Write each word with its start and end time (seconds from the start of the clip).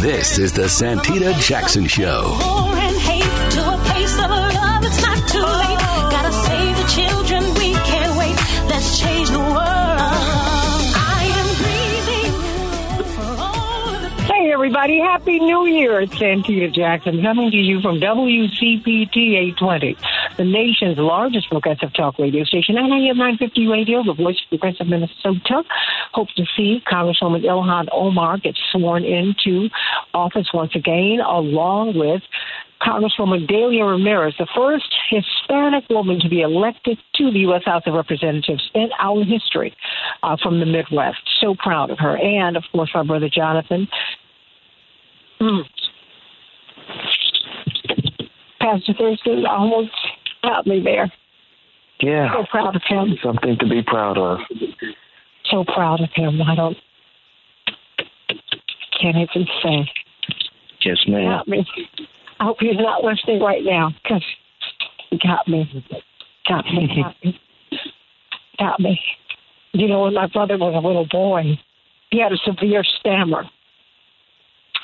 This 0.00 0.38
is 0.38 0.52
the 0.52 0.62
Santita 0.62 1.38
Jackson 1.40 1.86
Show. 1.86 2.22
War 2.40 2.74
and 2.76 2.96
hate 2.96 3.50
to 3.52 3.74
a 3.74 3.78
place 3.84 4.14
of 4.14 4.30
love, 4.30 4.84
it's 4.84 5.02
not 5.02 5.28
too 5.28 5.42
late. 5.42 5.78
Gotta 6.10 6.32
save 6.32 6.76
the 6.76 6.86
children, 6.88 7.42
we 7.54 7.72
can't 7.74 8.16
wait. 8.16 8.36
Let's 8.70 8.98
change 9.00 9.28
the 9.28 9.38
world. 9.38 9.54
I 9.58 11.22
am 11.38 11.48
breathing 11.60 12.32
for 13.12 13.30
all 13.42 13.94
of 13.96 14.12
Hey, 14.30 14.52
everybody. 14.52 14.98
Happy 14.98 15.40
New 15.40 15.66
Year. 15.66 16.00
It's 16.00 16.14
Santita 16.14 16.72
Jackson 16.72 17.20
coming 17.20 17.50
to 17.50 17.56
you 17.56 17.80
from 17.80 18.00
WCPT 18.00 19.36
820, 19.36 19.96
the 20.38 20.44
nation's 20.44 20.96
largest 20.98 21.50
progressive 21.50 21.92
talk 21.92 22.18
radio 22.18 22.44
station, 22.44 22.78
and 22.78 22.94
I 22.94 22.98
am 23.10 23.18
950 23.18 23.66
Radio, 23.66 24.04
the 24.04 24.14
voice 24.14 24.38
of 24.40 24.48
progressive 24.48 24.86
Minnesota. 24.86 25.64
Hope 26.12 26.28
to 26.36 26.44
see 26.56 26.80
Congresswoman 26.90 27.44
Ilhan 27.44 27.88
Omar 27.92 28.38
get 28.38 28.56
sworn 28.70 29.04
into 29.04 29.68
office 30.14 30.46
once 30.54 30.74
again, 30.74 31.18
along 31.20 31.98
with 31.98 32.22
Congresswoman 32.80 33.48
Delia 33.48 33.84
Ramirez, 33.84 34.34
the 34.38 34.46
first 34.54 34.94
Hispanic 35.10 35.84
woman 35.90 36.20
to 36.20 36.28
be 36.28 36.40
elected 36.42 36.98
to 37.16 37.32
the 37.32 37.40
U.S. 37.40 37.62
House 37.64 37.82
of 37.86 37.94
Representatives 37.94 38.70
in 38.74 38.90
our 39.00 39.24
history 39.24 39.74
uh, 40.22 40.36
from 40.40 40.60
the 40.60 40.66
Midwest. 40.66 41.18
So 41.40 41.56
proud 41.58 41.90
of 41.90 41.98
her. 41.98 42.16
And, 42.16 42.56
of 42.56 42.62
course, 42.70 42.90
our 42.94 43.04
brother 43.04 43.28
Jonathan. 43.28 43.88
Mm. 45.40 45.64
Pastor 48.60 48.94
Thurston 48.98 49.44
almost 49.46 49.90
got 50.48 50.66
me 50.66 50.82
there. 50.82 51.12
Yeah. 52.00 52.32
So 52.32 52.44
proud 52.50 52.76
of 52.76 52.82
him. 52.86 53.18
Something 53.22 53.56
to 53.58 53.66
be 53.66 53.82
proud 53.82 54.18
of. 54.18 54.38
So 55.50 55.64
proud 55.64 56.00
of 56.00 56.10
him. 56.14 56.40
I 56.42 56.54
don't, 56.54 56.76
can't 59.00 59.16
even 59.16 59.46
say. 59.62 59.90
Yes, 60.84 60.98
ma'am. 61.08 61.24
got 61.24 61.48
me. 61.48 61.66
I 62.40 62.44
hope 62.44 62.58
he's 62.60 62.76
not 62.76 63.02
listening 63.02 63.40
right 63.40 63.64
now 63.64 63.90
because 64.02 64.22
he 65.10 65.18
got 65.18 65.48
me. 65.48 65.84
Got 66.48 66.64
me. 66.66 66.88
Got 67.02 67.14
me. 67.24 67.40
Got 68.58 68.80
me. 68.80 69.00
You 69.72 69.88
know, 69.88 70.02
when 70.02 70.14
my 70.14 70.26
brother 70.28 70.56
was 70.56 70.74
a 70.74 70.86
little 70.86 71.06
boy, 71.10 71.58
he 72.10 72.20
had 72.20 72.32
a 72.32 72.36
severe 72.38 72.82
stammer 72.98 73.44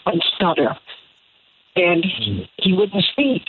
and 0.07 0.23
stutter, 0.37 0.77
and 1.77 2.05
he 2.59 2.73
wouldn't 2.73 3.05
speak, 3.13 3.43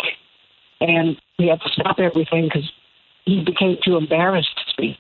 and 0.82 1.18
we 1.40 1.48
had 1.48 1.62
to 1.62 1.70
stop 1.70 1.98
everything 2.00 2.46
because 2.46 2.70
he 3.26 3.44
became 3.44 3.78
too 3.84 3.98
embarrassed 3.98 4.56
to 4.56 4.72
speak. 4.72 4.98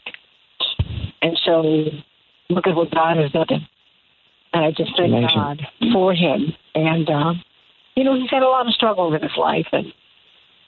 And 1.22 1.40
so, 1.45 1.62
look 2.50 2.68
at 2.68 2.76
what 2.76 2.92
God 2.92 3.18
has 3.18 3.31
done. 3.31 3.68
And 4.53 4.66
I 4.66 4.72
just 4.72 4.92
thank 4.98 5.14
Amazing. 5.14 5.30
God 5.36 5.62
for 5.92 6.14
him. 6.14 6.53
And 6.76 7.09
um, 7.09 7.44
you 7.96 8.03
know, 8.03 8.16
he's 8.20 8.30
had 8.30 8.44
a 8.44 8.48
lot 8.48 8.68
of 8.68 8.73
struggles 8.73 9.14
in 9.16 9.22
his 9.22 9.38
life, 9.38 9.68
and 9.72 9.88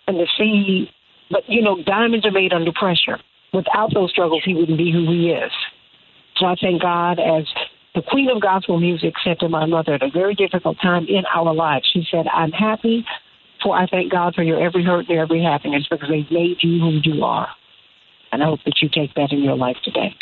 and 0.08 0.18
to 0.18 0.26
see, 0.38 0.90
but 1.30 1.44
you 1.48 1.62
know, 1.62 1.82
diamonds 1.84 2.26
are 2.26 2.32
made 2.32 2.54
under 2.54 2.72
pressure. 2.72 3.20
Without 3.54 3.94
those 3.94 4.12
struggles, 4.12 4.44
he 4.46 4.54
wouldn't 4.54 4.78
be 4.78 4.92
who 4.92 5.10
he 5.12 5.30
is. 5.30 5.52
So 6.38 6.46
I 6.46 6.56
thank 6.60 6.82
God 6.82 7.20
as 7.20 7.46
the 7.96 8.02
queen 8.02 8.30
of 8.30 8.42
gospel 8.42 8.80
music 8.80 9.14
said 9.24 9.40
to 9.40 9.50
my 9.50 9.66
mother 9.66 9.94
at 9.96 10.04
a 10.04 10.12
very 10.12 10.36
difficult 10.36 10.78
time 10.82 11.06
in 11.08 11.24
our 11.34 11.54
lives. 11.54 11.90
She 11.92 12.08
said, 12.10 12.28
"I'm 12.28 12.52
happy, 12.52 13.06
for 13.62 13.76
I 13.76 13.88
thank 13.88 14.12
God 14.12 14.36
for 14.36 14.44
your 14.44 14.60
every 14.64 14.84
hurt 14.84 15.10
and 15.10 15.18
every 15.18 15.44
happiness 15.44 15.88
because 15.90 16.10
they've 16.10 16.32
made 16.32 16.58
you 16.62 16.80
who 16.80 17.00
you 17.04 17.24
are." 17.24 17.50
And 18.32 18.44
I 18.44 18.46
hope 18.46 18.60
that 18.66 18.82
you 18.82 18.90
take 18.90 19.14
that 19.16 19.32
in 19.32 19.44
your 19.44 19.56
life 19.56 19.78
today. 19.84 20.16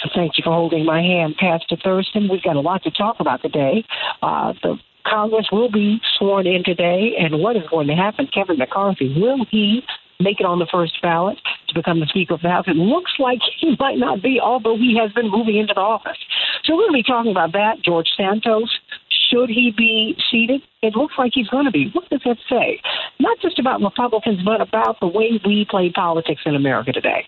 So 0.00 0.10
thank 0.14 0.36
you 0.36 0.42
for 0.44 0.52
holding 0.52 0.84
my 0.84 1.00
hand, 1.00 1.36
Pastor 1.38 1.76
Thurston. 1.82 2.28
We've 2.28 2.42
got 2.42 2.56
a 2.56 2.60
lot 2.60 2.82
to 2.82 2.90
talk 2.90 3.16
about 3.20 3.42
today. 3.42 3.84
Uh, 4.22 4.52
the 4.62 4.78
Congress 5.06 5.48
will 5.52 5.70
be 5.70 6.00
sworn 6.18 6.46
in 6.46 6.64
today, 6.64 7.14
and 7.18 7.40
what 7.40 7.56
is 7.56 7.62
going 7.70 7.86
to 7.88 7.94
happen? 7.94 8.28
Kevin 8.32 8.58
McCarthy, 8.58 9.14
will 9.20 9.44
he 9.50 9.82
make 10.20 10.40
it 10.40 10.46
on 10.46 10.58
the 10.58 10.66
first 10.70 11.00
ballot 11.02 11.38
to 11.68 11.74
become 11.74 12.00
the 12.00 12.06
Speaker 12.06 12.34
of 12.34 12.42
the 12.42 12.48
House? 12.48 12.64
It 12.66 12.76
looks 12.76 13.12
like 13.18 13.38
he 13.60 13.76
might 13.78 13.98
not 13.98 14.22
be, 14.22 14.40
although 14.40 14.76
he 14.76 14.96
has 14.98 15.12
been 15.12 15.30
moving 15.30 15.56
into 15.56 15.74
the 15.74 15.80
office. 15.80 16.18
So 16.64 16.74
we're 16.74 16.88
going 16.88 16.92
to 16.92 16.98
be 16.98 17.02
talking 17.02 17.30
about 17.30 17.52
that. 17.52 17.82
George 17.82 18.08
Santos, 18.16 18.70
should 19.34 19.50
he 19.50 19.72
be 19.76 20.16
seated? 20.30 20.62
It 20.82 20.94
looks 20.94 21.14
like 21.18 21.32
he's 21.34 21.48
going 21.48 21.64
to 21.64 21.70
be. 21.70 21.90
What 21.92 22.08
does 22.10 22.20
that 22.24 22.36
say? 22.48 22.80
Not 23.18 23.38
just 23.40 23.58
about 23.58 23.80
Republicans, 23.80 24.40
but 24.44 24.60
about 24.60 25.00
the 25.00 25.06
way 25.06 25.40
we 25.44 25.66
play 25.68 25.90
politics 25.90 26.42
in 26.46 26.54
America 26.54 26.92
today. 26.92 27.26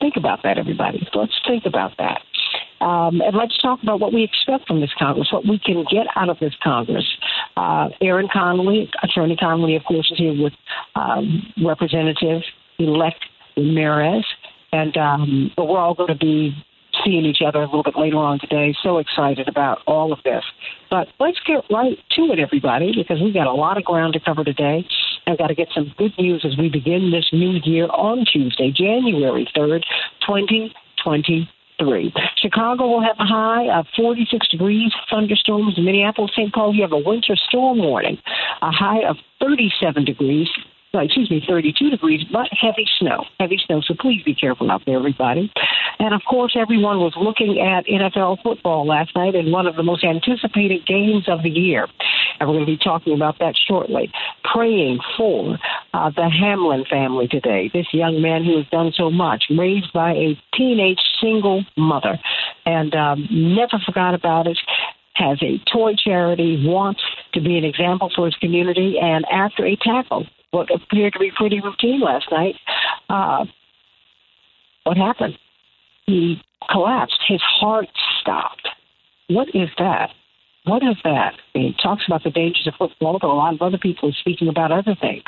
Think 0.00 0.14
about 0.16 0.42
that, 0.42 0.58
everybody. 0.58 1.06
Let's 1.14 1.32
think 1.46 1.64
about 1.66 1.92
that. 1.98 2.20
Um, 2.84 3.20
and 3.20 3.36
let's 3.36 3.56
talk 3.60 3.82
about 3.82 4.00
what 4.00 4.12
we 4.12 4.24
expect 4.24 4.66
from 4.66 4.80
this 4.80 4.90
Congress, 4.98 5.28
what 5.32 5.46
we 5.46 5.58
can 5.58 5.84
get 5.90 6.06
out 6.16 6.28
of 6.28 6.38
this 6.40 6.54
Congress. 6.62 7.06
Uh, 7.56 7.88
Aaron 8.00 8.28
Connolly, 8.32 8.90
Attorney 9.02 9.36
Connolly, 9.36 9.76
of 9.76 9.84
course, 9.84 10.10
is 10.10 10.18
here 10.18 10.40
with 10.40 10.52
um, 10.96 11.52
Representative 11.64 12.42
elect 12.78 13.24
Ramirez. 13.56 14.24
And 14.72 14.96
um, 14.96 15.52
but 15.56 15.66
we're 15.66 15.78
all 15.78 15.94
going 15.94 16.08
to 16.08 16.16
be 16.16 16.54
seeing 17.04 17.24
each 17.24 17.42
other 17.46 17.60
a 17.60 17.66
little 17.66 17.82
bit 17.82 17.96
later 17.96 18.16
on 18.16 18.38
today. 18.38 18.74
So 18.82 18.98
excited 18.98 19.48
about 19.48 19.78
all 19.86 20.12
of 20.12 20.18
this. 20.24 20.44
But 20.90 21.08
let's 21.18 21.38
get 21.46 21.64
right 21.70 21.98
to 22.16 22.22
it, 22.32 22.38
everybody, 22.38 22.92
because 22.96 23.20
we've 23.20 23.34
got 23.34 23.46
a 23.46 23.52
lot 23.52 23.78
of 23.78 23.84
ground 23.84 24.14
to 24.14 24.20
cover 24.20 24.44
today. 24.44 24.86
I've 25.26 25.38
got 25.38 25.48
to 25.48 25.54
get 25.54 25.68
some 25.74 25.92
good 25.96 26.12
news 26.18 26.44
as 26.44 26.56
we 26.56 26.68
begin 26.68 27.10
this 27.10 27.28
new 27.32 27.60
year 27.64 27.86
on 27.86 28.24
Tuesday, 28.24 28.70
January 28.70 29.48
3rd, 29.56 29.82
2023. 30.26 32.12
Chicago 32.36 32.86
will 32.86 33.02
have 33.02 33.16
a 33.18 33.24
high 33.24 33.68
of 33.78 33.86
46 33.96 34.48
degrees, 34.48 34.92
thunderstorms. 35.10 35.74
In 35.76 35.84
Minneapolis, 35.84 36.32
St. 36.36 36.52
Paul, 36.52 36.74
you 36.74 36.82
have 36.82 36.92
a 36.92 36.98
winter 36.98 37.36
storm 37.36 37.78
warning, 37.78 38.18
a 38.62 38.70
high 38.70 39.02
of 39.08 39.16
37 39.40 40.04
degrees. 40.04 40.48
Excuse 41.00 41.30
me, 41.30 41.42
32 41.48 41.88
degrees, 41.88 42.20
but 42.30 42.48
heavy 42.52 42.86
snow. 42.98 43.24
Heavy 43.40 43.58
snow, 43.64 43.80
so 43.80 43.94
please 43.98 44.22
be 44.24 44.34
careful 44.34 44.70
out 44.70 44.82
there, 44.84 44.96
everybody. 44.96 45.50
And 45.98 46.12
of 46.14 46.20
course, 46.28 46.54
everyone 46.54 46.98
was 46.98 47.14
looking 47.16 47.60
at 47.60 47.86
NFL 47.86 48.42
football 48.42 48.86
last 48.86 49.16
night 49.16 49.34
in 49.34 49.50
one 49.50 49.66
of 49.66 49.76
the 49.76 49.82
most 49.82 50.04
anticipated 50.04 50.86
games 50.86 51.24
of 51.28 51.42
the 51.42 51.48
year. 51.48 51.88
And 52.38 52.48
we're 52.48 52.56
going 52.56 52.66
to 52.66 52.72
be 52.72 52.76
talking 52.76 53.14
about 53.14 53.38
that 53.38 53.54
shortly. 53.66 54.12
Praying 54.52 54.98
for 55.16 55.58
uh, 55.94 56.10
the 56.10 56.28
Hamlin 56.28 56.84
family 56.90 57.26
today. 57.26 57.70
This 57.72 57.86
young 57.92 58.20
man 58.20 58.44
who 58.44 58.58
has 58.58 58.66
done 58.68 58.92
so 58.94 59.10
much, 59.10 59.44
raised 59.48 59.92
by 59.94 60.12
a 60.12 60.38
teenage 60.54 61.00
single 61.22 61.64
mother, 61.76 62.18
and 62.66 62.94
um, 62.94 63.26
never 63.30 63.78
forgot 63.86 64.14
about 64.14 64.46
it 64.46 64.58
has 65.14 65.38
a 65.42 65.58
toy 65.70 65.92
charity, 66.02 66.64
wants 66.66 67.00
to 67.34 67.40
be 67.40 67.58
an 67.58 67.64
example 67.64 68.10
for 68.14 68.26
his 68.26 68.34
community, 68.36 68.96
and 69.00 69.24
after 69.30 69.64
a 69.66 69.76
tackle, 69.76 70.26
what 70.50 70.68
appeared 70.74 71.12
to 71.14 71.18
be 71.18 71.30
pretty 71.36 71.60
routine 71.60 72.00
last 72.00 72.26
night, 72.30 72.54
uh, 73.08 73.44
what 74.84 74.96
happened? 74.96 75.38
He 76.06 76.42
collapsed. 76.70 77.18
His 77.26 77.40
heart 77.42 77.88
stopped. 78.20 78.68
What 79.28 79.48
is 79.54 79.68
that? 79.78 80.10
What 80.64 80.82
is 80.82 80.96
that? 81.02 81.34
He 81.54 81.74
talks 81.82 82.04
about 82.06 82.22
the 82.22 82.30
dangers 82.30 82.68
of 82.68 82.74
football, 82.78 83.18
but 83.20 83.28
a 83.28 83.32
lot 83.32 83.54
of 83.54 83.62
other 83.62 83.78
people 83.78 84.08
are 84.08 84.18
speaking 84.20 84.46
about 84.46 84.70
other 84.70 84.94
things. 85.00 85.24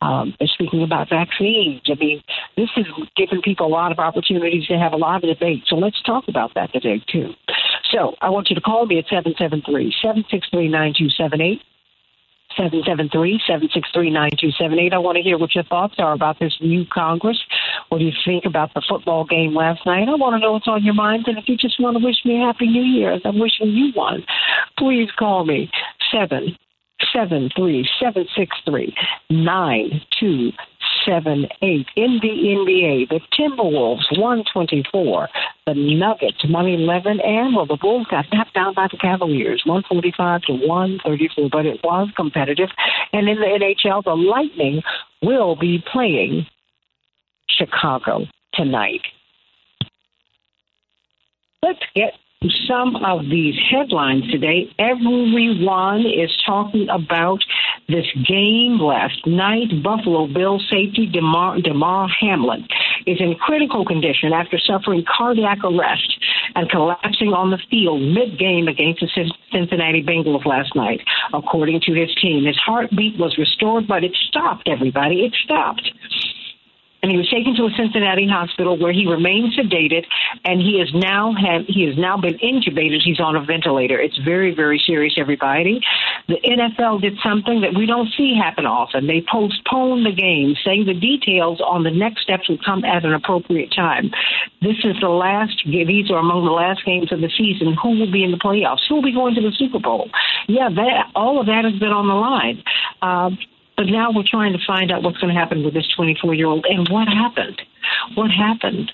Um, 0.00 0.34
they're 0.38 0.48
speaking 0.48 0.82
about 0.84 1.08
vaccines. 1.10 1.82
I 1.86 1.94
mean, 1.94 2.22
this 2.56 2.68
is 2.76 2.86
giving 3.16 3.42
people 3.42 3.66
a 3.66 3.68
lot 3.68 3.90
of 3.90 3.98
opportunities 3.98 4.66
to 4.66 4.78
have 4.78 4.92
a 4.92 4.96
lot 4.96 5.24
of 5.24 5.30
debate. 5.30 5.64
So 5.66 5.74
let's 5.74 6.00
talk 6.02 6.24
about 6.28 6.54
that 6.54 6.72
today, 6.72 7.02
too. 7.10 7.34
So 7.90 8.14
I 8.20 8.30
want 8.30 8.50
you 8.50 8.54
to 8.54 8.60
call 8.60 8.86
me 8.86 8.98
at 8.98 9.08
773 9.08 9.92
763 10.02 10.68
9278. 10.68 11.62
773-763-9278. 12.58 14.92
I 14.92 14.98
want 14.98 15.16
to 15.16 15.22
hear 15.22 15.38
what 15.38 15.54
your 15.54 15.62
thoughts 15.62 15.94
are 15.98 16.12
about 16.12 16.40
this 16.40 16.58
new 16.60 16.84
Congress. 16.84 17.38
What 17.88 17.98
do 17.98 18.04
you 18.04 18.10
think 18.24 18.44
about 18.44 18.74
the 18.74 18.82
football 18.88 19.24
game 19.24 19.54
last 19.54 19.86
night? 19.86 20.08
I 20.08 20.16
want 20.16 20.34
to 20.34 20.40
know 20.40 20.54
what's 20.54 20.66
on 20.66 20.84
your 20.84 20.94
mind. 20.94 21.28
And 21.28 21.38
if 21.38 21.48
you 21.48 21.56
just 21.56 21.78
want 21.80 21.96
to 21.96 22.04
wish 22.04 22.24
me 22.24 22.42
a 22.42 22.46
happy 22.46 22.66
new 22.66 22.82
year, 22.82 23.20
I'm 23.24 23.38
wishing 23.38 23.68
you 23.68 23.92
one, 23.92 24.24
please 24.76 25.12
call 25.16 25.44
me. 25.44 25.70
Seven 26.10 26.56
seven 27.12 27.50
three 27.56 27.88
seven 28.00 28.26
six 28.36 28.56
three 28.64 28.94
nine 29.28 30.00
two 30.18 30.52
seven 31.06 31.46
eight. 31.62 31.86
In 31.96 32.18
the 32.22 32.28
NBA, 32.28 33.08
the 33.08 33.20
Timberwolves 33.38 34.18
one 34.18 34.44
twenty 34.52 34.84
four, 34.90 35.28
the 35.66 35.74
Nuggets 35.74 36.44
one 36.48 36.66
eleven, 36.66 37.20
and 37.20 37.54
well, 37.54 37.66
the 37.66 37.76
Bulls 37.76 38.06
got 38.10 38.26
knocked 38.32 38.54
down 38.54 38.74
by 38.74 38.88
the 38.90 38.98
Cavaliers 38.98 39.62
one 39.64 39.82
forty 39.88 40.12
five 40.16 40.42
to 40.42 40.52
one 40.52 40.98
thirty 41.04 41.28
four. 41.34 41.48
But 41.50 41.66
it 41.66 41.80
was 41.82 42.08
competitive, 42.16 42.68
and 43.12 43.28
in 43.28 43.36
the 43.36 43.46
NHL, 43.86 44.04
the 44.04 44.14
Lightning 44.14 44.82
will 45.22 45.56
be 45.56 45.82
playing 45.92 46.46
Chicago 47.48 48.26
tonight. 48.54 49.02
Let's 51.62 51.80
get 51.94 52.14
some 52.66 52.96
of 53.04 53.28
these 53.28 53.54
headlines 53.70 54.24
today. 54.30 54.64
Everyone 54.78 56.06
is 56.06 56.30
talking 56.46 56.88
about 56.88 57.40
this 57.86 58.06
game 58.26 58.78
last 58.80 59.26
night. 59.26 59.68
Buffalo 59.84 60.26
Bill 60.26 60.58
safety 60.70 61.06
Damar, 61.12 61.60
Damar 61.60 62.08
Hamlin 62.08 62.66
is 63.06 63.20
in 63.20 63.34
critical 63.34 63.84
condition 63.84 64.32
after 64.32 64.58
suffering 64.58 65.04
cardiac 65.04 65.58
arrest 65.62 66.16
and 66.54 66.70
collapsing 66.70 67.34
on 67.34 67.50
the 67.50 67.58
field 67.70 68.00
mid-game 68.00 68.68
against 68.68 69.00
the 69.00 69.32
Cincinnati 69.52 70.02
Bengals 70.02 70.46
last 70.46 70.74
night, 70.74 71.02
according 71.34 71.82
to 71.82 71.92
his 71.92 72.08
team. 72.22 72.46
His 72.46 72.56
heartbeat 72.56 73.18
was 73.18 73.36
restored, 73.36 73.86
but 73.86 74.02
it 74.02 74.16
stopped, 74.28 74.66
everybody. 74.66 75.26
It 75.26 75.34
stopped 75.44 75.90
and 77.02 77.10
he 77.10 77.16
was 77.16 77.28
taken 77.28 77.54
to 77.56 77.64
a 77.64 77.70
Cincinnati 77.76 78.28
hospital 78.28 78.78
where 78.78 78.92
he 78.92 79.06
remains 79.06 79.56
sedated, 79.56 80.04
and 80.44 80.60
he 80.60 80.80
is 80.80 80.90
now 80.94 81.32
have 81.32 81.64
he 81.66 81.86
has 81.86 81.96
now 81.96 82.16
been 82.16 82.36
intubated. 82.38 83.00
He's 83.02 83.20
on 83.20 83.36
a 83.36 83.44
ventilator. 83.44 83.98
It's 83.98 84.18
very 84.18 84.54
very 84.54 84.82
serious, 84.84 85.14
everybody. 85.18 85.80
The 86.28 86.38
NFL 86.44 87.00
did 87.00 87.14
something 87.22 87.62
that 87.62 87.74
we 87.74 87.86
don't 87.86 88.08
see 88.16 88.36
happen 88.36 88.66
often. 88.66 89.06
They 89.06 89.24
postponed 89.30 90.04
the 90.04 90.12
game, 90.12 90.54
saying 90.64 90.86
the 90.86 90.94
details 90.94 91.60
on 91.60 91.84
the 91.84 91.90
next 91.90 92.22
steps 92.22 92.48
will 92.48 92.60
come 92.64 92.84
at 92.84 93.04
an 93.04 93.14
appropriate 93.14 93.72
time. 93.74 94.10
This 94.60 94.76
is 94.84 94.96
the 95.00 95.08
last. 95.08 95.62
These 95.64 96.10
are 96.10 96.18
among 96.18 96.44
the 96.44 96.52
last 96.52 96.84
games 96.84 97.12
of 97.12 97.20
the 97.20 97.30
season. 97.36 97.76
Who 97.82 97.98
will 97.98 98.12
be 98.12 98.24
in 98.24 98.30
the 98.30 98.38
playoffs? 98.38 98.80
Who 98.88 98.96
will 98.96 99.02
be 99.02 99.12
going 99.12 99.34
to 99.34 99.40
the 99.40 99.52
Super 99.56 99.78
Bowl? 99.78 100.10
Yeah, 100.48 100.68
that 100.68 101.10
all 101.14 101.40
of 101.40 101.46
that 101.46 101.64
has 101.64 101.78
been 101.78 101.90
on 101.90 102.06
the 102.08 102.14
line. 102.14 102.62
Uh, 103.00 103.30
but 103.80 103.86
now 103.86 104.12
we're 104.12 104.22
trying 104.22 104.52
to 104.52 104.58
find 104.66 104.92
out 104.92 105.02
what's 105.02 105.16
going 105.16 105.32
to 105.32 105.40
happen 105.40 105.64
with 105.64 105.72
this 105.72 105.88
24 105.96 106.34
year 106.34 106.48
old. 106.48 106.66
And 106.68 106.86
what 106.90 107.08
happened? 107.08 107.62
What 108.14 108.30
happened? 108.30 108.92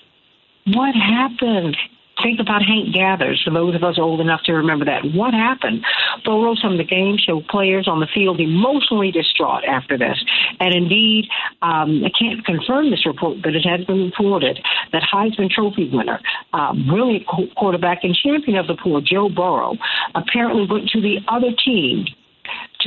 What 0.65 0.95
happened? 0.95 1.75
Think 2.23 2.39
about 2.39 2.63
Hank 2.63 2.95
Gathers, 2.95 3.41
for 3.43 3.51
those 3.51 3.75
of 3.75 3.83
us 3.83 3.99
old 3.99 4.21
enough 4.21 4.43
to 4.45 4.53
remember 4.53 4.85
that. 4.85 5.03
What 5.13 5.33
happened? 5.33 5.85
Photos 6.23 6.61
from 6.61 6.77
the 6.77 6.85
game 6.85 7.17
show 7.17 7.41
players 7.49 7.85
on 7.85 7.99
the 7.99 8.07
field 8.07 8.39
emotionally 8.39 9.11
distraught 9.11 9.65
after 9.65 9.97
this. 9.97 10.23
And 10.61 10.73
indeed, 10.73 11.27
um, 11.61 12.05
I 12.05 12.11
can't 12.17 12.45
confirm 12.45 12.89
this 12.89 13.05
report, 13.05 13.41
but 13.43 13.55
it 13.55 13.67
has 13.67 13.85
been 13.85 14.05
reported 14.05 14.57
that 14.93 15.03
Heisman 15.03 15.49
Trophy 15.49 15.89
winner, 15.91 16.21
um, 16.53 16.87
brilliant 16.87 17.27
quarterback 17.57 18.05
and 18.05 18.15
champion 18.15 18.57
of 18.57 18.67
the 18.67 18.75
poor, 18.81 19.01
Joe 19.01 19.27
Burrow, 19.27 19.75
apparently 20.15 20.65
went 20.65 20.87
to 20.91 21.01
the 21.01 21.17
other 21.27 21.51
team 21.63 22.05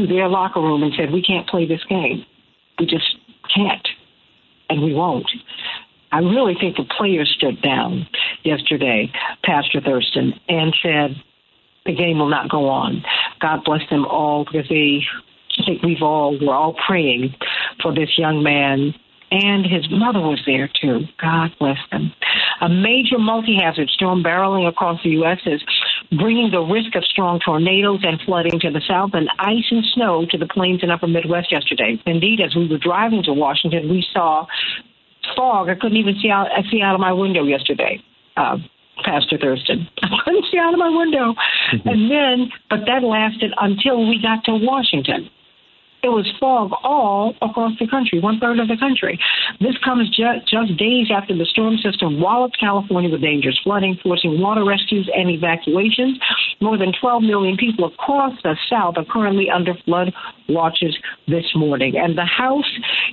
to 0.06 0.12
their 0.12 0.28
locker 0.28 0.60
room 0.60 0.82
and 0.82 0.92
said, 0.96 1.12
We 1.12 1.22
can't 1.22 1.48
play 1.48 1.66
this 1.66 1.84
game. 1.88 2.24
We 2.78 2.86
just 2.86 3.16
can't, 3.54 3.86
and 4.68 4.82
we 4.82 4.94
won't. 4.94 5.30
I 6.12 6.18
really 6.18 6.54
think 6.58 6.76
the 6.76 6.84
players 6.96 7.32
stood 7.36 7.62
down 7.62 8.06
yesterday, 8.42 9.12
Pastor 9.44 9.80
Thurston, 9.80 10.34
and 10.48 10.74
said, 10.82 11.22
The 11.86 11.94
game 11.94 12.18
will 12.18 12.28
not 12.28 12.50
go 12.50 12.68
on. 12.68 13.04
God 13.40 13.60
bless 13.64 13.88
them 13.90 14.06
all 14.06 14.44
because 14.44 14.68
they, 14.68 15.00
I 15.58 15.64
think 15.66 15.82
we've 15.82 16.02
all, 16.02 16.38
we're 16.40 16.54
all 16.54 16.76
praying 16.86 17.34
for 17.82 17.94
this 17.94 18.18
young 18.18 18.42
man 18.42 18.94
and 19.30 19.64
his 19.64 19.88
mother 19.90 20.20
was 20.20 20.40
there 20.46 20.68
too. 20.80 21.06
God 21.20 21.50
bless 21.58 21.78
them. 21.90 22.12
A 22.60 22.68
major 22.68 23.18
multi 23.18 23.56
hazard 23.56 23.88
storm 23.90 24.22
barreling 24.22 24.68
across 24.68 25.02
the 25.02 25.10
U.S. 25.10 25.38
is 25.46 25.62
bringing 26.18 26.50
the 26.50 26.60
risk 26.60 26.94
of 26.96 27.04
strong 27.04 27.40
tornadoes 27.44 28.00
and 28.02 28.20
flooding 28.26 28.58
to 28.60 28.70
the 28.70 28.82
south 28.86 29.10
and 29.14 29.28
ice 29.38 29.64
and 29.70 29.84
snow 29.94 30.26
to 30.30 30.38
the 30.38 30.46
plains 30.46 30.82
and 30.82 30.90
upper 30.90 31.06
Midwest 31.06 31.52
yesterday. 31.52 32.00
Indeed, 32.06 32.40
as 32.40 32.54
we 32.56 32.66
were 32.66 32.78
driving 32.78 33.22
to 33.24 33.32
Washington, 33.32 33.88
we 33.88 34.04
saw 34.12 34.46
fog. 35.36 35.68
I 35.68 35.74
couldn't 35.74 35.96
even 35.98 36.16
see 36.20 36.30
out, 36.30 36.48
see 36.70 36.82
out 36.82 36.94
of 36.94 37.00
my 37.00 37.12
window 37.12 37.44
yesterday. 37.44 38.02
Uh, 38.36 38.58
Pastor 39.04 39.38
Thurston. 39.38 39.88
I 40.02 40.08
couldn't 40.24 40.44
see 40.50 40.58
out 40.58 40.74
of 40.74 40.78
my 40.78 40.90
window. 40.90 41.34
Mm-hmm. 41.72 41.88
And 41.88 42.10
then, 42.10 42.52
but 42.68 42.80
that 42.86 43.02
lasted 43.02 43.52
until 43.60 44.08
we 44.08 44.20
got 44.20 44.44
to 44.44 44.52
Washington. 44.52 45.30
It 46.02 46.08
was 46.08 46.26
fog 46.40 46.72
all 46.82 47.34
across 47.42 47.72
the 47.78 47.86
country, 47.86 48.20
one 48.20 48.40
third 48.40 48.58
of 48.58 48.68
the 48.68 48.76
country. 48.76 49.20
This 49.60 49.76
comes 49.84 50.08
ju- 50.08 50.40
just 50.48 50.76
days 50.78 51.08
after 51.12 51.36
the 51.36 51.44
storm 51.44 51.76
system 51.76 52.20
walloped 52.20 52.58
California 52.58 53.10
with 53.10 53.20
dangerous 53.20 53.58
flooding, 53.62 53.98
forcing 54.02 54.40
water 54.40 54.64
rescues 54.64 55.10
and 55.14 55.28
evacuations. 55.28 56.18
More 56.60 56.78
than 56.78 56.92
12 56.98 57.22
million 57.22 57.56
people 57.56 57.84
across 57.84 58.32
the 58.42 58.56
South 58.70 58.96
are 58.96 59.04
currently 59.04 59.50
under 59.50 59.74
flood 59.84 60.12
watches 60.48 60.96
this 61.28 61.44
morning. 61.54 61.96
And 61.96 62.16
the 62.16 62.24
House 62.24 62.70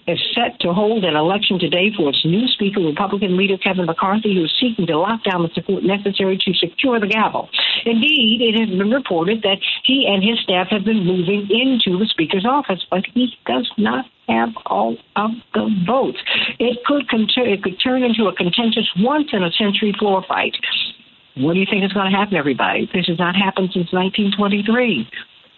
is 0.08 0.20
set 0.34 0.60
to 0.62 0.74
hold 0.74 1.04
an 1.04 1.16
election 1.16 1.60
today 1.60 1.92
for 1.96 2.10
its 2.10 2.24
new 2.24 2.48
Speaker, 2.48 2.80
Republican 2.80 3.36
leader 3.36 3.58
Kevin 3.58 3.86
McCarthy, 3.86 4.36
who 4.36 4.46
is 4.46 4.54
seeking 4.60 4.88
to 4.88 4.98
lock 4.98 5.24
down 5.24 5.44
the 5.44 5.50
support 5.54 5.84
necessary 5.84 6.38
to 6.38 6.54
secure 6.54 7.00
the 7.00 7.08
gavel. 7.08 7.50
Indeed, 7.86 8.42
it 8.42 8.60
has 8.60 8.70
been 8.70 8.92
reported 8.92 9.42
that 9.44 9.60
he 9.84 10.08
and 10.08 10.24
his 10.24 10.40
staff 10.40 10.68
have 10.72 10.86
been 10.86 11.06
moving 11.06 11.48
into 11.52 12.00
the 12.00 12.08
Speaker's 12.08 12.46
office 12.46 12.77
but 12.90 13.06
he 13.14 13.34
does 13.46 13.70
not 13.78 14.06
have 14.28 14.50
all 14.66 14.98
of 15.16 15.32
the 15.54 15.70
votes. 15.86 16.20
It 16.60 16.84
could 16.86 17.08
con- 17.10 17.28
it 17.36 17.64
could 17.64 17.80
turn 17.84 18.04
into 18.04 18.28
a 18.28 18.36
contentious 18.36 18.90
once 18.98 19.30
in 19.34 19.44
a 19.44 19.52
century 19.52 19.94
floor 19.98 20.24
fight. 20.28 20.56
What 21.38 21.54
do 21.54 21.60
you 21.60 21.68
think 21.70 21.84
is 21.84 21.94
going 21.94 22.12
to 22.12 22.18
happen, 22.18 22.36
everybody? 22.36 22.90
This 22.94 23.08
has 23.08 23.20
not 23.20 23.36
happened 23.36 23.70
since 23.74 23.94
1923. 23.94 25.08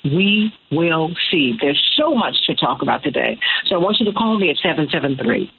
We 0.04 0.54
will 0.72 1.12
see. 1.30 1.58
There's 1.60 1.82
so 1.98 2.16
much 2.16 2.36
to 2.48 2.56
talk 2.56 2.82
about 2.82 3.04
today. 3.04 3.38
So 3.66 3.76
I 3.76 3.80
want 3.80 4.00
you 4.00 4.06
to 4.06 4.14
call 4.14 4.38
me 4.38 4.50
at 4.50 4.58
773 4.58 5.52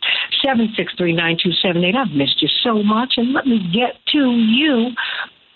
763 0.43 1.13
9278. 1.13 1.95
I've 1.97 2.17
missed 2.17 2.41
you 2.41 2.49
so 2.63 2.83
much. 2.83 3.15
And 3.17 3.33
let 3.33 3.47
me 3.47 3.59
get 3.73 3.97
to 4.13 4.31
you, 4.31 4.91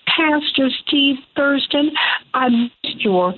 Pastor 0.06 0.68
Steve 0.86 1.16
Thurston. 1.36 1.92
I 2.34 2.48
missed 2.48 3.00
your 3.00 3.34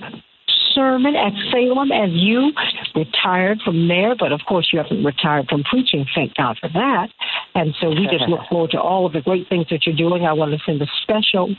sermon 0.77 1.15
at 1.15 1.33
Salem 1.51 1.91
as 1.91 2.11
you 2.13 2.53
retired 2.95 3.59
from 3.65 3.87
there, 3.87 4.15
but 4.15 4.31
of 4.31 4.41
course 4.47 4.69
you 4.71 4.77
haven't 4.77 5.03
retired 5.03 5.47
from 5.49 5.63
preaching. 5.63 6.05
Thank 6.13 6.35
God 6.35 6.57
for 6.61 6.69
that. 6.69 7.09
And 7.55 7.73
so 7.81 7.89
we 7.89 8.07
just 8.11 8.29
look 8.29 8.41
forward 8.49 8.71
to 8.71 8.79
all 8.79 9.07
of 9.07 9.13
the 9.13 9.21
great 9.21 9.49
things 9.49 9.65
that 9.71 9.85
you're 9.85 9.95
doing. 9.95 10.25
I 10.25 10.33
want 10.33 10.51
to 10.51 10.59
send 10.65 10.81
a 10.81 10.87
special, 11.01 11.55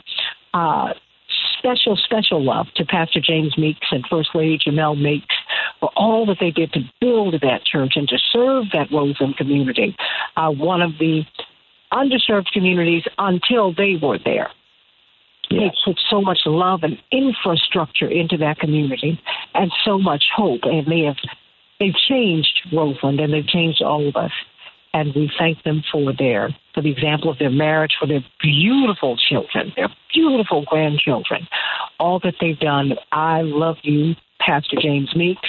uh, 0.53 0.93
special, 1.57 1.97
special 1.97 2.41
love 2.41 2.67
to 2.77 2.85
Pastor 2.85 3.19
James 3.19 3.57
Meeks 3.57 3.87
and 3.91 4.05
First 4.09 4.29
Lady 4.33 4.57
Jamell 4.57 4.99
Meeks 4.99 5.35
for 5.81 5.89
all 5.97 6.25
that 6.27 6.37
they 6.39 6.51
did 6.51 6.71
to 6.73 6.79
build 7.01 7.33
that 7.41 7.65
church 7.65 7.93
and 7.95 8.07
to 8.07 8.17
serve 8.31 8.65
that 8.71 8.87
Roseland 8.91 9.35
community, 9.35 9.95
uh, 10.37 10.49
one 10.49 10.81
of 10.81 10.91
the 10.99 11.23
underserved 11.91 12.47
communities 12.53 13.03
until 13.17 13.73
they 13.73 13.95
were 14.01 14.19
there. 14.23 14.49
Yes. 15.49 15.73
They 15.85 15.91
put 15.91 15.99
so 16.09 16.21
much 16.21 16.39
love 16.45 16.83
and 16.83 16.97
infrastructure 17.11 18.07
into 18.07 18.37
that 18.37 18.59
community 18.59 19.19
and 19.53 19.71
so 19.83 19.97
much 19.97 20.23
hope. 20.35 20.61
And 20.63 20.87
they 20.87 21.01
have 21.01 21.17
they've 21.79 21.95
changed 22.07 22.61
Roseland 22.71 23.19
and 23.19 23.33
they've 23.33 23.47
changed 23.47 23.81
all 23.81 24.07
of 24.07 24.15
us. 24.15 24.31
And 24.93 25.13
we 25.15 25.31
thank 25.37 25.63
them 25.63 25.83
for 25.91 26.13
their 26.17 26.49
for 26.73 26.81
the 26.81 26.91
example 26.91 27.29
of 27.29 27.37
their 27.37 27.51
marriage, 27.51 27.91
for 27.99 28.07
their 28.07 28.23
beautiful 28.41 29.17
children, 29.17 29.71
their 29.75 29.89
beautiful 30.13 30.63
grandchildren, 30.65 31.47
all 31.99 32.19
that 32.23 32.35
they've 32.41 32.59
done. 32.59 32.93
I 33.11 33.41
love 33.41 33.77
you, 33.83 34.15
Pastor 34.39 34.77
James 34.81 35.15
Meeks. 35.15 35.47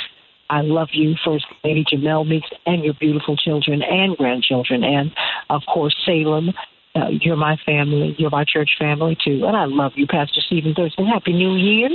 I 0.50 0.62
love 0.62 0.88
you, 0.92 1.14
First 1.24 1.46
Lady 1.62 1.84
Jamell 1.84 2.26
Meeks, 2.26 2.48
and 2.66 2.84
your 2.84 2.94
beautiful 2.94 3.36
children 3.36 3.82
and 3.82 4.16
grandchildren, 4.16 4.82
and 4.82 5.12
of 5.48 5.62
course 5.72 5.94
Salem 6.04 6.50
uh, 6.94 7.08
you're 7.10 7.36
my 7.36 7.56
family. 7.64 8.14
You're 8.18 8.30
my 8.30 8.44
church 8.44 8.70
family 8.78 9.16
too. 9.22 9.44
And 9.44 9.56
I 9.56 9.64
love 9.66 9.92
you, 9.94 10.06
Pastor 10.06 10.40
Stephen 10.46 10.74
Thurston. 10.74 11.06
Happy 11.06 11.32
New 11.32 11.54
Year. 11.54 11.90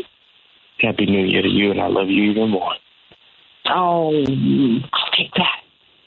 Happy 0.79 1.05
New 1.05 1.25
Year 1.25 1.41
to 1.41 1.47
you, 1.47 1.71
and 1.71 1.81
I 1.81 1.87
love 1.87 2.09
you 2.09 2.31
even 2.31 2.49
more. 2.49 2.73
Oh, 3.67 4.13
I'll 4.13 5.11
take 5.17 5.31
that. 5.35 5.61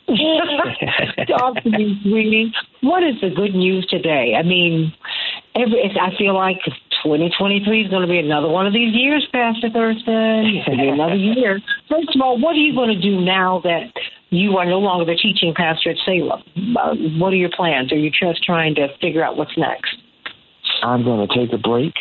Talk 1.28 1.62
to 1.62 1.70
me, 1.70 2.00
sweetie. 2.02 2.52
What 2.80 3.02
is 3.02 3.20
the 3.20 3.28
good 3.28 3.54
news 3.54 3.86
today? 3.86 4.34
I 4.38 4.42
mean, 4.42 4.92
every 5.54 5.92
I 6.00 6.16
feel 6.16 6.34
like 6.34 6.58
2023 7.02 7.82
is 7.82 7.90
going 7.90 8.02
to 8.02 8.08
be 8.08 8.18
another 8.18 8.48
one 8.48 8.66
of 8.66 8.72
these 8.72 8.94
years, 8.94 9.26
Pastor 9.32 9.68
Thurston. 9.68 10.46
It's 10.46 10.66
going 10.66 10.78
to 10.78 10.84
be 10.84 10.88
another 10.88 11.14
year. 11.14 11.60
First 11.90 12.14
of 12.14 12.22
all, 12.22 12.40
what 12.40 12.56
are 12.56 12.60
you 12.60 12.74
going 12.74 12.94
to 12.94 13.00
do 13.00 13.20
now 13.20 13.60
that 13.64 13.92
you 14.30 14.56
are 14.56 14.66
no 14.66 14.78
longer 14.78 15.04
the 15.04 15.16
teaching 15.16 15.54
pastor 15.54 15.90
at 15.90 15.96
Salem. 16.04 16.42
Uh, 16.76 16.94
what 17.18 17.32
are 17.32 17.36
your 17.36 17.50
plans? 17.54 17.92
Are 17.92 17.96
you 17.96 18.10
just 18.10 18.42
trying 18.42 18.74
to 18.76 18.88
figure 19.00 19.24
out 19.24 19.36
what's 19.36 19.56
next? 19.56 19.96
I'm 20.82 21.02
going 21.02 21.26
to 21.26 21.34
take 21.34 21.52
a 21.52 21.58
break, 21.58 21.94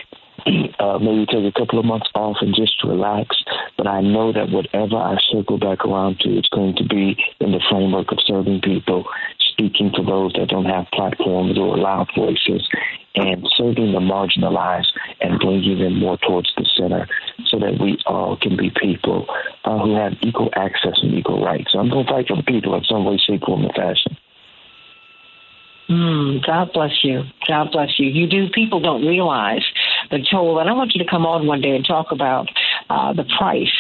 uh, 0.80 1.00
maybe 1.00 1.26
take 1.26 1.46
a 1.46 1.58
couple 1.58 1.80
of 1.80 1.86
months 1.86 2.10
off 2.14 2.38
and 2.42 2.54
just 2.54 2.84
relax. 2.84 3.36
But 3.78 3.88
I 3.88 4.02
know 4.02 4.34
that 4.34 4.50
whatever 4.50 4.98
I 4.98 5.18
circle 5.32 5.58
back 5.58 5.86
around 5.86 6.20
to, 6.22 6.38
it's 6.38 6.50
going 6.50 6.76
to 6.76 6.84
be 6.84 7.18
in 7.40 7.52
the 7.52 7.62
framework 7.70 8.12
of 8.12 8.20
serving 8.26 8.62
people, 8.62 9.06
speaking 9.40 9.92
to 9.96 10.04
those 10.04 10.34
that 10.34 10.50
don't 10.50 10.66
have 10.66 10.86
platforms 10.94 11.58
or 11.58 11.78
loud 11.78 12.10
voices, 12.16 12.68
and 13.18 13.44
serving 13.58 13.92
the 13.92 14.00
marginalized 14.00 14.94
and 15.22 15.40
bringing 15.40 15.80
them 15.80 16.00
more 16.00 16.18
towards 16.18 16.52
the 16.56 16.66
center 16.78 17.08
so 17.48 17.58
that 17.60 17.80
we 17.82 17.98
all 18.06 18.38
can 18.38 18.56
be 18.56 18.72
people 18.80 19.26
uh, 19.66 19.78
who 19.80 19.96
have 19.96 20.14
equal 20.22 20.50
access 20.56 21.00
and 21.02 21.14
equal 21.14 21.44
rights. 21.44 21.72
I'm 21.74 21.90
going 21.90 22.06
to 22.06 22.12
fight 22.12 22.28
for 22.28 22.38
the 22.38 22.44
people 22.44 22.76
in 22.76 22.84
some 22.84 23.06
way, 23.06 23.18
shape, 23.18 23.42
form, 23.44 23.66
or 23.66 23.74
fashion. 23.74 24.18
Mm, 25.90 26.46
God 26.46 26.72
bless 26.74 27.04
you. 27.04 27.24
God 27.48 27.70
bless 27.72 27.98
you. 27.98 28.08
You 28.08 28.28
do. 28.28 28.50
People 28.50 28.82
don't 28.82 29.06
realize 29.06 29.66
the 30.12 30.20
toll, 30.30 30.60
and 30.60 30.70
I 30.70 30.74
want 30.74 30.94
you 30.94 31.04
to 31.04 31.10
come 31.10 31.26
on 31.26 31.48
one 31.48 31.62
day 31.62 31.76
and 31.76 31.86
talk 31.86 32.08
about 32.12 32.50
uh, 32.90 33.14
the 33.14 33.24
price 33.38 33.72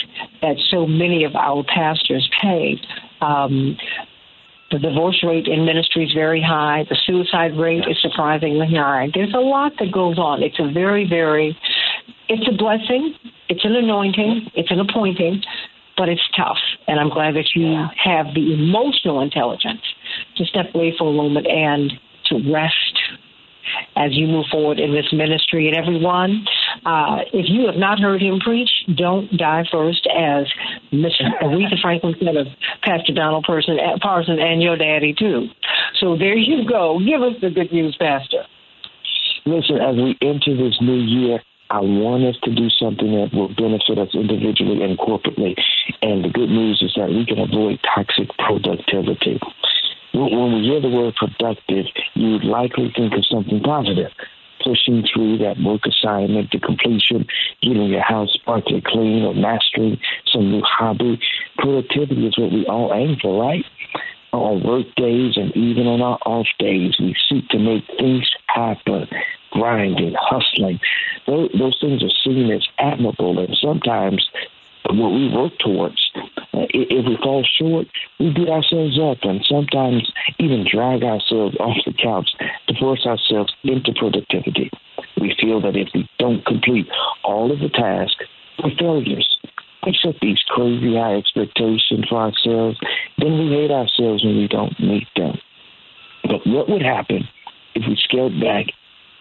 that 0.41 0.55
so 0.69 0.87
many 0.87 1.25
of 1.25 1.35
our 1.35 1.63
pastors 1.63 2.29
pay. 2.41 2.79
Um, 3.19 3.77
the 4.71 4.79
divorce 4.79 5.23
rate 5.23 5.47
in 5.47 5.65
ministry 5.65 6.05
is 6.05 6.13
very 6.13 6.41
high. 6.41 6.85
The 6.89 6.97
suicide 7.05 7.57
rate 7.57 7.85
is 7.89 7.97
surprisingly 8.01 8.75
high. 8.75 9.09
There's 9.13 9.33
a 9.33 9.39
lot 9.39 9.73
that 9.79 9.91
goes 9.91 10.17
on. 10.17 10.43
It's 10.43 10.59
a 10.59 10.69
very, 10.71 11.07
very, 11.07 11.57
it's 12.27 12.47
a 12.47 12.55
blessing. 12.55 13.15
It's 13.49 13.63
an 13.63 13.75
anointing. 13.75 14.51
It's 14.55 14.71
an 14.71 14.79
appointing, 14.79 15.41
but 15.95 16.09
it's 16.09 16.21
tough. 16.35 16.57
And 16.87 16.99
I'm 16.99 17.09
glad 17.09 17.35
that 17.35 17.49
you 17.55 17.85
have 18.03 18.33
the 18.33 18.53
emotional 18.53 19.21
intelligence 19.21 19.81
to 20.35 20.45
step 20.45 20.75
away 20.75 20.93
for 20.97 21.09
a 21.09 21.13
moment 21.13 21.47
and 21.47 21.93
to 22.25 22.51
rest 22.51 22.99
as 23.95 24.13
you 24.13 24.27
move 24.27 24.45
forward 24.51 24.79
in 24.79 24.93
this 24.93 25.11
ministry. 25.11 25.67
And 25.67 25.77
everyone, 25.77 26.45
uh, 26.85 27.19
if 27.33 27.45
you 27.49 27.65
have 27.65 27.75
not 27.75 27.99
heard 27.99 28.21
him 28.21 28.39
preach, 28.39 28.69
don't 28.95 29.35
die 29.37 29.65
first, 29.71 30.07
as 30.07 30.45
Mr. 30.91 31.27
Aretha 31.41 31.79
Franklin 31.81 32.15
said 32.23 32.35
of 32.35 32.47
Pastor 32.83 33.13
Donald 33.13 33.45
Person, 33.45 33.77
Parson 34.01 34.39
and 34.39 34.61
your 34.61 34.77
daddy 34.77 35.13
too. 35.13 35.47
So 35.99 36.17
there 36.17 36.37
you 36.37 36.67
go. 36.67 36.99
Give 36.99 37.21
us 37.21 37.33
the 37.41 37.49
good 37.49 37.71
news, 37.71 37.95
Pastor. 37.99 38.43
Listen, 39.45 39.77
as 39.77 39.95
we 39.95 40.17
enter 40.21 40.55
this 40.55 40.77
new 40.81 40.99
year, 40.99 41.39
I 41.69 41.79
want 41.81 42.23
us 42.23 42.35
to 42.43 42.53
do 42.53 42.69
something 42.69 43.11
that 43.11 43.33
will 43.33 43.49
benefit 43.49 43.99
us 43.99 44.09
individually 44.13 44.83
and 44.83 44.97
corporately. 44.97 45.55
And 46.01 46.23
the 46.23 46.29
good 46.29 46.49
news 46.49 46.81
is 46.81 46.93
that 46.95 47.09
we 47.09 47.25
can 47.25 47.39
avoid 47.39 47.79
toxic 47.83 48.29
productivity 48.37 49.39
when 50.17 50.53
we 50.55 50.61
hear 50.67 50.81
the 50.81 50.89
word 50.89 51.15
productive, 51.15 51.85
you 52.13 52.39
likely 52.39 52.91
think 52.95 53.13
of 53.13 53.25
something 53.25 53.61
positive. 53.61 54.11
Pushing 54.63 55.05
through 55.13 55.37
that 55.37 55.57
work 55.63 55.81
assignment 55.85 56.51
to 56.51 56.59
completion, 56.59 57.25
getting 57.61 57.87
your 57.87 58.01
house 58.01 58.33
sparkly 58.33 58.81
clean, 58.85 59.23
or 59.23 59.33
mastering 59.33 59.99
some 60.25 60.51
new 60.51 60.61
hobby. 60.61 61.19
Productivity 61.57 62.27
is 62.27 62.37
what 62.37 62.51
we 62.51 62.65
all 62.65 62.91
aim 62.93 63.17
for, 63.21 63.41
right? 63.41 63.63
On 64.33 64.61
work 64.63 64.87
days 64.95 65.37
and 65.37 65.55
even 65.55 65.87
on 65.87 66.01
our 66.01 66.17
off 66.25 66.47
days, 66.59 66.95
we 66.99 67.15
seek 67.29 67.47
to 67.49 67.59
make 67.59 67.85
things 67.97 68.29
happen, 68.47 69.07
grinding, 69.51 70.15
hustling. 70.19 70.79
Those, 71.27 71.49
those 71.57 71.77
things 71.79 72.03
are 72.03 72.15
seen 72.25 72.51
as 72.51 72.67
admirable, 72.79 73.39
and 73.39 73.55
sometimes 73.61 74.27
what 74.95 75.11
we 75.11 75.29
work 75.29 75.53
towards. 75.59 76.11
Uh, 76.53 76.65
if 76.69 77.05
we 77.05 77.17
fall 77.21 77.43
short, 77.57 77.87
we 78.19 78.33
beat 78.33 78.49
ourselves 78.49 78.97
up 78.99 79.17
and 79.23 79.43
sometimes 79.45 80.11
even 80.39 80.65
drag 80.69 81.03
ourselves 81.03 81.55
off 81.59 81.77
the 81.85 81.93
couch 81.93 82.29
to 82.67 82.75
force 82.79 83.05
ourselves 83.05 83.53
into 83.63 83.93
productivity. 83.93 84.71
We 85.19 85.35
feel 85.39 85.61
that 85.61 85.75
if 85.75 85.89
we 85.93 86.07
don't 86.19 86.45
complete 86.45 86.87
all 87.23 87.51
of 87.51 87.59
the 87.59 87.69
tasks, 87.69 88.23
we're 88.63 88.75
failures. 88.77 89.37
We 89.85 89.97
set 90.01 90.15
these 90.21 90.41
crazy 90.49 90.95
high 90.95 91.15
expectations 91.15 92.05
for 92.09 92.17
ourselves, 92.17 92.77
then 93.17 93.37
we 93.39 93.55
hate 93.55 93.71
ourselves 93.71 94.23
when 94.23 94.37
we 94.37 94.47
don't 94.47 94.77
meet 94.79 95.07
them. 95.15 95.37
But 96.23 96.45
what 96.45 96.69
would 96.69 96.81
happen 96.81 97.27
if 97.75 97.83
we 97.87 97.95
scaled 97.95 98.39
back 98.41 98.65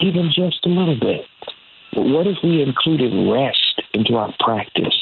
even 0.01 0.33
just 0.35 0.65
a 0.65 0.69
little 0.69 0.99
bit? 0.99 1.23
But 1.93 2.03
what 2.03 2.27
if 2.27 2.39
we 2.43 2.63
included 2.63 3.13
rest 3.31 3.83
into 3.95 4.17
our 4.17 4.35
practice? 4.41 4.96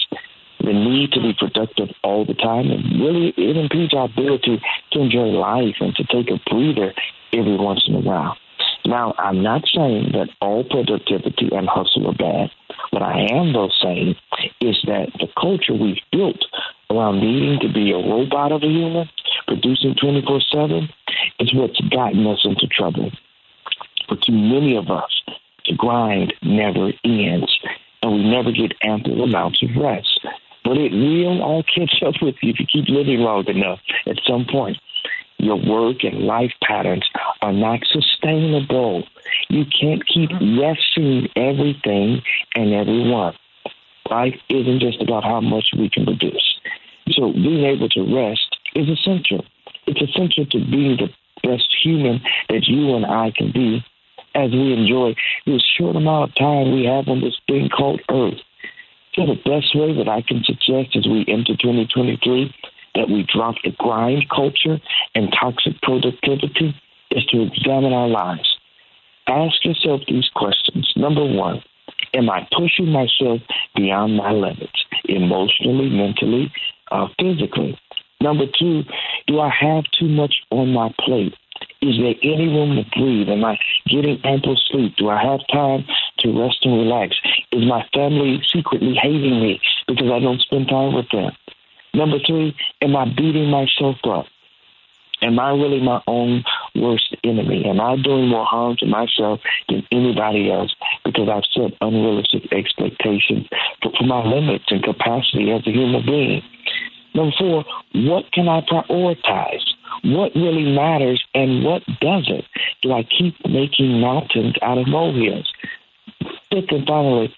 The 0.64 0.72
need 0.72 1.12
to 1.12 1.20
be 1.20 1.34
productive 1.38 1.88
all 2.02 2.24
the 2.24 2.34
time, 2.34 2.70
and 2.70 3.00
really 3.00 3.34
it 3.36 3.56
impedes 3.56 3.94
our 3.94 4.06
ability 4.06 4.60
to 4.92 5.00
enjoy 5.00 5.28
life 5.32 5.76
and 5.80 5.94
to 5.96 6.04
take 6.04 6.30
a 6.30 6.40
breather 6.50 6.92
every 7.32 7.56
once 7.56 7.84
in 7.86 7.94
a 7.94 8.00
while. 8.00 8.36
Now, 8.86 9.14
I'm 9.18 9.42
not 9.42 9.62
saying 9.74 10.12
that 10.12 10.28
all 10.40 10.62
productivity 10.62 11.48
and 11.52 11.68
hustle 11.68 12.08
are 12.08 12.14
bad. 12.14 12.50
What 12.90 13.02
I 13.02 13.26
am, 13.32 13.52
though, 13.52 13.70
saying 13.82 14.14
is 14.60 14.76
that 14.86 15.08
the 15.18 15.28
culture 15.40 15.72
we've 15.72 16.02
built 16.12 16.44
around 16.90 17.20
needing 17.20 17.58
to 17.60 17.72
be 17.72 17.92
a 17.92 17.96
robot 17.96 18.52
of 18.52 18.62
a 18.62 18.66
human, 18.66 19.08
producing 19.46 19.94
24 20.00 20.40
7, 20.52 20.88
is 21.40 21.54
what's 21.54 21.80
gotten 21.88 22.26
us 22.26 22.44
into 22.44 22.66
trouble. 22.66 23.10
For 24.08 24.16
too 24.16 24.32
many 24.32 24.76
of 24.76 24.90
us, 24.90 25.10
the 25.66 25.74
grind 25.76 26.34
never 26.42 26.92
ends, 27.04 27.58
and 28.02 28.12
we 28.12 28.30
never 28.30 28.52
get 28.52 28.76
ample 28.82 29.24
amounts 29.24 29.62
of 29.62 29.70
rest. 29.80 30.26
But 30.64 30.78
it 30.78 30.92
will 30.92 31.42
all 31.42 31.62
catch 31.62 32.02
up 32.04 32.14
with 32.22 32.36
you 32.42 32.50
if 32.50 32.60
you 32.60 32.66
keep 32.66 32.88
living 32.88 33.20
long 33.20 33.46
enough 33.46 33.80
at 34.06 34.18
some 34.26 34.46
point. 34.50 34.78
Your 35.38 35.56
work 35.56 36.04
and 36.04 36.20
life 36.20 36.52
patterns 36.62 37.04
are 37.42 37.52
not 37.52 37.80
sustainable. 37.90 39.04
You 39.50 39.64
can't 39.66 40.02
keep 40.06 40.30
resting 40.30 41.28
everything 41.36 42.22
and 42.54 42.72
everyone. 42.72 43.34
Life 44.10 44.34
isn't 44.48 44.80
just 44.80 45.02
about 45.02 45.24
how 45.24 45.40
much 45.40 45.66
we 45.76 45.90
can 45.90 46.04
produce. 46.04 46.58
So 47.10 47.32
being 47.32 47.64
able 47.64 47.88
to 47.90 48.02
rest 48.02 48.56
is 48.74 48.88
essential. 48.88 49.44
It's 49.86 50.00
essential 50.00 50.46
to 50.46 50.58
being 50.70 50.96
the 50.96 51.10
best 51.46 51.68
human 51.82 52.22
that 52.48 52.66
you 52.66 52.94
and 52.94 53.04
I 53.04 53.32
can 53.36 53.52
be 53.52 53.84
as 54.34 54.50
we 54.50 54.72
enjoy 54.72 55.14
this 55.46 55.62
short 55.76 55.96
amount 55.96 56.30
of 56.30 56.36
time 56.36 56.72
we 56.72 56.84
have 56.84 57.08
on 57.08 57.20
this 57.20 57.38
thing 57.46 57.68
called 57.68 58.00
Earth. 58.10 58.40
So 59.14 59.26
the 59.26 59.38
best 59.44 59.74
way 59.74 59.94
that 59.96 60.08
I 60.08 60.22
can 60.22 60.42
suggest 60.44 60.96
as 60.96 61.06
we 61.06 61.24
enter 61.28 61.54
2023 61.56 62.52
that 62.96 63.08
we 63.08 63.26
drop 63.32 63.54
the 63.62 63.70
grind 63.78 64.28
culture 64.28 64.80
and 65.14 65.32
toxic 65.38 65.80
productivity 65.82 66.74
is 67.10 67.24
to 67.26 67.42
examine 67.42 67.92
our 67.92 68.08
lives. 68.08 68.56
Ask 69.26 69.64
yourself 69.64 70.00
these 70.08 70.28
questions. 70.34 70.92
Number 70.96 71.24
one, 71.24 71.62
am 72.12 72.28
I 72.28 72.46
pushing 72.56 72.90
myself 72.90 73.40
beyond 73.74 74.16
my 74.16 74.32
limits, 74.32 74.84
emotionally, 75.04 75.90
mentally, 75.90 76.52
uh, 76.90 77.08
physically? 77.18 77.78
Number 78.20 78.46
two, 78.58 78.82
do 79.26 79.40
I 79.40 79.50
have 79.60 79.84
too 79.98 80.08
much 80.08 80.34
on 80.50 80.72
my 80.72 80.92
plate? 81.00 81.34
Is 81.84 81.98
there 81.98 82.14
any 82.22 82.48
room 82.48 82.76
to 82.76 82.98
breathe? 82.98 83.28
Am 83.28 83.44
I 83.44 83.58
getting 83.86 84.18
ample 84.24 84.56
sleep? 84.70 84.96
Do 84.96 85.10
I 85.10 85.22
have 85.22 85.40
time 85.52 85.84
to 86.20 86.32
rest 86.32 86.64
and 86.64 86.78
relax? 86.78 87.14
Is 87.52 87.66
my 87.66 87.84
family 87.92 88.40
secretly 88.50 88.94
hating 88.94 89.38
me 89.42 89.60
because 89.86 90.10
I 90.10 90.18
don't 90.18 90.40
spend 90.40 90.68
time 90.68 90.94
with 90.94 91.10
them? 91.12 91.32
Number 91.92 92.16
three, 92.26 92.56
am 92.80 92.96
I 92.96 93.04
beating 93.04 93.50
myself 93.50 93.96
up? 94.04 94.24
Am 95.20 95.38
I 95.38 95.50
really 95.50 95.80
my 95.80 96.00
own 96.06 96.42
worst 96.74 97.14
enemy? 97.22 97.66
Am 97.66 97.80
I 97.82 97.96
doing 98.02 98.28
more 98.28 98.46
harm 98.46 98.76
to 98.78 98.86
myself 98.86 99.40
than 99.68 99.86
anybody 99.92 100.50
else 100.50 100.74
because 101.04 101.28
I've 101.28 101.44
set 101.52 101.76
unrealistic 101.82 102.50
expectations 102.50 103.46
for, 103.82 103.92
for 103.98 104.04
my 104.04 104.24
limits 104.24 104.64
and 104.68 104.82
capacity 104.82 105.52
as 105.52 105.66
a 105.66 105.70
human 105.70 106.04
being? 106.06 106.42
Number 107.14 107.34
four, 107.38 107.64
what 107.94 108.32
can 108.32 108.48
I 108.48 108.62
prioritize? 108.62 109.64
What 110.02 110.34
really 110.34 110.74
matters 110.74 111.22
and 111.34 111.64
what 111.64 111.82
doesn't? 112.00 112.44
Do 112.82 112.92
I 112.92 113.04
keep 113.04 113.34
making 113.48 114.00
mountains 114.00 114.54
out 114.62 114.78
of 114.78 114.88
molehills? 114.88 115.50
Fifth 116.50 116.70
and 116.70 116.86
finally, 116.86 117.34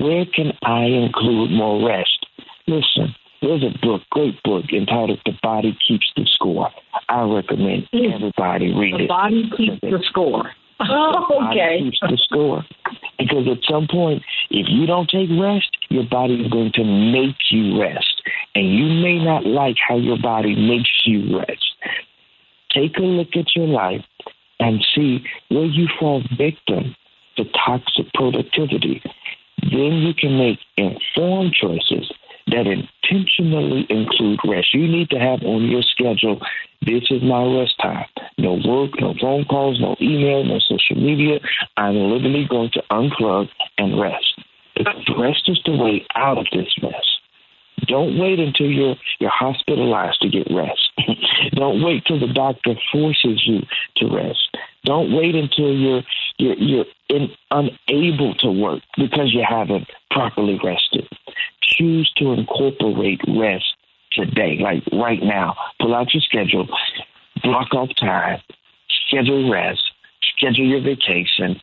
where 0.00 0.26
can 0.26 0.52
I 0.62 0.84
include 0.84 1.50
more 1.50 1.86
rest? 1.86 2.26
Listen, 2.66 3.14
there's 3.40 3.62
a 3.62 3.76
book, 3.80 4.02
great 4.10 4.42
book 4.42 4.64
entitled 4.72 5.20
The 5.24 5.32
Body 5.42 5.76
Keeps 5.86 6.12
the 6.16 6.26
Score. 6.26 6.70
I 7.08 7.22
recommend 7.22 7.88
everybody 7.92 8.72
read 8.72 8.94
the 8.94 8.98
it. 8.98 9.02
The 9.02 9.06
body 9.08 9.50
keeps 9.56 9.80
the 9.80 10.02
score. 10.08 10.50
Oh, 10.90 11.48
okay. 11.50 11.80
keeps 11.82 11.98
the 12.00 12.16
score. 12.22 12.64
Because 13.18 13.48
at 13.48 13.58
some 13.68 13.88
point, 13.90 14.22
if 14.50 14.66
you 14.68 14.86
don't 14.86 15.08
take 15.08 15.28
rest, 15.30 15.76
your 15.88 16.04
body 16.04 16.34
is 16.34 16.50
going 16.52 16.70
to 16.74 16.84
make 16.84 17.36
you 17.50 17.80
rest. 17.80 18.22
And 18.54 18.72
you 18.72 18.86
may 18.86 19.22
not 19.22 19.44
like 19.44 19.76
how 19.86 19.96
your 19.96 20.18
body 20.18 20.54
makes 20.54 21.02
you 21.04 21.38
rest. 21.38 21.66
Take 22.70 22.96
a 22.96 23.02
look 23.02 23.34
at 23.34 23.56
your 23.56 23.66
life 23.66 24.04
and 24.60 24.84
see 24.94 25.24
where 25.48 25.64
you 25.64 25.88
fall 25.98 26.22
victim 26.36 26.94
to 27.36 27.44
toxic 27.66 28.12
productivity. 28.14 29.02
Then 29.62 30.02
you 30.06 30.14
can 30.14 30.38
make 30.38 30.58
informed 30.76 31.54
choices 31.54 32.12
that 32.48 32.66
intentionally 32.66 33.86
include 33.90 34.40
rest. 34.46 34.72
You 34.72 34.86
need 34.86 35.10
to 35.10 35.18
have 35.18 35.42
on 35.42 35.68
your 35.68 35.82
schedule 35.82 36.40
this 36.82 37.04
is 37.10 37.22
my 37.22 37.42
rest 37.44 37.74
time. 37.82 38.06
No 38.38 38.54
work, 38.64 38.92
no 39.00 39.14
phone 39.20 39.44
calls, 39.44 39.80
no 39.80 39.96
email, 40.00 40.44
no 40.44 40.60
social 40.60 40.96
media. 40.96 41.40
I'm 41.76 41.96
literally 41.96 42.46
going 42.48 42.70
to 42.74 42.82
unplug 42.90 43.48
and 43.78 44.00
rest. 44.00 44.40
Because 44.76 45.04
rest 45.18 45.42
is 45.48 45.60
the 45.64 45.76
way 45.76 46.06
out 46.14 46.38
of 46.38 46.46
this 46.52 46.72
mess. 46.80 47.04
Don't 47.86 48.18
wait 48.18 48.38
until 48.38 48.66
you're 48.66 48.96
you're 49.18 49.30
hospitalized 49.30 50.20
to 50.22 50.28
get 50.28 50.46
rest. 50.50 50.80
Don't 51.52 51.82
wait 51.82 52.04
till 52.06 52.18
the 52.18 52.32
doctor 52.32 52.74
forces 52.92 53.42
you 53.46 53.60
to 53.96 54.14
rest. 54.14 54.56
Don't 54.84 55.14
wait 55.14 55.34
until 55.34 55.72
you're 55.72 56.02
you're, 56.38 56.56
you're 56.56 56.84
in, 57.08 57.28
unable 57.50 58.34
to 58.36 58.50
work 58.50 58.82
because 58.96 59.32
you 59.32 59.44
haven't 59.48 59.88
properly 60.10 60.58
rested. 60.62 61.08
Choose 61.62 62.12
to 62.16 62.32
incorporate 62.32 63.20
rest 63.28 63.66
today, 64.12 64.58
like 64.60 64.82
right 64.92 65.22
now. 65.22 65.56
Pull 65.80 65.94
out 65.94 66.12
your 66.14 66.22
schedule, 66.22 66.68
block 67.42 67.74
off 67.74 67.90
time, 67.98 68.40
schedule 69.06 69.50
rest, 69.50 69.82
schedule 70.36 70.66
your 70.66 70.80
vacation, 70.80 71.60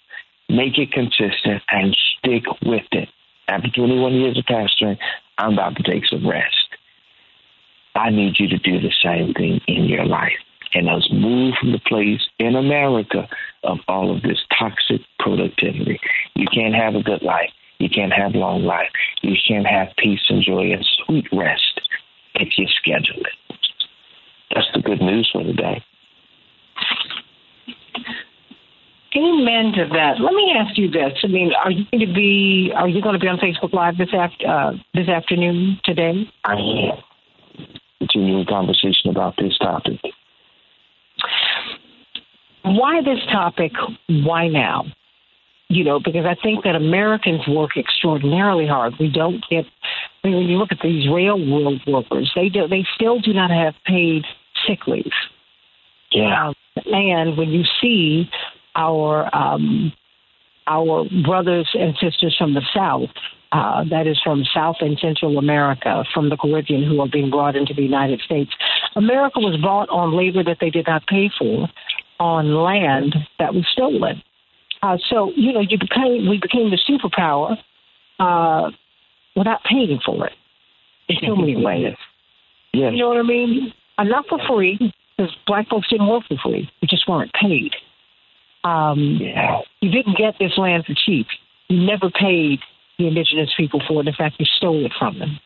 make 0.50 0.78
it 0.78 0.92
consistent, 0.92 1.62
and 1.70 1.96
stick 2.18 2.44
with 2.66 2.86
it. 2.92 3.10
After 3.48 3.70
21 3.70 4.14
years 4.14 4.38
of 4.38 4.46
pastoring, 4.46 4.98
I'm 5.38 5.54
about 5.54 5.76
to 5.78 5.84
take 5.84 6.06
some 6.08 6.28
rest. 6.28 6.56
I 7.96 8.10
need 8.10 8.36
you 8.40 8.48
to 8.50 8.58
do 8.58 8.80
the 8.80 8.94
same 9.04 9.34
thing 9.34 9.62
in 9.68 9.86
your 9.86 10.06
life. 10.06 10.34
And 10.74 10.90
us 10.90 11.08
move 11.12 11.54
from 11.60 11.72
the 11.72 11.80
place 11.80 12.22
in 12.38 12.56
America 12.56 13.30
of 13.64 13.78
all 13.88 14.14
of 14.14 14.24
this 14.24 14.40
toxic 14.58 15.02
productivity. 15.20 16.00
You 16.36 16.48
can't 16.54 16.76
have 16.76 16.96
a 16.96 17.04
good 17.04 17.22
life. 17.22 17.52
You 17.80 17.90
can't 17.90 18.12
have 18.12 18.36
long 18.36 18.64
life. 18.64 18.90
You 19.22 19.36
can't 19.48 19.68
have 19.68 19.90
peace 19.98 20.22
and 20.28 20.44
joy 20.44 20.74
and 20.74 20.86
sweet 21.06 21.28
rest 21.32 21.82
if 22.36 22.58
you 22.58 22.68
schedule 22.68 23.22
it. 23.22 23.45
That's 24.54 24.68
the 24.74 24.82
good 24.82 25.02
news 25.02 25.30
for 25.32 25.44
the 25.44 25.54
day. 25.54 25.84
Amen 29.16 29.72
to 29.74 29.88
that. 29.94 30.20
Let 30.20 30.34
me 30.34 30.54
ask 30.58 30.78
you 30.78 30.92
this. 30.92 31.14
I 31.24 31.28
mean, 31.28 31.52
are 31.64 31.72
you 31.72 31.86
going 31.92 32.06
to 32.06 32.14
be 32.14 32.72
are 32.76 32.90
you 32.90 33.02
going 33.02 33.14
to 33.14 33.20
be 33.20 33.28
on 33.28 33.38
Facebook 33.38 33.72
Live 33.72 33.98
this 33.98 34.10
after 34.14 34.46
uh, 34.46 34.74
this 34.94 35.08
afternoon 35.08 35.80
today? 35.86 36.30
I 36.44 36.54
am 36.54 36.98
continuing 38.00 38.46
conversation 38.46 39.10
about 39.10 39.36
this 39.38 39.58
topic. 39.58 40.00
Why 42.64 43.02
this 43.04 43.24
topic? 43.32 43.72
Why 44.10 44.50
now? 44.50 44.86
You 45.68 45.84
know, 45.84 46.00
because 46.00 46.26
I 46.26 46.36
think 46.42 46.64
that 46.64 46.76
Americans 46.76 47.42
work 47.48 47.72
extraordinarily 47.76 48.68
hard. 48.68 48.94
We 49.00 49.10
don't 49.10 49.44
get. 49.50 49.66
I 50.24 50.28
mean, 50.28 50.38
when 50.38 50.48
you 50.48 50.58
look 50.58 50.72
at 50.72 50.80
these 50.84 51.10
railroad 51.10 51.82
workers, 51.88 52.32
they 52.36 52.50
do. 52.50 52.68
They 52.68 52.86
still 52.96 53.20
do 53.20 53.34
not 53.34 53.50
have 53.50 53.74
paid 53.86 54.24
sick 54.68 54.86
leave. 54.88 55.12
Yeah. 56.12 56.50
Um, 56.50 56.54
and 56.86 57.38
when 57.38 57.50
you 57.50 57.64
see 57.82 58.30
our 58.76 59.34
um, 59.36 59.92
our 60.68 61.06
brothers 61.24 61.70
and 61.74 61.96
sisters 62.00 62.36
from 62.38 62.54
the 62.54 62.62
South, 62.74 63.10
uh, 63.52 63.84
that 63.90 64.08
is 64.08 64.20
from 64.24 64.44
South 64.54 64.78
and 64.82 64.98
Central 65.00 65.38
America, 65.38 66.04
from 66.14 66.30
the 66.30 66.38
Caribbean, 66.38 66.84
who 66.84 67.00
are 67.02 67.08
being 67.08 67.30
brought 67.30 67.56
into 67.56 67.74
the 67.74 67.84
United 67.84 68.20
States. 68.22 68.52
America 68.96 69.40
was 69.40 69.60
bought 69.62 69.90
on 69.90 70.18
labor 70.18 70.44
that 70.44 70.58
they 70.60 70.70
did 70.70 70.88
not 70.88 71.06
pay 71.08 71.30
for, 71.38 71.68
on 72.20 72.56
land 72.56 73.16
that 73.40 73.54
was 73.54 73.66
stolen. 73.72 74.22
Uh, 74.86 74.98
so 75.10 75.32
you 75.36 75.52
know, 75.52 75.62
you 75.62 75.80
became 75.80 76.30
we 76.30 76.38
became 76.40 76.70
the 76.70 76.78
superpower 76.88 77.58
uh, 78.20 78.70
without 79.36 79.64
paying 79.64 80.00
for 80.06 80.28
it 80.28 80.34
in 81.10 81.18
so 81.26 81.36
many 81.36 81.56
ways. 81.66 81.96
Yes. 82.72 82.92
You 82.94 83.00
know 83.00 83.08
what 83.10 83.18
I 83.18 83.24
mean? 83.24 83.74
Uh, 83.98 84.04
not 84.04 84.28
for 84.28 84.38
free, 84.48 84.78
because 85.18 85.36
black 85.48 85.70
folks 85.70 85.90
didn't 85.90 86.08
work 86.08 86.24
for 86.28 86.38
free. 86.44 86.70
We 86.82 86.88
just 86.88 87.08
weren't 87.08 87.32
paid. 87.34 87.72
Um, 88.64 89.18
Yeah. 89.20 89.62
you 89.82 89.90
didn't 89.90 90.18
get 90.18 90.36
this 90.40 90.56
land 90.58 90.86
for 90.86 90.94
cheap. 90.94 91.26
You 91.68 91.84
never 91.84 92.12
paid 92.12 92.60
the 93.00 93.08
indigenous 93.08 93.50
people 93.58 93.82
for 93.88 94.02
it. 94.02 94.08
In 94.08 94.14
fact, 94.14 94.36
you 94.38 94.46
stole 94.46 94.86
it 94.86 94.92
from 95.00 95.18
them. 95.18 95.40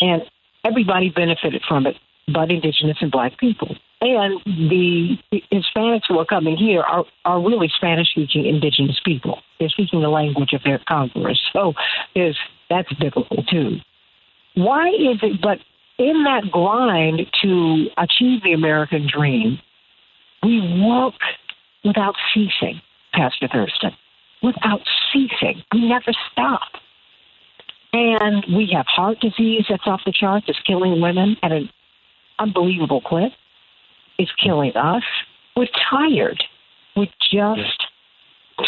And 0.00 0.22
everybody 0.64 1.08
benefited 1.08 1.62
from 1.66 1.86
it, 1.86 1.96
but 2.32 2.50
indigenous 2.50 2.96
and 3.00 3.10
black 3.10 3.38
people. 3.38 3.76
And 4.00 4.40
the 4.44 5.16
Hispanics 5.52 6.02
who 6.08 6.18
are 6.18 6.26
coming 6.26 6.56
here 6.56 6.82
are, 6.82 7.04
are 7.24 7.40
really 7.40 7.70
Spanish 7.76 8.10
speaking 8.10 8.46
indigenous 8.46 9.00
people. 9.04 9.40
They're 9.58 9.68
speaking 9.68 10.02
the 10.02 10.08
language 10.08 10.52
of 10.52 10.62
their 10.64 10.80
conquerors. 10.86 11.40
So 11.52 11.72
there's, 12.14 12.36
that's 12.68 12.92
biblical 12.94 13.42
too. 13.44 13.78
Why 14.54 14.88
is 14.88 15.18
it, 15.22 15.40
but 15.40 15.58
in 15.98 16.24
that 16.24 16.50
grind 16.50 17.22
to 17.42 17.86
achieve 17.96 18.42
the 18.42 18.52
American 18.52 19.08
dream, 19.10 19.58
we 20.42 20.60
work 20.82 21.14
without 21.84 22.14
ceasing, 22.34 22.80
Pastor 23.12 23.48
Thurston, 23.50 23.92
without 24.42 24.80
ceasing. 25.12 25.62
We 25.72 25.88
never 25.88 26.12
stop. 26.32 26.62
And 27.92 28.44
we 28.54 28.68
have 28.74 28.86
heart 28.86 29.20
disease 29.20 29.64
that's 29.70 29.86
off 29.86 30.02
the 30.04 30.12
charts. 30.12 30.46
It's 30.48 30.58
killing 30.66 31.00
women 31.00 31.36
at 31.42 31.52
an 31.52 31.70
unbelievable 32.38 33.00
clip. 33.00 33.32
It's 34.18 34.30
killing 34.42 34.72
us. 34.76 35.02
We're 35.56 35.68
tired. 35.90 36.42
We're 36.96 37.06
just 37.32 37.84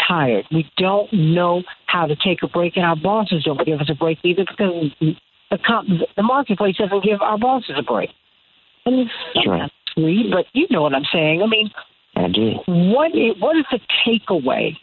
tired. 0.06 0.44
We 0.50 0.70
don't 0.76 1.12
know 1.12 1.62
how 1.86 2.06
to 2.06 2.16
take 2.16 2.42
a 2.42 2.48
break, 2.48 2.76
and 2.76 2.84
our 2.84 2.96
bosses 2.96 3.44
don't 3.44 3.64
give 3.64 3.80
us 3.80 3.90
a 3.90 3.94
break 3.94 4.18
either 4.22 4.44
because 4.48 4.90
the, 5.00 5.58
comp- 5.66 5.88
the 6.16 6.22
marketplace 6.22 6.76
doesn't 6.76 7.04
give 7.04 7.20
our 7.22 7.38
bosses 7.38 7.76
a 7.78 7.82
break. 7.82 8.10
And 8.84 9.00
it's 9.00 9.46
not 9.46 9.70
sweet, 9.94 10.30
but 10.30 10.46
you 10.52 10.66
know 10.70 10.82
what 10.82 10.94
I'm 10.94 11.06
saying. 11.12 11.42
I 11.42 11.46
mean, 11.46 11.70
I 12.16 12.28
do. 12.28 12.52
what 12.66 13.14
is, 13.14 13.34
what 13.38 13.56
is 13.56 13.64
the 13.70 13.80
takeaway 14.06 14.76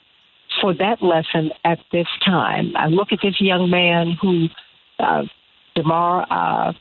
for 0.61 0.73
that 0.75 1.01
lesson 1.01 1.51
at 1.63 1.79
this 1.91 2.07
time? 2.23 2.73
I 2.75 2.87
look 2.87 3.09
at 3.11 3.19
this 3.21 3.39
young 3.39 3.69
man 3.69 4.17
who, 4.21 4.47
uh, 4.99 5.23
Damar 5.75 6.25
uh, 6.29 6.73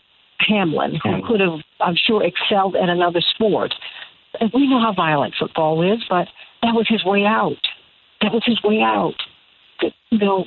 Hamlin, 0.47 1.01
who 1.03 1.27
could 1.27 1.41
have, 1.41 1.61
I'm 1.81 1.97
sure, 1.97 2.23
excelled 2.23 2.77
at 2.77 2.89
another 2.89 3.21
sport. 3.21 3.75
And 4.41 4.51
we 4.53 4.67
know 4.67 4.81
how 4.81 4.93
violent 4.93 5.35
football 5.39 5.83
is, 5.83 6.03
but 6.09 6.29
that 6.63 6.75
was 6.75 6.87
his 6.89 7.05
way 7.05 7.25
out. 7.25 7.61
That 8.21 8.33
was 8.33 8.43
his 8.45 8.63
way 8.63 8.81
out. 8.81 9.15
You 10.11 10.19
know, 10.19 10.45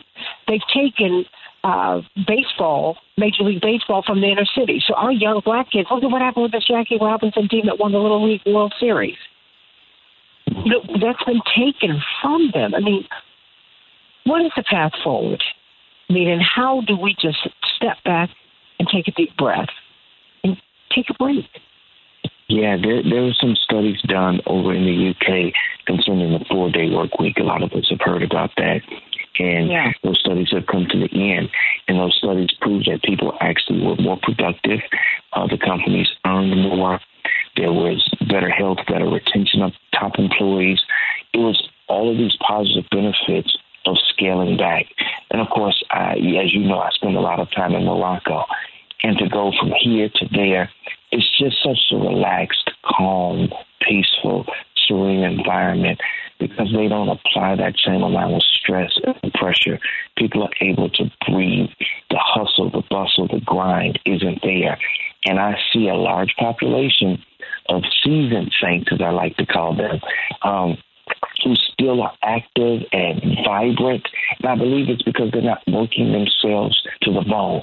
they've 0.47 0.61
taken 0.73 1.25
uh, 1.63 2.01
baseball, 2.27 2.97
Major 3.17 3.43
League 3.43 3.61
Baseball, 3.61 4.03
from 4.05 4.21
the 4.21 4.27
inner 4.27 4.45
city. 4.57 4.81
So 4.85 4.93
our 4.95 5.11
young 5.11 5.41
black 5.43 5.71
kids, 5.71 5.87
look 5.91 6.03
at 6.03 6.09
what 6.09 6.21
happened 6.21 6.43
with 6.43 6.51
this 6.51 6.65
Jackie 6.65 6.97
Robinson 6.99 7.47
team 7.49 7.65
that 7.65 7.79
won 7.79 7.91
the 7.91 7.99
Little 7.99 8.27
League 8.27 8.41
World 8.45 8.73
Series. 8.79 9.17
You 10.45 10.71
know, 10.71 10.81
that's 11.01 11.23
been 11.25 11.41
taken 11.55 12.01
from 12.21 12.51
them. 12.53 12.73
I 12.73 12.79
mean, 12.79 13.05
what 14.23 14.45
is 14.45 14.51
the 14.55 14.63
path 14.63 14.93
forward? 15.03 15.43
I 16.09 16.13
mean, 16.13 16.29
and 16.29 16.41
how 16.41 16.81
do 16.87 16.97
we 16.97 17.15
just 17.19 17.39
step 17.75 17.97
back 18.05 18.29
and 18.79 18.87
take 18.87 19.07
a 19.07 19.11
deep 19.11 19.35
breath 19.37 19.69
take 20.93 21.09
a 21.09 21.13
break? 21.13 21.45
Yeah, 22.49 22.77
there 22.77 23.03
there 23.03 23.23
were 23.23 23.33
some 23.39 23.55
studies 23.55 24.01
done 24.03 24.39
over 24.45 24.73
in 24.73 24.85
the 24.85 25.09
UK 25.09 25.53
concerning 25.85 26.31
the 26.31 26.45
four 26.45 26.71
day 26.71 26.89
work 26.89 27.19
week. 27.19 27.37
A 27.39 27.43
lot 27.43 27.61
of 27.61 27.73
us 27.73 27.89
have 27.89 27.99
heard 28.01 28.23
about 28.23 28.51
that. 28.57 28.81
And 29.39 29.67
Yeah. 29.69 29.91
those 30.01 30.19
studies 30.19 30.49
have 30.51 30.65
come 30.65 30.87
to 30.87 30.97
the 30.97 31.31
end. 31.33 31.49
And 31.87 31.99
those 31.99 32.15
studies 32.15 32.49
prove 32.61 32.85
that 32.85 33.03
people 33.03 33.37
actually 33.41 33.85
were 33.85 33.95
more 33.97 34.17
productive. 34.17 34.81
Uh, 35.33 35.47
the 35.47 35.57
companies 35.57 36.07
earned 36.25 36.55
more. 36.69 36.99
There 37.55 37.73
was 37.73 38.07
better 38.27 38.49
health, 38.49 38.79
better 38.87 39.07
retention 39.09 39.61
of 39.61 39.73
top 39.93 40.17
employees. 40.17 40.81
It 41.33 41.39
was 41.39 41.67
all 41.87 42.09
of 42.09 42.17
these 42.17 42.35
positive 42.37 42.89
benefits 42.89 43.57
of 43.85 43.97
scaling 44.09 44.57
back. 44.57 44.85
And 45.31 45.41
of 45.41 45.49
course, 45.49 45.83
I, 45.91 46.13
as 46.13 46.53
you 46.53 46.61
know, 46.61 46.79
I 46.79 46.89
spend 46.91 47.15
a 47.15 47.21
lot 47.21 47.39
of 47.39 47.51
time 47.51 47.73
in 47.75 47.85
Morocco. 47.85 48.45
And 49.03 49.17
to 49.17 49.29
go 49.29 49.51
from 49.59 49.71
here 49.79 50.09
to 50.09 50.27
there, 50.31 50.69
it's 51.11 51.37
just 51.37 51.61
such 51.63 51.91
a 51.91 51.97
relaxed, 51.97 52.71
calm, 52.83 53.49
peaceful, 53.81 54.45
serene 54.87 55.23
environment 55.23 55.99
because 56.39 56.71
they 56.73 56.87
don't 56.87 57.09
apply 57.09 57.55
that 57.55 57.75
same 57.85 58.03
amount 58.03 58.35
of 58.35 58.41
stress 58.43 58.91
and 59.23 59.33
pressure. 59.33 59.79
People 60.17 60.43
are 60.43 60.53
able 60.61 60.89
to 60.89 61.11
breathe. 61.27 61.69
The 62.09 62.19
hustle, 62.19 62.69
the 62.69 62.83
bustle, 62.89 63.27
the 63.27 63.41
grind 63.43 63.99
isn't 64.05 64.41
there. 64.43 64.77
And 65.25 65.39
I 65.39 65.57
see 65.73 65.87
a 65.87 65.95
large 65.95 66.35
population 66.37 67.23
of 67.69 67.83
seasoned 68.03 68.53
saints, 68.61 68.89
as 68.91 69.01
I 69.01 69.09
like 69.09 69.35
to 69.37 69.45
call 69.45 69.75
them, 69.75 69.99
um, 70.43 70.77
who 71.43 71.55
still 71.55 72.01
are 72.01 72.13
active 72.23 72.81
and 72.91 73.21
vibrant. 73.45 74.07
And 74.39 74.47
I 74.47 74.55
believe 74.55 74.89
it's 74.89 75.03
because 75.03 75.31
they're 75.31 75.41
not 75.41 75.61
working 75.67 76.11
themselves 76.11 76.81
to 77.03 77.13
the 77.13 77.21
bone. 77.21 77.61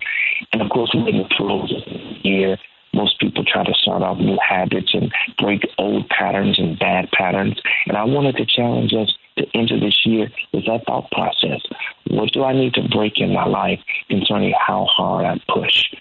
And 0.53 0.63
of 0.63 0.71
course, 0.71 0.91
we're 0.95 1.09
in 1.09 1.19
the 1.19 1.29
throes 1.37 1.73
of 1.73 1.85
the 1.85 2.29
year. 2.29 2.59
Most 2.93 3.19
people 3.19 3.45
try 3.45 3.65
to 3.65 3.75
start 3.75 4.03
off 4.03 4.19
new 4.19 4.39
habits 4.47 4.95
and 4.95 5.13
break 5.39 5.67
old 5.79 6.09
patterns 6.09 6.59
and 6.59 6.79
bad 6.79 7.11
patterns. 7.11 7.61
And 7.87 7.97
I 7.97 8.05
wanted 8.05 8.37
to 8.37 8.47
challenge 8.47 8.93
us 8.95 9.13
to 9.37 9.47
enter 9.55 9.79
this 9.79 10.01
year 10.05 10.31
with 10.53 10.67
that 10.67 10.87
thought 10.87 11.11
process. 11.11 11.61
What 12.09 12.33
do 12.33 12.45
I 12.45 12.53
need 12.53 12.75
to 12.75 12.89
break 12.89 13.15
in 13.17 13.33
my 13.33 13.47
life 13.47 13.81
concerning 14.09 14.55
how 14.59 14.87
hard 14.87 15.27
I 15.27 15.41
push? 15.53 15.93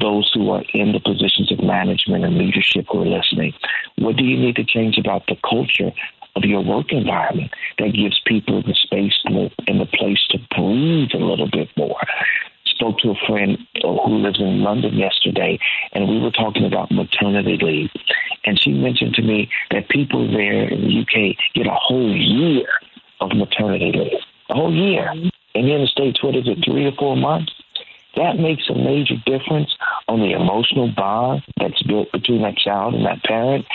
Those 0.00 0.28
who 0.34 0.50
are 0.50 0.64
in 0.74 0.90
the 0.90 0.98
positions 0.98 1.52
of 1.52 1.62
management 1.62 2.24
and 2.24 2.36
leadership 2.36 2.86
who 2.90 3.02
are 3.02 3.06
listening, 3.06 3.52
what 3.96 4.16
do 4.16 4.24
you 4.24 4.36
need 4.36 4.56
to 4.56 4.64
change 4.64 4.98
about 4.98 5.22
the 5.28 5.36
culture 5.48 5.92
of 6.36 6.44
your 6.44 6.62
work 6.62 6.90
environment 6.90 7.52
that 7.78 7.94
gives 7.94 8.20
people 8.26 8.62
the 8.62 8.74
space 8.74 9.14
and 9.24 9.80
the, 9.80 9.86
place 9.86 10.18
to 10.30 10.38
breathe 10.56 11.10
a 11.14 11.24
little 11.24 11.48
bit 11.50 11.68
more? 11.76 12.00
Spoke 12.66 12.98
to 12.98 13.10
a 13.10 13.26
friend 13.26 13.58
uh, 13.84 13.94
who 14.04 14.18
lives 14.18 14.40
in 14.40 14.62
London 14.62 14.94
yesterday, 14.94 15.58
and 15.92 16.08
we 16.08 16.20
were 16.20 16.30
talking 16.30 16.64
about 16.64 16.90
maternity 16.90 17.58
leave. 17.60 17.90
And 18.44 18.60
she 18.60 18.72
mentioned 18.72 19.14
to 19.14 19.22
me 19.22 19.48
that 19.70 19.88
people 19.88 20.26
there 20.26 20.68
in 20.68 20.82
the 20.82 21.00
UK 21.00 21.36
get 21.54 21.66
a 21.66 21.74
whole 21.74 22.14
year 22.14 22.66
of 23.20 23.30
maternity 23.36 23.92
leave, 23.94 24.20
a 24.50 24.54
whole 24.54 24.74
year. 24.74 25.08
And 25.10 25.66
here 25.66 25.76
in 25.76 25.82
the 25.82 25.88
States, 25.88 26.22
what 26.22 26.34
is 26.34 26.48
it, 26.48 26.64
three 26.64 26.86
or 26.86 26.92
four 26.98 27.16
months? 27.16 27.52
That 28.16 28.38
makes 28.38 28.68
a 28.68 28.74
major 28.74 29.14
difference 29.26 29.70
on 30.08 30.20
the 30.20 30.32
emotional 30.32 30.92
bond 30.94 31.42
that's 31.58 31.82
built 31.82 32.12
between 32.12 32.42
that 32.42 32.56
child 32.56 32.94
and 32.94 33.04
that 33.06 33.22
parent. 33.24 33.66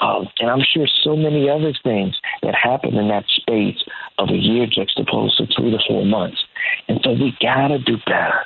Um, 0.00 0.28
and 0.38 0.50
I'm 0.50 0.62
sure 0.62 0.86
so 1.02 1.16
many 1.16 1.48
other 1.48 1.72
things 1.82 2.14
that 2.42 2.54
happen 2.54 2.96
in 2.96 3.08
that 3.08 3.24
space 3.28 3.82
of 4.18 4.28
a 4.28 4.36
year 4.36 4.66
juxtaposed 4.66 5.38
to 5.38 5.46
three 5.46 5.70
to 5.70 5.78
four 5.88 6.04
months. 6.04 6.44
And 6.88 7.00
so 7.02 7.12
we 7.12 7.36
got 7.40 7.68
to 7.68 7.78
do 7.78 7.96
better. 8.04 8.44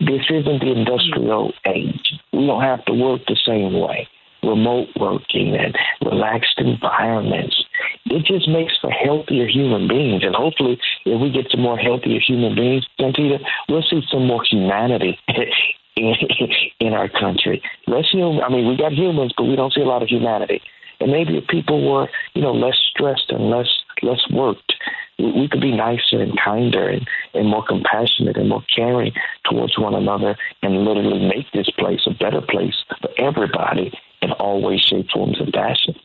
This 0.00 0.22
isn't 0.30 0.60
the 0.60 0.72
industrial 0.72 1.52
age. 1.66 2.12
We 2.32 2.46
don't 2.46 2.62
have 2.62 2.84
to 2.84 2.94
work 2.94 3.22
the 3.26 3.36
same 3.44 3.80
way. 3.80 4.08
Remote 4.42 4.88
working 5.00 5.56
and 5.56 5.74
relaxed 6.04 6.54
environments. 6.58 7.64
It 8.06 8.24
just 8.24 8.48
makes 8.48 8.78
for 8.80 8.90
healthier 8.90 9.48
human 9.48 9.88
beings. 9.88 10.22
And 10.22 10.34
hopefully, 10.34 10.78
if 11.04 11.20
we 11.20 11.30
get 11.30 11.50
some 11.50 11.62
more 11.62 11.76
healthier 11.76 12.20
human 12.24 12.54
beings, 12.54 12.86
Santita, 13.00 13.40
we'll 13.68 13.82
see 13.82 14.00
some 14.12 14.26
more 14.28 14.44
humanity 14.48 15.18
in, 15.98 16.48
in 16.86 16.92
our 16.92 17.08
country. 17.08 17.62
Less 17.86 18.06
human. 18.10 18.42
I 18.42 18.48
mean, 18.48 18.68
we 18.68 18.76
got 18.76 18.92
humans, 18.92 19.32
but 19.36 19.44
we 19.44 19.56
don't 19.56 19.72
see 19.72 19.82
a 19.82 19.86
lot 19.86 20.02
of 20.02 20.08
humanity. 20.08 20.62
And 21.00 21.12
maybe 21.12 21.36
if 21.36 21.46
people 21.46 21.88
were, 21.88 22.08
you 22.34 22.42
know, 22.42 22.52
less 22.52 22.76
stressed 22.90 23.30
and 23.30 23.50
less 23.50 23.68
less 24.02 24.20
worked, 24.30 24.74
we, 25.18 25.32
we 25.32 25.48
could 25.48 25.60
be 25.60 25.72
nicer 25.72 26.20
and 26.20 26.38
kinder 26.44 26.88
and, 26.88 27.06
and 27.34 27.48
more 27.48 27.64
compassionate 27.66 28.36
and 28.36 28.48
more 28.48 28.64
caring 28.74 29.12
towards 29.48 29.78
one 29.78 29.94
another 29.94 30.36
and 30.62 30.84
literally 30.84 31.26
make 31.26 31.50
this 31.52 31.70
place 31.78 32.00
a 32.06 32.14
better 32.14 32.40
place 32.40 32.74
for 33.00 33.10
everybody 33.18 33.92
in 34.22 34.32
all 34.32 34.62
ways, 34.62 34.80
shape, 34.80 35.08
forms, 35.12 35.38
and 35.40 35.52
fashions. 35.52 35.96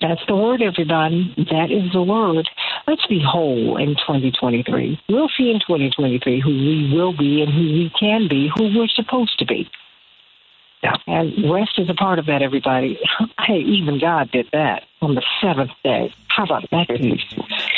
That's 0.00 0.20
the 0.26 0.36
word, 0.36 0.62
everybody. 0.62 1.34
That 1.50 1.70
is 1.70 1.92
the 1.92 2.02
word. 2.02 2.48
Let's 2.86 3.06
be 3.06 3.22
whole 3.24 3.76
in 3.76 3.94
2023. 3.96 5.00
We'll 5.08 5.30
see 5.36 5.50
in 5.50 5.60
2023 5.60 6.40
who 6.40 6.50
we 6.50 6.92
will 6.92 7.16
be 7.16 7.42
and 7.42 7.52
who 7.52 7.62
we 7.62 7.92
can 7.98 8.28
be, 8.28 8.50
who 8.54 8.76
we're 8.76 8.88
supposed 8.88 9.38
to 9.38 9.46
be. 9.46 9.70
Yeah. 10.84 10.96
And 11.06 11.50
rest 11.50 11.78
is 11.78 11.88
a 11.88 11.94
part 11.94 12.18
of 12.18 12.26
that, 12.26 12.42
everybody. 12.42 12.98
Hey, 13.46 13.58
even 13.58 13.98
God 14.00 14.30
did 14.30 14.48
that 14.52 14.84
on 15.02 15.14
the 15.16 15.22
seventh 15.42 15.72
day. 15.82 16.14
How 16.28 16.44
about 16.44 16.68
that? 16.70 16.86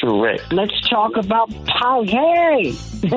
Correct. 0.01 0.53
Let's 0.53 0.81
talk 0.89 1.17
about 1.17 1.51
power. 1.67 2.05
Hey! 2.05 2.73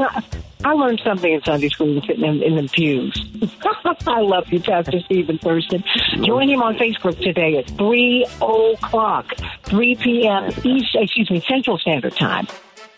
I 0.66 0.74
learned 0.74 1.00
something 1.06 1.32
in 1.32 1.42
Sunday 1.44 1.70
school 1.70 2.02
sitting 2.08 2.26
in, 2.26 2.42
in 2.42 2.56
the 2.56 2.68
pews. 2.68 3.16
I 4.08 4.22
love 4.22 4.52
you, 4.52 4.60
Pastor 4.60 5.00
Stephen 5.02 5.38
Thurston. 5.38 5.84
Join 6.24 6.50
him 6.50 6.62
on 6.64 6.76
Facebook 6.76 7.22
today 7.22 7.58
at 7.58 7.70
3 7.78 8.26
o'clock, 8.42 9.32
3 9.66 9.96
p.m. 9.96 10.50
East, 10.64 10.96
excuse 10.96 11.30
me, 11.30 11.40
Central 11.48 11.78
Standard 11.78 12.16
Time. 12.16 12.48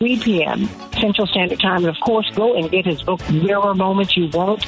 3 0.02 0.18
p.m. 0.18 0.68
Central 1.00 1.28
Standard 1.28 1.60
Time. 1.60 1.86
And 1.86 1.96
of 1.96 1.98
course, 2.04 2.28
go 2.34 2.56
and 2.56 2.72
get 2.72 2.88
his 2.88 3.04
book, 3.04 3.22
Mirror 3.30 3.76
Moments 3.76 4.18
You 4.18 4.30
Won't. 4.34 4.66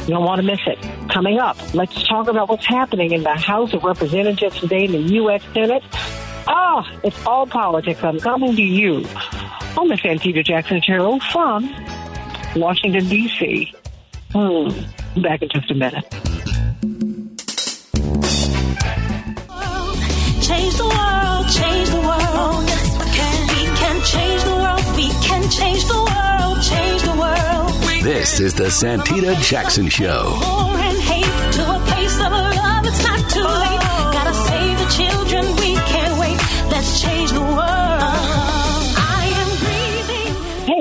You 0.00 0.08
don't 0.08 0.24
want 0.24 0.40
to 0.40 0.42
miss 0.42 0.58
it. 0.66 0.76
Coming 1.08 1.38
up, 1.38 1.56
let's 1.72 2.02
talk 2.08 2.26
about 2.26 2.48
what's 2.48 2.66
happening 2.66 3.12
in 3.12 3.22
the 3.22 3.36
House 3.36 3.72
of 3.74 3.84
Representatives 3.84 4.58
today 4.58 4.86
in 4.86 4.90
the 4.90 4.98
U.S. 4.98 5.40
Senate. 5.54 5.84
Ah, 6.48 6.84
it's 7.04 7.24
all 7.24 7.46
politics. 7.46 8.02
I'm 8.02 8.18
coming 8.18 8.56
to 8.56 8.62
you 8.62 9.06
on 9.78 9.86
the 9.86 9.94
Santita 9.94 10.44
Jackson 10.44 10.82
Show 10.82 11.20
from 11.30 11.72
Washington, 12.56 13.08
D.C. 13.08 13.72
Hmm. 14.32 15.22
Back 15.22 15.42
in 15.42 15.48
just 15.50 15.70
a 15.70 15.74
minute. 15.74 16.10
Change 20.42 20.74
the 20.74 20.90
world, 20.90 21.48
change 21.48 21.88
the 21.88 22.00
world. 22.00 22.22
Change 24.04 24.42
the 24.42 24.56
world, 24.56 24.96
we 24.96 25.08
can 25.22 25.48
change 25.48 25.84
the 25.84 25.94
world, 25.94 26.62
change 26.62 27.02
the 27.02 27.14
world. 27.16 28.02
This 28.02 28.40
is 28.40 28.52
the 28.52 28.64
Santita 28.64 29.40
Jackson 29.40 29.88
Show. 29.88 30.38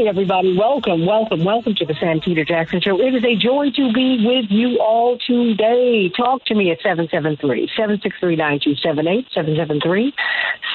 Everybody. 0.07 0.57
Welcome, 0.57 1.05
welcome, 1.05 1.45
welcome 1.45 1.75
to 1.75 1.85
the 1.85 1.93
Santita 1.93 2.47
Jackson 2.47 2.81
Show. 2.81 2.99
It 2.99 3.13
is 3.13 3.23
a 3.23 3.35
joy 3.35 3.69
to 3.75 3.93
be 3.93 4.25
with 4.25 4.49
you 4.49 4.79
all 4.79 5.17
today. 5.19 6.09
Talk 6.09 6.43
to 6.45 6.55
me 6.55 6.71
at 6.71 6.79
773 6.81 7.69
763 7.77 8.35
9278. 8.35 9.27
773 9.31 10.13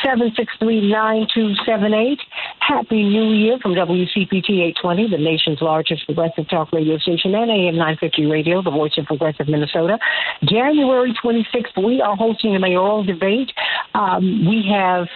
763 0.04 0.90
9278. 0.90 2.20
Happy 2.60 3.02
New 3.02 3.34
Year 3.34 3.58
from 3.58 3.74
WCPT 3.74 4.62
820, 4.78 5.10
the 5.10 5.18
nation's 5.18 5.60
largest 5.60 6.06
progressive 6.06 6.48
talk 6.48 6.72
radio 6.72 6.96
station, 6.98 7.34
and 7.34 7.50
AM 7.50 7.74
950 7.74 8.26
Radio, 8.26 8.62
the 8.62 8.70
voice 8.70 8.96
of 8.96 9.06
progressive 9.06 9.48
Minnesota. 9.48 9.98
January 10.44 11.12
26th, 11.22 11.82
we 11.84 12.00
are 12.00 12.16
hosting 12.16 12.54
a 12.54 12.60
mayoral 12.60 13.02
debate. 13.02 13.50
Um, 13.92 14.46
we 14.46 14.64
have 14.70 15.08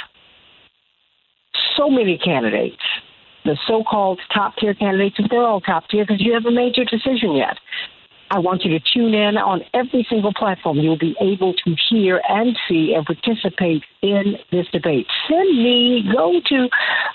so 1.77 1.89
many 1.89 2.19
candidates, 2.19 2.83
the 3.45 3.57
so-called 3.67 4.21
top 4.33 4.57
tier 4.57 4.75
candidates, 4.75 5.17
but 5.19 5.31
they're 5.31 5.43
all 5.43 5.61
top 5.61 5.89
tier 5.89 6.05
because 6.05 6.21
you 6.21 6.33
haven't 6.33 6.55
made 6.55 6.77
your 6.77 6.87
decision 6.87 7.35
yet. 7.35 7.57
I 8.33 8.39
want 8.39 8.65
you 8.65 8.79
to 8.79 8.85
tune 8.95 9.13
in 9.13 9.37
on 9.37 9.63
every 9.75 10.07
single 10.09 10.33
platform. 10.33 10.79
You'll 10.79 10.97
be 10.97 11.17
able 11.21 11.53
to 11.53 11.77
hear 11.89 12.23
and 12.29 12.57
see 12.69 12.95
and 12.95 13.05
participate 13.05 13.83
in 14.03 14.37
this 14.53 14.67
debate. 14.71 15.07
Send 15.29 15.49
me, 15.61 16.09
go 16.15 16.41
to 16.47 16.69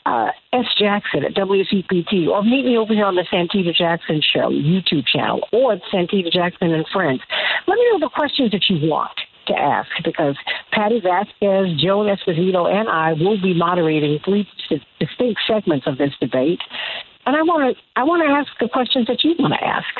uh, 0.05 0.31
S. 0.51 0.65
Jackson 0.77 1.23
at 1.23 1.33
WCPT 1.33 2.27
or 2.27 2.43
meet 2.43 2.65
me 2.65 2.77
over 2.77 2.93
here 2.93 3.05
on 3.05 3.15
the 3.15 3.25
Santita 3.31 3.73
Jackson 3.73 4.21
Show 4.21 4.49
YouTube 4.49 5.07
channel 5.07 5.47
or 5.53 5.77
Santita 5.93 6.31
Jackson 6.31 6.73
and 6.73 6.85
Friends. 6.91 7.21
Let 7.65 7.75
me 7.75 7.89
know 7.91 7.99
the 7.99 8.09
questions 8.13 8.51
that 8.51 8.65
you 8.69 8.89
want 8.89 9.17
to 9.47 9.53
ask 9.57 9.89
because 10.03 10.35
Patti 10.71 10.99
Vasquez, 10.99 11.79
Joan 11.79 12.07
Esposito, 12.07 12.71
and 12.71 12.89
I 12.89 13.13
will 13.13 13.41
be 13.41 13.53
moderating 13.53 14.19
three 14.23 14.47
distinct 14.99 15.41
segments 15.47 15.87
of 15.87 15.97
this 15.97 16.11
debate. 16.19 16.59
And 17.25 17.35
I 17.35 17.41
want 17.41 17.75
to 17.75 17.81
I 17.95 18.03
want 18.03 18.23
to 18.23 18.29
ask 18.29 18.49
the 18.59 18.69
questions 18.69 19.07
that 19.07 19.23
you 19.23 19.35
want 19.39 19.53
to 19.53 19.63
ask. 19.63 19.93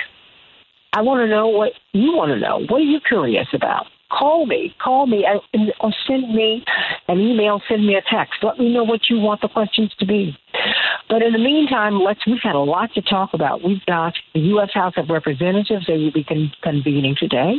I 0.93 1.01
want 1.01 1.21
to 1.21 1.27
know 1.27 1.47
what 1.47 1.73
you 1.93 2.15
want 2.15 2.31
to 2.31 2.39
know. 2.39 2.65
What 2.69 2.81
are 2.81 2.85
you 2.85 2.99
curious 3.01 3.47
about? 3.53 3.87
Call 4.11 4.45
me, 4.45 4.73
call 4.79 5.07
me, 5.07 5.25
and- 5.25 5.73
or 5.79 5.91
send 6.07 6.33
me 6.33 6.63
an 7.07 7.19
email, 7.19 7.61
send 7.67 7.85
me 7.85 7.95
a 7.95 8.01
text. 8.01 8.43
Let 8.43 8.59
me 8.59 8.71
know 8.71 8.83
what 8.83 9.09
you 9.09 9.19
want 9.19 9.41
the 9.41 9.47
questions 9.47 9.93
to 9.99 10.05
be. 10.05 10.37
But 11.09 11.21
in 11.21 11.33
the 11.33 11.39
meantime, 11.39 11.99
let's. 12.01 12.25
We've 12.25 12.41
had 12.41 12.55
a 12.55 12.59
lot 12.59 12.93
to 12.93 13.01
talk 13.01 13.33
about. 13.33 13.63
We've 13.63 13.85
got 13.85 14.13
the 14.33 14.39
U.S. 14.41 14.69
House 14.73 14.93
of 14.97 15.09
Representatives. 15.09 15.85
They 15.87 15.97
will 15.97 16.11
be 16.11 16.23
con- 16.23 16.51
convening 16.61 17.15
today, 17.17 17.55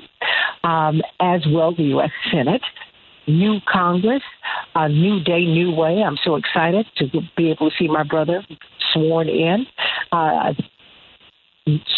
um, 0.64 1.02
as 1.20 1.46
well 1.46 1.72
the 1.72 1.84
U.S. 1.84 2.10
Senate. 2.30 2.62
New 3.28 3.58
Congress, 3.68 4.22
a 4.76 4.88
new 4.88 5.20
day, 5.22 5.44
new 5.44 5.72
way. 5.72 6.02
I'm 6.02 6.16
so 6.24 6.36
excited 6.36 6.86
to 6.98 7.06
be 7.36 7.50
able 7.50 7.70
to 7.70 7.76
see 7.76 7.88
my 7.88 8.04
brother 8.04 8.44
sworn 8.92 9.28
in. 9.28 9.66
Uh, 10.12 10.54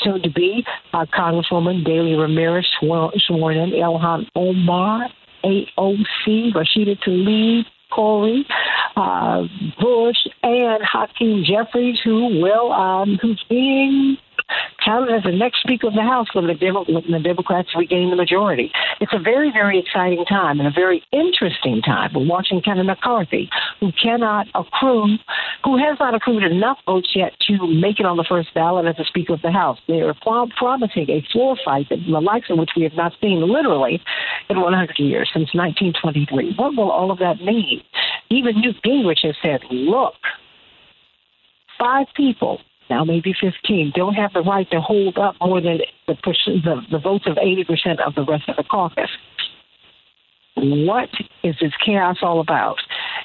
soon 0.02 0.22
to 0.22 0.31
be 0.31 0.64
uh, 0.92 1.04
Congresswoman 1.07 1.85
Delia 1.85 2.18
Ramirez 2.18 2.66
sworn, 2.81 3.11
sworn 3.26 3.57
in, 3.57 3.70
Ilhan 3.70 4.26
Omar, 4.35 5.09
AOC, 5.44 6.52
Rashida 6.52 6.98
Tlaib, 7.07 7.64
Cori, 7.92 8.46
uh, 8.96 9.42
Bush, 9.81 10.16
and 10.42 10.83
Hakeem 10.83 11.44
Jeffries, 11.44 11.98
who 12.02 12.40
will, 12.40 12.72
um, 12.72 13.18
who's 13.20 13.42
being 13.48 14.16
counted 14.85 15.15
as 15.15 15.23
the 15.23 15.33
next 15.33 15.61
Speaker 15.61 15.89
of 15.89 15.95
the 15.95 16.03
House 16.03 16.29
when 16.33 16.47
the, 16.47 16.55
Demo- 16.55 16.85
when 16.85 17.11
the 17.11 17.19
Democrats 17.19 17.69
regain 17.77 18.11
the 18.11 18.17
majority. 18.17 18.73
It's 19.01 19.13
a 19.13 19.19
very, 19.19 19.51
very 19.51 19.79
exciting 19.79 20.25
time 20.25 20.61
and 20.61 20.69
a 20.69 20.71
very 20.71 21.03
interesting 21.13 21.83
time. 21.83 22.11
We're 22.15 22.27
watching 22.27 22.63
Kevin 22.63 22.87
McCarthy, 22.87 23.51
who 23.81 23.93
cannot 23.93 24.47
accrue, 24.55 25.19
who 25.65 25.77
has 25.79 25.99
not 26.01 26.15
accrued 26.15 26.43
enough 26.43 26.79
votes 26.87 27.11
yet 27.15 27.33
to 27.49 27.67
make 27.67 28.01
it 28.01 28.07
on 28.07 28.17
the 28.17 28.25
first 28.29 28.55
ballot 28.55 28.87
as 28.87 28.97
the 28.97 29.05
Speaker 29.05 29.35
of 29.35 29.43
the 29.43 29.53
House. 29.53 29.79
They 29.87 30.01
are 30.01 30.15
prom- 30.23 30.51
promising 30.51 31.11
a 31.11 31.25
floor 31.33 31.57
fight 31.65 31.89
that 31.91 31.99
the 32.05 32.21
likes 32.21 32.51
of 32.51 32.59
which 32.59 32.71
we 32.77 32.85
have 32.85 32.95
not 32.95 33.13
seen 33.21 33.41
literally 33.41 34.03
in 34.49 34.61
100 34.61 34.99
years 34.99 35.29
since 35.33 35.53
1923. 35.55 36.55
What 36.57 36.77
will 36.77 36.91
all 36.91 37.11
of 37.11 37.19
that 37.19 37.41
mean? 37.43 37.83
Even 38.31 38.61
Newt 38.61 38.77
Gingrich 38.85 39.25
has 39.25 39.37
said, 39.43 39.61
look, 39.71 40.15
five 41.79 42.07
people, 42.17 42.61
now 42.90 43.05
maybe 43.05 43.35
15, 43.38 43.92
don't 43.94 44.14
have 44.14 44.33
the 44.33 44.40
right 44.40 44.68
to 44.70 44.81
hold 44.81 45.18
up 45.18 45.37
more 45.40 45.61
than 45.61 45.79
the, 46.07 46.14
the, 46.24 46.81
the 46.90 46.98
votes 46.98 47.27
of 47.27 47.37
80% 47.37 48.01
of 48.07 48.14
the 48.14 48.24
rest 48.24 48.48
of 48.48 48.57
the 48.57 48.64
caucus. 48.64 49.11
What 50.57 51.09
is 51.44 51.55
this 51.61 51.72
chaos 51.85 52.16
all 52.22 52.40
about? 52.40 52.77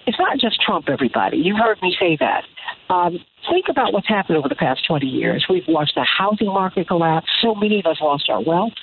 It's 0.05 0.19
not 0.19 0.37
just 0.37 0.61
Trump, 0.61 0.89
everybody. 0.89 1.37
You 1.37 1.55
heard 1.55 1.81
me 1.81 1.95
say 1.99 2.17
that. 2.19 2.43
Um, 2.93 3.17
think 3.49 3.65
about 3.69 3.93
what's 3.93 4.07
happened 4.07 4.37
over 4.37 4.49
the 4.49 4.55
past 4.55 4.85
20 4.87 5.07
years. 5.07 5.45
We've 5.49 5.63
watched 5.67 5.95
the 5.95 6.05
housing 6.05 6.47
market 6.47 6.87
collapse. 6.87 7.27
So 7.41 7.55
many 7.55 7.79
of 7.79 7.85
us 7.85 7.97
lost 8.01 8.29
our 8.29 8.41
wealth. 8.41 8.73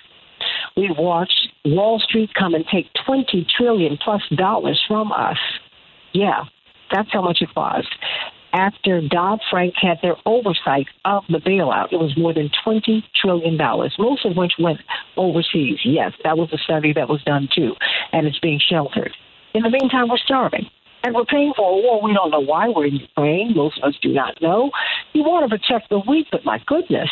We've 0.76 0.96
watched 0.96 1.48
Wall 1.64 2.00
Street 2.00 2.30
come 2.34 2.54
and 2.54 2.64
take 2.72 2.86
20 3.06 3.46
trillion 3.56 3.98
plus 4.02 4.22
dollars 4.34 4.82
from 4.88 5.12
us. 5.12 5.38
Yeah, 6.12 6.44
that's 6.90 7.12
how 7.12 7.22
much 7.22 7.38
it 7.40 7.54
cost. 7.54 7.88
After 8.52 9.00
Dodd 9.00 9.40
Frank 9.48 9.74
had 9.80 9.98
their 10.02 10.16
oversight 10.26 10.86
of 11.04 11.24
the 11.28 11.38
bailout, 11.38 11.92
it 11.92 12.00
was 12.00 12.16
more 12.16 12.34
than 12.34 12.50
$20 12.66 13.02
trillion, 13.20 13.56
most 13.56 14.24
of 14.24 14.36
which 14.36 14.52
went 14.58 14.80
overseas. 15.16 15.78
Yes, 15.84 16.12
that 16.24 16.36
was 16.36 16.52
a 16.52 16.58
study 16.58 16.92
that 16.94 17.08
was 17.08 17.22
done 17.22 17.48
too, 17.54 17.74
and 18.12 18.26
it's 18.26 18.40
being 18.40 18.60
sheltered. 18.60 19.12
In 19.54 19.62
the 19.62 19.70
meantime, 19.70 20.08
we're 20.08 20.18
starving. 20.18 20.66
And 21.02 21.14
we're 21.14 21.24
paying 21.24 21.52
for 21.56 21.70
a 21.70 21.82
war. 21.82 22.02
We 22.02 22.12
don't 22.12 22.30
know 22.30 22.40
why 22.40 22.68
we're 22.68 22.86
in 22.86 22.96
Ukraine. 22.96 23.54
Most 23.56 23.78
of 23.78 23.88
us 23.88 23.94
do 24.02 24.12
not 24.12 24.40
know. 24.42 24.70
You 25.14 25.22
want 25.22 25.48
to 25.48 25.56
protect 25.56 25.88
the 25.88 26.00
weak, 26.06 26.26
but 26.30 26.44
my 26.44 26.60
goodness, 26.66 27.08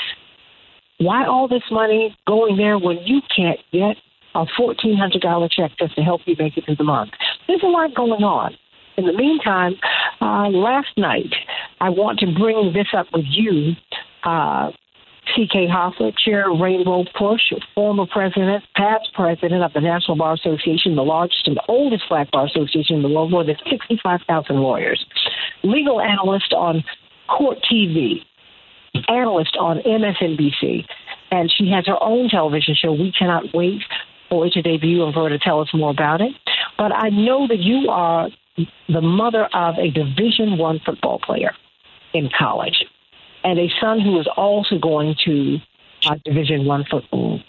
why 0.98 1.24
all 1.24 1.48
this 1.48 1.62
money 1.70 2.16
going 2.26 2.56
there 2.56 2.78
when 2.78 2.98
you 3.04 3.22
can't 3.34 3.60
get 3.72 3.96
a 4.34 4.44
$1,400 4.60 5.50
check 5.50 5.70
just 5.78 5.94
to 5.94 6.02
help 6.02 6.20
you 6.26 6.36
make 6.38 6.56
it 6.58 6.66
through 6.66 6.76
the 6.76 6.84
month? 6.84 7.12
There's 7.46 7.62
a 7.62 7.66
lot 7.66 7.94
going 7.94 8.22
on. 8.22 8.56
In 8.98 9.06
the 9.06 9.12
meantime, 9.12 9.76
uh, 10.20 10.48
last 10.48 10.88
night, 10.96 11.32
I 11.80 11.88
want 11.88 12.18
to 12.18 12.26
bring 12.26 12.72
this 12.74 12.88
up 12.92 13.06
with 13.12 13.26
you. 13.28 13.74
Uh, 14.24 14.72
C.K. 15.36 15.68
Hoffler, 15.68 16.10
Chair 16.24 16.50
Rainbow 16.50 17.04
Push, 17.16 17.52
former 17.76 18.06
president, 18.10 18.64
past 18.74 19.08
president 19.14 19.62
of 19.62 19.72
the 19.72 19.80
National 19.80 20.16
Bar 20.16 20.32
Association, 20.32 20.96
the 20.96 21.02
largest 21.02 21.46
and 21.46 21.60
oldest 21.68 22.04
black 22.08 22.32
bar 22.32 22.46
association 22.46 22.96
in 22.96 23.02
the 23.02 23.08
world, 23.08 23.30
more 23.30 23.44
than 23.44 23.56
65,000 23.70 24.56
lawyers. 24.56 25.04
Legal 25.62 26.00
analyst 26.00 26.52
on 26.52 26.82
Court 27.28 27.58
TV, 27.70 28.24
analyst 29.06 29.56
on 29.60 29.78
MSNBC, 29.78 30.84
and 31.30 31.52
she 31.56 31.70
has 31.70 31.86
her 31.86 32.02
own 32.02 32.28
television 32.30 32.74
show. 32.74 32.92
We 32.92 33.12
cannot 33.16 33.44
wait 33.54 33.82
for 34.28 34.46
it 34.46 34.54
to 34.54 34.62
debut 34.62 35.04
and 35.04 35.14
for 35.14 35.24
her 35.24 35.28
to 35.28 35.38
tell 35.38 35.60
us 35.60 35.68
more 35.72 35.90
about 35.90 36.20
it. 36.20 36.32
But 36.76 36.90
I 36.92 37.10
know 37.10 37.46
that 37.46 37.58
you 37.58 37.90
are 37.90 38.28
the 38.88 39.00
mother 39.00 39.48
of 39.52 39.76
a 39.78 39.90
Division 39.90 40.58
One 40.58 40.80
football 40.84 41.18
player 41.18 41.52
in 42.14 42.30
college 42.36 42.84
and 43.44 43.58
a 43.58 43.68
son 43.80 44.00
who 44.00 44.18
is 44.20 44.28
also 44.36 44.78
going 44.78 45.14
to 45.24 45.58
uh, 46.06 46.16
Division 46.24 46.64
One 46.64 46.84
football. 46.90 47.40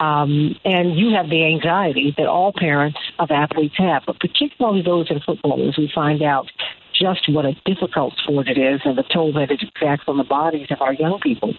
Um, 0.00 0.54
and 0.64 0.96
you 0.96 1.12
have 1.14 1.28
the 1.28 1.44
anxiety 1.44 2.14
that 2.16 2.26
all 2.26 2.52
parents 2.56 2.98
of 3.18 3.30
athletes 3.32 3.74
have, 3.78 4.02
but 4.06 4.20
particularly 4.20 4.82
those 4.82 5.10
in 5.10 5.20
football, 5.20 5.68
as 5.68 5.76
we 5.76 5.90
find 5.92 6.22
out 6.22 6.46
just 6.94 7.28
what 7.28 7.44
a 7.44 7.54
difficult 7.64 8.14
sport 8.22 8.48
it 8.48 8.58
is 8.58 8.80
and 8.84 8.96
the 8.96 9.04
toll 9.12 9.32
that 9.32 9.50
it 9.50 9.60
exacts 9.62 10.04
on 10.06 10.16
the 10.16 10.24
bodies 10.24 10.68
of 10.70 10.80
our 10.80 10.92
young 10.92 11.18
people. 11.20 11.54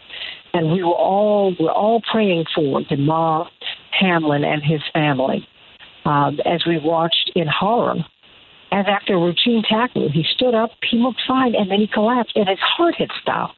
And 0.53 0.71
we 0.71 0.83
were 0.83 0.93
all 0.93 1.55
we're 1.59 1.71
all 1.71 2.01
praying 2.11 2.45
for 2.55 2.81
Damar 2.83 3.49
Hamlin 3.91 4.43
and 4.43 4.63
his 4.63 4.81
family 4.93 5.47
um, 6.05 6.39
as 6.45 6.65
we 6.65 6.79
watched 6.79 7.31
in 7.35 7.47
horror. 7.47 7.95
As 8.71 8.85
after 8.87 9.15
a 9.15 9.19
routine 9.19 9.63
tackle, 9.67 10.09
he 10.11 10.23
stood 10.35 10.53
up, 10.53 10.71
he 10.89 10.97
looked 10.97 11.21
fine, 11.27 11.55
and 11.55 11.71
then 11.71 11.79
he 11.79 11.87
collapsed, 11.87 12.33
and 12.35 12.47
his 12.47 12.59
heart 12.59 12.95
had 12.95 13.09
stopped. 13.21 13.55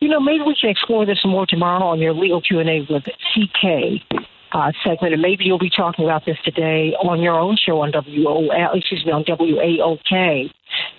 You 0.00 0.08
know, 0.08 0.20
maybe 0.20 0.44
we 0.46 0.54
can 0.60 0.70
explore 0.70 1.06
this 1.06 1.18
more 1.24 1.46
tomorrow 1.46 1.86
on 1.86 1.98
your 1.98 2.12
legal 2.12 2.40
Q 2.40 2.60
and 2.60 2.68
A 2.68 2.86
with 2.88 3.02
CK 3.02 4.20
uh, 4.52 4.72
segment, 4.84 5.14
and 5.14 5.22
maybe 5.22 5.44
you'll 5.44 5.58
be 5.58 5.70
talking 5.70 6.04
about 6.04 6.24
this 6.24 6.36
today 6.44 6.94
on 7.02 7.20
your 7.20 7.38
own 7.38 7.56
show 7.56 7.80
on 7.80 7.92
WO, 7.92 8.48
excuse 8.74 9.04
me, 9.04 9.12
on 9.12 9.24
WAOK 9.24 10.50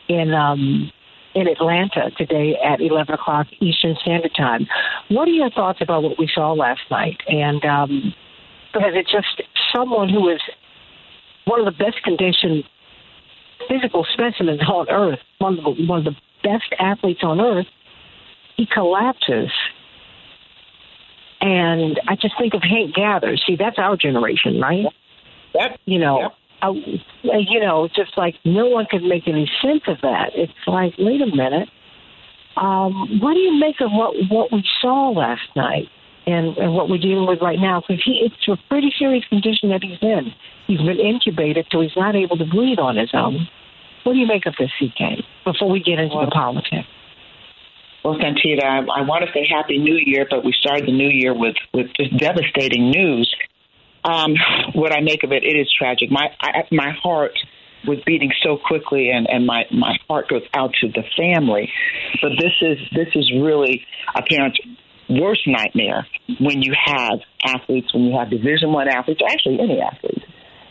in 0.09 0.33
um, 0.33 0.91
in 1.35 1.47
Atlanta 1.47 2.11
today 2.17 2.57
at 2.63 2.81
11 2.81 3.13
o'clock 3.13 3.47
Eastern 3.61 3.95
Standard 4.01 4.33
Time. 4.35 4.67
What 5.09 5.27
are 5.27 5.31
your 5.31 5.51
thoughts 5.51 5.79
about 5.79 6.03
what 6.03 6.17
we 6.17 6.29
saw 6.33 6.53
last 6.53 6.81
night? 6.89 7.17
And 7.27 7.63
um, 7.65 8.13
because 8.73 8.91
it's 8.95 9.11
just 9.11 9.41
someone 9.73 10.09
who 10.09 10.29
is 10.29 10.41
one 11.45 11.59
of 11.59 11.65
the 11.65 11.83
best 11.83 12.03
conditioned 12.03 12.63
physical 13.67 14.05
specimen 14.13 14.59
on 14.61 14.89
earth, 14.89 15.19
one 15.39 15.57
of 15.57 15.63
the, 15.63 15.85
one 15.85 15.99
of 15.99 16.05
the 16.05 16.15
best 16.43 16.73
athletes 16.79 17.21
on 17.23 17.39
earth, 17.39 17.67
he 18.57 18.65
collapses. 18.65 19.51
And 21.41 21.99
I 22.07 22.15
just 22.15 22.35
think 22.37 22.53
of 22.53 22.61
Hank 22.61 22.95
Gathers. 22.95 23.43
See, 23.47 23.55
that's 23.55 23.77
our 23.77 23.95
generation, 23.95 24.59
right? 24.59 24.85
Yep. 25.55 25.79
You 25.85 25.99
know, 25.99 26.21
Yep. 26.21 26.31
I, 26.61 26.69
you 27.23 27.59
know, 27.59 27.87
just 27.95 28.17
like 28.17 28.35
no 28.43 28.67
one 28.67 28.85
could 28.89 29.03
make 29.03 29.27
any 29.27 29.49
sense 29.61 29.83
of 29.87 30.01
that. 30.01 30.31
It's 30.35 30.51
like, 30.67 30.93
wait 30.97 31.21
a 31.21 31.27
minute. 31.27 31.69
Um, 32.57 33.19
what 33.21 33.33
do 33.33 33.39
you 33.39 33.57
make 33.57 33.79
of 33.79 33.91
what 33.91 34.13
what 34.29 34.51
we 34.51 34.63
saw 34.81 35.11
last 35.11 35.47
night 35.55 35.87
and, 36.27 36.57
and 36.57 36.73
what 36.73 36.89
we're 36.89 36.97
dealing 36.97 37.27
with 37.27 37.39
right 37.41 37.59
now? 37.59 37.81
Because 37.81 38.03
he, 38.03 38.21
it's 38.25 38.47
a 38.49 38.57
pretty 38.67 38.93
serious 38.99 39.23
condition 39.29 39.69
that 39.69 39.81
he's 39.81 39.99
in. 40.01 40.33
He's 40.69 40.77
been 40.77 40.97
intubated, 40.97 41.65
so 41.71 41.81
he's 41.81 41.95
not 41.97 42.15
able 42.15 42.37
to 42.37 42.45
breathe 42.45 42.77
on 42.77 42.95
his 42.95 43.09
own. 43.15 43.47
What 44.03 44.13
do 44.13 44.19
you 44.19 44.27
make 44.27 44.45
of 44.45 44.53
this, 44.59 44.69
CK? 44.77 45.25
Before 45.43 45.67
we 45.67 45.81
get 45.81 45.97
into 45.97 46.15
the 46.23 46.29
politics. 46.29 46.87
Well, 48.05 48.13
Santita, 48.19 48.63
I, 48.63 48.77
I 48.77 49.01
want 49.01 49.25
to 49.25 49.31
say 49.33 49.47
Happy 49.49 49.79
New 49.79 49.97
Year, 49.97 50.27
but 50.29 50.45
we 50.45 50.53
started 50.53 50.85
the 50.85 50.91
new 50.91 51.09
year 51.09 51.33
with 51.33 51.55
with 51.73 51.87
just 51.99 52.15
devastating 52.17 52.91
news. 52.91 53.35
Um, 54.03 54.35
what 54.75 54.95
I 54.95 55.01
make 55.01 55.23
of 55.23 55.31
it, 55.31 55.43
it 55.43 55.57
is 55.57 55.73
tragic. 55.75 56.11
My 56.11 56.29
I, 56.39 56.63
my 56.71 56.91
heart 57.01 57.31
was 57.87 57.97
beating 58.05 58.31
so 58.43 58.59
quickly, 58.63 59.09
and 59.09 59.27
and 59.27 59.47
my 59.47 59.63
my 59.71 59.97
heart 60.07 60.29
goes 60.29 60.43
out 60.53 60.71
to 60.81 60.87
the 60.89 61.03
family. 61.17 61.71
But 62.21 62.33
this 62.37 62.53
is 62.61 62.77
this 62.95 63.09
is 63.15 63.31
really 63.41 63.87
a 64.15 64.21
parent's 64.21 64.59
worst 65.09 65.41
nightmare 65.47 66.05
when 66.39 66.61
you 66.61 66.75
have 66.85 67.21
athletes, 67.43 67.91
when 67.91 68.03
you 68.03 68.19
have 68.19 68.29
Division 68.29 68.71
One 68.71 68.87
athletes, 68.87 69.21
actually 69.27 69.59
any 69.59 69.81
athletes, 69.81 70.23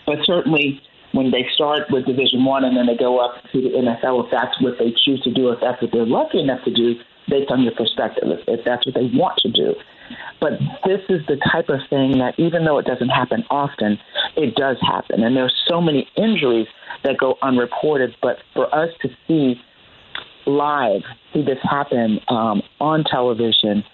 but 0.09 0.25
certainly 0.25 0.81
when 1.13 1.31
they 1.31 1.45
start 1.55 1.83
with 1.91 2.07
Division 2.07 2.45
One 2.45 2.65
and 2.65 2.75
then 2.75 2.87
they 2.87 2.97
go 2.97 3.19
up 3.19 3.43
to 3.53 3.61
the 3.61 3.69
NFL, 3.69 4.25
if 4.25 4.31
that's 4.31 4.57
what 4.63 4.79
they 4.79 4.95
choose 5.05 5.21
to 5.23 5.31
do, 5.31 5.51
if 5.51 5.61
that's 5.61 5.81
what 5.83 5.93
they're 5.93 6.07
lucky 6.07 6.41
enough 6.41 6.65
to 6.65 6.73
do, 6.73 6.95
based 7.29 7.51
on 7.51 7.63
your 7.63 7.73
perspective, 7.73 8.25
if, 8.25 8.41
if 8.49 8.65
that's 8.65 8.87
what 8.87 8.95
they 8.95 9.11
want 9.13 9.37
to 9.45 9.51
do. 9.51 9.75
But 10.41 10.53
this 10.87 11.01
is 11.11 11.21
the 11.27 11.37
type 11.53 11.69
of 11.69 11.81
thing 11.91 12.19
that, 12.19 12.35
even 12.39 12.65
though 12.65 12.79
it 12.79 12.87
doesn't 12.87 13.11
happen 13.11 13.45
often, 13.51 13.99
it 14.35 14.55
does 14.55 14.79
happen. 14.81 15.23
And 15.23 15.37
there's 15.37 15.55
so 15.69 15.83
many 15.83 16.09
injuries 16.17 16.67
that 17.05 17.19
go 17.19 17.37
unreported. 17.43 18.17
But 18.23 18.39
for 18.55 18.75
us 18.75 18.89
to 19.03 19.09
see 19.27 19.61
live, 20.47 21.03
see 21.35 21.43
this 21.43 21.59
happen 21.63 22.21
um, 22.29 22.63
on 22.81 23.05
television, 23.05 23.85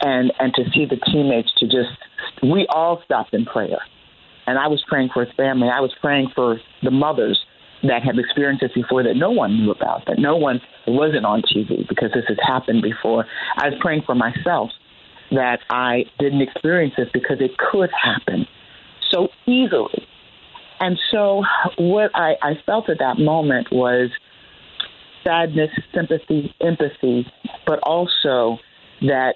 and 0.00 0.30
and 0.38 0.52
to 0.54 0.64
see 0.74 0.84
the 0.84 0.96
teammates 1.10 1.52
to 1.58 1.66
just, 1.66 1.96
we 2.42 2.66
all 2.68 3.00
stopped 3.04 3.32
in 3.32 3.46
prayer. 3.46 3.78
And 4.46 4.58
I 4.58 4.68
was 4.68 4.82
praying 4.88 5.10
for 5.12 5.24
his 5.24 5.34
family. 5.36 5.68
I 5.74 5.80
was 5.80 5.92
praying 6.00 6.30
for 6.34 6.60
the 6.82 6.90
mothers 6.90 7.40
that 7.82 8.02
have 8.02 8.18
experienced 8.18 8.62
this 8.62 8.72
before 8.72 9.02
that 9.02 9.14
no 9.14 9.30
one 9.30 9.56
knew 9.56 9.70
about, 9.70 10.06
that 10.06 10.18
no 10.18 10.36
one 10.36 10.60
wasn't 10.86 11.24
on 11.24 11.42
TV 11.42 11.86
because 11.88 12.10
this 12.14 12.24
has 12.28 12.38
happened 12.46 12.82
before. 12.82 13.26
I 13.56 13.68
was 13.68 13.78
praying 13.80 14.02
for 14.06 14.14
myself 14.14 14.70
that 15.30 15.60
I 15.70 16.04
didn't 16.18 16.42
experience 16.42 16.94
this 16.96 17.08
because 17.12 17.38
it 17.40 17.56
could 17.58 17.90
happen 17.90 18.46
so 19.10 19.28
easily. 19.46 20.06
And 20.80 20.98
so 21.10 21.44
what 21.78 22.10
I, 22.14 22.34
I 22.42 22.54
felt 22.66 22.88
at 22.90 22.98
that 22.98 23.18
moment 23.18 23.68
was 23.70 24.10
sadness, 25.22 25.70
sympathy, 25.94 26.54
empathy, 26.60 27.26
but 27.66 27.78
also 27.82 28.58
that 29.02 29.34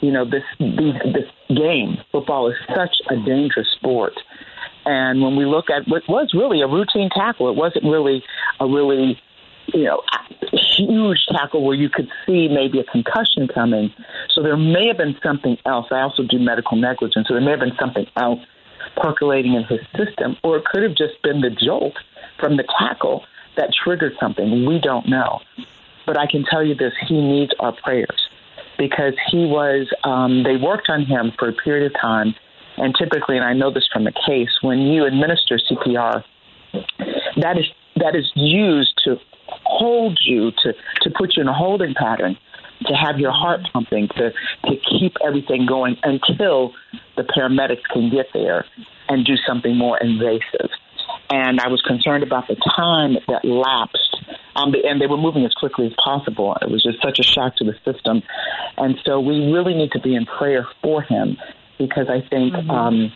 you 0.00 0.12
know 0.12 0.24
this 0.24 0.42
this 0.58 1.28
game 1.48 1.98
football 2.12 2.48
is 2.48 2.56
such 2.74 2.96
a 3.10 3.16
dangerous 3.16 3.68
sport 3.76 4.12
and 4.88 5.20
when 5.20 5.36
we 5.36 5.44
look 5.44 5.68
at 5.68 5.86
what 5.86 6.02
was 6.08 6.30
really 6.32 6.62
a 6.62 6.66
routine 6.66 7.10
tackle, 7.14 7.50
it 7.50 7.56
wasn't 7.56 7.84
really 7.84 8.24
a 8.58 8.66
really, 8.66 9.20
you 9.66 9.84
know, 9.84 10.00
huge 10.50 11.26
tackle 11.30 11.62
where 11.62 11.76
you 11.76 11.90
could 11.90 12.08
see 12.24 12.48
maybe 12.48 12.80
a 12.80 12.84
concussion 12.84 13.48
coming. 13.54 13.92
So 14.30 14.42
there 14.42 14.56
may 14.56 14.86
have 14.86 14.96
been 14.96 15.14
something 15.22 15.58
else. 15.66 15.88
I 15.90 16.00
also 16.00 16.22
do 16.22 16.38
medical 16.38 16.78
negligence, 16.78 17.28
so 17.28 17.34
there 17.34 17.42
may 17.42 17.50
have 17.50 17.60
been 17.60 17.76
something 17.78 18.06
else 18.16 18.40
percolating 18.96 19.52
in 19.52 19.64
his 19.64 19.80
system, 19.94 20.38
or 20.42 20.56
it 20.56 20.64
could 20.64 20.82
have 20.82 20.96
just 20.96 21.20
been 21.22 21.42
the 21.42 21.50
jolt 21.50 21.98
from 22.40 22.56
the 22.56 22.64
tackle 22.78 23.24
that 23.58 23.68
triggered 23.84 24.14
something. 24.18 24.64
We 24.64 24.80
don't 24.80 25.06
know. 25.06 25.40
But 26.06 26.18
I 26.18 26.26
can 26.30 26.46
tell 26.50 26.64
you 26.64 26.74
this 26.74 26.94
he 27.06 27.20
needs 27.20 27.52
our 27.60 27.72
prayers 27.72 28.28
because 28.78 29.12
he 29.30 29.44
was, 29.44 29.86
um, 30.02 30.44
they 30.44 30.56
worked 30.56 30.88
on 30.88 31.04
him 31.04 31.32
for 31.38 31.50
a 31.50 31.52
period 31.52 31.92
of 31.92 32.00
time 32.00 32.34
and 32.80 32.94
typically, 32.98 33.36
and 33.36 33.44
I 33.44 33.52
know 33.52 33.72
this 33.72 33.88
from 33.92 34.04
the 34.04 34.12
case, 34.26 34.50
when 34.62 34.80
you 34.80 35.04
administer 35.04 35.58
CPR, 35.58 36.24
that 37.40 37.58
is 37.58 37.66
that 37.96 38.14
is 38.14 38.30
used 38.34 39.00
to 39.04 39.16
hold 39.64 40.18
you 40.24 40.50
to 40.62 40.72
to 41.02 41.10
put 41.16 41.36
you 41.36 41.42
in 41.42 41.48
a 41.48 41.54
holding 41.54 41.94
pattern 41.94 42.36
to 42.86 42.94
have 42.94 43.18
your 43.18 43.32
heart 43.32 43.60
pumping 43.72 44.08
to 44.16 44.30
to 44.64 44.76
keep 44.88 45.14
everything 45.24 45.66
going 45.66 45.96
until 46.02 46.72
the 47.16 47.22
paramedics 47.22 47.82
can 47.92 48.10
get 48.10 48.26
there 48.32 48.64
and 49.08 49.24
do 49.24 49.34
something 49.46 49.76
more 49.76 49.98
invasive 49.98 50.70
and 51.30 51.60
I 51.60 51.68
was 51.68 51.82
concerned 51.82 52.22
about 52.22 52.48
the 52.48 52.56
time 52.76 53.16
that 53.28 53.44
lapsed. 53.44 54.16
Um, 54.56 54.74
and 54.84 55.00
they 55.00 55.06
were 55.06 55.16
moving 55.16 55.44
as 55.44 55.52
quickly 55.54 55.86
as 55.86 55.92
possible. 56.02 56.56
It 56.60 56.70
was 56.70 56.82
just 56.82 56.98
such 57.02 57.18
a 57.18 57.22
shock 57.22 57.56
to 57.56 57.64
the 57.64 57.74
system, 57.84 58.22
and 58.76 58.96
so 59.04 59.20
we 59.20 59.52
really 59.52 59.74
need 59.74 59.92
to 59.92 60.00
be 60.00 60.14
in 60.16 60.26
prayer 60.26 60.66
for 60.82 61.02
him 61.02 61.36
because 61.78 62.06
I 62.08 62.26
think 62.28 62.54
mm-hmm. 62.54 62.70
um, 62.70 63.12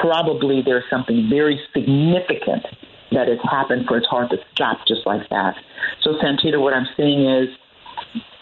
probably 0.00 0.62
there's 0.64 0.84
something 0.90 1.28
very 1.30 1.60
significant 1.74 2.66
that 3.12 3.28
has 3.28 3.38
happened 3.42 3.86
for 3.86 3.96
his 3.96 4.06
heart 4.06 4.30
to 4.30 4.36
stop 4.52 4.86
just 4.86 5.06
like 5.06 5.28
that. 5.30 5.54
So, 6.02 6.14
Santita, 6.14 6.60
what 6.60 6.74
I'm 6.74 6.86
seeing 6.96 7.24
is, 7.24 7.48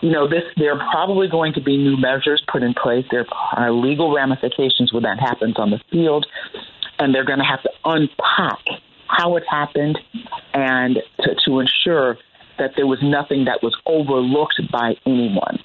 you 0.01 0.11
know, 0.11 0.29
this 0.29 0.43
there 0.57 0.73
are 0.73 0.91
probably 0.91 1.29
going 1.29 1.53
to 1.55 1.61
be 1.61 1.77
new 1.77 1.97
measures 1.97 2.43
put 2.51 2.63
in 2.63 2.75
place. 2.75 3.05
There 3.11 3.27
are 3.55 3.73
legal 3.73 4.15
ramifications 4.15 4.93
when 4.93 5.05
that 5.05 5.19
happens 5.19 5.55
on 5.57 5.71
the 5.71 5.81
field, 5.91 6.27
and 6.99 7.15
they're 7.15 7.25
going 7.25 7.39
to 7.39 7.45
have 7.45 7.63
to 7.63 7.71
unpack 7.85 8.65
how 9.09 9.37
it 9.37 9.45
happened 9.49 9.99
and 10.53 10.99
to, 11.21 11.35
to 11.47 11.61
ensure 11.61 12.19
that 12.59 12.73
there 12.77 12.87
was 12.87 12.99
nothing 13.03 13.45
that 13.45 13.63
was 13.63 13.75
overlooked 13.87 14.61
by 14.73 14.95
anyone. 15.07 15.59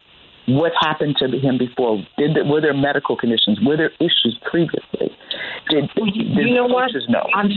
What 0.47 0.71
happened 0.79 1.17
to 1.19 1.27
him 1.27 1.57
before? 1.57 1.97
Did 2.17 2.35
there, 2.35 2.45
were 2.45 2.61
there 2.61 2.73
medical 2.73 3.15
conditions? 3.15 3.59
Were 3.65 3.77
there 3.77 3.91
issues 3.99 4.37
previously? 4.49 5.15
Did, 5.69 5.89
did 5.95 6.47
you 6.47 6.55
know 6.55 6.65
what? 6.65 6.91
know? 7.09 7.27
I'm, 7.33 7.49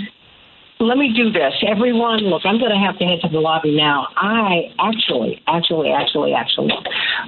let 0.81 0.99
me 0.99 1.13
do 1.15 1.31
this. 1.31 1.55
Everyone, 1.67 2.19
look, 2.19 2.43
I'm 2.45 2.59
going 2.59 2.73
to 2.73 2.79
have 2.79 2.99
to 2.99 3.05
head 3.05 3.21
to 3.23 3.29
the 3.29 3.39
lobby 3.39 3.77
now. 3.77 4.09
I 4.17 4.75
actually, 4.79 5.43
actually, 5.47 5.91
actually, 5.91 6.35
actually 6.35 6.73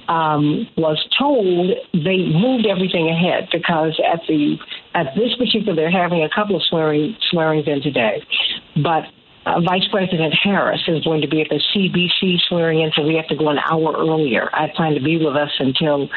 um, 0.08 0.68
was 0.76 0.98
told 1.18 1.70
they 1.94 2.18
moved 2.26 2.66
everything 2.66 3.08
ahead 3.08 3.48
because 3.52 3.98
at 4.04 4.20
the 4.28 4.56
at 4.94 5.14
this 5.14 5.34
particular, 5.36 5.74
they're 5.74 5.90
having 5.90 6.22
a 6.22 6.28
couple 6.28 6.56
of 6.56 6.62
swearing 6.68 7.16
swearings 7.30 7.66
in 7.66 7.82
today, 7.82 8.22
but 8.82 9.04
uh, 9.46 9.60
Vice 9.60 9.86
President 9.92 10.34
Harris 10.42 10.82
is 10.88 11.04
going 11.04 11.20
to 11.20 11.28
be 11.28 11.40
at 11.40 11.48
the 11.48 11.62
CBC 11.72 12.40
swearing 12.48 12.80
in, 12.80 12.90
so 12.96 13.02
we 13.02 13.14
have 13.14 13.28
to 13.28 13.36
go 13.36 13.48
an 13.48 13.58
hour 13.58 13.94
earlier. 13.96 14.50
I 14.52 14.68
plan 14.74 14.94
to 14.94 15.00
be 15.00 15.18
with 15.18 15.36
us 15.36 15.52
until 15.60 16.08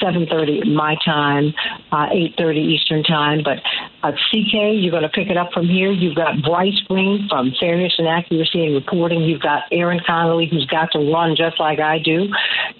7:30 0.00 0.72
my 0.72 0.96
time, 1.04 1.54
uh, 1.90 2.06
8:30 2.12 2.56
Eastern 2.58 3.02
time. 3.02 3.42
But 3.42 3.58
uh, 4.04 4.12
CK, 4.12 4.78
you're 4.78 4.92
going 4.92 5.02
to 5.02 5.08
pick 5.08 5.28
it 5.28 5.36
up 5.36 5.52
from 5.52 5.66
here. 5.66 5.90
You've 5.90 6.14
got 6.14 6.40
Bryce 6.42 6.80
Greene 6.86 7.26
from 7.28 7.52
Fairness 7.58 7.94
and 7.98 8.06
Accuracy 8.06 8.64
and 8.64 8.74
Reporting. 8.74 9.22
You've 9.22 9.42
got 9.42 9.64
Aaron 9.72 10.00
Connolly, 10.06 10.46
who's 10.48 10.66
got 10.66 10.92
to 10.92 11.00
run 11.00 11.34
just 11.34 11.58
like 11.58 11.80
I 11.80 11.98
do, 11.98 12.28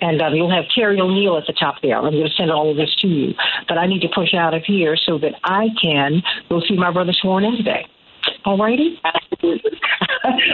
and 0.01 0.23
uh, 0.23 0.29
you'll 0.29 0.55
have 0.55 0.67
Terry 0.77 1.01
O'Neill 1.01 1.37
at 1.37 1.47
the 1.49 1.53
top 1.55 1.83
there. 1.83 1.97
I'm 1.97 2.13
going 2.13 2.23
to 2.23 2.35
send 2.35 2.53
all 2.53 2.71
of 2.71 2.77
this 2.77 2.95
to 3.01 3.09
you, 3.09 3.35
but 3.67 3.79
I 3.79 3.87
need 3.87 4.03
to 4.03 4.09
push 4.15 4.33
out 4.33 4.55
of 4.55 4.63
here 4.65 4.97
so 4.97 5.19
that 5.19 5.35
I 5.43 5.69
can 5.83 6.23
go 6.49 6.61
see 6.61 6.77
my 6.77 6.93
brother 6.93 7.13
sworn 7.13 7.45
in 7.45 7.57
today. 7.57 7.87
All 8.45 8.59
righty. 8.59 9.01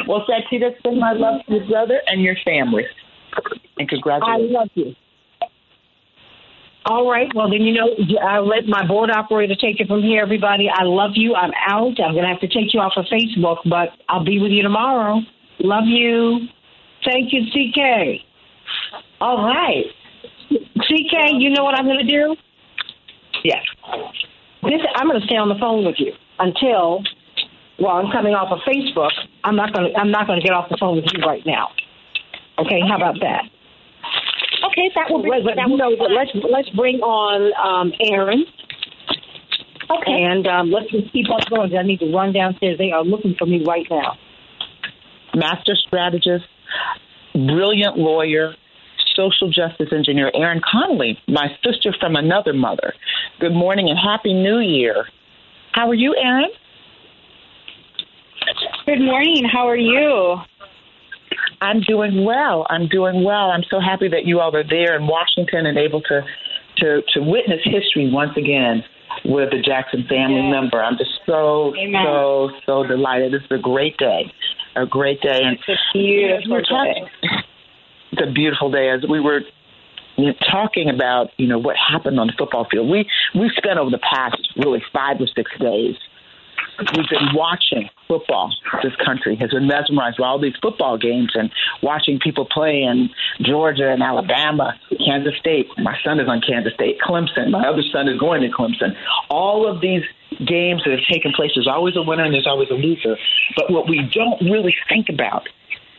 well, 0.09 0.25
Santita, 0.29 0.71
send 0.83 0.99
my 0.99 1.13
love 1.13 1.41
to 1.47 1.55
your 1.55 1.67
brother 1.67 2.01
and 2.07 2.23
your 2.23 2.37
family. 2.45 2.85
And 3.79 3.89
congratulations. 3.89 4.53
I 4.55 4.61
love 4.61 4.69
you. 4.75 4.95
All 6.87 7.11
right. 7.11 7.29
Well, 7.35 7.49
then, 7.49 7.63
you 7.63 7.73
know, 7.73 7.89
I'll 8.23 8.47
let 8.47 8.67
my 8.67 8.87
board 8.87 9.11
operator 9.11 9.55
take 9.55 9.81
it 9.81 9.89
from 9.89 10.03
here, 10.03 10.23
everybody. 10.23 10.69
I 10.69 10.85
love 10.85 11.13
you. 11.15 11.35
I'm 11.35 11.53
out. 11.67 11.99
I'm 12.01 12.13
going 12.13 12.25
to 12.25 12.29
have 12.29 12.41
to 12.41 12.49
take 12.49 12.75
you 12.75 12.81
off 12.81 12.93
of 12.97 13.07
Facebook, 13.07 13.59
but 13.65 13.91
I'll 14.09 14.25
be 14.25 14.39
with 14.39 14.53
you 14.53 14.63
tomorrow. 14.63 15.21
Love 15.61 15.85
you. 15.87 16.47
Thank 17.05 17.33
you, 17.33 17.43
CK. 17.53 18.21
All 19.21 19.47
right. 19.47 19.87
CK, 20.51 21.39
you 21.39 21.51
know 21.51 21.65
what 21.65 21.79
I'm 21.79 21.87
going 21.87 22.07
to 22.07 22.11
do? 22.11 22.37
Yes. 23.45 23.63
This, 24.63 24.81
I'm 24.97 25.09
going 25.09 25.21
to 25.21 25.27
stay 25.27 25.37
on 25.37 25.49
the 25.49 25.59
phone 25.59 25.85
with 25.85 25.97
you 25.99 26.13
until, 26.39 27.03
well, 27.81 27.93
I'm 27.97 28.11
coming 28.13 28.35
off 28.35 28.53
of 28.53 28.61
Facebook. 28.67 29.11
I'm 29.43 29.57
not 29.57 29.73
going 29.73 29.93
to, 29.93 29.99
I'm 29.99 30.11
not 30.11 30.27
going 30.27 30.41
to 30.41 30.45
get 30.45 30.53
off 30.55 30.69
the 30.71 30.77
phone 30.79 30.97
with 30.97 31.07
you 31.13 31.23
right 31.25 31.45
now. 31.47 31.71
Okay. 32.59 32.81
How 32.89 32.97
about 32.97 33.17
that? 33.21 33.45
Okay, 34.71 34.91
that 34.95 35.11
will 35.11 35.23
be. 35.23 35.31
Wait, 35.31 35.45
but, 35.45 35.57
that 35.57 35.67
you 35.67 35.73
will 35.73 35.79
know, 35.79 35.97
but 35.99 36.11
let's 36.11 36.31
let's 36.51 36.71
bring 36.71 37.01
on 37.01 37.53
um, 37.61 37.93
Aaron, 38.01 38.45
Okay. 39.91 40.23
and 40.25 40.47
um, 40.47 40.71
let's 40.71 40.91
just 40.91 41.13
keep 41.13 41.29
on 41.29 41.41
going. 41.51 41.77
I 41.77 41.83
need 41.83 42.01
to 42.01 42.13
run 42.13 42.33
downstairs. 42.33 42.79
They 42.79 42.93
are 42.93 43.05
looking 43.05 43.35
for 43.39 43.47
me 43.47 43.65
right 43.67 43.87
now. 43.91 44.17
master 45.35 45.75
strategist, 45.75 46.45
brilliant 47.35 47.99
lawyer, 47.99 48.55
social 49.15 49.51
justice 49.51 49.89
engineer, 49.93 50.31
Erin 50.35 50.61
Connolly, 50.65 51.19
my 51.29 51.49
sister 51.65 51.95
from 52.01 52.17
another 52.17 52.53
mother. 52.55 52.95
Good 53.41 53.53
morning 53.53 53.89
and 53.91 53.99
happy 53.99 54.33
new 54.33 54.61
year. 54.61 55.07
How 55.73 55.89
are 55.91 55.95
you, 55.95 56.15
Erin? 56.17 56.51
Good 58.87 59.01
morning. 59.01 59.45
How 59.51 59.69
are 59.69 59.77
you? 59.77 60.37
I'm 61.61 61.81
doing 61.81 62.25
well. 62.25 62.67
I'm 62.69 62.87
doing 62.89 63.25
well. 63.25 63.51
I'm 63.51 63.63
so 63.71 63.81
happy 63.81 64.09
that 64.09 64.27
you 64.27 64.41
all 64.41 64.55
are 64.55 64.65
there 64.69 64.95
in 64.97 65.07
Washington 65.07 65.67
and 65.67 65.79
able 65.79 66.03
to 66.03 66.21
to 66.79 67.03
to 67.15 67.21
witness 67.21 67.61
history 67.65 68.11
once 68.13 68.37
again 68.37 68.85
with 69.25 69.51
the 69.51 69.61
Jackson 69.63 70.05
family 70.09 70.43
Yes. 70.43 70.51
member. 70.53 70.83
I'm 70.83 70.99
just 70.99 71.13
so 71.25 71.75
Amen. 71.77 72.05
so 72.05 72.51
so 72.67 72.87
delighted. 72.87 73.33
It's 73.33 73.47
a 73.51 73.59
great 73.59 73.97
day, 73.97 74.31
a 74.77 74.85
great 74.85 75.21
day, 75.23 75.41
and 75.43 75.57
It's 75.57 75.69
a 75.69 75.77
beautiful 75.95 76.51
we're 76.51 76.63
talking- 76.63 77.09
It's 78.13 78.23
a 78.23 78.31
beautiful 78.33 78.71
day. 78.71 78.91
As 78.91 79.03
we 79.09 79.21
were 79.21 79.41
you 80.17 80.27
know, 80.27 80.35
talking 80.51 80.89
about, 80.91 81.31
you 81.39 81.47
know, 81.49 81.59
what 81.59 81.75
happened 81.77 82.21
on 82.21 82.27
the 82.29 82.35
football 82.39 82.67
field, 82.71 82.89
we 82.91 83.09
we 83.35 83.51
spent 83.57 83.79
over 83.79 83.91
the 83.91 83.99
past 83.99 84.37
really 84.57 84.83
five 84.93 85.21
or 85.21 85.27
six 85.29 85.51
days. 85.59 85.97
We've 86.79 87.09
been 87.09 87.35
watching 87.35 87.89
football. 88.09 88.53
This 88.83 88.95
country 89.05 89.37
has 89.37 89.51
been 89.51 89.67
mesmerized 89.67 90.19
by 90.19 90.27
all 90.27 90.41
these 90.41 90.57
football 90.61 90.99
games 90.99 91.33
and 91.35 91.51
watching 91.83 92.19
people 92.19 92.47
play 92.47 92.83
in 92.83 93.11
Georgia 93.41 93.91
and 93.91 94.03
Alabama, 94.03 94.75
Kansas 95.05 95.35
State. 95.39 95.69
My 95.79 95.97
son 96.05 96.19
is 96.19 96.29
on 96.29 96.41
Kansas 96.41 96.75
State, 96.75 96.99
Clemson. 97.01 97.51
My 97.51 97.69
other 97.69 97.83
son 97.93 98.09
is 98.09 98.19
going 98.19 98.43
to 98.43 98.49
Clemson. 98.49 98.97
All 99.31 99.69
of 99.69 99.81
these 99.81 100.03
games 100.45 100.83
that 100.85 100.99
have 100.99 101.07
taken 101.09 101.33
place, 101.33 101.53
there's 101.55 101.69
always 101.69 101.97
a 101.97 102.03
winner 102.03 102.25
and 102.25 102.35
there's 102.35 102.47
always 102.47 102.71
a 102.71 102.75
loser. 102.75 103.17
But 103.57 103.71
what 103.71 103.89
we 103.89 104.09
don't 104.13 104.41
really 104.41 104.75
think 104.89 105.09
about 105.09 105.49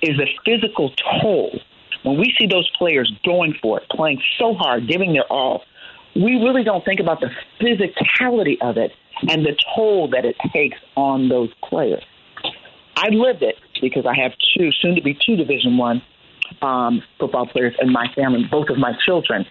is 0.02 0.18
the 0.18 0.28
physical 0.44 0.92
toll. 1.22 1.58
When 2.04 2.18
we 2.20 2.36
see 2.38 2.48
those 2.48 2.70
players 2.78 3.12
going 3.24 3.56
for 3.62 3.80
it, 3.80 3.90
playing 3.90 4.22
so 4.38 4.54
hard, 4.54 4.88
giving 4.88 5.14
their 5.14 5.26
all, 5.32 5.64
we 6.16 6.36
really 6.36 6.64
don't 6.64 6.84
think 6.86 7.00
about 7.00 7.22
the 7.22 7.30
physicality 7.60 8.58
of 8.62 8.78
it 8.78 8.92
and 9.30 9.46
the 9.46 9.56
toll 9.76 10.10
that 10.10 10.26
it 10.26 10.36
takes 10.54 10.78
on 10.96 11.30
those 11.30 11.50
players. 11.68 12.04
I 12.96 13.10
lived 13.10 13.44
it 13.44 13.56
because 13.82 14.06
I 14.06 14.16
have 14.22 14.32
two, 14.56 14.70
soon 14.82 14.96
to 14.96 15.02
be 15.02 15.18
two 15.26 15.36
Division 15.36 15.78
One 15.78 16.02
um, 16.62 17.02
football 17.20 17.48
players 17.48 17.76
in 17.82 17.92
my 17.92 18.08
family, 18.16 18.46
both 18.50 18.70
of 18.70 18.78
my 18.78 18.94
children, 19.06 19.46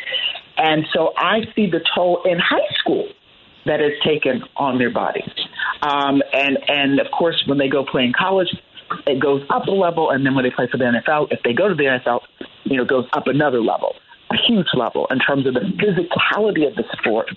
and 0.57 0.87
so 0.93 1.13
I 1.17 1.41
see 1.55 1.69
the 1.69 1.81
toll 1.95 2.23
in 2.25 2.39
high 2.39 2.73
school 2.79 3.09
that 3.67 3.81
is 3.81 3.93
taken 4.05 4.43
on 4.57 4.79
their 4.79 4.91
bodies. 4.91 5.29
Um, 5.83 6.23
and 6.33 6.59
and 6.69 7.01
of 7.01 7.07
course, 7.11 7.43
when 7.47 7.59
they 7.59 7.69
go 7.69 7.85
play 7.85 8.05
in 8.05 8.13
college, 8.13 8.49
it 9.07 9.21
goes 9.21 9.43
up 9.51 9.67
a 9.67 9.71
level, 9.71 10.11
and 10.11 10.25
then 10.25 10.35
when 10.35 10.45
they 10.45 10.51
play 10.51 10.69
for 10.71 10.79
the 10.79 10.85
NFL, 10.85 11.33
if 11.33 11.41
they 11.43 11.53
go 11.53 11.69
to 11.69 11.75
the 11.75 11.85
NFL, 11.85 12.21
you 12.65 12.77
know, 12.77 12.85
goes 12.85 13.07
up 13.13 13.27
another 13.27 13.61
level, 13.61 13.95
a 14.31 14.37
huge 14.37 14.69
level 14.75 15.07
in 15.11 15.19
terms 15.19 15.47
of 15.47 15.55
the 15.55 15.61
physicality 15.61 16.67
of 16.67 16.75
the 16.77 16.85
sport, 16.99 17.29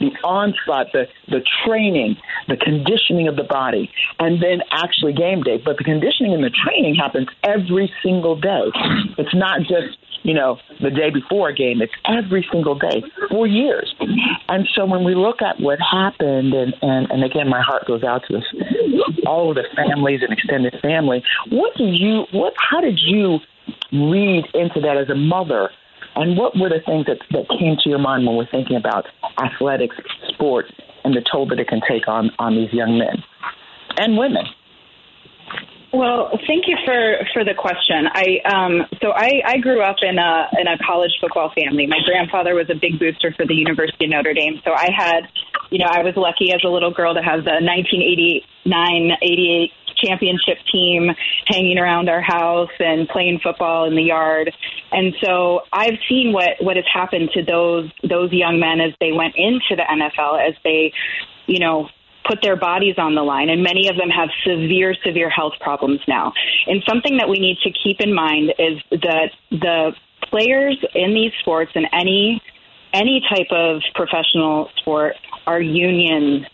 the 0.00 0.10
onslaught, 0.24 0.86
the 0.92 1.06
the 1.28 1.44
training, 1.64 2.16
the 2.48 2.56
conditioning 2.56 3.28
of 3.28 3.36
the 3.36 3.44
body, 3.44 3.90
and 4.18 4.42
then 4.42 4.60
actually 4.72 5.12
game 5.12 5.42
day. 5.42 5.60
But 5.62 5.78
the 5.78 5.84
conditioning 5.84 6.34
and 6.34 6.44
the 6.44 6.50
training 6.50 6.94
happens 6.94 7.28
every 7.42 7.92
single 8.02 8.36
day. 8.38 8.70
It's 9.18 9.34
not 9.34 9.60
just 9.60 9.98
you 10.26 10.34
know, 10.34 10.58
the 10.82 10.90
day 10.90 11.10
before 11.10 11.50
a 11.50 11.54
game. 11.54 11.80
It's 11.80 11.92
every 12.04 12.44
single 12.50 12.76
day 12.76 13.04
for 13.30 13.46
years. 13.46 13.94
And 14.48 14.66
so 14.74 14.84
when 14.84 15.04
we 15.04 15.14
look 15.14 15.40
at 15.40 15.60
what 15.60 15.78
happened, 15.78 16.52
and, 16.52 16.74
and, 16.82 17.08
and 17.12 17.22
again, 17.22 17.48
my 17.48 17.62
heart 17.62 17.86
goes 17.86 18.02
out 18.02 18.22
to 18.26 18.32
this, 18.34 18.44
all 19.24 19.50
of 19.50 19.54
the 19.54 19.64
families 19.76 20.22
and 20.22 20.32
extended 20.32 20.74
family. 20.82 21.22
What 21.50 21.76
did 21.76 21.94
you, 21.94 22.24
what, 22.32 22.54
how 22.58 22.80
did 22.80 22.98
you 22.98 23.38
read 23.92 24.46
into 24.52 24.80
that 24.80 24.96
as 24.96 25.08
a 25.08 25.14
mother? 25.14 25.70
And 26.16 26.36
what 26.36 26.56
were 26.56 26.70
the 26.70 26.80
things 26.84 27.06
that, 27.06 27.18
that 27.30 27.48
came 27.58 27.76
to 27.84 27.88
your 27.88 27.98
mind 27.98 28.26
when 28.26 28.36
we're 28.36 28.50
thinking 28.50 28.76
about 28.76 29.06
athletics, 29.38 29.96
sports, 30.28 30.72
and 31.04 31.14
the 31.14 31.22
toll 31.30 31.46
that 31.48 31.60
it 31.60 31.68
can 31.68 31.80
take 31.88 32.08
on, 32.08 32.30
on 32.38 32.56
these 32.56 32.72
young 32.72 32.98
men 32.98 33.22
and 33.98 34.16
women? 34.16 34.44
Well, 35.92 36.30
thank 36.46 36.66
you 36.66 36.76
for 36.84 37.18
for 37.32 37.44
the 37.44 37.54
question. 37.54 38.06
I 38.12 38.40
um 38.44 38.86
so 39.00 39.12
I 39.12 39.40
I 39.46 39.56
grew 39.58 39.80
up 39.80 39.96
in 40.02 40.18
a 40.18 40.48
in 40.60 40.66
a 40.66 40.76
college 40.84 41.12
football 41.20 41.52
family. 41.54 41.86
My 41.86 42.00
grandfather 42.04 42.54
was 42.54 42.68
a 42.68 42.74
big 42.74 42.98
booster 42.98 43.32
for 43.32 43.46
the 43.46 43.54
University 43.54 44.04
of 44.04 44.10
Notre 44.10 44.34
Dame. 44.34 44.60
So 44.64 44.72
I 44.72 44.90
had, 44.94 45.28
you 45.70 45.78
know, 45.78 45.86
I 45.88 46.02
was 46.02 46.14
lucky 46.16 46.52
as 46.52 46.60
a 46.64 46.68
little 46.68 46.90
girl 46.90 47.14
to 47.14 47.22
have 47.22 47.44
the 47.44 47.62
1989-88 48.66 49.70
championship 49.96 50.58
team 50.70 51.10
hanging 51.46 51.78
around 51.78 52.08
our 52.08 52.20
house 52.20 52.70
and 52.78 53.08
playing 53.08 53.40
football 53.42 53.86
in 53.86 53.94
the 53.94 54.02
yard. 54.02 54.52
And 54.92 55.14
so 55.22 55.60
I've 55.72 55.98
seen 56.08 56.32
what 56.32 56.60
what 56.60 56.76
has 56.76 56.84
happened 56.92 57.30
to 57.34 57.42
those 57.42 57.90
those 58.08 58.32
young 58.32 58.60
men 58.60 58.80
as 58.80 58.92
they 59.00 59.12
went 59.12 59.34
into 59.36 59.76
the 59.76 59.82
NFL 59.82 60.48
as 60.48 60.54
they, 60.64 60.92
you 61.46 61.58
know, 61.58 61.88
put 62.26 62.42
their 62.42 62.56
bodies 62.56 62.96
on 62.98 63.14
the 63.14 63.22
line, 63.22 63.48
and 63.48 63.62
many 63.62 63.88
of 63.88 63.96
them 63.96 64.08
have 64.10 64.28
severe, 64.44 64.94
severe 65.04 65.30
health 65.30 65.52
problems 65.60 66.00
now. 66.08 66.32
And 66.66 66.82
something 66.88 67.18
that 67.18 67.28
we 67.28 67.38
need 67.38 67.58
to 67.62 67.70
keep 67.70 68.00
in 68.00 68.14
mind 68.14 68.52
is 68.58 68.82
that 68.90 69.30
the 69.50 69.92
players 70.28 70.76
in 70.94 71.14
these 71.14 71.32
sports 71.40 71.72
and 71.74 71.86
any 71.92 72.42
any 72.92 73.22
type 73.28 73.48
of 73.50 73.82
professional 73.94 74.70
sport 74.76 75.16
are 75.46 75.60
union 75.60 76.46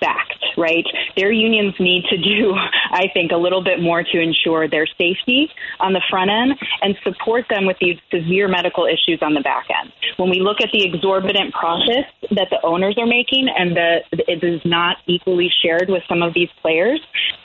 fact, 0.00 0.44
right? 0.56 0.84
Their 1.16 1.30
unions 1.30 1.74
need 1.78 2.04
to 2.10 2.16
do, 2.16 2.54
I 2.90 3.08
think, 3.12 3.32
a 3.32 3.36
little 3.36 3.62
bit 3.62 3.80
more 3.80 4.02
to 4.02 4.20
ensure 4.20 4.68
their 4.68 4.86
safety 4.86 5.50
on 5.78 5.92
the 5.92 6.02
front 6.10 6.30
end 6.30 6.58
and 6.82 6.96
support 7.04 7.46
them 7.48 7.66
with 7.66 7.76
these 7.80 7.98
severe 8.10 8.48
medical 8.48 8.86
issues 8.86 9.20
on 9.22 9.34
the 9.34 9.40
back 9.40 9.66
end. 9.70 9.92
When 10.16 10.30
we 10.30 10.40
look 10.40 10.60
at 10.60 10.70
the 10.72 10.84
exorbitant 10.84 11.54
profits 11.54 12.08
that 12.30 12.48
the 12.50 12.58
owners 12.64 12.96
are 12.98 13.06
making 13.06 13.48
and 13.48 13.76
that 13.76 14.04
it 14.12 14.42
is 14.42 14.60
not 14.64 14.96
equally 15.06 15.50
shared 15.62 15.88
with 15.88 16.02
some 16.08 16.22
of 16.22 16.34
these 16.34 16.48
players, 16.60 17.00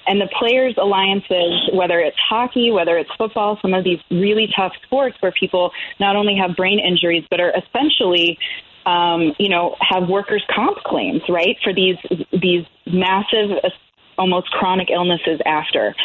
and 0.07 0.21
the 0.21 0.29
players' 0.37 0.75
alliances, 0.77 1.69
whether 1.73 1.99
it's 1.99 2.17
hockey, 2.29 2.71
whether 2.71 2.97
it's 2.97 3.09
football, 3.17 3.57
some 3.61 3.73
of 3.73 3.83
these 3.83 3.99
really 4.11 4.47
tough 4.55 4.73
sports 4.83 5.17
where 5.19 5.31
people 5.31 5.71
not 5.99 6.15
only 6.15 6.35
have 6.37 6.55
brain 6.55 6.79
injuries, 6.79 7.25
but 7.29 7.39
are 7.39 7.51
essentially 7.57 8.37
um, 8.85 9.33
you 9.39 9.49
know, 9.49 9.75
have 9.81 10.07
workers' 10.07 10.43
comp 10.53 10.77
claims, 10.83 11.21
right, 11.29 11.57
for 11.63 11.73
these 11.73 11.97
these 12.31 12.65
massive, 12.85 13.51
almost 14.17 14.49
chronic 14.51 14.89
illnesses 14.89 15.39
after. 15.45 15.95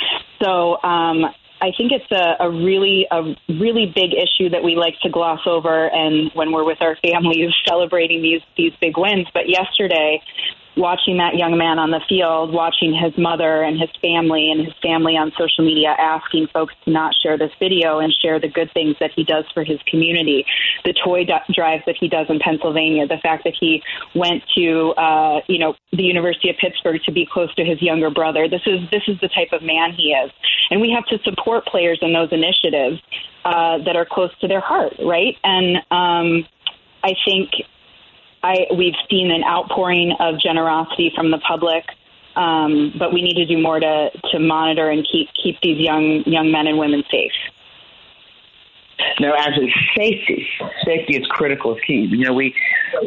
So 0.43 0.83
um, 0.83 1.27
I 1.63 1.73
think 1.77 1.93
it's 1.93 2.11
a, 2.11 2.45
a 2.45 2.51
really 2.51 3.07
a 3.11 3.35
really 3.49 3.93
big 3.95 4.13
issue 4.15 4.49
that 4.51 4.63
we 4.65 4.77
like 4.77 4.99
to 5.03 5.11
gloss 5.11 5.41
over, 5.47 5.89
and 5.89 6.31
when 6.35 6.53
we're 6.53 6.65
with 6.65 6.81
our 6.81 6.97
families 6.97 7.53
celebrating 7.67 8.23
these 8.23 8.41
these 8.57 8.73
big 8.81 8.97
wins. 8.97 9.27
But 9.35 9.49
yesterday, 9.49 10.23
watching 10.77 11.19
that 11.19 11.37
young 11.37 11.59
man 11.59 11.79
on 11.79 11.91
the 11.91 12.01
field, 12.09 12.53
watching 12.53 12.95
his 12.95 13.17
mother 13.19 13.63
and 13.63 13.79
his 13.79 13.91
family 14.01 14.51
and 14.51 14.65
his 14.65 14.75
family 14.83 15.17
on 15.17 15.33
social 15.39 15.65
media 15.65 15.95
asking 15.99 16.47
folks 16.53 16.75
to 16.85 16.91
not 16.91 17.15
share 17.23 17.37
this 17.37 17.51
video 17.59 17.99
and 17.99 18.13
share 18.13 18.39
the 18.39 18.49
good 18.49 18.71
things 18.73 18.97
that 19.01 19.11
he 19.15 19.25
does 19.25 19.45
for 19.53 19.65
his 19.65 19.81
community, 19.87 20.45
the 20.85 20.93
toy 20.93 21.27
drives 21.53 21.83
that 21.87 21.97
he 21.99 22.09
does 22.09 22.27
in 22.29 22.39
Pennsylvania, 22.39 23.07
the 23.07 23.19
fact 23.19 23.45
that 23.45 23.55
he 23.59 23.83
went 24.15 24.43
to 24.57 24.91
uh, 24.97 25.41
you 25.49 25.59
know 25.59 25.75
the 25.93 26.05
University 26.05 26.51
of 26.51 26.57
Pittsburgh 26.57 27.01
to 27.05 27.13
be 27.13 27.27
close 27.31 27.53
to 27.57 27.65
his 27.65 27.83
younger 27.83 28.11
brother. 28.11 28.49
This 28.49 28.63
is 28.67 28.81
this 28.91 29.03
is 29.09 29.19
the 29.21 29.29
type 29.29 29.53
of 29.53 29.63
man 29.63 29.93
he 29.93 30.13
is, 30.13 30.31
and 30.71 30.81
we 30.81 30.91
have 30.91 31.05
to 31.07 31.19
support 31.25 31.67
players 31.67 31.99
in 32.03 32.13
those 32.13 32.29
initiatives 32.33 33.01
uh, 33.45 33.79
that 33.85 33.97
are 33.97 34.07
close 34.07 34.31
to 34.41 34.49
their 34.49 34.61
heart, 34.61 34.95
right? 35.01 35.37
And 35.43 35.77
um, 35.91 36.47
I 37.03 37.15
think 37.25 37.51
I, 38.43 38.67
we've 38.77 38.95
seen 39.11 39.31
an 39.31 39.45
outpouring 39.45 40.17
of 40.19 40.39
generosity 40.41 41.13
from 41.15 41.31
the 41.31 41.39
public, 41.39 41.85
um, 42.37 42.95
but 42.99 43.13
we 43.13 43.23
need 43.23 43.35
to 43.35 43.47
do 43.47 43.61
more 43.61 43.79
to, 43.79 44.11
to 44.33 44.39
monitor 44.39 44.89
and 44.89 45.07
keep 45.11 45.29
keep 45.43 45.61
these 45.63 45.79
young 45.79 46.23
young 46.27 46.51
men 46.51 46.67
and 46.67 46.79
women 46.79 47.03
safe. 47.11 47.33
No, 49.19 49.35
actually, 49.37 49.73
safety 49.97 50.47
safety 50.85 51.17
is 51.17 51.27
critical, 51.29 51.75
is 51.75 51.83
key. 51.87 52.09
You 52.11 52.25
know, 52.25 52.33
we 52.33 52.55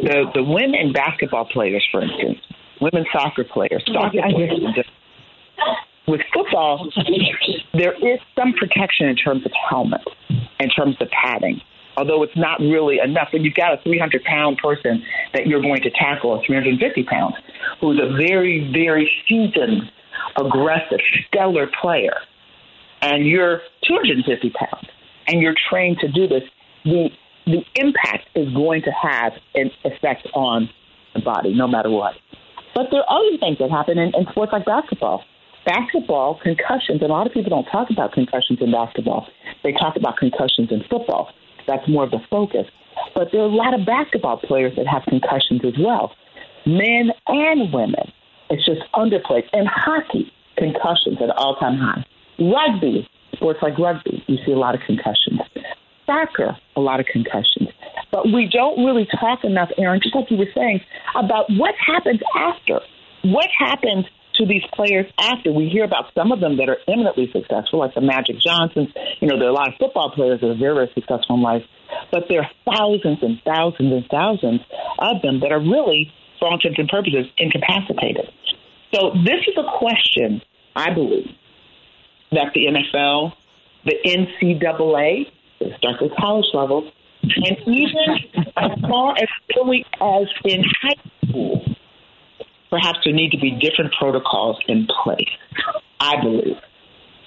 the 0.02 0.30
the 0.34 0.42
women 0.42 0.92
basketball 0.92 1.46
players, 1.46 1.86
for 1.90 2.02
instance, 2.02 2.38
women 2.80 3.04
soccer 3.12 3.44
players, 3.44 3.82
soccer 3.92 4.20
players. 4.30 4.62
With 6.06 6.20
football, 6.34 6.90
there 7.72 7.94
is 7.94 8.20
some 8.36 8.52
protection 8.52 9.08
in 9.08 9.16
terms 9.16 9.46
of 9.46 9.52
helmet, 9.68 10.02
in 10.60 10.68
terms 10.68 10.96
of 11.00 11.08
padding 11.10 11.62
although 11.96 12.22
it's 12.22 12.36
not 12.36 12.60
really 12.60 12.98
enough. 12.98 13.28
And 13.32 13.44
you've 13.44 13.54
got 13.54 13.74
a 13.74 13.82
300 13.82 14.24
pound 14.24 14.58
person 14.58 15.02
that 15.32 15.46
you're 15.46 15.62
going 15.62 15.82
to 15.82 15.90
tackle, 15.90 16.30
or 16.30 16.42
350 16.44 17.04
pounds, 17.04 17.34
who's 17.80 18.00
a 18.00 18.16
very, 18.16 18.70
very 18.72 19.10
seasoned, 19.28 19.90
aggressive, 20.36 21.00
stellar 21.26 21.68
player, 21.80 22.14
and 23.02 23.26
you're 23.26 23.60
250 23.86 24.50
pounds, 24.50 24.88
and 25.26 25.40
you're 25.40 25.54
trained 25.70 25.98
to 26.00 26.08
do 26.08 26.26
this. 26.26 26.42
The 26.84 27.08
the 27.46 27.62
impact 27.74 28.28
is 28.34 28.52
going 28.54 28.82
to 28.82 28.90
have 28.90 29.32
an 29.54 29.70
effect 29.84 30.26
on 30.34 30.70
the 31.14 31.20
body, 31.20 31.54
no 31.54 31.68
matter 31.68 31.90
what. 31.90 32.14
But 32.74 32.86
there 32.90 33.00
are 33.00 33.18
other 33.18 33.38
things 33.38 33.58
that 33.58 33.70
happen 33.70 33.98
in, 33.98 34.12
in 34.14 34.26
sports 34.30 34.52
like 34.52 34.64
basketball. 34.64 35.22
Basketball 35.64 36.40
concussions, 36.42 37.00
a 37.02 37.06
lot 37.06 37.26
of 37.26 37.32
people 37.32 37.50
don't 37.50 37.64
talk 37.66 37.88
about 37.90 38.12
concussions 38.12 38.58
in 38.60 38.72
basketball. 38.72 39.28
They 39.62 39.72
talk 39.72 39.96
about 39.96 40.16
concussions 40.16 40.70
in 40.70 40.82
football. 40.90 41.32
That's 41.66 41.86
more 41.88 42.04
of 42.04 42.10
the 42.10 42.20
focus. 42.30 42.66
But 43.14 43.28
there 43.32 43.40
are 43.42 43.48
a 43.48 43.54
lot 43.54 43.78
of 43.78 43.86
basketball 43.86 44.38
players 44.38 44.74
that 44.76 44.86
have 44.86 45.02
concussions 45.04 45.62
as 45.64 45.74
well, 45.78 46.14
men 46.66 47.10
and 47.26 47.72
women. 47.72 48.12
It's 48.50 48.64
just 48.64 48.82
underplayed. 48.94 49.44
And 49.52 49.68
hockey, 49.68 50.32
concussions 50.56 51.18
at 51.22 51.30
all 51.30 51.56
time 51.56 51.78
high. 51.78 52.04
Rugby, 52.38 53.08
sports 53.34 53.60
like 53.62 53.78
rugby, 53.78 54.22
you 54.26 54.38
see 54.44 54.52
a 54.52 54.58
lot 54.58 54.74
of 54.74 54.80
concussions. 54.86 55.40
Soccer, 56.06 56.56
a 56.76 56.80
lot 56.80 57.00
of 57.00 57.06
concussions. 57.06 57.70
But 58.12 58.26
we 58.26 58.48
don't 58.50 58.84
really 58.84 59.08
talk 59.18 59.42
enough, 59.44 59.70
Aaron, 59.78 60.00
just 60.02 60.14
like 60.14 60.30
you 60.30 60.36
were 60.36 60.50
saying, 60.54 60.80
about 61.16 61.46
what 61.50 61.74
happens 61.84 62.20
after. 62.36 62.80
What 63.22 63.48
happens 63.58 64.04
to 64.44 64.52
these 64.52 64.64
players 64.72 65.06
after. 65.18 65.52
We 65.52 65.68
hear 65.68 65.84
about 65.84 66.12
some 66.14 66.32
of 66.32 66.40
them 66.40 66.56
that 66.58 66.68
are 66.68 66.78
eminently 66.86 67.30
successful, 67.32 67.80
like 67.80 67.94
the 67.94 68.00
Magic 68.00 68.38
Johnsons. 68.38 68.88
You 69.20 69.28
know, 69.28 69.38
there 69.38 69.48
are 69.48 69.50
a 69.50 69.54
lot 69.54 69.68
of 69.68 69.74
football 69.78 70.10
players 70.10 70.40
that 70.40 70.50
are 70.50 70.58
very, 70.58 70.74
very 70.74 70.90
successful 70.94 71.36
in 71.36 71.42
life, 71.42 71.62
but 72.12 72.24
there 72.28 72.42
are 72.42 72.50
thousands 72.64 73.18
and 73.22 73.40
thousands 73.44 73.92
and 73.92 74.04
thousands 74.10 74.60
of 74.98 75.22
them 75.22 75.40
that 75.40 75.52
are 75.52 75.60
really, 75.60 76.12
for 76.38 76.48
all 76.48 76.54
intents 76.54 76.78
and 76.78 76.88
purposes, 76.88 77.26
incapacitated. 77.38 78.28
So 78.92 79.12
this 79.24 79.40
is 79.48 79.56
a 79.56 79.78
question, 79.78 80.42
I 80.76 80.92
believe, 80.92 81.28
that 82.32 82.52
the 82.54 82.66
NFL, 82.66 83.32
the 83.84 83.96
NCAA, 84.04 85.30
it 85.60 85.72
starts 85.78 86.02
at 86.02 86.16
college 86.16 86.46
level, 86.52 86.90
and 87.22 87.56
even 87.66 88.44
as 88.56 88.70
far 88.82 89.14
as 89.16 89.28
early 89.58 89.84
as 90.00 90.28
in 90.44 90.62
high 90.82 91.26
school, 91.26 91.64
perhaps 92.74 92.98
there 93.04 93.14
need 93.14 93.30
to 93.30 93.38
be 93.38 93.52
different 93.52 93.92
protocols 93.96 94.58
in 94.66 94.88
place. 95.04 95.30
I 96.00 96.20
believe, 96.20 96.56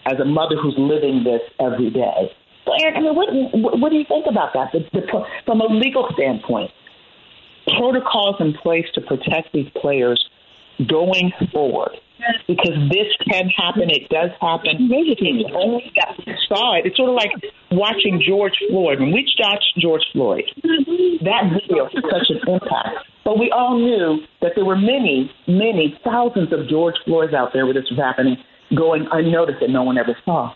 as 0.06 0.20
a 0.20 0.26
mother 0.26 0.58
who's 0.62 0.76
living 0.78 1.24
this 1.24 1.42
every 1.58 1.90
day. 1.90 2.36
So, 2.66 2.74
Eric, 2.82 2.96
I 2.98 3.00
mean, 3.00 3.16
what, 3.16 3.80
what, 3.80 3.90
do 3.92 3.96
you 3.96 4.04
think 4.04 4.26
about 4.28 4.52
that? 4.54 4.74
The, 4.74 4.80
the, 4.92 5.24
from 5.46 5.62
a 5.62 5.68
legal 5.68 6.10
standpoint, 6.14 6.72
protocols 7.78 8.36
in 8.42 8.54
place 8.56 8.86
to 8.96 9.02
protect 9.02 9.54
these 9.54 9.70
players 9.80 10.30
going 10.86 11.32
forward 11.54 11.96
because 12.48 12.76
this 12.90 13.08
can 13.30 13.50
happen. 13.50 13.90
It 13.90 14.10
does 14.10 14.32
happen. 14.42 14.88
Maybe 14.88 15.16
only 15.54 15.92
saw 16.48 16.78
it. 16.78 16.86
It's 16.86 16.98
sort 16.98 17.10
of 17.10 17.16
like 17.16 17.32
watching 17.72 18.22
George 18.26 18.54
Floyd. 18.70 19.00
When 19.00 19.12
we 19.12 19.28
watched 19.40 19.78
George 19.78 20.04
Floyd, 20.14 20.44
that 21.24 21.52
video 21.54 21.86
had 21.86 22.04
such 22.10 22.30
an 22.30 22.40
impact. 22.48 23.06
But 23.24 23.40
we 23.40 23.52
all 23.52 23.78
knew 23.78 24.24
that 24.42 24.54
there 24.56 24.66
were 24.66 24.78
many, 24.78 25.32
many 25.48 26.00
thousands 26.04 26.54
of 26.54 26.70
George 26.70 26.96
Floyds 27.06 27.34
out 27.34 27.52
there 27.54 27.66
where 27.66 27.74
this 27.74 27.90
was 27.90 28.00
happening, 28.00 28.38
going 28.76 29.08
unnoticed 29.12 29.60
that 29.62 29.70
no 29.70 29.84
one 29.84 29.98
ever 29.98 30.16
saw. 30.24 30.54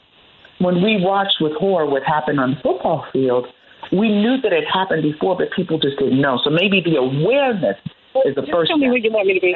When 0.59 0.82
we 0.82 0.97
watched 1.01 1.38
with 1.41 1.53
horror 1.53 1.86
what 1.86 2.03
happened 2.03 2.39
on 2.39 2.51
the 2.51 2.62
football 2.62 3.05
field, 3.12 3.47
we 3.91 4.07
knew 4.07 4.39
that 4.41 4.53
it 4.53 4.64
happened 4.72 5.03
before, 5.03 5.36
but 5.36 5.47
people 5.55 5.80
just 5.80 5.97
didn't 5.97 6.22
know. 6.22 6.39
So 6.43 6.49
maybe 6.49 6.82
the 6.82 6.95
awareness 6.95 7.78
is 8.26 8.36
the 8.36 8.45
first 8.51 8.70
Tell 8.70 8.78
me 8.78 8.88
step. 8.91 9.03
you 9.03 9.12
want 9.12 9.28
me 9.28 9.34
to 9.36 9.41
be. 9.41 9.55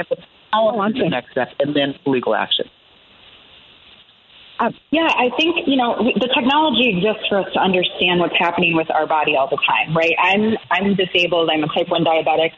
Oh, 0.53 0.71
the 0.71 1.09
next 1.09 1.31
step, 1.31 1.49
and 1.59 1.75
then 1.75 1.95
legal 2.05 2.35
action. 2.35 2.65
Uh, 4.59 4.71
yeah, 4.91 5.07
I 5.11 5.29
think 5.35 5.67
you 5.67 5.75
know 5.75 5.99
the 5.99 6.31
technology 6.31 6.95
exists 6.95 7.27
for 7.27 7.39
us 7.39 7.51
to 7.53 7.59
understand 7.59 8.21
what's 8.21 8.37
happening 8.39 8.75
with 8.75 8.89
our 8.89 9.05
body 9.05 9.35
all 9.35 9.49
the 9.49 9.59
time, 9.67 9.95
right? 9.95 10.15
I'm 10.21 10.55
I'm 10.71 10.95
disabled. 10.95 11.49
I'm 11.51 11.63
a 11.63 11.67
type 11.67 11.89
one 11.89 12.05
diabetic. 12.05 12.51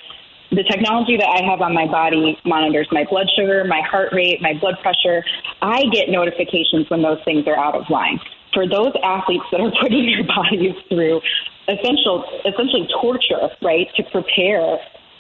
The 0.52 0.64
technology 0.64 1.18
that 1.18 1.28
I 1.28 1.44
have 1.50 1.60
on 1.60 1.74
my 1.74 1.88
body 1.88 2.38
monitors 2.46 2.88
my 2.92 3.04
blood 3.10 3.28
sugar, 3.36 3.66
my 3.66 3.82
heart 3.82 4.14
rate, 4.14 4.42
my 4.42 4.54
blood 4.62 4.76
pressure. 4.82 5.26
I 5.62 5.84
get 5.92 6.10
notifications 6.10 6.88
when 6.90 7.02
those 7.02 7.20
things 7.26 7.48
are 7.48 7.58
out 7.58 7.76
of 7.76 7.90
line. 7.90 8.20
For 8.54 8.70
those 8.70 8.94
athletes 9.04 9.44
that 9.52 9.60
are 9.60 9.74
putting 9.82 10.06
their 10.06 10.24
bodies 10.24 10.78
through 10.90 11.20
essential, 11.68 12.24
essentially 12.46 12.88
torture, 13.02 13.50
right, 13.62 13.88
to 13.98 14.04
prepare 14.14 14.78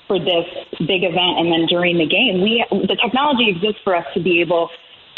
for 0.07 0.19
this 0.19 0.47
big 0.79 1.03
event 1.03 1.37
and 1.37 1.51
then 1.51 1.65
during 1.67 1.97
the 1.97 2.07
game, 2.07 2.41
we 2.41 2.63
the 2.71 2.97
technology 3.01 3.49
exists 3.49 3.81
for 3.83 3.95
us 3.95 4.05
to 4.13 4.21
be 4.21 4.41
able 4.41 4.69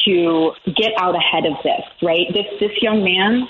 to 0.05 0.51
get 0.65 0.91
out 0.97 1.15
ahead 1.15 1.45
of 1.45 1.53
this, 1.63 1.85
right? 2.01 2.27
This 2.33 2.45
this 2.59 2.71
young 2.81 3.03
man 3.03 3.47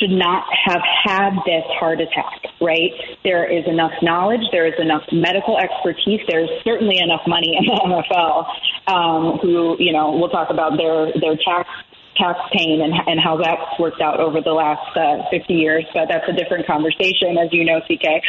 should 0.00 0.10
not 0.10 0.44
have 0.64 0.80
had 1.04 1.36
this 1.44 1.64
heart 1.78 2.00
attack, 2.00 2.40
right? 2.60 2.90
There 3.22 3.44
is 3.44 3.66
enough 3.66 3.92
knowledge, 4.00 4.40
there 4.50 4.66
is 4.66 4.74
enough 4.78 5.02
medical 5.12 5.58
expertise, 5.58 6.20
there's 6.28 6.48
certainly 6.64 6.98
enough 6.98 7.20
money 7.26 7.56
in 7.58 7.66
the 7.66 7.72
NFL. 7.84 8.46
Um, 8.88 9.38
who, 9.42 9.76
you 9.78 9.92
know, 9.92 10.16
we'll 10.16 10.30
talk 10.30 10.50
about 10.50 10.76
their 10.76 11.12
their 11.20 11.36
tax 11.36 11.68
tax 12.16 12.38
pain 12.52 12.80
and, 12.82 12.92
and 13.06 13.20
how 13.20 13.36
that's 13.36 13.78
worked 13.78 14.00
out 14.00 14.20
over 14.20 14.40
the 14.40 14.52
last 14.52 14.96
uh, 14.96 15.22
50 15.30 15.54
years, 15.54 15.84
but 15.94 16.06
that's 16.08 16.28
a 16.28 16.32
different 16.32 16.66
conversation, 16.66 17.38
as 17.38 17.48
you 17.52 17.64
know, 17.64 17.80
CK. 17.80 18.22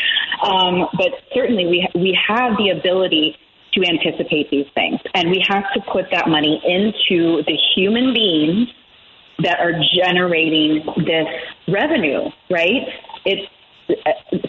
Um, 0.44 0.88
but 0.98 1.12
certainly 1.34 1.66
we, 1.66 1.88
we 1.96 2.18
have 2.28 2.58
the 2.58 2.70
ability 2.70 3.36
to 3.74 3.82
anticipate 3.88 4.50
these 4.52 4.68
things, 4.76 5.00
and 5.14 5.30
we 5.30 5.44
have 5.48 5.64
to 5.74 5.82
put 5.92 6.06
that 6.12 6.28
money 6.28 6.62
into 6.66 7.42
the 7.44 7.58
human 7.76 8.14
beings 8.14 8.68
that 9.44 9.60
are 9.60 9.74
generating 9.96 10.84
this 10.98 11.28
revenue, 11.68 12.30
right? 12.50 12.84
It's 13.26 13.48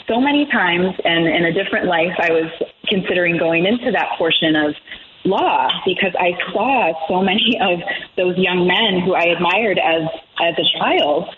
so 0.09 0.21
many 0.21 0.47
times, 0.51 0.95
and 1.05 1.27
in 1.27 1.45
a 1.45 1.53
different 1.53 1.87
life, 1.87 2.13
I 2.19 2.31
was 2.31 2.51
considering 2.87 3.39
going 3.39 3.67
into 3.67 3.91
that 3.93 4.19
portion 4.19 4.57
of 4.57 4.75
law 5.25 5.69
because 5.85 6.13
I 6.19 6.33
saw 6.53 6.93
so 7.09 7.23
many 7.23 7.59
of 7.61 7.81
those 8.17 8.37
young 8.37 8.67
men 8.67 9.03
who 9.05 9.15
I 9.15 9.25
admired 9.25 9.79
as 9.79 10.09
as 10.41 10.55
a 10.59 10.79
child 10.79 11.29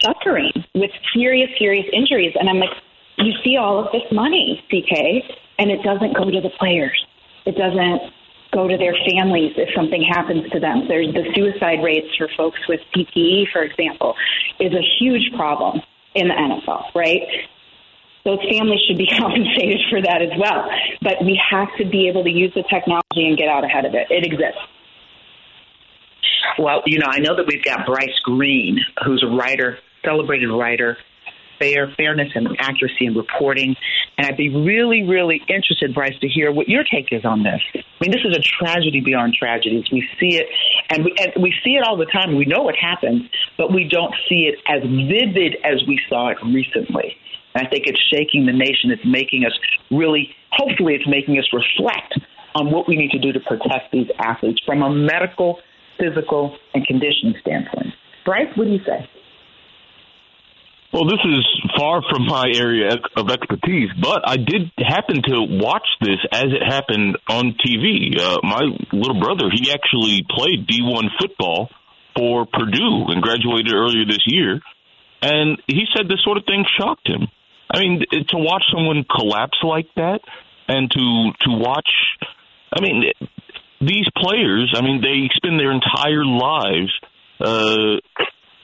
suffering 0.00 0.52
with 0.74 0.90
serious, 1.12 1.50
serious 1.58 1.86
injuries. 1.92 2.34
And 2.38 2.48
I'm 2.48 2.58
like, 2.58 2.70
you 3.18 3.32
see 3.42 3.56
all 3.56 3.84
of 3.84 3.92
this 3.92 4.04
money, 4.12 4.62
CK, 4.68 5.24
and 5.58 5.70
it 5.70 5.82
doesn't 5.82 6.16
go 6.16 6.30
to 6.30 6.40
the 6.40 6.50
players. 6.58 7.04
It 7.46 7.56
doesn't 7.56 8.12
go 8.52 8.68
to 8.68 8.76
their 8.76 8.94
families 9.10 9.52
if 9.56 9.68
something 9.74 10.02
happens 10.02 10.50
to 10.50 10.60
them. 10.60 10.86
There's 10.88 11.12
the 11.12 11.24
suicide 11.34 11.82
rates 11.82 12.14
for 12.16 12.28
folks 12.36 12.58
with 12.68 12.80
CTE, 12.94 13.50
for 13.52 13.62
example, 13.62 14.14
is 14.60 14.72
a 14.72 14.82
huge 14.98 15.30
problem 15.36 15.80
in 16.14 16.28
the 16.28 16.34
NFL, 16.34 16.94
right? 16.94 17.22
Those 18.26 18.42
families 18.50 18.80
should 18.88 18.98
be 18.98 19.06
compensated 19.18 19.86
for 19.88 20.02
that 20.02 20.20
as 20.20 20.34
well. 20.36 20.68
But 21.00 21.22
we 21.24 21.40
have 21.50 21.68
to 21.78 21.86
be 21.86 22.08
able 22.08 22.24
to 22.24 22.30
use 22.30 22.52
the 22.54 22.64
technology 22.66 23.22
and 23.22 23.38
get 23.38 23.48
out 23.48 23.64
ahead 23.64 23.86
of 23.86 23.94
it. 23.94 24.10
It 24.10 24.26
exists. 24.26 24.58
Well, 26.58 26.82
you 26.86 26.98
know, 26.98 27.06
I 27.08 27.20
know 27.20 27.36
that 27.36 27.46
we've 27.46 27.62
got 27.62 27.86
Bryce 27.86 28.18
Greene, 28.24 28.80
who's 29.04 29.22
a 29.22 29.28
writer, 29.28 29.78
celebrated 30.04 30.48
writer, 30.48 30.96
fair, 31.58 31.92
fairness 31.96 32.28
and 32.34 32.48
accuracy 32.58 33.06
in 33.06 33.14
reporting. 33.14 33.76
And 34.18 34.26
I'd 34.26 34.36
be 34.36 34.48
really, 34.48 35.02
really 35.02 35.40
interested, 35.48 35.94
Bryce, 35.94 36.18
to 36.20 36.28
hear 36.28 36.50
what 36.50 36.68
your 36.68 36.82
take 36.82 37.12
is 37.12 37.24
on 37.24 37.42
this. 37.42 37.60
I 37.74 37.84
mean, 38.00 38.10
this 38.10 38.22
is 38.24 38.36
a 38.36 38.40
tragedy 38.40 39.00
beyond 39.00 39.34
tragedies. 39.34 39.84
We 39.92 40.08
see 40.18 40.36
it, 40.36 40.46
and 40.90 41.04
we, 41.04 41.14
and 41.18 41.42
we 41.42 41.54
see 41.64 41.76
it 41.76 41.86
all 41.86 41.96
the 41.96 42.06
time. 42.06 42.34
We 42.34 42.46
know 42.46 42.62
what 42.62 42.74
happens, 42.76 43.22
but 43.56 43.72
we 43.72 43.88
don't 43.88 44.14
see 44.28 44.50
it 44.50 44.58
as 44.66 44.82
vivid 44.82 45.56
as 45.64 45.82
we 45.86 46.00
saw 46.08 46.28
it 46.28 46.38
recently. 46.42 47.16
And 47.56 47.66
I 47.66 47.70
think 47.70 47.84
it's 47.86 48.00
shaking 48.12 48.44
the 48.44 48.52
nation. 48.52 48.92
It's 48.92 49.06
making 49.06 49.46
us 49.46 49.56
really, 49.90 50.28
hopefully, 50.52 50.92
it's 50.92 51.08
making 51.08 51.38
us 51.38 51.48
reflect 51.56 52.12
on 52.54 52.70
what 52.70 52.86
we 52.86 52.96
need 52.96 53.12
to 53.12 53.18
do 53.18 53.32
to 53.32 53.40
protect 53.40 53.92
these 53.92 54.08
athletes 54.18 54.60
from 54.66 54.82
a 54.82 54.90
medical, 54.90 55.58
physical, 55.98 56.54
and 56.74 56.86
conditioning 56.86 57.34
standpoint. 57.40 57.96
Bryce, 58.26 58.52
what 58.56 58.64
do 58.64 58.72
you 58.72 58.84
say? 58.84 59.08
Well, 60.92 61.04
this 61.08 61.20
is 61.24 61.44
far 61.76 62.02
from 62.02 62.26
my 62.26 62.44
area 62.54 62.92
of 63.16 63.30
expertise, 63.30 63.88
but 64.00 64.28
I 64.28 64.36
did 64.36 64.70
happen 64.76 65.22
to 65.22 65.46
watch 65.48 65.88
this 66.00 66.20
as 66.32 66.52
it 66.52 66.62
happened 66.62 67.16
on 67.28 67.56
TV. 67.56 68.20
Uh, 68.20 68.36
my 68.42 68.64
little 68.92 69.20
brother, 69.20 69.48
he 69.52 69.72
actually 69.72 70.24
played 70.28 70.68
D1 70.68 71.08
football 71.18 71.70
for 72.16 72.44
Purdue 72.44 73.06
and 73.08 73.22
graduated 73.22 73.72
earlier 73.74 74.04
this 74.06 74.24
year. 74.26 74.60
And 75.22 75.56
he 75.66 75.84
said 75.96 76.08
this 76.08 76.22
sort 76.22 76.36
of 76.36 76.44
thing 76.44 76.64
shocked 76.78 77.08
him. 77.08 77.28
I 77.70 77.80
mean, 77.80 78.00
to 78.10 78.36
watch 78.36 78.64
someone 78.72 79.04
collapse 79.04 79.58
like 79.62 79.88
that 79.96 80.20
and 80.68 80.90
to, 80.90 81.30
to 81.42 81.50
watch, 81.50 81.88
I 82.72 82.80
mean, 82.80 83.12
these 83.80 84.06
players, 84.16 84.72
I 84.76 84.82
mean, 84.82 85.00
they 85.02 85.28
spend 85.34 85.58
their 85.58 85.72
entire 85.72 86.24
lives, 86.24 86.92
uh, 87.40 87.98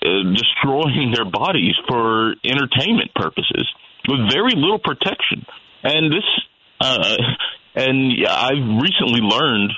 uh, 0.04 0.34
destroying 0.34 1.12
their 1.14 1.24
bodies 1.24 1.74
for 1.88 2.34
entertainment 2.44 3.14
purposes 3.14 3.68
with 4.08 4.20
very 4.32 4.54
little 4.56 4.78
protection. 4.78 5.46
And 5.84 6.12
this, 6.12 6.24
uh, 6.80 7.16
and 7.74 8.26
I've 8.26 8.82
recently 8.82 9.20
learned 9.20 9.72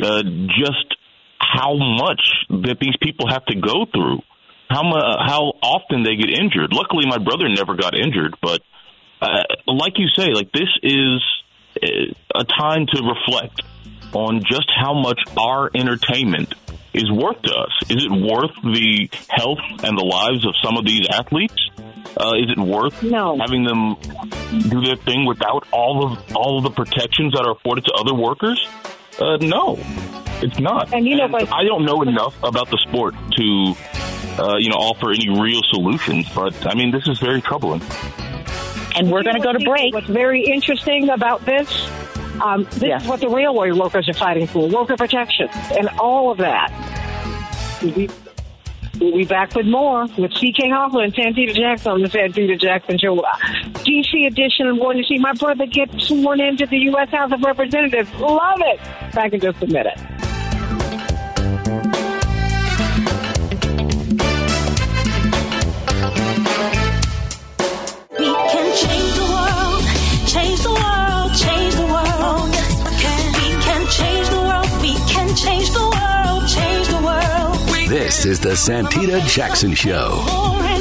uh, 0.00 0.22
just 0.22 0.94
how 1.38 1.76
much 1.76 2.22
that 2.50 2.78
these 2.80 2.96
people 3.02 3.28
have 3.28 3.44
to 3.46 3.56
go 3.56 3.86
through, 3.92 4.20
how 4.68 4.82
mu- 4.82 5.18
how 5.24 5.52
often 5.62 6.02
they 6.02 6.16
get 6.16 6.30
injured. 6.30 6.72
Luckily, 6.72 7.06
my 7.06 7.18
brother 7.18 7.48
never 7.48 7.74
got 7.74 7.94
injured, 7.96 8.36
but 8.42 8.60
uh, 9.20 9.42
like 9.66 9.94
you 9.98 10.08
say, 10.14 10.32
like 10.32 10.52
this 10.52 10.68
is 10.82 11.22
uh, 11.82 11.88
a 12.40 12.44
time 12.44 12.86
to 12.92 13.02
reflect 13.02 13.62
on 14.12 14.42
just 14.48 14.70
how 14.74 14.94
much 14.94 15.20
our 15.36 15.70
entertainment 15.74 16.54
is 16.94 17.10
worth 17.10 17.40
to 17.42 17.52
us. 17.54 17.70
Is 17.90 18.04
it 18.04 18.10
worth 18.10 18.54
the 18.62 19.08
health 19.28 19.58
and 19.84 19.96
the 19.98 20.04
lives 20.04 20.46
of 20.46 20.54
some 20.62 20.76
of 20.78 20.84
these 20.84 21.06
athletes? 21.10 21.54
Uh, 22.16 22.32
is 22.36 22.50
it 22.50 22.58
worth 22.58 23.02
No. 23.02 23.36
having 23.38 23.64
them 23.64 23.96
do 24.70 24.80
their 24.80 24.96
thing 24.96 25.26
without 25.26 25.66
all 25.72 26.04
of 26.12 26.36
all 26.36 26.56
of 26.58 26.64
the 26.64 26.70
protections 26.70 27.34
that 27.34 27.44
are 27.46 27.52
afforded 27.52 27.84
to 27.84 27.92
other 27.92 28.14
workers? 28.14 28.58
Uh, 29.20 29.36
no, 29.36 29.76
it's 30.40 30.58
not. 30.58 30.92
And 30.94 31.06
you 31.06 31.16
know, 31.16 31.28
but- 31.28 31.52
I 31.52 31.64
don't 31.64 31.84
know 31.84 32.00
enough 32.02 32.34
about 32.42 32.70
the 32.70 32.78
sport 32.78 33.14
to, 33.36 33.74
uh, 34.38 34.56
you 34.56 34.68
know, 34.70 34.76
offer 34.76 35.10
any 35.10 35.28
real 35.28 35.60
solutions. 35.70 36.26
But 36.34 36.66
I 36.66 36.74
mean, 36.74 36.90
this 36.90 37.06
is 37.08 37.18
very 37.18 37.40
troubling. 37.42 37.82
And 38.96 39.10
we're 39.12 39.22
going 39.22 39.36
to 39.36 39.42
go 39.42 39.52
to 39.52 39.64
break. 39.64 39.94
What's 39.94 40.06
very 40.08 40.44
interesting 40.44 41.08
about 41.10 41.44
this, 41.44 41.88
um, 42.42 42.64
this 42.64 42.82
Yeah. 42.82 42.96
is 43.00 43.06
what 43.06 43.20
the 43.20 43.28
railway 43.28 43.70
workers 43.70 44.08
are 44.08 44.14
fighting 44.14 44.46
for, 44.46 44.68
worker 44.68 44.96
protection, 44.96 45.48
and 45.78 45.88
all 46.00 46.30
of 46.32 46.38
that. 46.38 46.72
We'll 47.82 47.92
be, 47.92 48.08
we'll 48.98 49.16
be 49.18 49.24
back 49.24 49.54
with 49.54 49.66
more 49.66 50.06
with 50.16 50.32
C.K. 50.34 50.68
Hoffman 50.70 51.04
and 51.04 51.14
Santita 51.14 51.54
Jackson 51.54 51.92
on 51.92 52.02
the 52.02 52.08
Santita 52.08 52.60
Jackson 52.60 52.98
Show. 52.98 53.16
DC 53.84 54.26
edition. 54.26 54.66
I'm 54.66 54.78
going 54.78 54.96
to 54.96 55.04
see 55.04 55.18
my 55.18 55.32
brother 55.34 55.66
get 55.66 55.90
sworn 56.00 56.40
into 56.40 56.66
the 56.66 56.78
U.S. 56.78 57.08
House 57.10 57.30
of 57.30 57.40
Representatives. 57.42 58.12
Love 58.14 58.60
it. 58.62 58.80
Back 59.14 59.32
in 59.32 59.40
just 59.40 59.62
a 59.62 59.66
minute. 59.68 59.98
Change 68.82 69.14
the 69.14 69.28
world, 69.34 69.82
change 70.26 70.60
the 70.62 70.70
world, 70.70 71.30
change 71.34 71.74
the 71.74 71.86
world. 71.94 72.48
We 73.38 73.48
can 73.66 73.82
change 73.98 74.28
the 74.28 74.42
world, 74.48 74.70
we 74.82 74.94
can 75.12 75.28
change 75.34 75.70
the 75.70 75.86
world, 75.94 76.48
change 76.48 76.86
the 76.88 77.00
world. 77.02 77.88
This 77.88 78.24
is 78.24 78.38
the 78.40 78.50
Santita 78.50 79.26
Jackson 79.26 79.74
Show. 79.74 80.77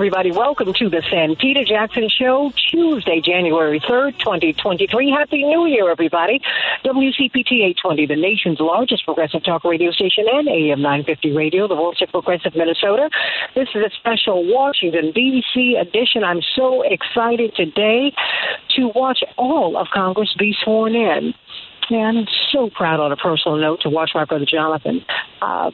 Everybody. 0.00 0.32
Welcome 0.32 0.72
to 0.72 0.88
the 0.88 1.02
Santita 1.12 1.66
Jackson 1.66 2.08
Show, 2.08 2.54
Tuesday, 2.70 3.20
January 3.20 3.78
3rd, 3.80 4.18
2023. 4.18 5.10
Happy 5.10 5.44
New 5.44 5.66
Year, 5.66 5.90
everybody. 5.90 6.40
WCPT 6.86 7.60
820, 7.76 8.06
the 8.06 8.16
nation's 8.16 8.60
largest 8.60 9.04
progressive 9.04 9.44
talk 9.44 9.62
radio 9.62 9.90
station, 9.90 10.24
and 10.32 10.48
AM 10.48 10.80
950 10.80 11.36
radio, 11.36 11.68
the 11.68 11.74
voice 11.74 12.00
of 12.00 12.08
progressive 12.08 12.56
Minnesota. 12.56 13.10
This 13.54 13.68
is 13.74 13.84
a 13.84 13.90
special 13.90 14.42
Washington, 14.50 15.12
D.C. 15.12 15.76
edition. 15.78 16.24
I'm 16.24 16.40
so 16.56 16.80
excited 16.80 17.54
today 17.54 18.14
to 18.76 18.88
watch 18.94 19.22
all 19.36 19.76
of 19.76 19.88
Congress 19.92 20.34
be 20.38 20.56
sworn 20.64 20.94
in. 20.94 21.34
And 21.90 22.26
so 22.52 22.70
proud 22.70 23.00
on 23.00 23.12
a 23.12 23.16
personal 23.16 23.58
note 23.58 23.82
to 23.82 23.90
watch 23.90 24.12
my 24.14 24.24
brother 24.24 24.46
Jonathan 24.46 25.04
uh, 25.42 25.72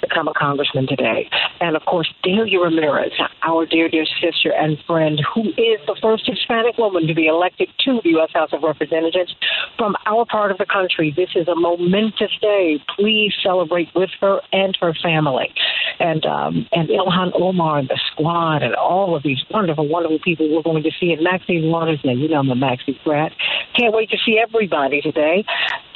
become 0.00 0.28
a 0.28 0.34
congressman 0.34 0.86
today. 0.86 1.28
And 1.60 1.76
of 1.76 1.84
course, 1.84 2.12
Delia 2.22 2.60
Ramirez, 2.60 3.12
our 3.42 3.66
dear, 3.66 3.88
dear 3.88 4.04
sister 4.20 4.52
and 4.52 4.78
friend, 4.86 5.20
who 5.34 5.48
is 5.50 5.80
the 5.86 5.96
first 6.00 6.26
Hispanic 6.26 6.78
woman 6.78 7.06
to 7.06 7.14
be 7.14 7.26
elected 7.26 7.68
to 7.84 8.00
the 8.02 8.10
U.S. 8.10 8.30
House 8.32 8.50
of 8.52 8.62
Representatives 8.62 9.34
from 9.76 9.96
our 10.06 10.24
part 10.24 10.50
of 10.50 10.58
the 10.58 10.66
country. 10.66 11.12
This 11.14 11.30
is 11.34 11.48
a 11.48 11.54
momentous 11.54 12.32
day. 12.40 12.82
Please 12.96 13.32
celebrate 13.42 13.88
with 13.94 14.10
her 14.20 14.40
and 14.52 14.76
her 14.80 14.94
family. 15.02 15.52
And 15.98 16.24
um, 16.24 16.66
and 16.72 16.88
Ilhan 16.88 17.32
Omar 17.34 17.78
and 17.78 17.88
the 17.88 18.00
squad 18.10 18.62
and 18.62 18.74
all 18.74 19.14
of 19.14 19.22
these 19.22 19.42
wonderful, 19.50 19.86
wonderful 19.86 20.18
people 20.18 20.48
we're 20.54 20.62
going 20.62 20.82
to 20.82 20.90
see. 20.98 21.12
And 21.12 21.22
Maxine 21.22 21.70
Waters, 21.70 22.00
now 22.04 22.12
you 22.12 22.28
know 22.28 22.38
I'm 22.38 22.50
a 22.50 22.54
Maxie 22.54 22.98
brat. 23.04 23.32
Can't 23.76 23.94
wait 23.94 24.10
to 24.10 24.16
see 24.24 24.38
everybody 24.38 25.00
today. 25.00 25.44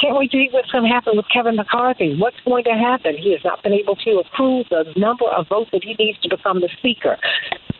Can't 0.04 0.18
wait 0.18 0.30
to 0.32 0.36
see 0.36 0.48
what's 0.50 0.70
going 0.70 0.84
to 0.84 0.90
happen 0.90 1.16
with 1.16 1.24
Kevin 1.32 1.56
McCarthy. 1.56 2.14
What's 2.18 2.36
going 2.44 2.64
to 2.64 2.76
happen? 2.76 3.16
He 3.16 3.32
has 3.32 3.40
not 3.42 3.62
been 3.62 3.72
able 3.72 3.96
to 3.96 4.20
approve 4.20 4.66
the 4.68 4.84
number 4.96 5.24
of 5.24 5.48
votes 5.48 5.70
that 5.72 5.82
he 5.82 5.96
needs 5.98 6.20
to 6.20 6.28
become 6.28 6.60
the 6.60 6.68
speaker. 6.76 7.16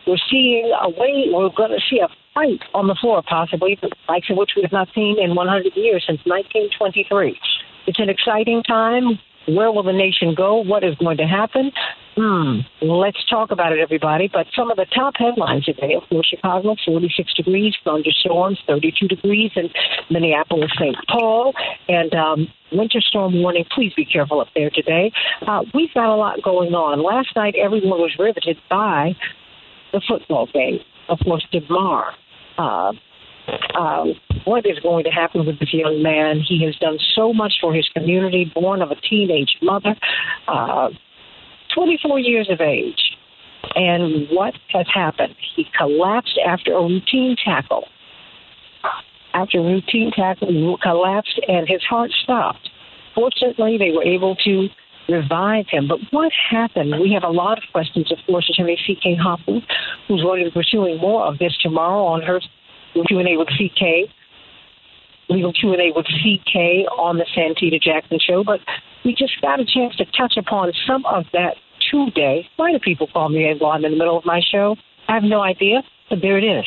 We're 0.07 0.17
seeing 0.27 0.73
a 0.81 0.89
way, 0.89 1.29
we're 1.29 1.53
going 1.55 1.69
to 1.69 1.81
see 1.87 1.99
a 1.99 2.07
fight 2.33 2.65
on 2.73 2.87
the 2.87 2.95
floor, 2.99 3.21
possibly, 3.29 3.77
the 3.79 3.91
likes 4.09 4.25
which 4.31 4.53
we 4.55 4.63
have 4.63 4.71
not 4.71 4.87
seen 4.95 5.17
in 5.21 5.35
100 5.35 5.75
years 5.75 6.03
since 6.07 6.19
1923. 6.25 7.37
It's 7.85 7.99
an 7.99 8.09
exciting 8.09 8.63
time. 8.63 9.19
Where 9.47 9.71
will 9.71 9.83
the 9.83 9.93
nation 9.93 10.33
go? 10.35 10.55
What 10.55 10.83
is 10.83 10.95
going 10.95 11.17
to 11.17 11.25
happen? 11.25 11.71
Hmm. 12.15 12.59
Let's 12.81 13.17
talk 13.29 13.51
about 13.51 13.73
it, 13.73 13.79
everybody. 13.79 14.29
But 14.31 14.47
some 14.55 14.71
of 14.71 14.77
the 14.77 14.85
top 14.85 15.15
headlines 15.17 15.65
today, 15.65 15.95
of 15.95 16.07
course, 16.09 16.27
Chicago, 16.27 16.75
46 16.85 17.33
degrees, 17.33 17.75
thunderstorms, 17.83 18.59
32 18.67 19.07
degrees 19.07 19.51
in 19.55 19.69
Minneapolis, 20.09 20.71
St. 20.79 20.95
Paul, 21.09 21.53
and 21.89 22.13
um, 22.13 22.47
winter 22.71 23.01
storm 23.01 23.41
warning. 23.41 23.65
Please 23.73 23.93
be 23.95 24.05
careful 24.05 24.39
up 24.39 24.47
there 24.55 24.69
today. 24.69 25.11
Uh, 25.45 25.63
we've 25.73 25.93
got 25.93 26.13
a 26.13 26.15
lot 26.15 26.41
going 26.41 26.73
on. 26.73 27.03
Last 27.03 27.35
night, 27.35 27.55
everyone 27.61 27.99
was 27.99 28.15
riveted 28.17 28.57
by 28.69 29.15
the 29.91 30.01
football 30.07 30.47
game. 30.53 30.79
Of 31.09 31.19
course, 31.23 31.45
Damar. 31.51 32.13
Uh, 32.57 32.93
uh, 33.75 34.05
what 34.45 34.65
is 34.65 34.79
going 34.79 35.03
to 35.03 35.09
happen 35.09 35.45
with 35.45 35.59
this 35.59 35.73
young 35.73 36.01
man? 36.01 36.41
He 36.45 36.63
has 36.65 36.75
done 36.77 36.97
so 37.15 37.33
much 37.33 37.53
for 37.61 37.73
his 37.73 37.87
community, 37.95 38.51
born 38.53 38.81
of 38.81 38.91
a 38.91 38.95
teenage 38.95 39.57
mother. 39.61 39.95
Uh, 40.47 40.89
24 41.73 42.19
years 42.19 42.49
of 42.49 42.61
age. 42.61 43.17
And 43.75 44.27
what 44.29 44.53
has 44.69 44.85
happened? 44.93 45.35
He 45.55 45.65
collapsed 45.77 46.39
after 46.45 46.73
a 46.73 46.81
routine 46.81 47.35
tackle. 47.43 47.85
After 49.33 49.59
a 49.59 49.63
routine 49.63 50.11
tackle, 50.15 50.47
he 50.47 50.77
collapsed 50.81 51.39
and 51.47 51.67
his 51.67 51.83
heart 51.83 52.11
stopped. 52.23 52.69
Fortunately, 53.13 53.77
they 53.77 53.91
were 53.91 54.03
able 54.03 54.35
to 54.45 54.67
revive 55.09 55.65
him. 55.69 55.87
But 55.87 55.99
what 56.11 56.31
happened? 56.49 56.93
We 57.01 57.11
have 57.13 57.23
a 57.23 57.31
lot 57.31 57.57
of 57.57 57.63
questions, 57.71 58.11
of 58.11 58.17
course, 58.25 58.49
Attorney 58.49 58.79
C.K. 58.85 59.15
Hoffman, 59.15 59.61
who's 60.07 60.21
going 60.21 60.43
to 60.43 60.49
be 60.49 60.53
pursuing 60.53 60.97
more 60.99 61.25
of 61.25 61.37
this 61.39 61.55
tomorrow 61.61 62.03
on 62.05 62.21
her 62.21 62.39
Q&A 63.03 63.37
with 63.37 63.49
C.K 63.57 64.09
legal 65.29 65.53
Q&A 65.53 65.91
with 65.95 66.05
CK 66.05 66.89
on 66.97 67.17
the 67.17 67.25
Santita 67.35 67.81
Jackson 67.81 68.19
show, 68.19 68.43
but 68.43 68.59
we 69.03 69.13
just 69.13 69.39
got 69.41 69.59
a 69.59 69.65
chance 69.65 69.95
to 69.95 70.05
touch 70.17 70.37
upon 70.37 70.71
some 70.87 71.05
of 71.05 71.25
that 71.33 71.55
today. 71.91 72.47
Why 72.57 72.71
do 72.71 72.79
people 72.79 73.07
call 73.07 73.29
me 73.29 73.53
while 73.59 73.71
I'm 73.71 73.85
in 73.85 73.91
the 73.91 73.97
middle 73.97 74.17
of 74.17 74.25
my 74.25 74.41
show? 74.41 74.75
I 75.07 75.13
have 75.13 75.23
no 75.23 75.41
idea, 75.41 75.83
but 76.09 76.19
there 76.21 76.37
it 76.37 76.43
is. 76.43 76.65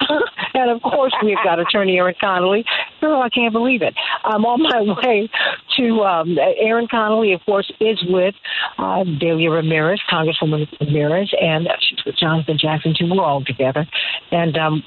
and 0.54 0.70
of 0.70 0.82
course, 0.82 1.14
we've 1.22 1.36
got 1.44 1.58
attorney 1.58 1.98
Aaron 1.98 2.14
Connolly. 2.20 2.64
Girl, 3.00 3.20
I 3.20 3.28
can't 3.28 3.52
believe 3.52 3.82
it. 3.82 3.94
I'm 4.24 4.44
on 4.44 4.62
my 4.62 4.94
way 5.02 5.28
to 5.76 6.00
um, 6.02 6.38
Aaron 6.38 6.88
Connolly, 6.90 7.32
of 7.32 7.40
course, 7.44 7.70
is 7.80 7.98
with 8.08 8.34
uh, 8.78 9.04
Delia 9.18 9.50
Ramirez, 9.50 10.00
Congresswoman 10.10 10.66
Ramirez, 10.80 11.32
and 11.40 11.68
she's 11.80 12.04
with 12.04 12.16
Jonathan 12.16 12.56
Jackson, 12.58 12.94
too. 12.98 13.08
We're 13.10 13.22
all 13.22 13.44
together. 13.44 13.86
And 14.30 14.56
um, 14.56 14.82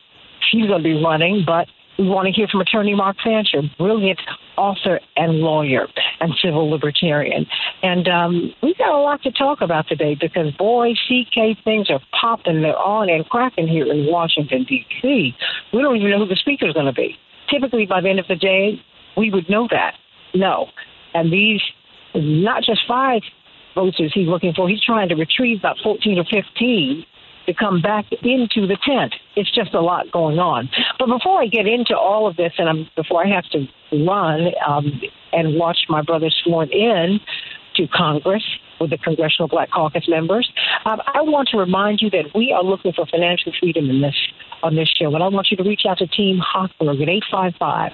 she's 0.52 0.68
going 0.68 0.84
to 0.84 0.84
be 0.84 1.02
running, 1.02 1.44
but 1.46 1.68
we 1.98 2.08
want 2.08 2.26
to 2.28 2.34
hear 2.34 2.48
from 2.48 2.62
attorney 2.62 2.96
Mark 2.96 3.18
Fancher, 3.24 3.62
brilliant 3.78 4.20
author 4.58 5.00
and 5.16 5.34
lawyer 5.34 5.88
and 6.20 6.34
civil 6.44 6.70
libertarian. 6.70 7.46
And 7.84 8.08
um, 8.08 8.54
we've 8.64 8.78
got 8.78 8.96
a 8.96 9.02
lot 9.02 9.22
to 9.24 9.32
talk 9.32 9.62
about 9.62 9.88
today 9.88 10.16
because, 10.20 10.52
boy, 10.58 10.94
CK 11.08 11.64
things 11.64 11.90
are 11.92 12.02
popping, 12.20 12.62
they're 12.62 12.78
on 12.78 13.10
and 13.10 13.28
cracking 13.30 13.68
here 13.68 13.92
in 13.92 14.08
Washington, 14.08 14.66
D.C. 14.68 15.36
We 15.72 15.82
don't 15.82 15.96
even 15.96 16.10
know 16.10 16.20
who 16.20 16.28
the 16.28 16.36
speaker 16.36 16.68
is 16.68 16.74
going 16.74 16.88
to 16.88 16.94
be. 16.94 17.16
Typically, 17.50 17.86
by 17.86 18.02
the 18.02 18.10
end 18.10 18.20
of 18.20 18.28
the 18.28 18.36
day, 18.36 18.82
we 19.16 19.30
would 19.30 19.50
know 19.50 19.68
that. 19.70 19.94
No. 20.34 20.68
And 21.14 21.32
these, 21.32 21.62
not 22.16 22.64
just 22.64 22.82
five 22.88 23.22
votes 23.76 23.98
he's 23.98 24.28
looking 24.28 24.54
for, 24.56 24.68
he's 24.68 24.82
trying 24.82 25.10
to 25.10 25.16
retrieve 25.16 25.60
about 25.60 25.78
14 25.84 26.18
or 26.18 26.26
15 26.26 27.06
to 27.46 27.54
come 27.54 27.82
back 27.82 28.06
into 28.24 28.68
the 28.68 28.78
tent. 28.86 29.16
It's 29.36 29.54
just 29.54 29.74
a 29.74 29.82
lot 29.82 30.12
going 30.12 30.40
on. 30.40 30.70
But 31.00 31.08
before 31.08 31.42
I 31.42 31.48
get 31.48 31.68
into 31.68 31.98
all 31.98 32.28
of 32.28 32.36
this, 32.36 32.54
and 32.58 32.70
I'm, 32.70 32.90
before 32.96 33.26
I 33.26 33.30
have 33.30 33.46
to 33.52 33.68
run 34.06 34.52
um, 34.66 35.02
and 35.32 35.58
watch 35.58 35.80
my 35.90 36.02
brother 36.02 36.30
sworn 36.44 36.70
in 36.72 37.20
to 37.76 37.88
Congress 37.88 38.44
with 38.80 38.92
the 38.92 38.98
Congressional 38.98 39.48
Black 39.48 39.72
Caucus 39.72 40.08
members, 40.08 40.50
um, 40.86 41.02
I 41.14 41.22
want 41.22 41.50
to 41.50 41.58
remind 41.58 42.02
you 42.02 42.10
that 42.12 42.26
we 42.36 42.52
are 42.52 42.64
looking 42.64 42.94
for 42.94 43.06
financial 43.06 43.52
freedom 43.60 43.90
in 43.90 44.02
this 44.02 44.16
on 44.62 44.76
this 44.76 44.90
show, 44.90 45.14
and 45.14 45.22
I 45.22 45.28
want 45.28 45.48
you 45.52 45.58
to 45.58 45.64
reach 45.64 45.82
out 45.88 45.98
to 45.98 46.08
Team 46.08 46.40
Hochberg 46.40 47.02
at 47.02 47.10
eight 47.10 47.24
five 47.30 47.54
five 47.60 47.92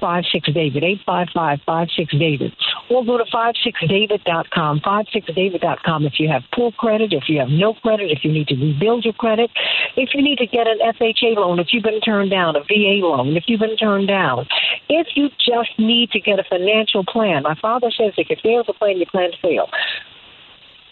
five 0.00 0.24
six 0.30 0.48
David, 0.52 0.84
eight 0.84 1.00
five 1.04 1.28
five 1.34 1.60
five 1.64 1.88
six 1.96 2.12
David. 2.12 2.52
Or 2.90 3.04
go 3.04 3.18
to 3.18 3.24
five 3.30 3.54
six 3.62 3.78
david.com, 3.88 4.80
five 4.84 5.06
six 5.12 5.26
david.com 5.34 6.06
if 6.06 6.18
you 6.18 6.28
have 6.28 6.42
poor 6.54 6.72
credit, 6.72 7.12
if 7.12 7.24
you 7.28 7.38
have 7.40 7.48
no 7.48 7.74
credit, 7.74 8.10
if 8.10 8.24
you 8.24 8.32
need 8.32 8.48
to 8.48 8.54
rebuild 8.54 9.04
your 9.04 9.14
credit, 9.14 9.50
if 9.96 10.10
you 10.14 10.22
need 10.22 10.38
to 10.38 10.46
get 10.46 10.66
an 10.66 10.78
FHA 10.78 11.36
loan, 11.36 11.58
if 11.58 11.68
you've 11.72 11.82
been 11.82 12.00
turned 12.00 12.30
down, 12.30 12.56
a 12.56 12.60
VA 12.60 13.00
loan, 13.04 13.36
if 13.36 13.44
you've 13.46 13.60
been 13.60 13.76
turned 13.76 14.08
down, 14.08 14.46
if 14.88 15.08
you 15.14 15.28
just 15.38 15.78
need 15.78 16.10
to 16.10 16.20
get 16.20 16.38
a 16.38 16.44
financial 16.44 17.04
plan. 17.04 17.42
My 17.42 17.56
father 17.60 17.90
says 17.90 18.12
if 18.16 18.28
you 18.30 18.36
fail 18.42 18.64
to 18.64 18.72
plan, 18.72 18.98
you 18.98 19.06
plan 19.06 19.30
to 19.32 19.38
fail. 19.40 19.68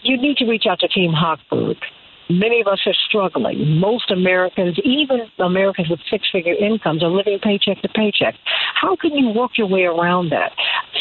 You 0.03 0.17
need 0.17 0.37
to 0.37 0.45
reach 0.45 0.65
out 0.67 0.79
to 0.79 0.87
Team 0.87 1.11
Hochberg 1.11 1.77
many 2.39 2.61
of 2.61 2.67
us 2.67 2.79
are 2.85 2.93
struggling. 3.07 3.79
Most 3.79 4.11
Americans, 4.11 4.77
even 4.83 5.21
Americans 5.39 5.89
with 5.89 5.99
six 6.09 6.27
figure 6.31 6.53
incomes, 6.53 7.03
are 7.03 7.09
living 7.09 7.39
paycheck 7.41 7.81
to 7.81 7.89
paycheck. 7.89 8.35
How 8.79 8.95
can 8.95 9.11
you 9.11 9.29
work 9.29 9.51
your 9.57 9.67
way 9.67 9.83
around 9.83 10.29
that? 10.31 10.51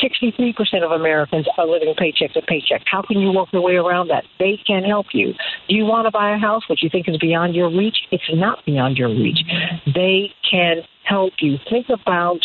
63% 0.02 0.82
of 0.82 0.92
Americans 0.92 1.46
are 1.58 1.66
living 1.66 1.94
paycheck 1.96 2.32
to 2.34 2.42
paycheck. 2.42 2.82
How 2.86 3.02
can 3.02 3.20
you 3.20 3.32
work 3.32 3.48
your 3.52 3.62
way 3.62 3.76
around 3.76 4.08
that? 4.08 4.24
They 4.38 4.58
can 4.66 4.84
help 4.84 5.06
you. 5.12 5.34
Do 5.68 5.74
you 5.74 5.84
want 5.84 6.06
to 6.06 6.10
buy 6.10 6.34
a 6.34 6.38
house 6.38 6.68
which 6.68 6.82
you 6.82 6.90
think 6.90 7.08
is 7.08 7.16
beyond 7.18 7.54
your 7.54 7.70
reach? 7.70 7.96
It's 8.10 8.30
not 8.32 8.64
beyond 8.64 8.96
your 8.96 9.08
reach. 9.08 9.40
They 9.86 10.32
can 10.48 10.82
help 11.04 11.34
you. 11.40 11.56
Think 11.68 11.86
about 11.88 12.40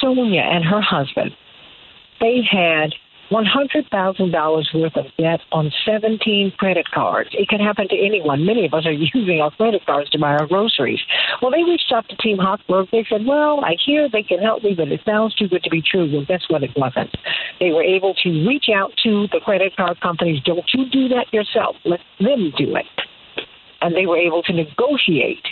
Sonia 0.00 0.42
and 0.42 0.64
her 0.64 0.80
husband. 0.80 1.32
They 2.20 2.40
had 2.50 2.94
$100,000 3.32 4.74
worth 4.74 4.96
of 4.96 5.06
debt 5.18 5.40
on 5.50 5.72
17 5.86 6.52
credit 6.58 6.90
cards. 6.90 7.30
It 7.32 7.48
can 7.48 7.60
happen 7.60 7.88
to 7.88 7.96
anyone. 7.96 8.44
Many 8.44 8.66
of 8.66 8.74
us 8.74 8.84
are 8.84 8.92
using 9.14 9.40
our 9.40 9.50
credit 9.50 9.84
cards 9.86 10.10
to 10.10 10.18
buy 10.18 10.32
our 10.32 10.46
groceries. 10.46 11.00
Well, 11.40 11.50
they 11.50 11.62
reached 11.64 11.90
out 11.94 12.08
to 12.10 12.16
Team 12.16 12.36
Hochberg. 12.36 12.90
They 12.90 13.06
said, 13.08 13.24
Well, 13.26 13.64
I 13.64 13.76
hear 13.84 14.08
they 14.08 14.22
can 14.22 14.38
help 14.38 14.62
me, 14.62 14.74
but 14.76 14.88
it 14.88 15.00
sounds 15.04 15.34
too 15.34 15.48
good 15.48 15.62
to 15.64 15.70
be 15.70 15.82
true. 15.82 16.10
Well, 16.12 16.24
guess 16.26 16.42
what? 16.48 16.62
It 16.62 16.70
wasn't. 16.76 17.16
They 17.58 17.70
were 17.70 17.82
able 17.82 18.14
to 18.22 18.46
reach 18.46 18.66
out 18.74 18.92
to 19.04 19.26
the 19.32 19.40
credit 19.40 19.76
card 19.76 20.00
companies. 20.00 20.42
Don't 20.44 20.66
you 20.74 20.88
do 20.90 21.08
that 21.08 21.32
yourself. 21.32 21.76
Let 21.84 22.00
them 22.20 22.52
do 22.56 22.76
it. 22.76 22.86
And 23.80 23.96
they 23.96 24.06
were 24.06 24.18
able 24.18 24.42
to 24.44 24.52
negotiate 24.52 25.44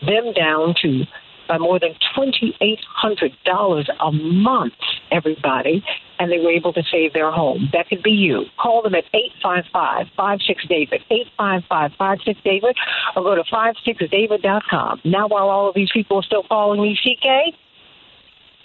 them 0.00 0.32
down 0.32 0.74
to 0.82 1.04
by 1.52 1.58
more 1.58 1.78
than 1.78 1.94
$2,800 2.16 3.88
a 4.00 4.12
month, 4.12 4.72
everybody, 5.10 5.84
and 6.18 6.32
they 6.32 6.38
were 6.38 6.50
able 6.50 6.72
to 6.72 6.82
save 6.90 7.12
their 7.12 7.30
home. 7.30 7.68
That 7.74 7.90
could 7.90 8.02
be 8.02 8.12
you. 8.12 8.46
Call 8.58 8.80
them 8.80 8.94
at 8.94 9.04
855-56-DAVID, 9.44 11.02
855-56-DAVID, 11.38 12.74
or 13.16 13.22
go 13.22 13.34
to 13.34 13.42
56david.com. 13.42 15.02
Now, 15.04 15.28
while 15.28 15.50
all 15.50 15.68
of 15.68 15.74
these 15.74 15.90
people 15.92 16.16
are 16.20 16.22
still 16.22 16.44
calling 16.44 16.80
me 16.80 16.96
CK, 16.96 17.54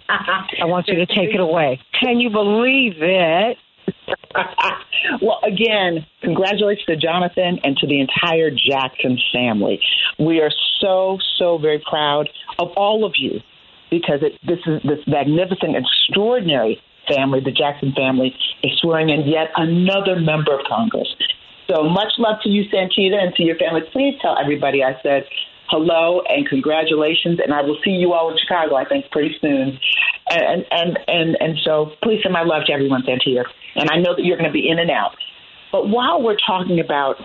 I 0.10 0.64
want 0.64 0.88
you 0.88 0.96
to 0.96 1.06
take 1.06 1.34
it 1.34 1.42
away. 1.42 1.82
Can 2.00 2.22
you 2.22 2.30
believe 2.30 3.02
it? 3.02 3.58
well, 5.22 5.40
again, 5.44 6.06
congratulations 6.22 6.86
to 6.86 6.96
Jonathan 6.96 7.60
and 7.64 7.78
to 7.78 7.88
the 7.88 8.00
entire 8.00 8.52
Jackson 8.52 9.18
family. 9.34 9.80
We 10.20 10.40
are 10.42 10.52
so, 10.82 11.18
so 11.38 11.58
very 11.58 11.82
proud 11.88 12.30
of 12.60 12.70
all 12.76 13.06
of 13.06 13.14
you 13.18 13.40
because 13.90 14.20
it, 14.22 14.34
this 14.46 14.60
is 14.66 14.82
this 14.84 15.00
magnificent, 15.08 15.76
extraordinary 15.76 16.82
family, 17.08 17.40
the 17.44 17.52
Jackson 17.52 17.94
family, 17.96 18.36
is 18.64 18.72
swearing 18.80 19.10
in 19.10 19.28
yet 19.28 19.48
another 19.56 20.20
member 20.20 20.54
of 20.54 20.66
Congress. 20.68 21.08
So 21.68 21.84
much 21.84 22.14
love 22.18 22.38
to 22.44 22.50
you, 22.50 22.64
Santita, 22.72 23.16
and 23.16 23.34
to 23.36 23.44
your 23.44 23.58
family. 23.58 23.82
Please 23.92 24.16
tell 24.22 24.38
everybody 24.38 24.84
I 24.84 25.00
said 25.04 25.24
hello 25.70 26.22
and 26.28 26.48
congratulations, 26.48 27.40
and 27.44 27.54
I 27.54 27.62
will 27.62 27.78
see 27.84 27.92
you 27.92 28.14
all 28.14 28.32
in 28.32 28.38
Chicago, 28.38 28.76
I 28.76 28.86
think, 28.86 29.12
pretty 29.12 29.36
soon. 29.42 29.80
And 30.30 30.66
and 30.72 31.00
and 31.08 31.38
and 31.40 31.58
so 31.64 31.92
please 32.04 32.20
send 32.24 32.34
my 32.34 32.44
love 32.44 32.64
to 32.68 32.74
everyone, 32.74 33.04
Santita. 33.04 33.44
And 33.76 33.90
I 33.90 33.98
know 33.98 34.16
that 34.16 34.24
you're 34.24 34.38
going 34.38 34.50
to 34.50 34.54
be 34.54 34.68
in 34.68 34.80
and 34.80 34.92
out. 34.92 35.16
But 35.72 35.90
while 35.90 36.22
we're 36.22 36.38
talking 36.46 36.80
about 36.80 37.18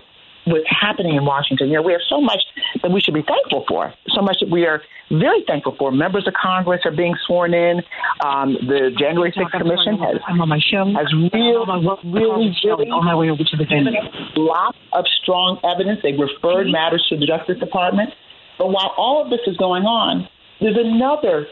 what's 0.45 0.67
happening 0.67 1.15
in 1.15 1.25
Washington. 1.25 1.67
You 1.67 1.75
know, 1.75 1.81
we 1.81 1.93
have 1.93 2.05
so 2.09 2.19
much 2.19 2.41
that 2.81 2.91
we 2.91 2.99
should 2.99 3.13
be 3.13 3.23
thankful 3.23 3.65
for. 3.67 3.93
So 4.09 4.21
much 4.21 4.37
that 4.41 4.49
we 4.49 4.65
are 4.65 4.81
very 5.09 5.43
thankful 5.47 5.75
for. 5.77 5.91
Members 5.91 6.27
of 6.27 6.33
Congress 6.33 6.81
are 6.85 6.95
being 6.95 7.15
sworn 7.25 7.53
in. 7.53 7.81
Um, 8.25 8.53
the 8.67 8.91
January 8.97 9.31
6th 9.31 9.51
Commission 9.51 9.97
has, 9.99 10.19
I'm 10.27 10.41
on 10.41 10.49
my 10.49 10.59
show. 10.59 10.85
has 10.95 11.11
really, 11.13 11.63
really, 12.03 12.51
really 12.63 12.89
on 12.91 13.05
my 13.05 13.15
way 13.15 13.29
over 13.29 13.43
to 13.43 13.57
the 13.57 13.65
venue. 13.65 13.95
Lots 14.35 14.77
of 14.91 15.05
strong 15.21 15.59
evidence. 15.63 15.99
They 16.03 16.13
referred 16.13 16.67
matters 16.67 17.05
to 17.09 17.17
the 17.17 17.25
Justice 17.25 17.59
Department. 17.59 18.09
But 18.57 18.67
while 18.67 18.93
all 18.97 19.23
of 19.23 19.29
this 19.29 19.41
is 19.47 19.57
going 19.57 19.83
on, 19.83 20.27
there's 20.59 20.77
another 20.77 21.47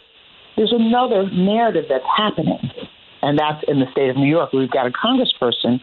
there's 0.57 0.73
another 0.73 1.29
narrative 1.31 1.85
that's 1.89 2.05
happening, 2.15 2.59
and 3.21 3.37
that's 3.37 3.63
in 3.67 3.79
the 3.79 3.85
state 3.91 4.09
of 4.09 4.17
New 4.17 4.29
York. 4.29 4.53
We've 4.53 4.69
got 4.69 4.87
a 4.87 4.91
congressperson 4.91 5.81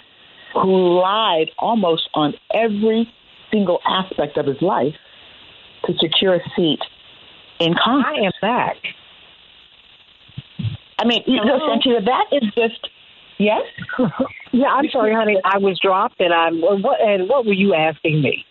who 0.53 1.01
lied 1.01 1.51
almost 1.59 2.09
on 2.15 2.35
every 2.53 3.13
single 3.53 3.81
aspect 3.87 4.37
of 4.37 4.47
his 4.47 4.61
life 4.61 4.95
to 5.85 5.95
secure 5.99 6.35
a 6.35 6.41
seat 6.57 6.81
in 7.61 7.75
Congress. 7.83 8.15
I 8.17 8.27
am 8.27 8.33
back. 8.41 8.77
I 10.99 11.07
mean, 11.07 11.23
you 11.27 11.45
know, 11.45 11.61
Santita, 11.61 12.05
that 12.05 12.27
is 12.33 12.51
just 12.55 12.89
yes. 13.39 13.63
yeah, 14.53 14.67
I'm 14.67 14.89
sorry, 14.91 15.15
honey. 15.15 15.39
I 15.45 15.59
was 15.59 15.79
dropped, 15.81 16.21
and 16.21 16.35
I'm. 16.35 16.61
What 16.61 17.01
and 17.01 17.29
what 17.29 17.47
were 17.47 17.53
you 17.53 17.75
asking 17.75 18.21
me? 18.23 18.45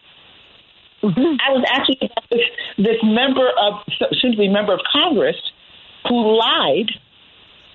I 1.04 1.52
was 1.52 1.64
asking 1.72 2.10
this, 2.32 2.40
this 2.78 2.98
member 3.04 3.48
of, 3.62 3.74
soon 4.14 4.32
to 4.32 4.38
be 4.38 4.48
member 4.48 4.74
of 4.74 4.80
Congress, 4.92 5.36
who 6.08 6.38
lied 6.38 6.92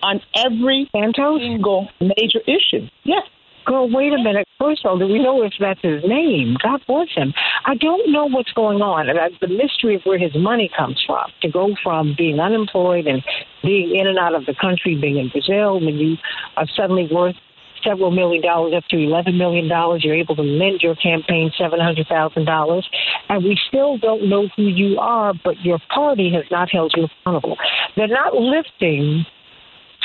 on 0.03 0.20
every 0.35 0.89
Santos? 0.93 1.41
single 1.41 1.89
major 2.01 2.41
issue. 2.47 2.89
Yes. 3.05 3.22
Girl, 3.64 3.89
wait 3.89 4.12
a 4.12 4.18
minute. 4.18 4.49
First 4.59 4.85
of 4.85 4.91
all, 4.91 4.99
do 4.99 5.07
we 5.07 5.22
know 5.22 5.43
if 5.43 5.53
that's 5.61 5.80
his 5.83 6.03
name? 6.05 6.57
God 6.61 6.80
bless 6.89 7.09
him. 7.14 7.33
I 7.64 7.76
don't 7.76 8.11
know 8.11 8.26
what's 8.26 8.53
going 8.53 8.83
on. 8.83 9.09
And 9.09 9.18
the 9.41 9.47
mystery 9.47 9.95
of 9.95 10.03
where 10.03 10.18
his 10.18 10.35
money 10.35 10.68
comes 10.76 11.01
from 11.07 11.30
to 11.43 11.49
go 11.49 11.76
from 11.83 12.14
being 12.18 12.41
unemployed 12.41 13.07
and 13.07 13.22
being 13.62 13.95
in 13.95 14.09
and 14.09 14.18
out 14.18 14.35
of 14.35 14.47
the 14.47 14.55
country, 14.61 14.99
being 15.01 15.16
in 15.16 15.28
Brazil, 15.28 15.78
when 15.78 15.95
you 15.95 16.16
are 16.57 16.66
suddenly 16.76 17.09
worth 17.11 17.37
several 17.85 18.11
million 18.11 18.43
dollars, 18.43 18.74
up 18.76 18.85
to 18.91 18.97
$11 18.97 19.37
million. 19.37 19.66
You're 20.01 20.14
able 20.14 20.37
to 20.37 20.43
lend 20.43 20.80
your 20.80 20.95
campaign 20.97 21.51
$700,000. 21.59 22.83
And 23.28 23.45
we 23.45 23.59
still 23.68 23.99
don't 23.99 24.28
know 24.28 24.49
who 24.57 24.64
you 24.64 24.99
are, 24.99 25.35
but 25.45 25.61
your 25.61 25.78
party 25.93 26.33
has 26.35 26.45
not 26.51 26.70
held 26.70 26.93
you 26.97 27.05
accountable. 27.05 27.57
They're 27.97 28.09
not 28.09 28.35
lifting 28.35 29.26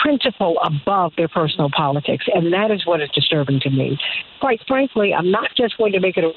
principle 0.01 0.57
above 0.63 1.13
their 1.17 1.27
personal 1.27 1.69
politics. 1.75 2.25
And 2.33 2.53
that 2.53 2.71
is 2.71 2.85
what 2.85 3.01
is 3.01 3.09
disturbing 3.09 3.59
to 3.61 3.69
me. 3.69 3.97
Quite 4.39 4.61
frankly, 4.67 5.13
I'm 5.13 5.31
not 5.31 5.49
just 5.55 5.77
going 5.77 5.93
to 5.93 5.99
make 5.99 6.17
it 6.17 6.23
a 6.23 6.31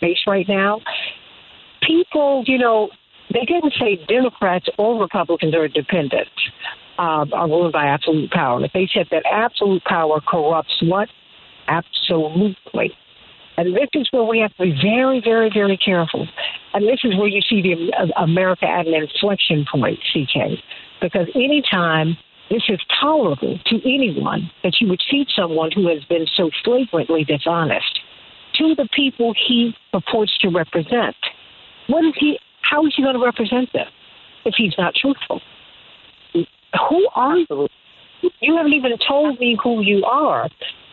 base 0.00 0.18
right 0.26 0.48
now. 0.48 0.80
People, 1.82 2.44
you 2.46 2.58
know, 2.58 2.90
they 3.32 3.44
didn't 3.44 3.74
say 3.78 4.04
Democrats 4.08 4.66
or 4.78 5.00
Republicans 5.00 5.54
are 5.54 5.68
dependent, 5.68 6.28
uh, 7.02 7.26
are 7.32 7.48
ruled 7.48 7.72
by 7.72 7.86
absolute 7.86 8.30
power. 8.30 8.60
But 8.60 8.70
they 8.72 8.88
said 8.92 9.08
that 9.10 9.24
absolute 9.30 9.82
power 9.84 10.20
corrupts 10.20 10.80
what? 10.82 11.08
Absolutely. 11.66 12.92
And 13.56 13.74
this 13.74 13.88
is 13.94 14.08
where 14.12 14.22
we 14.22 14.38
have 14.38 14.54
to 14.56 14.62
be 14.62 14.78
very, 14.80 15.20
very, 15.20 15.50
very 15.52 15.76
careful. 15.76 16.26
And 16.72 16.86
this 16.86 17.00
is 17.04 17.16
where 17.18 17.26
you 17.26 17.40
see 17.42 17.60
the 17.60 17.92
uh, 17.92 18.22
America 18.22 18.66
at 18.66 18.86
an 18.86 18.94
inflection 18.94 19.66
point, 19.70 19.98
CK. 20.12 20.62
Because 21.00 21.26
anytime 21.34 22.16
this 22.50 22.62
is 22.68 22.80
tolerable 23.00 23.58
to 23.66 23.76
anyone 23.84 24.50
that 24.62 24.80
you 24.80 24.88
would 24.88 25.02
see 25.10 25.26
someone 25.34 25.70
who 25.72 25.88
has 25.88 26.04
been 26.04 26.26
so 26.36 26.50
flagrantly 26.64 27.24
dishonest 27.24 28.00
to 28.54 28.74
the 28.76 28.88
people 28.94 29.34
he 29.48 29.74
purports 29.92 30.36
to 30.38 30.48
represent, 30.48 31.16
what 31.88 32.04
is 32.04 32.14
he? 32.16 32.38
How 32.62 32.86
is 32.86 32.94
he 32.96 33.02
going 33.02 33.16
to 33.16 33.24
represent 33.24 33.72
them 33.72 33.88
if 34.44 34.54
he's 34.56 34.74
not 34.78 34.94
truthful? 34.94 35.42
Who 36.88 37.08
are 37.14 37.36
you? 37.36 37.68
You 38.40 38.56
haven't 38.56 38.72
even 38.72 38.92
told 39.06 39.38
me 39.40 39.56
who 39.62 39.82
you 39.82 40.04
are. 40.04 40.48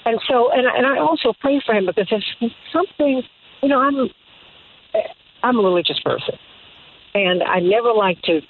And 0.06 0.20
so, 0.28 0.52
and, 0.52 0.66
and 0.66 0.86
I 0.86 0.98
also 1.00 1.34
pray 1.40 1.62
for 1.66 1.76
him 1.76 1.86
because 1.86 2.08
there's 2.10 2.52
something, 2.74 3.22
you 3.62 3.70
know, 3.70 3.80
I'm, 3.80 4.10
I'm 5.44 5.58
a 5.58 5.62
religious 5.62 6.00
person, 6.00 6.36
and 7.14 7.44
I 7.44 7.60
never 7.60 7.94
like 7.94 8.22
to 8.24 8.42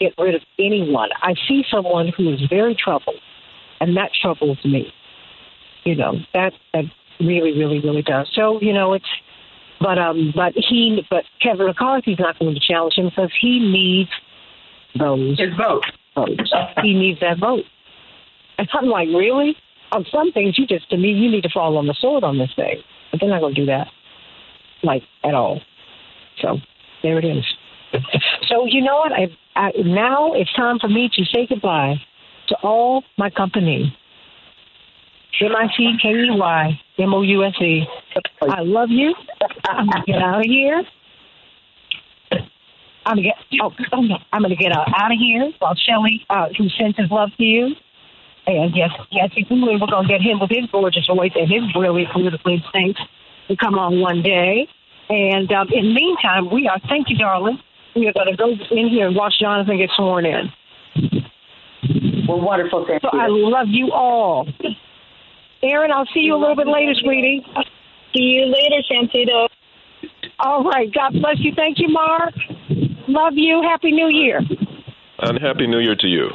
get 0.00 0.14
rid 0.18 0.34
of 0.34 0.42
anyone. 0.58 1.10
I 1.22 1.34
see 1.46 1.62
someone 1.70 2.08
who 2.16 2.32
is 2.32 2.40
very 2.50 2.74
troubled, 2.74 3.20
and 3.80 3.96
that 3.96 4.10
troubles 4.20 4.58
me. 4.64 4.92
You 5.84 5.96
know, 5.96 6.14
that 6.34 6.52
that 6.72 6.84
really, 7.20 7.52
really, 7.58 7.80
really 7.80 8.02
does. 8.02 8.28
So, 8.34 8.60
you 8.60 8.72
know, 8.72 8.94
it's, 8.94 9.08
but 9.80 9.98
um, 9.98 10.32
but 10.34 10.52
he, 10.54 11.02
but 11.10 11.24
Kevin 11.40 11.66
McCarthy's 11.66 12.18
not 12.18 12.38
going 12.38 12.54
to 12.54 12.60
challenge 12.60 12.94
him 12.94 13.06
because 13.06 13.30
he 13.40 13.58
needs 13.58 14.10
those 14.98 15.38
his 15.38 15.54
vote. 15.56 15.84
He 16.82 16.94
needs 16.94 17.20
that 17.20 17.38
vote. 17.40 17.64
And 18.58 18.68
I'm 18.72 18.86
like, 18.86 19.08
really? 19.08 19.56
On 19.92 20.04
some 20.10 20.32
things, 20.32 20.58
you 20.58 20.66
just 20.66 20.88
to 20.90 20.96
me, 20.96 21.08
you 21.08 21.30
need 21.30 21.42
to 21.42 21.50
fall 21.52 21.76
on 21.76 21.86
the 21.86 21.94
sword 21.98 22.24
on 22.24 22.38
this 22.38 22.50
thing. 22.56 22.82
But 23.10 23.20
they're 23.20 23.28
not 23.28 23.40
going 23.40 23.54
to 23.54 23.60
do 23.60 23.66
that, 23.66 23.88
like 24.82 25.02
at 25.24 25.34
all. 25.34 25.60
So 26.40 26.58
there 27.02 27.18
it 27.18 27.24
is. 27.24 27.44
So 28.48 28.66
you 28.66 28.82
know 28.82 28.96
what? 28.96 29.12
I, 29.12 29.28
I 29.54 29.70
now 29.84 30.32
it's 30.32 30.52
time 30.54 30.78
for 30.78 30.88
me 30.88 31.10
to 31.12 31.24
say 31.26 31.46
goodbye 31.48 31.96
to 32.48 32.56
all 32.62 33.04
my 33.18 33.30
company. 33.30 33.96
M 35.40 35.56
I 35.56 35.66
C 35.76 35.92
K 36.00 36.08
E 36.08 36.28
Y 36.30 36.80
M 36.98 37.14
O 37.14 37.22
U 37.22 37.44
S 37.44 37.54
E. 37.60 37.82
I 38.42 38.60
love 38.60 38.90
you. 38.90 39.14
I'm 39.64 39.88
gonna 39.88 40.04
get 40.06 40.22
out 40.22 40.40
of 40.40 40.46
here. 40.46 40.82
I'm 43.04 43.16
gonna 43.16 43.22
get 43.22 43.36
oh, 43.62 43.72
oh 43.92 44.00
no, 44.02 44.16
I'm 44.32 44.42
gonna 44.42 44.56
get 44.56 44.72
out, 44.72 44.88
out 44.94 45.12
of 45.12 45.18
here 45.18 45.50
while 45.58 45.74
Shelly, 45.74 46.24
uh, 46.30 46.48
who 46.56 46.68
sends 46.78 46.96
his 46.96 47.10
love 47.10 47.30
to 47.36 47.42
you. 47.42 47.74
And 48.46 48.74
yes, 48.74 48.90
yes, 49.10 49.30
we're 49.50 49.78
gonna 49.78 50.08
get 50.08 50.20
him 50.20 50.40
with 50.40 50.50
his 50.50 50.70
gorgeous 50.70 51.06
voice 51.06 51.32
and 51.34 51.50
his 51.50 51.62
brilliant 51.72 52.12
political 52.12 52.52
instincts 52.52 53.00
to 53.48 53.56
come 53.56 53.78
on 53.78 54.00
one 54.00 54.22
day. 54.22 54.68
And 55.08 55.50
um, 55.52 55.68
in 55.72 55.88
the 55.88 55.94
meantime, 55.94 56.50
we 56.50 56.68
are 56.68 56.80
thank 56.88 57.08
you, 57.10 57.16
darling. 57.18 57.58
We 57.94 58.08
are 58.08 58.12
gonna 58.12 58.36
go 58.36 58.50
in 58.70 58.88
here 58.88 59.06
and 59.06 59.16
watch 59.16 59.34
Jonathan 59.40 59.78
get 59.78 59.90
sworn 59.96 60.26
in. 60.26 60.52
Well, 62.28 62.40
wonderful. 62.40 62.84
Thank 62.86 63.02
So 63.02 63.10
you. 63.12 63.20
I 63.20 63.26
love 63.28 63.66
you 63.68 63.92
all. 63.92 64.46
Aaron, 65.62 65.92
I'll 65.92 66.08
see 66.14 66.20
you 66.20 66.34
a 66.34 66.40
little 66.40 66.56
bit 66.56 66.66
later, 66.66 66.94
sweetie. 66.94 67.44
See 68.14 68.22
you 68.22 68.46
later, 68.46 68.82
Santita. 68.90 69.48
All 70.40 70.64
right. 70.64 70.92
God 70.92 71.12
bless 71.12 71.38
you. 71.38 71.52
Thank 71.54 71.78
you, 71.78 71.88
Mark. 71.88 72.34
Love 73.08 73.34
you. 73.34 73.62
Happy 73.62 73.90
New 73.90 74.08
Year. 74.08 74.40
And 75.18 75.40
happy 75.40 75.66
New 75.66 75.78
Year 75.78 75.96
to 75.96 76.06
you. 76.06 76.28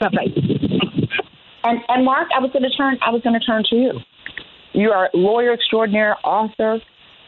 Bye 0.00 0.08
bye. 0.08 0.42
And 1.64 1.80
and 1.88 2.04
Mark, 2.04 2.28
I 2.34 2.40
was 2.40 2.50
going 2.52 2.62
to 2.62 2.70
turn. 2.76 2.98
I 3.02 3.10
was 3.10 3.22
going 3.22 3.38
to 3.38 3.44
turn 3.44 3.62
to 3.70 3.76
you. 3.76 3.92
You 4.72 4.90
are 4.90 5.10
a 5.12 5.16
lawyer 5.16 5.52
extraordinaire, 5.52 6.16
author. 6.24 6.80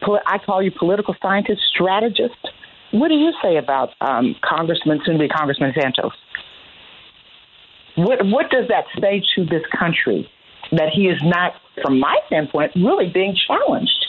Poli- 0.02 0.20
I 0.26 0.38
call 0.38 0.62
you 0.62 0.70
political 0.70 1.14
scientist, 1.22 1.61
strategist. 1.72 2.34
What 2.90 3.09
do 3.09 3.14
you 3.14 3.32
say 3.42 3.57
about 3.57 3.90
um, 4.00 4.34
Congressman, 4.42 5.00
soon 5.05 5.14
to 5.14 5.20
be 5.20 5.28
Congressman 5.28 5.72
Santos? 5.78 6.12
What 7.96 8.26
what 8.26 8.50
does 8.50 8.66
that 8.68 8.84
say 9.00 9.22
to 9.36 9.44
this 9.44 9.62
country 9.78 10.28
that 10.72 10.88
he 10.92 11.07
is 11.07 11.20
not, 11.22 11.55
from 11.82 12.00
my 12.00 12.16
standpoint, 12.26 12.72
really 12.74 13.09
being 13.12 13.36
challenged 13.46 14.07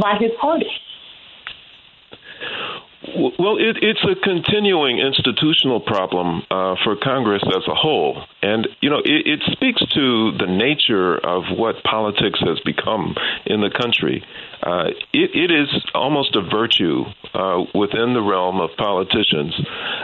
by 0.00 0.16
his 0.18 0.30
party? 0.40 0.70
Well, 3.06 3.56
it, 3.58 3.76
it's 3.82 4.02
a 4.02 4.14
continuing 4.14 4.98
institutional 4.98 5.80
problem 5.80 6.42
uh, 6.50 6.76
for 6.82 6.96
Congress 6.96 7.42
as 7.46 7.62
a 7.68 7.74
whole. 7.74 8.24
And, 8.42 8.66
you 8.80 8.88
know, 8.88 8.98
it, 8.98 9.26
it 9.26 9.40
speaks 9.52 9.80
to 9.94 10.32
the 10.38 10.46
nature 10.46 11.18
of 11.18 11.44
what 11.56 11.82
politics 11.84 12.40
has 12.40 12.58
become 12.64 13.14
in 13.44 13.60
the 13.60 13.70
country. 13.70 14.24
Uh, 14.64 14.88
it, 15.12 15.30
it 15.34 15.50
is 15.52 15.68
almost 15.94 16.34
a 16.36 16.40
virtue 16.40 17.04
uh, 17.34 17.60
within 17.74 18.14
the 18.14 18.22
realm 18.22 18.60
of 18.60 18.70
politicians 18.78 19.52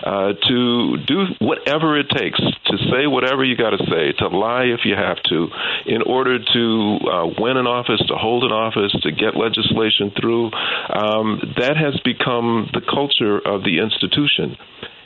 uh, 0.04 0.32
to 0.46 0.96
do 1.06 1.24
whatever 1.40 1.98
it 1.98 2.10
takes, 2.10 2.38
to 2.38 2.76
say 2.92 3.06
whatever 3.06 3.42
you 3.42 3.56
got 3.56 3.70
to 3.70 3.78
say, 3.88 4.12
to 4.18 4.28
lie 4.28 4.64
if 4.64 4.80
you 4.84 4.94
have 4.94 5.16
to, 5.22 5.48
in 5.86 6.02
order 6.02 6.38
to 6.38 6.98
uh, 7.08 7.26
win 7.40 7.56
an 7.56 7.66
office, 7.66 8.02
to 8.06 8.16
hold 8.16 8.44
an 8.44 8.52
office, 8.52 8.92
to 9.02 9.10
get 9.10 9.34
legislation 9.34 10.12
through. 10.20 10.50
Um, 10.92 11.40
that 11.56 11.76
has 11.80 11.98
become 12.04 12.68
the 12.74 12.82
culture 12.84 13.38
of 13.38 13.64
the 13.64 13.80
institution. 13.80 14.56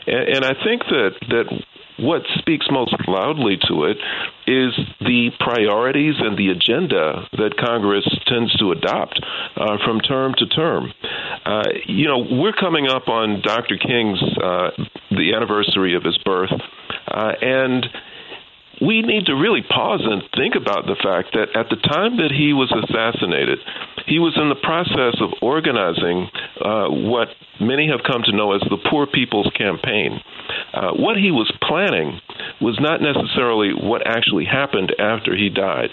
And, 0.06 0.36
and 0.36 0.44
I 0.44 0.54
think 0.64 0.82
that, 0.90 1.10
that 1.30 1.46
what 1.98 2.22
speaks 2.38 2.66
most 2.70 2.94
loudly 3.06 3.56
to 3.68 3.84
it 3.84 3.96
is 4.46 4.74
the 5.00 5.30
priorities 5.38 6.14
and 6.18 6.36
the 6.36 6.50
agenda 6.50 7.28
that 7.32 7.56
Congress 7.56 8.04
tends 8.26 8.54
to 8.56 8.72
adopt 8.72 9.20
uh, 9.56 9.78
from 9.84 10.00
term 10.00 10.34
to 10.38 10.46
term. 10.46 10.92
Uh, 11.44 11.62
you 11.86 12.06
know, 12.06 12.18
we're 12.30 12.52
coming 12.52 12.88
up 12.88 13.08
on 13.08 13.40
Dr. 13.42 13.76
King's 13.78 14.22
uh, 14.42 14.70
the 15.10 15.34
anniversary 15.34 15.94
of 15.94 16.02
his 16.02 16.18
birth, 16.18 16.52
uh, 17.08 17.32
and 17.40 17.86
we 18.80 19.02
need 19.02 19.26
to 19.26 19.34
really 19.34 19.62
pause 19.62 20.02
and 20.02 20.22
think 20.36 20.54
about 20.54 20.86
the 20.86 20.96
fact 21.02 21.34
that 21.34 21.54
at 21.54 21.68
the 21.70 21.76
time 21.76 22.16
that 22.18 22.32
he 22.32 22.52
was 22.52 22.72
assassinated, 22.72 23.58
he 24.06 24.18
was 24.18 24.36
in 24.36 24.48
the 24.48 24.60
process 24.60 25.20
of 25.20 25.30
organizing 25.40 26.28
uh, 26.60 26.88
what 26.88 27.28
many 27.60 27.88
have 27.88 28.02
come 28.04 28.22
to 28.24 28.36
know 28.36 28.52
as 28.52 28.60
the 28.62 28.78
Poor 28.90 29.06
People's 29.06 29.50
Campaign. 29.56 30.20
Uh, 30.74 30.92
what 30.92 31.16
he 31.16 31.30
was 31.30 31.50
planning 31.62 32.20
was 32.60 32.78
not 32.80 33.00
necessarily 33.00 33.72
what 33.72 34.06
actually 34.06 34.44
happened 34.44 34.92
after 34.98 35.36
he 35.36 35.48
died. 35.48 35.90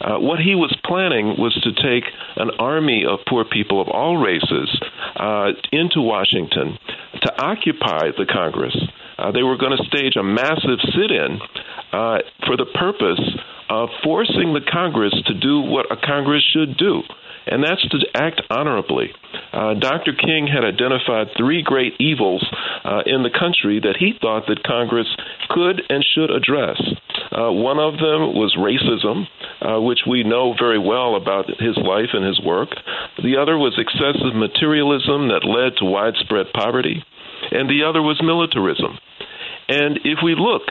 Uh, 0.00 0.18
what 0.18 0.38
he 0.38 0.54
was 0.54 0.74
planning 0.84 1.36
was 1.38 1.54
to 1.62 1.72
take 1.72 2.04
an 2.36 2.50
army 2.58 3.04
of 3.04 3.18
poor 3.28 3.44
people 3.44 3.80
of 3.80 3.88
all 3.88 4.16
races 4.16 4.70
uh, 5.16 5.50
into 5.72 6.00
Washington 6.00 6.78
to 7.22 7.42
occupy 7.42 8.10
the 8.16 8.26
Congress. 8.26 8.76
Uh, 9.20 9.30
they 9.32 9.42
were 9.42 9.58
going 9.58 9.76
to 9.76 9.84
stage 9.84 10.16
a 10.16 10.22
massive 10.22 10.80
sit 10.96 11.10
in 11.10 11.38
uh, 11.92 12.18
for 12.46 12.56
the 12.56 12.64
purpose 12.72 13.20
of 13.68 13.90
forcing 14.02 14.54
the 14.54 14.64
Congress 14.72 15.14
to 15.26 15.34
do 15.34 15.60
what 15.60 15.92
a 15.92 15.96
Congress 15.96 16.42
should 16.52 16.76
do. 16.78 17.02
And 17.46 17.62
that's 17.62 17.82
to 17.88 17.98
act 18.14 18.40
honorably. 18.50 19.12
Uh, 19.52 19.74
Dr. 19.74 20.12
King 20.12 20.46
had 20.46 20.64
identified 20.64 21.28
three 21.36 21.62
great 21.62 21.94
evils 21.98 22.44
uh, 22.84 23.02
in 23.06 23.22
the 23.22 23.30
country 23.30 23.80
that 23.80 23.96
he 23.98 24.12
thought 24.20 24.46
that 24.48 24.62
Congress 24.62 25.08
could 25.48 25.82
and 25.88 26.04
should 26.14 26.30
address. 26.30 26.80
Uh, 27.32 27.52
one 27.52 27.78
of 27.78 27.94
them 27.94 28.34
was 28.36 28.56
racism, 28.56 29.26
which 29.84 30.00
we 30.06 30.22
know 30.22 30.54
very 30.58 30.78
well 30.78 31.16
about 31.16 31.46
his 31.60 31.76
life 31.76 32.10
and 32.12 32.24
his 32.24 32.40
work. 32.40 32.70
The 33.22 33.36
other 33.36 33.58
was 33.58 33.76
excessive 33.78 34.34
materialism 34.34 35.28
that 35.28 35.44
led 35.44 35.76
to 35.78 35.84
widespread 35.84 36.52
poverty. 36.54 37.02
And 37.50 37.68
the 37.68 37.84
other 37.88 38.02
was 38.02 38.20
militarism. 38.22 38.98
And 39.68 40.00
if 40.04 40.18
we 40.22 40.34
look, 40.34 40.62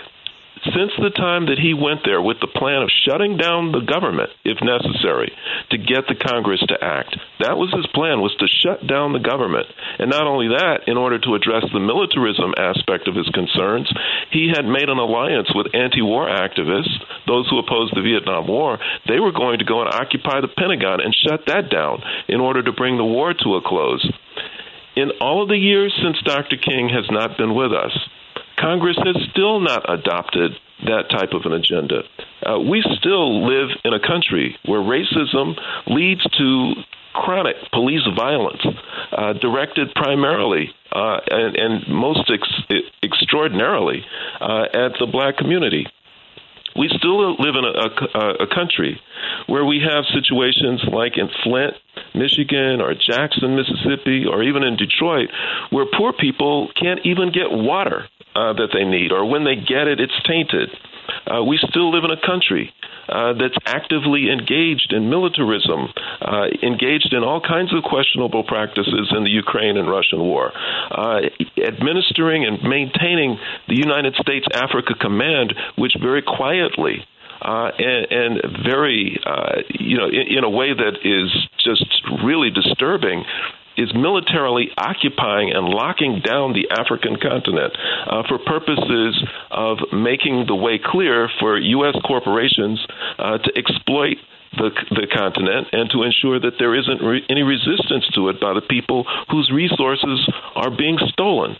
since 0.63 0.91
the 0.99 1.15
time 1.15 1.47
that 1.47 1.59
he 1.59 1.71
went 1.71 2.03
there 2.03 2.21
with 2.21 2.43
the 2.43 2.51
plan 2.51 2.83
of 2.83 2.91
shutting 2.91 3.37
down 3.39 3.71
the 3.71 3.85
government, 3.85 4.29
if 4.43 4.59
necessary, 4.59 5.31
to 5.71 5.77
get 5.77 6.03
the 6.11 6.19
Congress 6.19 6.59
to 6.67 6.75
act. 6.83 7.15
That 7.39 7.55
was 7.55 7.71
his 7.71 7.87
plan, 7.95 8.19
was 8.19 8.35
to 8.43 8.47
shut 8.59 8.83
down 8.83 9.15
the 9.15 9.23
government. 9.23 9.67
And 9.99 10.11
not 10.11 10.27
only 10.27 10.51
that, 10.51 10.87
in 10.87 10.97
order 10.99 11.15
to 11.19 11.35
address 11.35 11.63
the 11.71 11.79
militarism 11.79 12.51
aspect 12.59 13.07
of 13.07 13.15
his 13.15 13.29
concerns, 13.31 13.87
he 14.31 14.51
had 14.51 14.67
made 14.67 14.91
an 14.91 14.99
alliance 14.99 15.47
with 15.55 15.71
anti-war 15.71 16.27
activists, 16.27 16.91
those 17.23 17.47
who 17.47 17.63
opposed 17.63 17.95
the 17.95 18.03
Vietnam 18.03 18.47
War. 18.47 18.79
They 19.07 19.23
were 19.23 19.31
going 19.31 19.59
to 19.59 19.69
go 19.69 19.79
and 19.79 19.93
occupy 19.93 20.41
the 20.43 20.51
Pentagon 20.51 20.99
and 20.99 21.15
shut 21.15 21.47
that 21.47 21.71
down 21.71 22.03
in 22.27 22.43
order 22.43 22.63
to 22.63 22.75
bring 22.75 22.97
the 22.97 23.07
war 23.07 23.31
to 23.31 23.55
a 23.55 23.63
close. 23.63 24.03
In 24.95 25.11
all 25.21 25.41
of 25.41 25.47
the 25.47 25.57
years 25.57 25.95
since 26.03 26.19
Dr. 26.27 26.57
King 26.59 26.91
has 26.91 27.07
not 27.09 27.37
been 27.37 27.55
with 27.55 27.71
us, 27.71 27.95
Congress 28.59 28.97
has 28.97 29.15
still 29.31 29.59
not 29.59 29.91
adopted 29.91 30.51
that 30.85 31.09
type 31.09 31.33
of 31.33 31.45
an 31.45 31.53
agenda. 31.53 32.03
Uh, 32.45 32.59
we 32.59 32.83
still 32.99 33.45
live 33.47 33.69
in 33.83 33.93
a 33.93 33.99
country 33.99 34.57
where 34.65 34.79
racism 34.79 35.55
leads 35.87 36.23
to 36.37 36.73
chronic 37.13 37.55
police 37.73 38.05
violence 38.15 38.61
uh, 39.11 39.33
directed 39.33 39.93
primarily 39.95 40.69
uh, 40.91 41.19
and, 41.29 41.55
and, 41.55 41.87
most 41.87 42.31
ex- 42.31 42.83
extraordinarily 43.03 44.03
uh, 44.39 44.63
at 44.73 44.93
the 44.99 45.07
black 45.11 45.37
community. 45.37 45.85
We 46.75 46.89
still 46.97 47.31
live 47.31 47.55
in 47.55 47.65
a, 47.65 48.19
a, 48.19 48.43
a 48.43 48.47
country 48.55 48.99
where 49.47 49.65
we 49.65 49.81
have 49.81 50.05
situations 50.13 50.81
like 50.93 51.17
in 51.17 51.29
Flint, 51.43 51.73
Michigan, 52.13 52.79
or 52.79 52.93
Jackson, 52.93 53.55
Mississippi, 53.55 54.25
or 54.25 54.43
even 54.43 54.63
in 54.63 54.77
Detroit, 54.77 55.29
where 55.71 55.85
poor 55.97 56.13
people 56.13 56.69
can't 56.79 56.99
even 57.03 57.31
get 57.31 57.51
water 57.51 58.07
uh, 58.35 58.53
that 58.53 58.69
they 58.73 58.85
need, 58.85 59.11
or 59.11 59.25
when 59.25 59.43
they 59.43 59.55
get 59.55 59.87
it, 59.87 59.99
it's 59.99 60.15
tainted. 60.27 60.69
Uh, 61.25 61.43
we 61.43 61.57
still 61.69 61.91
live 61.91 62.03
in 62.03 62.11
a 62.11 62.21
country 62.25 62.73
uh, 63.09 63.33
that's 63.33 63.57
actively 63.65 64.29
engaged 64.29 64.93
in 64.93 65.09
militarism, 65.09 65.89
uh, 66.21 66.45
engaged 66.61 67.11
in 67.11 67.23
all 67.23 67.41
kinds 67.41 67.73
of 67.73 67.83
questionable 67.83 68.43
practices 68.43 69.11
in 69.15 69.23
the 69.23 69.31
Ukraine 69.31 69.77
and 69.77 69.89
Russian 69.89 70.19
war, 70.19 70.51
uh, 70.91 71.21
administering 71.57 72.45
and 72.45 72.61
maintaining 72.61 73.39
the 73.67 73.75
United 73.75 74.15
States 74.15 74.45
Africa 74.53 74.93
Command, 74.99 75.53
which 75.75 75.93
very 75.99 76.21
quietly 76.21 77.05
uh, 77.41 77.71
and, 77.77 78.05
and, 78.11 78.63
very, 78.65 79.19
uh, 79.25 79.61
you 79.69 79.97
know, 79.97 80.07
in, 80.07 80.37
in, 80.37 80.43
a 80.43 80.49
way 80.49 80.73
that 80.73 80.99
is 81.03 81.31
just 81.57 81.85
really 82.23 82.49
disturbing, 82.51 83.23
is 83.79 83.93
militarily 83.95 84.69
occupying 84.77 85.51
and 85.55 85.67
locking 85.67 86.19
down 86.19 86.51
the 86.51 86.67
African 86.69 87.15
continent 87.15 87.71
uh, 88.05 88.23
for 88.27 88.37
purposes 88.39 89.23
of 89.49 89.77
making 89.93 90.45
the 90.47 90.55
way 90.55 90.79
clear 90.83 91.29
for 91.39 91.57
U.S. 91.57 91.95
corporations 92.05 92.85
uh, 93.17 93.37
to 93.37 93.49
exploit 93.55 94.17
the, 94.57 94.71
the 94.91 95.07
continent 95.07 95.67
and 95.71 95.89
to 95.91 96.03
ensure 96.03 96.39
that 96.39 96.59
there 96.59 96.75
isn't 96.75 97.01
re- 97.01 97.25
any 97.29 97.43
resistance 97.43 98.03
to 98.15 98.29
it 98.29 98.41
by 98.41 98.53
the 98.53 98.61
people 98.61 99.05
whose 99.31 99.49
resources 99.53 100.27
are 100.55 100.75
being 100.75 100.97
stolen. 101.13 101.55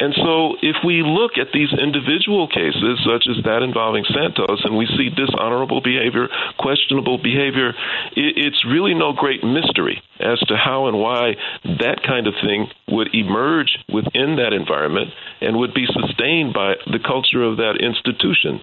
And 0.00 0.12
so, 0.16 0.56
if 0.60 0.76
we 0.84 1.02
look 1.06 1.38
at 1.38 1.54
these 1.54 1.70
individual 1.72 2.48
cases, 2.48 2.98
such 3.06 3.30
as 3.30 3.44
that 3.44 3.62
involving 3.62 4.04
Santos, 4.10 4.64
and 4.64 4.76
we 4.76 4.86
see 4.86 5.08
dishonorable 5.14 5.80
behavior, 5.80 6.26
questionable 6.58 7.18
behavior, 7.18 7.72
it's 8.16 8.64
really 8.66 8.94
no 8.94 9.12
great 9.12 9.44
mystery 9.44 10.02
as 10.18 10.40
to 10.50 10.56
how 10.56 10.86
and 10.86 10.98
why 10.98 11.36
that 11.62 12.02
kind 12.04 12.26
of 12.26 12.34
thing 12.42 12.66
would 12.88 13.14
emerge 13.14 13.78
within 13.92 14.36
that 14.42 14.52
environment 14.52 15.10
and 15.40 15.56
would 15.56 15.74
be 15.74 15.86
sustained 15.86 16.52
by 16.52 16.74
the 16.90 16.98
culture 16.98 17.44
of 17.44 17.58
that 17.58 17.78
institution. 17.78 18.60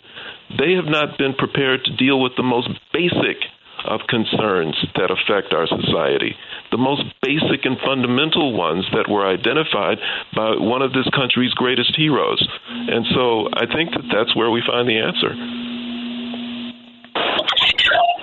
They 0.59 0.73
have 0.73 0.91
not 0.91 1.17
been 1.17 1.33
prepared 1.33 1.85
to 1.85 1.95
deal 1.95 2.19
with 2.19 2.33
the 2.35 2.43
most 2.43 2.67
basic 2.91 3.39
of 3.85 4.01
concerns 4.07 4.75
that 4.95 5.11
affect 5.11 5.53
our 5.53 5.67
society. 5.67 6.35
The 6.71 6.77
most 6.77 7.03
basic 7.21 7.65
and 7.65 7.77
fundamental 7.85 8.53
ones 8.53 8.85
that 8.93 9.09
were 9.09 9.25
identified 9.25 9.97
by 10.35 10.55
one 10.57 10.81
of 10.81 10.93
this 10.93 11.07
country's 11.13 11.53
greatest 11.53 11.95
heroes. 11.95 12.41
And 12.69 13.05
so 13.13 13.49
I 13.53 13.65
think 13.65 13.91
that 13.91 14.07
that's 14.13 14.35
where 14.35 14.51
we 14.51 14.61
find 14.65 14.87
the 14.87 14.99
answer. 14.99 15.33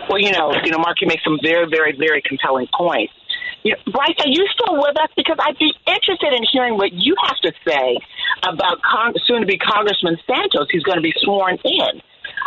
Well, 0.09 0.19
you 0.19 0.33
know, 0.33 0.53
you 0.65 0.71
know, 0.71 0.79
Mark, 0.79 1.01
you 1.01 1.07
make 1.07 1.21
some 1.23 1.39
very, 1.43 1.69
very, 1.69 1.93
very 1.97 2.23
compelling 2.23 2.67
points. 2.73 3.13
You 3.63 3.73
know, 3.73 3.93
Bryce, 3.93 4.17
are 4.25 4.29
you 4.31 4.47
still 4.55 4.77
with 4.77 4.97
us? 5.01 5.11
Because 5.17 5.37
I'd 5.41 5.59
be 5.59 5.75
interested 5.87 6.33
in 6.33 6.47
hearing 6.51 6.77
what 6.77 6.93
you 6.93 7.15
have 7.27 7.37
to 7.43 7.53
say 7.67 7.99
about 8.47 8.81
Cong- 8.83 9.15
soon-to-be 9.27 9.59
Congressman 9.59 10.17
Santos, 10.27 10.69
who's 10.73 10.83
going 10.85 10.97
to 10.97 11.03
be 11.03 11.13
sworn 11.21 11.59
in, 11.65 12.01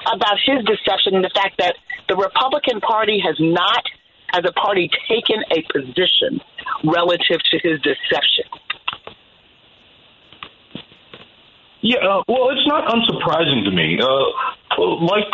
about 0.06 0.38
his 0.45 0.64
deception 0.66 1.16
and 1.16 1.24
the 1.24 1.34
fact 1.34 1.58
that 1.60 1.76
the 2.10 2.16
Republican 2.16 2.82
Party 2.82 3.22
has 3.24 3.36
not, 3.39 3.84
as 4.34 4.43
a 4.47 4.54
party, 4.54 4.89
taken 5.08 5.43
a 5.52 5.62
position 5.72 6.41
relative 6.84 7.39
to 7.52 7.60
his 7.60 7.80
deception. 7.82 8.45
Yeah, 11.82 11.97
uh, 11.97 12.24
well, 12.28 12.49
it's 12.52 12.68
not 12.68 12.86
unsurprising 12.93 13.66
to 13.66 13.72
me. 13.72 13.99
Uh, 13.99 14.82
like 15.02 15.34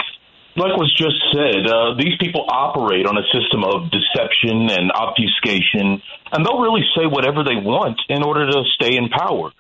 like 0.58 0.74
was 0.76 0.90
just 0.98 1.22
said, 1.30 1.70
uh, 1.70 1.94
these 2.00 2.18
people 2.20 2.48
operate 2.50 3.06
on 3.06 3.16
a 3.16 3.22
system 3.30 3.64
of 3.64 3.92
deception 3.92 4.72
and 4.74 4.92
obfuscation, 4.92 6.02
and 6.32 6.46
they'll 6.46 6.60
really 6.60 6.82
say 6.98 7.06
whatever 7.06 7.44
they 7.44 7.56
want 7.56 8.02
in 8.10 8.24
order 8.24 8.50
to 8.50 8.64
stay 8.74 8.98
in 8.98 9.10
power. 9.10 9.52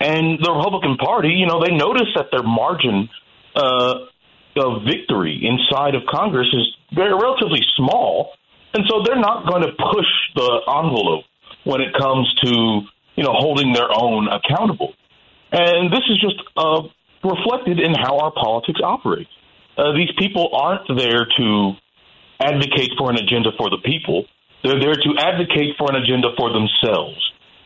And 0.00 0.42
the 0.42 0.50
Republican 0.50 0.96
Party, 0.96 1.38
you 1.38 1.46
know, 1.46 1.62
they 1.62 1.70
notice 1.70 2.08
that 2.16 2.32
their 2.32 2.42
margin 2.42 3.08
uh, 3.54 4.10
of 4.56 4.82
victory 4.84 5.40
inside 5.42 5.94
of 5.94 6.02
Congress 6.08 6.48
is 6.52 6.66
very 6.94 7.12
relatively 7.12 7.62
small, 7.76 8.32
and 8.74 8.84
so 8.88 9.02
they're 9.04 9.20
not 9.20 9.46
going 9.46 9.62
to 9.62 9.72
push 9.72 10.10
the 10.34 10.60
envelope 10.66 11.24
when 11.64 11.80
it 11.80 11.92
comes 11.94 12.32
to 12.42 12.50
you 13.16 13.24
know 13.24 13.32
holding 13.32 13.72
their 13.72 13.88
own 13.90 14.28
accountable. 14.28 14.94
And 15.52 15.92
this 15.92 16.02
is 16.08 16.20
just 16.20 16.38
uh, 16.56 16.82
reflected 17.24 17.80
in 17.80 17.94
how 17.94 18.18
our 18.18 18.32
politics 18.32 18.80
operates. 18.82 19.30
Uh, 19.76 19.92
these 19.92 20.10
people 20.18 20.50
aren't 20.52 20.86
there 20.96 21.26
to 21.38 21.72
advocate 22.40 22.90
for 22.98 23.10
an 23.10 23.16
agenda 23.16 23.50
for 23.58 23.70
the 23.70 23.78
people. 23.84 24.26
They're 24.62 24.80
there 24.80 24.94
to 24.94 25.10
advocate 25.18 25.76
for 25.78 25.90
an 25.90 25.96
agenda 25.96 26.28
for 26.36 26.52
themselves. 26.52 27.18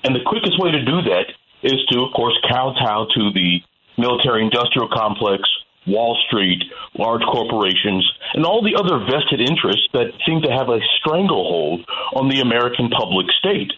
And 0.05 0.15
the 0.15 0.25
quickest 0.25 0.61
way 0.61 0.71
to 0.71 0.85
do 0.85 1.03
that 1.11 1.27
is 1.63 1.81
to, 1.91 2.05
of 2.05 2.13
course, 2.15 2.37
kowtow 2.49 3.07
to 3.15 3.33
the 3.33 3.61
military 3.97 4.45
industrial 4.45 4.89
complex 4.93 5.43
Wall 5.87 6.17
Street, 6.27 6.63
large 6.99 7.23
corporations, 7.23 8.09
and 8.35 8.45
all 8.45 8.63
the 8.63 8.75
other 8.77 9.05
vested 9.05 9.41
interests 9.41 9.89
that 9.93 10.13
seem 10.27 10.43
to 10.43 10.51
have 10.51 10.69
a 10.69 10.81
stranglehold 11.01 11.85
on 12.15 12.29
the 12.29 12.41
American 12.41 12.89
public 12.89 13.27
state. 13.39 13.73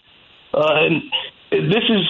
Uh, 0.53 0.87
and 0.87 1.03
this 1.71 1.83
is 1.89 2.05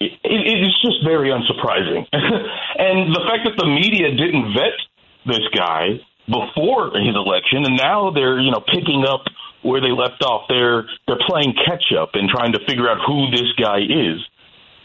it, 0.00 0.12
it's 0.22 0.80
just 0.82 1.04
very 1.04 1.30
unsurprising. 1.30 2.06
and 2.12 3.14
the 3.14 3.24
fact 3.26 3.44
that 3.44 3.56
the 3.56 3.66
media 3.66 4.10
didn't 4.10 4.54
vet 4.54 4.78
this 5.26 5.46
guy 5.54 6.00
before 6.26 6.92
his 6.94 7.14
election, 7.16 7.64
and 7.64 7.76
now 7.76 8.10
they're 8.10 8.38
you 8.38 8.50
know 8.50 8.60
picking 8.60 9.04
up 9.08 9.22
where 9.62 9.80
they 9.80 9.90
left 9.90 10.22
off. 10.22 10.46
They're 10.48 10.84
they're 11.06 11.22
playing 11.26 11.54
catch 11.66 11.92
up 11.98 12.10
and 12.14 12.28
trying 12.28 12.52
to 12.52 12.60
figure 12.66 12.88
out 12.88 12.98
who 13.06 13.30
this 13.30 13.50
guy 13.58 13.78
is. 13.78 14.22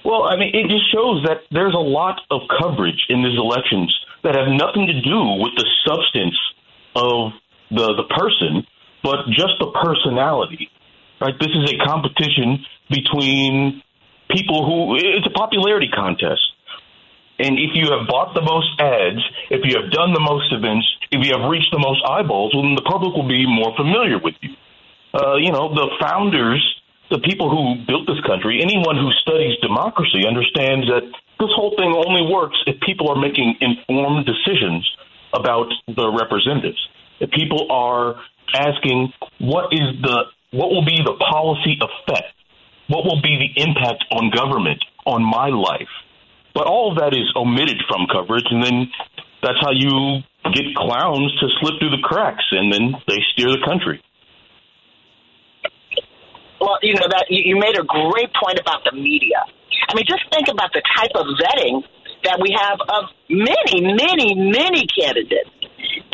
Well, 0.04 0.24
I 0.24 0.36
mean, 0.36 0.52
it 0.54 0.68
just 0.68 0.92
shows 0.92 1.24
that 1.28 1.48
there's 1.52 1.74
a 1.74 1.80
lot 1.80 2.20
of 2.30 2.42
coverage 2.60 3.06
in 3.10 3.24
these 3.24 3.38
elections 3.40 3.96
that 4.24 4.36
have 4.36 4.48
nothing 4.48 4.88
to 4.88 5.02
do 5.02 5.20
with 5.40 5.56
the 5.56 5.68
substance 5.88 6.38
of 6.96 7.32
the 7.72 7.96
the 7.96 8.08
person, 8.12 8.68
but 9.02 9.26
just 9.32 9.56
the 9.60 9.72
personality. 9.72 10.70
Right? 11.22 11.34
This 11.40 11.56
is 11.56 11.72
a 11.72 11.78
competition 11.88 12.66
between 12.90 13.82
people 14.30 14.66
who 14.66 14.96
it's 14.96 15.26
a 15.26 15.32
popularity 15.32 15.88
contest. 15.88 16.42
And 17.40 17.58
if 17.58 17.72
you 17.74 17.90
have 17.90 18.08
bought 18.08 18.36
the 18.36 18.44
most 18.44 18.70
ads, 18.80 19.24
if 19.50 19.66
you 19.66 19.82
have 19.82 19.92
done 19.92 20.14
the 20.14 20.22
most 20.22 20.54
events, 20.54 20.86
if 21.12 21.26
you 21.26 21.34
have 21.34 21.50
reached 21.50 21.72
the 21.72 21.80
most 21.80 22.04
eyeballs, 22.06 22.54
well, 22.54 22.64
then 22.64 22.76
the 22.76 22.86
public 22.86 23.16
will 23.16 23.28
be 23.28 23.48
more 23.48 23.74
familiar 23.76 24.20
with 24.20 24.36
you. 24.42 24.54
Uh, 25.14 25.36
you 25.36 25.52
know, 25.52 25.74
the 25.74 25.90
founders 26.00 26.62
the 27.14 27.22
people 27.22 27.46
who 27.46 27.86
built 27.86 28.10
this 28.10 28.18
country, 28.26 28.58
anyone 28.58 28.98
who 28.98 29.14
studies 29.22 29.54
democracy 29.62 30.26
understands 30.26 30.90
that 30.90 31.06
this 31.38 31.54
whole 31.54 31.78
thing 31.78 31.94
only 31.94 32.26
works 32.26 32.58
if 32.66 32.82
people 32.82 33.14
are 33.14 33.20
making 33.22 33.54
informed 33.62 34.26
decisions 34.26 34.82
about 35.30 35.70
the 35.86 36.10
representatives. 36.10 36.82
If 37.22 37.30
people 37.30 37.70
are 37.70 38.18
asking 38.58 39.14
what 39.38 39.70
is 39.72 40.02
the 40.02 40.34
what 40.58 40.70
will 40.70 40.86
be 40.86 40.98
the 41.02 41.18
policy 41.18 41.78
effect? 41.78 42.34
What 42.90 43.06
will 43.06 43.22
be 43.22 43.38
the 43.42 43.62
impact 43.62 44.06
on 44.12 44.30
government, 44.30 44.84
on 45.06 45.24
my 45.24 45.50
life? 45.50 45.90
But 46.54 46.68
all 46.68 46.92
of 46.92 46.98
that 46.98 47.14
is 47.14 47.26
omitted 47.36 47.82
from 47.90 48.06
coverage, 48.06 48.46
and 48.50 48.62
then 48.62 48.92
that's 49.42 49.58
how 49.62 49.72
you 49.74 50.22
get 50.54 50.76
clowns 50.78 51.34
to 51.42 51.48
slip 51.60 51.80
through 51.80 51.90
the 51.90 52.04
cracks, 52.04 52.46
and 52.52 52.72
then 52.72 52.94
they 53.08 53.18
steer 53.34 53.50
the 53.50 53.66
country. 53.66 54.02
Well, 56.64 56.80
you 56.80 56.96
know 56.96 57.12
that 57.12 57.28
you, 57.28 57.60
made 57.60 57.76
a 57.76 57.84
great 57.84 58.32
point 58.40 58.56
about 58.56 58.88
the 58.88 58.96
media. 58.96 59.44
I 59.44 59.92
mean, 60.00 60.08
just 60.08 60.24
think 60.32 60.48
about 60.48 60.72
the 60.72 60.80
type 60.80 61.12
of 61.12 61.28
vetting 61.36 61.84
that 62.24 62.40
we 62.40 62.56
have 62.56 62.80
of 62.80 63.12
many, 63.28 63.84
many, 63.84 64.32
many 64.32 64.88
candidates. 64.88 65.52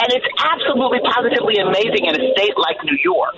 And 0.02 0.10
it's 0.10 0.26
absolutely 0.41 1.06
positively 1.06 1.62
amazing 1.62 2.10
in 2.10 2.18
a 2.18 2.24
state 2.34 2.58
like 2.58 2.82
New 2.82 2.97
York 2.97 3.38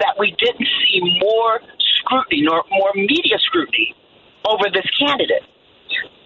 that 0.00 0.16
we 0.16 0.32
didn't 0.40 0.64
see 0.88 1.00
more 1.20 1.60
scrutiny 2.00 2.40
nor 2.40 2.64
more 2.72 2.90
media 2.96 3.36
scrutiny 3.44 3.92
over 4.48 4.64
this 4.72 4.88
candidate. 4.96 5.44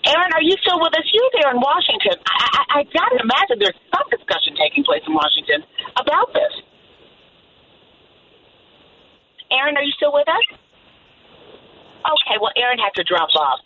Aaron, 0.06 0.30
are 0.30 0.42
you 0.42 0.54
still 0.62 0.78
with 0.78 0.94
us? 0.94 1.06
You 1.10 1.22
there 1.42 1.50
in 1.50 1.58
Washington? 1.58 2.22
I, 2.22 2.38
I, 2.38 2.62
I 2.70 2.80
got 2.86 3.10
to 3.10 3.18
imagine 3.18 3.58
there's 3.58 3.78
some 3.90 4.06
discussion 4.14 4.54
taking 4.54 4.86
place 4.86 5.02
in 5.06 5.14
Washington 5.14 5.66
about 5.98 6.30
this. 6.34 6.61
Aaron, 9.52 9.76
are 9.76 9.82
you 9.84 9.92
still 9.92 10.12
with 10.12 10.28
us? 10.28 10.46
Okay, 12.02 12.36
well, 12.40 12.52
Aaron 12.56 12.78
had 12.78 12.94
to 12.96 13.04
drop 13.04 13.28
off. 13.36 13.60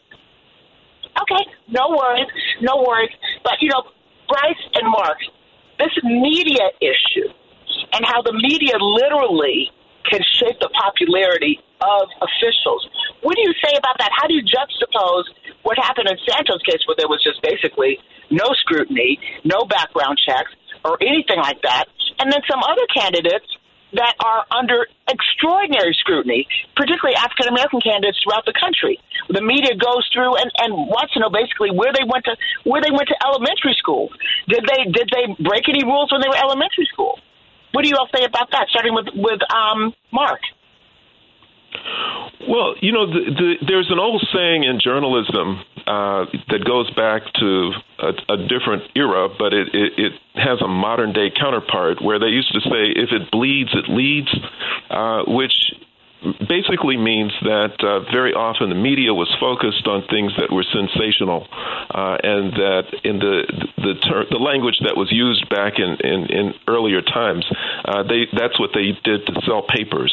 Okay, 1.23 1.43
no 1.69 1.89
worries, 1.97 2.29
no 2.61 2.85
worries. 2.87 3.11
But, 3.43 3.55
you 3.61 3.71
know, 3.71 3.83
Bryce 4.29 4.65
and 4.75 4.91
Mark, 4.91 5.17
this 5.79 5.95
media 6.05 6.69
issue 6.81 7.31
and 7.93 8.05
how 8.05 8.21
the 8.23 8.33
media 8.33 8.77
literally 8.81 9.71
can 10.11 10.21
shape 10.39 10.59
the 10.61 10.69
popularity 10.69 11.59
of 11.81 12.09
officials. 12.21 12.87
What 13.23 13.37
do 13.37 13.43
you 13.43 13.55
say 13.63 13.77
about 13.77 13.99
that? 13.99 14.11
How 14.13 14.27
do 14.27 14.35
you 14.35 14.43
juxtapose 14.43 15.25
what 15.63 15.77
happened 15.79 16.09
in 16.09 16.17
Santos' 16.29 16.63
case, 16.63 16.81
where 16.87 16.97
there 16.97 17.09
was 17.09 17.23
just 17.25 17.43
basically 17.43 17.99
no 18.31 18.47
scrutiny, 18.63 19.19
no 19.45 19.65
background 19.65 20.19
checks, 20.19 20.51
or 20.85 20.97
anything 21.03 21.39
like 21.43 21.61
that, 21.63 21.87
and 22.21 22.31
then 22.31 22.41
some 22.49 22.63
other 22.63 22.87
candidates 22.95 23.47
that 23.97 24.15
are 24.21 24.45
under 24.53 24.87
extraordinary 25.09 25.97
scrutiny, 25.99 26.47
particularly 26.77 27.17
African 27.17 27.49
American 27.49 27.81
candidates 27.81 28.21
throughout 28.23 28.45
the 28.45 28.55
country. 28.55 29.01
The 29.29 29.43
media 29.43 29.75
goes 29.75 30.07
through 30.13 30.37
and, 30.37 30.51
and 30.59 30.73
wants 30.89 31.15
to 31.15 31.21
know 31.21 31.31
basically 31.31 31.73
where 31.73 31.93
they 31.93 32.05
went 32.05 32.25
to 32.29 32.37
where 32.65 32.81
they 32.81 32.93
went 32.93 33.09
to 33.09 33.17
elementary 33.25 33.75
school. 33.79 34.09
Did 34.49 34.65
they 34.65 34.89
did 34.93 35.09
they 35.11 35.25
break 35.43 35.69
any 35.69 35.85
rules 35.85 36.13
when 36.13 36.21
they 36.21 36.29
were 36.29 36.39
elementary 36.39 36.87
school? 36.93 37.19
What 37.73 37.83
do 37.83 37.89
you 37.89 37.97
all 37.97 38.09
say 38.15 38.25
about 38.25 38.53
that? 38.53 38.69
Starting 38.71 38.95
with 38.95 39.09
with 39.15 39.41
um, 39.53 39.93
Mark. 40.13 40.41
Well, 42.49 42.75
you 42.81 42.93
know, 42.93 43.07
the, 43.07 43.21
the, 43.37 43.67
there's 43.67 43.91
an 43.91 43.99
old 43.99 44.25
saying 44.33 44.65
in 44.65 44.81
journalism 44.81 45.61
uh, 45.87 46.27
that 46.49 46.65
goes 46.65 46.91
back 46.95 47.23
to 47.35 47.71
a, 48.01 48.33
a 48.35 48.37
different 48.49 48.83
era, 48.97 49.29
but 49.39 49.53
it, 49.53 49.69
it, 49.73 49.93
it, 49.97 50.13
has 50.35 50.61
a 50.61 50.69
modern 50.69 51.15
day 51.15 51.31
counterpart 51.31 52.03
where 52.03 52.19
they 52.19 52.27
used 52.27 52.53
to 52.53 52.61
say, 52.61 52.93
if 52.95 53.11
it 53.11 53.31
bleeds, 53.31 53.71
it 53.73 53.89
leads, 53.89 54.29
uh, 54.91 55.23
which 55.27 55.73
basically 56.49 56.97
means 56.97 57.33
that 57.43 57.73
uh, 57.81 58.01
very 58.13 58.35
often 58.35 58.69
the 58.69 58.75
media 58.75 59.15
was 59.15 59.33
focused 59.39 59.87
on 59.87 60.03
things 60.09 60.33
that 60.39 60.53
were 60.53 60.65
sensational, 60.65 61.47
uh, 61.91 62.19
and 62.23 62.53
that 62.53 62.85
in 63.05 63.19
the 63.19 63.47
the, 63.77 63.95
ter- 64.03 64.27
the 64.31 64.39
language 64.39 64.79
that 64.85 64.97
was 64.97 65.11
used 65.13 65.49
back 65.49 65.79
in 65.79 65.97
in, 66.03 66.27
in 66.27 66.55
earlier 66.69 67.01
times, 67.01 67.47
uh, 67.85 68.03
they 68.03 68.27
that's 68.33 68.59
what 68.59 68.71
they 68.75 68.93
did 69.05 69.27
to 69.27 69.41
sell 69.47 69.63
papers. 69.63 70.13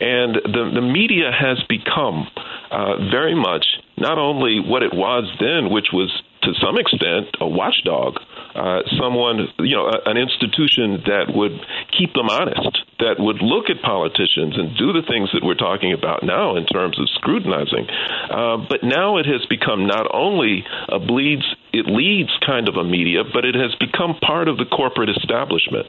And 0.00 0.36
the, 0.36 0.70
the 0.74 0.80
media 0.80 1.30
has 1.32 1.62
become 1.68 2.28
uh, 2.70 3.10
very 3.10 3.34
much 3.34 3.66
not 3.96 4.18
only 4.18 4.60
what 4.60 4.82
it 4.82 4.92
was 4.92 5.24
then, 5.38 5.70
which 5.70 5.88
was 5.92 6.10
to 6.42 6.52
some 6.60 6.76
extent 6.76 7.32
a 7.40 7.48
watchdog, 7.48 8.20
uh, 8.54 8.84
someone, 9.00 9.48
you 9.58 9.74
know, 9.74 9.88
a, 9.88 10.10
an 10.10 10.16
institution 10.16 11.02
that 11.06 11.32
would 11.34 11.58
keep 11.96 12.12
them 12.12 12.28
honest, 12.28 12.84
that 13.00 13.16
would 13.18 13.40
look 13.40 13.70
at 13.70 13.82
politicians 13.82 14.54
and 14.54 14.76
do 14.76 14.92
the 14.92 15.02
things 15.08 15.30
that 15.32 15.42
we're 15.42 15.58
talking 15.58 15.92
about 15.92 16.22
now 16.22 16.56
in 16.56 16.66
terms 16.66 16.98
of 17.00 17.08
scrutinizing. 17.16 17.88
Uh, 18.30 18.58
but 18.68 18.84
now 18.84 19.16
it 19.16 19.26
has 19.26 19.44
become 19.48 19.86
not 19.86 20.06
only 20.12 20.64
a 20.88 20.98
bleeds, 20.98 21.44
it 21.72 21.86
leads 21.86 22.30
kind 22.46 22.68
of 22.68 22.76
a 22.76 22.84
media, 22.84 23.24
but 23.24 23.44
it 23.44 23.54
has 23.54 23.74
become 23.80 24.14
part 24.20 24.46
of 24.46 24.58
the 24.58 24.66
corporate 24.66 25.10
establishment. 25.10 25.88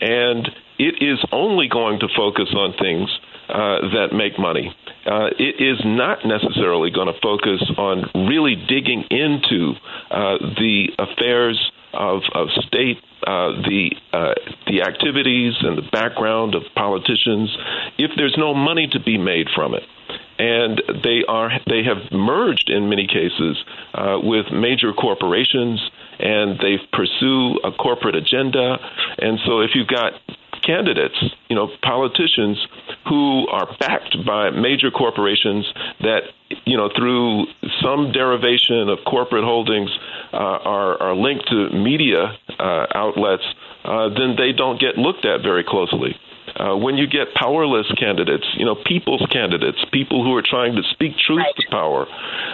And 0.00 0.48
it 0.78 1.02
is 1.02 1.18
only 1.32 1.68
going 1.68 2.00
to 2.00 2.08
focus 2.16 2.48
on 2.54 2.72
things 2.78 3.10
uh, 3.48 3.80
that 3.94 4.08
make 4.12 4.38
money. 4.38 4.74
Uh, 5.06 5.28
it 5.38 5.60
is 5.60 5.80
not 5.84 6.18
necessarily 6.24 6.90
going 6.90 7.06
to 7.06 7.18
focus 7.20 7.62
on 7.76 8.04
really 8.28 8.56
digging 8.56 9.04
into 9.10 9.72
uh, 10.10 10.38
the 10.58 10.88
affairs 10.98 11.58
of, 11.94 12.22
of 12.34 12.48
state, 12.66 12.98
uh, 13.26 13.56
the 13.64 13.90
uh, 14.12 14.34
the 14.66 14.82
activities 14.82 15.54
and 15.62 15.78
the 15.78 15.88
background 15.90 16.54
of 16.54 16.62
politicians, 16.74 17.56
if 17.96 18.10
there's 18.16 18.36
no 18.36 18.54
money 18.54 18.86
to 18.92 19.00
be 19.00 19.16
made 19.16 19.46
from 19.54 19.74
it 19.74 19.82
and 20.38 20.80
they 21.02 21.24
are 21.26 21.50
they 21.66 21.82
have 21.82 22.12
merged 22.12 22.70
in 22.70 22.88
many 22.88 23.06
cases 23.06 23.56
uh, 23.94 24.18
with 24.22 24.46
major 24.52 24.92
corporations 24.92 25.80
and 26.18 26.58
they 26.60 26.76
pursue 26.92 27.58
a 27.64 27.72
corporate 27.72 28.14
agenda 28.14 28.76
and 29.18 29.38
so 29.44 29.60
if 29.60 29.70
you've 29.74 29.88
got 29.88 30.12
candidates, 30.68 31.16
you 31.48 31.56
know, 31.56 31.68
politicians 31.82 32.58
who 33.08 33.48
are 33.48 33.66
backed 33.80 34.16
by 34.26 34.50
major 34.50 34.90
corporations 34.90 35.64
that, 36.00 36.20
you 36.66 36.76
know, 36.76 36.90
through 36.94 37.46
some 37.82 38.12
derivation 38.12 38.90
of 38.90 38.98
corporate 39.06 39.44
holdings 39.44 39.90
uh, 40.34 40.36
are, 40.36 41.02
are 41.02 41.16
linked 41.16 41.48
to 41.48 41.70
media 41.70 42.36
uh, 42.58 42.86
outlets, 42.94 43.44
uh, 43.84 44.10
then 44.10 44.36
they 44.36 44.52
don't 44.52 44.78
get 44.78 44.98
looked 44.98 45.24
at 45.24 45.40
very 45.40 45.64
closely. 45.64 46.14
Uh, 46.58 46.76
when 46.76 46.96
you 46.96 47.06
get 47.06 47.32
powerless 47.34 47.86
candidates, 47.98 48.44
you 48.56 48.64
know, 48.64 48.74
people's 48.74 49.24
candidates, 49.30 49.78
people 49.92 50.24
who 50.24 50.34
are 50.34 50.42
trying 50.42 50.74
to 50.74 50.82
speak 50.90 51.12
truth 51.16 51.38
right. 51.38 51.54
to 51.56 51.70
power, 51.70 52.06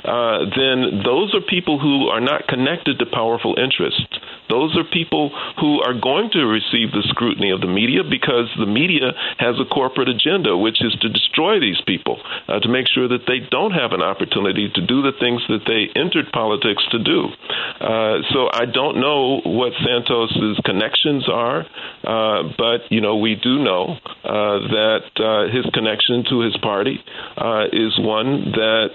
uh, 0.04 0.44
then 0.56 1.00
those 1.04 1.34
are 1.34 1.40
people 1.40 1.78
who 1.78 2.08
are 2.08 2.20
not 2.20 2.46
connected 2.46 2.98
to 2.98 3.06
powerful 3.06 3.56
interests. 3.56 4.04
Those 4.48 4.76
are 4.76 4.84
people 4.84 5.32
who 5.60 5.80
are 5.80 5.94
going 5.98 6.30
to 6.32 6.44
receive 6.44 6.92
the 6.92 7.02
scrutiny 7.08 7.50
of 7.50 7.60
the 7.60 7.66
media 7.66 8.04
because 8.04 8.52
the 8.58 8.66
media 8.66 9.16
has 9.38 9.56
a 9.58 9.64
corporate 9.64 10.08
agenda, 10.08 10.56
which 10.56 10.84
is 10.84 10.92
to 11.00 11.08
destroy 11.08 11.60
these 11.60 11.80
people, 11.86 12.20
uh, 12.48 12.60
to 12.60 12.68
make 12.68 12.86
sure 12.86 13.08
that 13.08 13.24
they 13.26 13.40
don't 13.50 13.72
have 13.72 13.92
an 13.92 14.02
opportunity 14.02 14.68
to 14.68 14.84
do 14.84 15.00
the 15.00 15.16
things 15.18 15.40
that 15.48 15.64
they 15.66 15.88
entered 15.98 16.30
politics 16.32 16.84
to 16.92 16.98
do. 16.98 17.32
Uh, 17.80 18.20
so 18.30 18.52
I 18.52 18.66
don't 18.66 19.00
know 19.00 19.40
what 19.44 19.72
Santos's 19.80 20.60
connections 20.64 21.24
are, 21.28 21.64
uh, 22.04 22.42
but 22.58 22.92
you 22.92 23.00
know 23.00 23.16
we 23.16 23.34
do 23.36 23.58
know 23.58 23.93
uh, 24.24 24.58
that 24.68 25.10
uh, 25.16 25.52
his 25.54 25.64
connection 25.72 26.24
to 26.30 26.40
his 26.40 26.56
party 26.58 27.02
uh, 27.36 27.64
is 27.72 27.98
one 27.98 28.52
that 28.52 28.90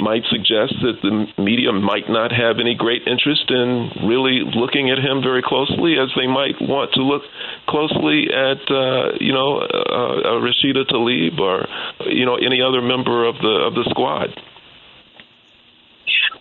might 0.00 0.22
suggest 0.30 0.74
that 0.82 1.02
the 1.02 1.42
media 1.42 1.72
might 1.72 2.08
not 2.08 2.30
have 2.30 2.58
any 2.60 2.74
great 2.74 3.02
interest 3.06 3.50
in 3.50 3.90
really 4.06 4.42
looking 4.54 4.90
at 4.90 4.98
him 4.98 5.22
very 5.22 5.42
closely, 5.42 5.98
as 5.98 6.08
they 6.16 6.26
might 6.26 6.54
want 6.60 6.92
to 6.94 7.02
look 7.02 7.22
closely 7.66 8.30
at, 8.30 8.62
uh, 8.70 9.12
you 9.18 9.32
know, 9.32 9.58
uh, 9.58 9.66
uh, 9.66 10.40
Rashida 10.40 10.86
Tlaib 10.86 11.38
or, 11.40 11.66
you 12.06 12.24
know, 12.24 12.36
any 12.36 12.62
other 12.62 12.80
member 12.80 13.26
of 13.26 13.36
the 13.42 13.66
of 13.66 13.74
the 13.74 13.84
squad. 13.90 14.30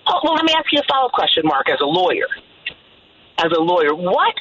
Oh, 0.07 0.19
well, 0.23 0.35
let 0.35 0.45
me 0.45 0.53
ask 0.53 0.71
you 0.71 0.79
a 0.79 0.83
follow-up 0.87 1.13
question, 1.13 1.43
Mark. 1.45 1.69
As 1.69 1.79
a 1.81 1.85
lawyer, 1.85 2.27
as 3.37 3.51
a 3.51 3.61
lawyer, 3.61 3.95
what? 3.95 4.35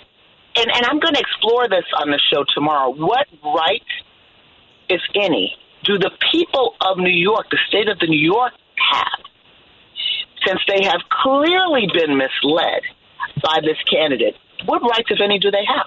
And, 0.56 0.66
and 0.74 0.86
I'm 0.86 0.98
going 0.98 1.14
to 1.14 1.20
explore 1.20 1.68
this 1.68 1.84
on 1.98 2.10
the 2.10 2.20
show 2.32 2.44
tomorrow. 2.54 2.90
What 2.90 3.26
right, 3.44 3.86
if 4.88 5.00
any, 5.14 5.56
do 5.84 5.98
the 5.98 6.10
people 6.32 6.74
of 6.80 6.98
New 6.98 7.14
York, 7.14 7.46
the 7.50 7.58
state 7.68 7.88
of 7.88 7.98
the 7.98 8.06
New 8.06 8.20
York, 8.20 8.52
have, 8.92 9.24
since 10.46 10.60
they 10.66 10.84
have 10.84 11.00
clearly 11.22 11.86
been 11.92 12.16
misled 12.16 12.82
by 13.42 13.60
this 13.62 13.78
candidate, 13.90 14.34
what 14.66 14.82
rights, 14.82 15.08
if 15.10 15.20
any, 15.22 15.38
do 15.38 15.50
they 15.50 15.64
have? 15.66 15.86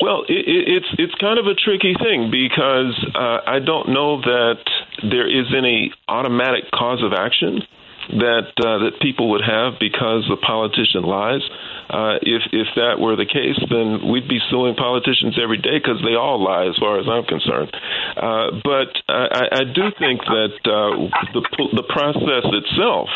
Well, 0.00 0.22
it, 0.28 0.46
it's 0.46 0.86
it's 0.96 1.14
kind 1.16 1.40
of 1.40 1.46
a 1.46 1.54
tricky 1.54 1.94
thing 2.00 2.30
because 2.30 2.94
uh, 3.14 3.40
I 3.44 3.58
don't 3.58 3.88
know 3.88 4.20
that 4.20 4.62
there 5.02 5.26
is 5.28 5.46
any 5.56 5.92
automatic 6.06 6.70
cause 6.72 7.02
of 7.02 7.12
action 7.12 7.62
that 8.08 8.52
uh, 8.56 8.78
that 8.88 9.00
people 9.00 9.30
would 9.30 9.44
have 9.44 9.78
because 9.80 10.24
the 10.28 10.36
politician 10.36 11.02
lies. 11.02 11.42
Uh, 11.88 12.20
if 12.22 12.42
if 12.52 12.68
that 12.76 13.00
were 13.00 13.16
the 13.16 13.28
case, 13.28 13.58
then 13.70 14.08
we'd 14.10 14.28
be 14.28 14.40
suing 14.50 14.74
politicians 14.74 15.38
every 15.42 15.58
day 15.58 15.78
because 15.78 16.00
they 16.04 16.14
all 16.14 16.42
lie, 16.42 16.68
as 16.68 16.76
far 16.76 17.00
as 17.00 17.06
I'm 17.08 17.24
concerned. 17.24 17.72
Uh, 18.16 18.60
but 18.64 18.92
I, 19.08 19.62
I 19.62 19.64
do 19.64 19.92
think 19.98 20.20
that 20.24 20.56
uh, 20.64 21.08
the 21.32 21.42
the 21.76 21.86
process 21.88 22.44
itself. 22.44 23.08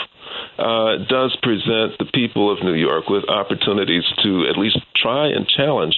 Uh, 0.58 0.96
does 1.08 1.36
present 1.42 1.96
the 1.98 2.08
people 2.14 2.52
of 2.52 2.62
New 2.62 2.74
York 2.74 3.08
with 3.08 3.28
opportunities 3.28 4.04
to 4.22 4.46
at 4.48 4.56
least 4.56 4.78
try 4.96 5.28
and 5.28 5.46
challenge 5.48 5.96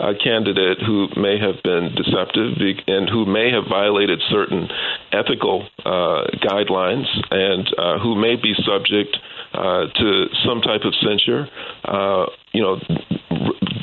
a 0.00 0.14
candidate 0.14 0.78
who 0.84 1.08
may 1.16 1.38
have 1.38 1.62
been 1.62 1.94
deceptive 1.94 2.58
and 2.86 3.08
who 3.08 3.26
may 3.26 3.50
have 3.50 3.64
violated 3.68 4.20
certain 4.30 4.68
ethical 5.12 5.66
uh, 5.84 6.24
guidelines 6.42 7.06
and 7.30 7.66
uh, 7.78 7.98
who 7.98 8.14
may 8.14 8.36
be 8.36 8.54
subject 8.64 9.16
uh, 9.54 9.86
to 9.94 10.26
some 10.44 10.60
type 10.60 10.82
of 10.84 10.94
censure. 11.00 11.48
Uh, 11.84 12.26
you 12.52 12.62
know, 12.62 12.80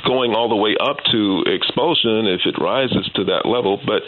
going 0.06 0.34
all 0.34 0.50
the 0.50 0.56
way 0.56 0.76
up 0.80 0.98
to 1.12 1.44
expulsion 1.48 2.28
if 2.28 2.42
it 2.46 2.56
rises 2.62 3.10
to 3.16 3.26
that 3.26 3.46
level. 3.46 3.80
But 3.86 4.04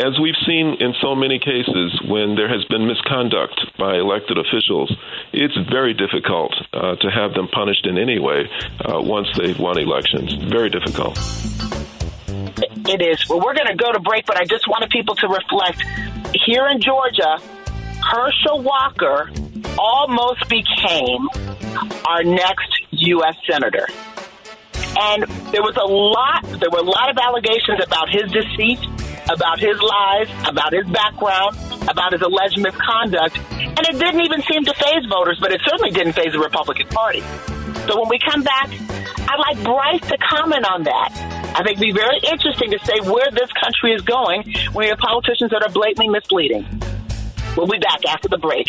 as 0.00 0.18
we've 0.18 0.38
seen 0.46 0.76
in 0.80 0.94
so 1.02 1.14
many 1.14 1.38
cases 1.38 2.00
when 2.06 2.34
there 2.34 2.48
has 2.48 2.64
been 2.66 2.86
misconduct 2.86 3.60
by 3.78 3.96
elected 3.96 4.38
officials, 4.38 4.90
it's 5.32 5.56
very 5.70 5.94
difficult 5.94 6.54
uh, 6.72 6.96
to 6.96 7.10
have 7.10 7.34
them 7.34 7.48
punished 7.48 7.86
in 7.86 7.98
any 7.98 8.18
way 8.18 8.48
uh, 8.84 9.00
once 9.00 9.28
they've 9.36 9.58
won 9.58 9.78
elections. 9.78 10.32
Very 10.34 10.70
difficult. 10.70 11.18
It 12.88 13.02
is. 13.02 13.28
Well, 13.28 13.40
we're 13.40 13.54
going 13.54 13.68
to 13.68 13.76
go 13.76 13.92
to 13.92 14.00
break, 14.00 14.26
but 14.26 14.36
I 14.40 14.44
just 14.44 14.66
wanted 14.68 14.90
people 14.90 15.14
to 15.16 15.28
reflect. 15.28 15.82
Here 16.46 16.66
in 16.68 16.80
Georgia, 16.80 17.38
Herschel 18.02 18.62
Walker 18.62 19.30
almost 19.78 20.48
became 20.48 21.28
our 22.06 22.22
next 22.24 22.82
U.S. 22.90 23.36
Senator. 23.48 23.86
And 24.98 25.22
there 25.52 25.62
was 25.62 25.76
a 25.76 25.86
lot, 25.86 26.42
there 26.58 26.70
were 26.70 26.80
a 26.80 26.90
lot 26.90 27.10
of 27.10 27.18
allegations 27.18 27.80
about 27.84 28.08
his 28.08 28.30
deceit, 28.32 28.80
about 29.32 29.58
his 29.58 29.80
lies, 29.80 30.28
about 30.46 30.72
his 30.72 30.86
background, 30.88 31.56
about 31.88 32.12
his 32.12 32.22
alleged 32.22 32.58
misconduct. 32.58 33.38
And 33.50 33.80
it 33.86 33.98
didn't 33.98 34.20
even 34.22 34.42
seem 34.42 34.64
to 34.64 34.74
faze 34.74 35.06
voters, 35.08 35.38
but 35.40 35.52
it 35.52 35.60
certainly 35.64 35.90
didn't 35.90 36.12
faze 36.12 36.32
the 36.32 36.40
Republican 36.40 36.88
Party. 36.88 37.20
So 37.86 37.98
when 38.00 38.08
we 38.08 38.18
come 38.18 38.42
back, 38.42 38.68
I'd 38.70 39.38
like 39.38 39.62
Bryce 39.62 40.06
to 40.10 40.18
comment 40.18 40.66
on 40.66 40.82
that. 40.84 41.12
I 41.54 41.62
think 41.62 41.78
it'd 41.78 41.80
be 41.80 41.92
very 41.92 42.18
interesting 42.30 42.70
to 42.70 42.78
say 42.84 43.00
where 43.00 43.30
this 43.32 43.50
country 43.52 43.92
is 43.92 44.02
going 44.02 44.44
when 44.72 44.84
we 44.84 44.88
have 44.88 44.98
politicians 44.98 45.50
that 45.50 45.62
are 45.62 45.72
blatantly 45.72 46.08
misleading. 46.08 46.66
We'll 47.56 47.66
be 47.66 47.78
back 47.78 48.04
after 48.08 48.28
the 48.28 48.38
break. 48.38 48.68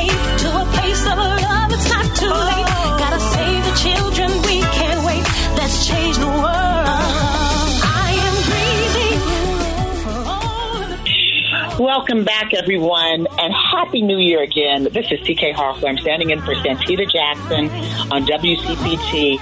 Welcome 12.11 12.25
back, 12.25 12.53
everyone, 12.53 13.25
and 13.39 13.53
Happy 13.53 14.01
New 14.01 14.17
Year 14.17 14.43
again. 14.43 14.83
This 14.83 15.09
is 15.11 15.21
TK 15.21 15.53
Harfler. 15.53 15.87
I'm 15.87 15.97
standing 15.97 16.31
in 16.31 16.41
for 16.41 16.53
Santita 16.55 17.09
Jackson 17.09 17.69
on 18.11 18.25
WCPT. 18.25 19.39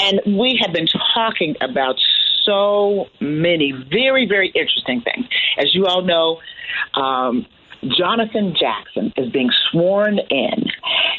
And 0.00 0.38
we 0.38 0.60
have 0.62 0.72
been 0.72 0.86
talking 1.12 1.56
about 1.60 1.96
so 2.44 3.08
many 3.18 3.72
very, 3.72 4.28
very 4.28 4.50
interesting 4.50 5.00
things. 5.00 5.26
As 5.58 5.74
you 5.74 5.86
all 5.86 6.02
know, 6.02 6.40
um, 6.94 7.46
Jonathan 7.98 8.54
Jackson 8.56 9.12
is 9.16 9.32
being 9.32 9.50
sworn 9.72 10.20
in 10.30 10.70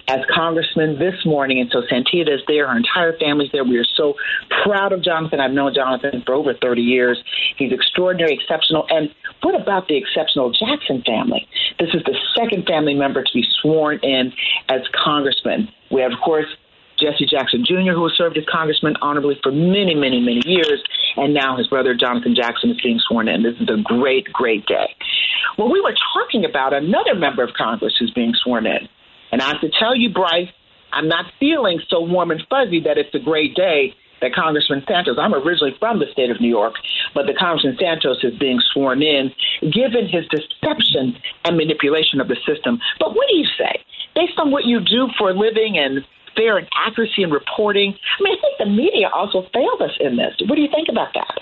as 0.08 0.20
congressman 0.34 1.00
this 1.00 1.26
morning, 1.26 1.60
and 1.60 1.70
so 1.72 1.82
Santita 1.82 2.34
is 2.34 2.42
there. 2.48 2.68
Her 2.68 2.78
entire 2.78 3.18
family's 3.18 3.52
there. 3.52 3.64
We 3.64 3.78
are 3.78 3.86
so 3.96 4.16
proud 4.64 4.92
of 4.92 5.02
Jonathan. 5.02 5.40
I've 5.40 5.52
known 5.52 5.74
Jonathan 5.74 6.24
for 6.26 6.36
over 6.36 6.54
30 6.54 6.82
years. 6.82 7.24
He's 7.58 7.72
extraordinary, 7.72 8.34
exceptional. 8.34 8.86
And 8.90 9.10
what 9.42 9.60
about 9.60 9.88
the 9.88 9.98
exceptional 9.98 10.52
Jackson 10.52 11.04
family? 11.06 11.48
This 11.80 11.90
is 11.94 12.04
the 12.06 12.16
second 12.38 12.66
family 12.66 12.94
member 12.94 13.24
to 13.24 13.34
be 13.34 13.46
sworn 13.62 14.00
in 14.04 14.34
as 14.70 14.82
congressman. 14.94 15.70
We 15.90 16.02
have, 16.02 16.12
of 16.12 16.20
course, 16.24 16.48
Jesse 17.00 17.26
Jackson 17.26 17.66
Jr., 17.66 17.92
who 17.92 18.04
has 18.08 18.18
served 18.18 18.38
as 18.38 18.44
congressman 18.52 18.96
honorably 19.02 19.38
for 19.42 19.52
many, 19.52 19.96
many, 19.96 20.20
many 20.20 20.42
years, 20.46 20.84
and 21.18 21.34
now 21.34 21.58
his 21.58 21.68
brother 21.68 21.94
Jonathan 21.94 22.36
Jackson 22.36 22.72
is 22.72 22.82
being 22.82 23.00
sworn 23.00 23.28
in. 23.28 23.44
This 23.44 23.56
is 23.60 23.70
a 23.70 23.82
great, 23.82 24.32
great 24.32 24.66
day. 24.66 24.96
Well, 25.58 25.72
we 25.72 25.82
were 25.82 25.96
talking 26.14 26.46
about 26.46 26.74
another 26.74 27.16
member 27.16 27.44
of 27.44 27.54
Congress 27.54 27.96
who's 27.98 28.12
being 28.12 28.34
sworn 28.36 28.66
in. 28.66 28.88
And 29.34 29.42
I 29.42 29.48
have 29.50 29.62
to 29.62 29.70
tell 29.80 29.98
you, 29.98 30.14
Bryce, 30.14 30.54
I'm 30.94 31.08
not 31.08 31.26
feeling 31.40 31.82
so 31.90 32.02
warm 32.06 32.30
and 32.30 32.46
fuzzy 32.52 32.82
that 32.86 33.00
it's 33.00 33.10
a 33.16 33.20
great 33.20 33.56
day 33.56 33.96
that 34.22 34.30
Congressman 34.36 34.84
Santos, 34.88 35.18
I'm 35.20 35.34
originally 35.34 35.74
from 35.80 35.98
the 35.98 36.06
state 36.14 36.30
of 36.30 36.40
New 36.40 36.54
York, 36.54 36.76
but 37.16 37.26
the 37.26 37.34
Congressman 37.34 37.76
Santos 37.82 38.24
is 38.24 38.38
being 38.38 38.62
sworn 38.72 39.02
in, 39.02 39.34
given 39.74 40.06
his 40.06 40.30
deception 40.30 41.18
and 41.44 41.58
manipulation 41.58 42.22
of 42.22 42.28
the 42.28 42.38
system. 42.46 42.78
But 43.00 43.16
what 43.18 43.26
do 43.28 43.36
you 43.36 43.50
say? 43.58 43.82
Based 44.14 44.38
on 44.38 44.52
what 44.52 44.66
you 44.66 44.80
do 44.80 45.10
for 45.18 45.32
a 45.32 45.34
living 45.34 45.82
and 45.82 46.06
fair 46.38 46.60
and 46.60 46.70
accuracy 46.78 47.24
in 47.24 47.32
reporting, 47.32 47.98
I 47.98 48.22
mean, 48.22 48.38
I 48.38 48.40
think 48.40 48.58
the 48.60 48.70
media 48.70 49.10
also 49.10 49.50
failed 49.52 49.82
us 49.82 49.98
in 50.00 50.16
this. 50.16 50.38
What 50.46 50.56
do 50.58 50.62
you 50.62 50.70
think 50.70 50.90
about 50.94 51.10
that? 51.16 51.42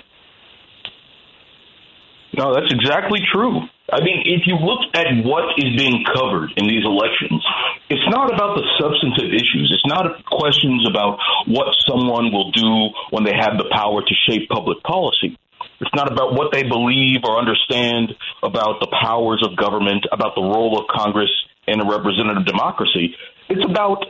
No, 2.39 2.55
that's 2.55 2.71
exactly 2.71 3.19
true. 3.33 3.67
I 3.91 3.99
mean, 3.99 4.23
if 4.23 4.47
you 4.47 4.55
look 4.55 4.87
at 4.95 5.07
what 5.25 5.59
is 5.59 5.75
being 5.75 6.05
covered 6.15 6.51
in 6.55 6.67
these 6.67 6.85
elections, 6.85 7.43
it's 7.89 8.07
not 8.07 8.33
about 8.33 8.55
the 8.55 8.63
substantive 8.79 9.35
issues. 9.35 9.67
It's 9.67 9.85
not 9.85 10.23
questions 10.25 10.87
about 10.87 11.19
what 11.45 11.75
someone 11.87 12.31
will 12.31 12.51
do 12.51 12.89
when 13.11 13.25
they 13.25 13.35
have 13.35 13.59
the 13.59 13.67
power 13.71 14.01
to 14.01 14.13
shape 14.27 14.47
public 14.47 14.81
policy. 14.83 15.37
It's 15.81 15.93
not 15.93 16.11
about 16.11 16.33
what 16.33 16.53
they 16.53 16.63
believe 16.63 17.27
or 17.27 17.37
understand 17.37 18.15
about 18.41 18.79
the 18.79 18.87
powers 19.03 19.43
of 19.43 19.57
government, 19.57 20.05
about 20.11 20.35
the 20.35 20.41
role 20.41 20.79
of 20.79 20.87
Congress 20.87 21.31
in 21.67 21.81
a 21.81 21.85
representative 21.85 22.45
democracy. 22.45 23.15
It's 23.49 23.65
about 23.65 24.05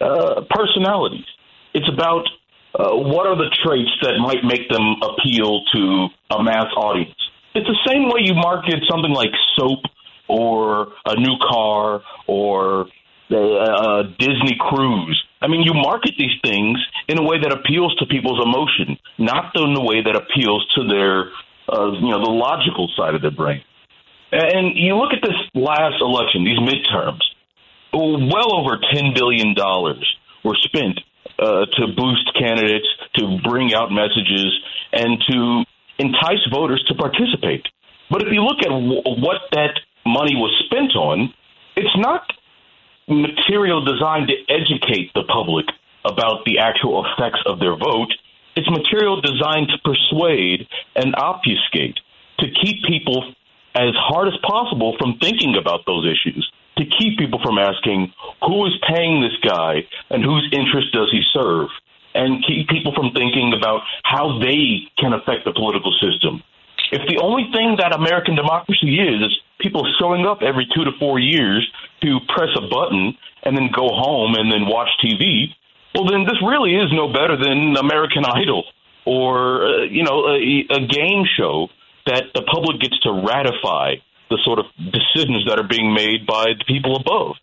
uh, 0.00 0.42
personalities. 0.50 1.26
It's 1.72 1.88
about 1.88 2.26
uh, 2.74 2.96
what 2.96 3.26
are 3.26 3.36
the 3.36 3.50
traits 3.62 3.90
that 4.02 4.18
might 4.18 4.42
make 4.42 4.68
them 4.68 4.96
appeal 5.02 5.62
to 5.72 6.08
a 6.30 6.42
mass 6.42 6.66
audience. 6.76 7.14
It's 7.54 7.66
the 7.66 7.78
same 7.86 8.08
way 8.08 8.20
you 8.22 8.34
market 8.34 8.82
something 8.88 9.12
like 9.12 9.30
soap 9.56 9.80
or 10.28 10.92
a 11.04 11.18
new 11.18 11.36
car 11.38 12.02
or 12.26 12.86
a, 13.30 13.36
a 13.36 14.14
Disney 14.18 14.56
cruise. 14.58 15.20
I 15.42 15.48
mean, 15.48 15.62
you 15.62 15.72
market 15.74 16.14
these 16.18 16.36
things 16.44 16.78
in 17.08 17.18
a 17.18 17.22
way 17.22 17.40
that 17.42 17.52
appeals 17.52 17.94
to 17.96 18.06
people's 18.06 18.40
emotion, 18.44 18.98
not 19.18 19.52
in 19.56 19.76
a 19.76 19.84
way 19.84 20.02
that 20.02 20.14
appeals 20.14 20.66
to 20.76 20.86
their, 20.86 21.30
uh, 21.68 21.92
you 21.92 22.10
know, 22.10 22.22
the 22.22 22.30
logical 22.30 22.88
side 22.96 23.14
of 23.14 23.22
their 23.22 23.30
brain. 23.30 23.62
And 24.32 24.76
you 24.76 24.94
look 24.94 25.12
at 25.12 25.22
this 25.22 25.36
last 25.54 26.00
election, 26.00 26.44
these 26.44 26.58
midterms, 26.58 27.20
well 27.92 28.54
over 28.54 28.78
$10 28.78 29.14
billion 29.14 29.54
were 30.44 30.56
spent 30.62 31.00
uh, 31.38 31.66
to 31.66 31.86
boost 31.96 32.30
candidates, 32.38 32.86
to 33.16 33.38
bring 33.42 33.74
out 33.74 33.90
messages, 33.90 34.52
and 34.92 35.18
to 35.28 35.64
entice 36.00 36.44
voters 36.50 36.82
to 36.88 36.94
participate. 36.94 37.66
But 38.10 38.22
if 38.22 38.28
you 38.32 38.42
look 38.42 38.58
at 38.64 38.72
what 38.72 39.42
that 39.52 39.78
money 40.04 40.34
was 40.34 40.50
spent 40.66 40.96
on, 40.96 41.32
it's 41.76 41.96
not 41.96 42.22
material 43.06 43.84
designed 43.84 44.28
to 44.28 44.36
educate 44.48 45.12
the 45.14 45.24
public 45.24 45.66
about 46.04 46.44
the 46.44 46.58
actual 46.58 47.04
effects 47.04 47.40
of 47.46 47.60
their 47.60 47.76
vote. 47.76 48.12
It's 48.56 48.70
material 48.70 49.20
designed 49.20 49.68
to 49.68 49.78
persuade 49.84 50.66
and 50.96 51.14
obfuscate, 51.14 51.98
to 52.38 52.46
keep 52.50 52.82
people 52.84 53.34
as 53.74 53.94
hard 53.94 54.28
as 54.28 54.34
possible 54.42 54.96
from 54.98 55.18
thinking 55.20 55.54
about 55.60 55.86
those 55.86 56.06
issues, 56.06 56.50
to 56.78 56.84
keep 56.84 57.18
people 57.18 57.40
from 57.42 57.58
asking 57.58 58.12
who 58.42 58.66
is 58.66 58.72
paying 58.88 59.22
this 59.22 59.38
guy 59.42 59.86
and 60.08 60.24
whose 60.24 60.48
interest 60.52 60.92
does 60.92 61.10
he 61.12 61.22
serve, 61.32 61.68
and 62.14 62.44
keep 62.46 62.68
people 62.68 62.92
from 62.94 63.12
thinking 63.12 63.52
about 63.56 63.82
how 64.02 64.38
they 64.38 64.90
can 64.98 65.12
affect 65.12 65.44
the 65.44 65.52
political 65.52 65.92
system. 66.00 66.42
If 66.92 67.06
the 67.06 67.22
only 67.22 67.46
thing 67.52 67.76
that 67.78 67.94
American 67.94 68.34
democracy 68.34 68.98
is 68.98 69.22
is 69.22 69.38
people 69.60 69.86
showing 70.00 70.26
up 70.26 70.42
every 70.42 70.66
two 70.74 70.84
to 70.84 70.90
four 70.98 71.20
years 71.20 71.62
to 72.02 72.18
press 72.34 72.50
a 72.56 72.66
button 72.66 73.14
and 73.44 73.56
then 73.56 73.70
go 73.70 73.86
home 73.88 74.34
and 74.34 74.50
then 74.50 74.66
watch 74.66 74.88
TV, 74.98 75.54
well, 75.94 76.06
then 76.06 76.24
this 76.24 76.38
really 76.42 76.74
is 76.74 76.90
no 76.92 77.12
better 77.12 77.36
than 77.36 77.76
American 77.78 78.24
Idol 78.24 78.64
or 79.06 79.64
uh, 79.64 79.82
you 79.84 80.02
know 80.04 80.26
a, 80.28 80.66
a 80.70 80.86
game 80.86 81.24
show 81.36 81.68
that 82.06 82.24
the 82.34 82.42
public 82.42 82.80
gets 82.80 82.98
to 83.00 83.12
ratify 83.12 83.94
the 84.30 84.38
sort 84.44 84.58
of 84.58 84.66
decisions 84.78 85.44
that 85.46 85.58
are 85.58 85.66
being 85.66 85.92
made 85.92 86.26
by 86.26 86.54
the 86.58 86.64
people 86.64 86.96
above. 86.96 87.34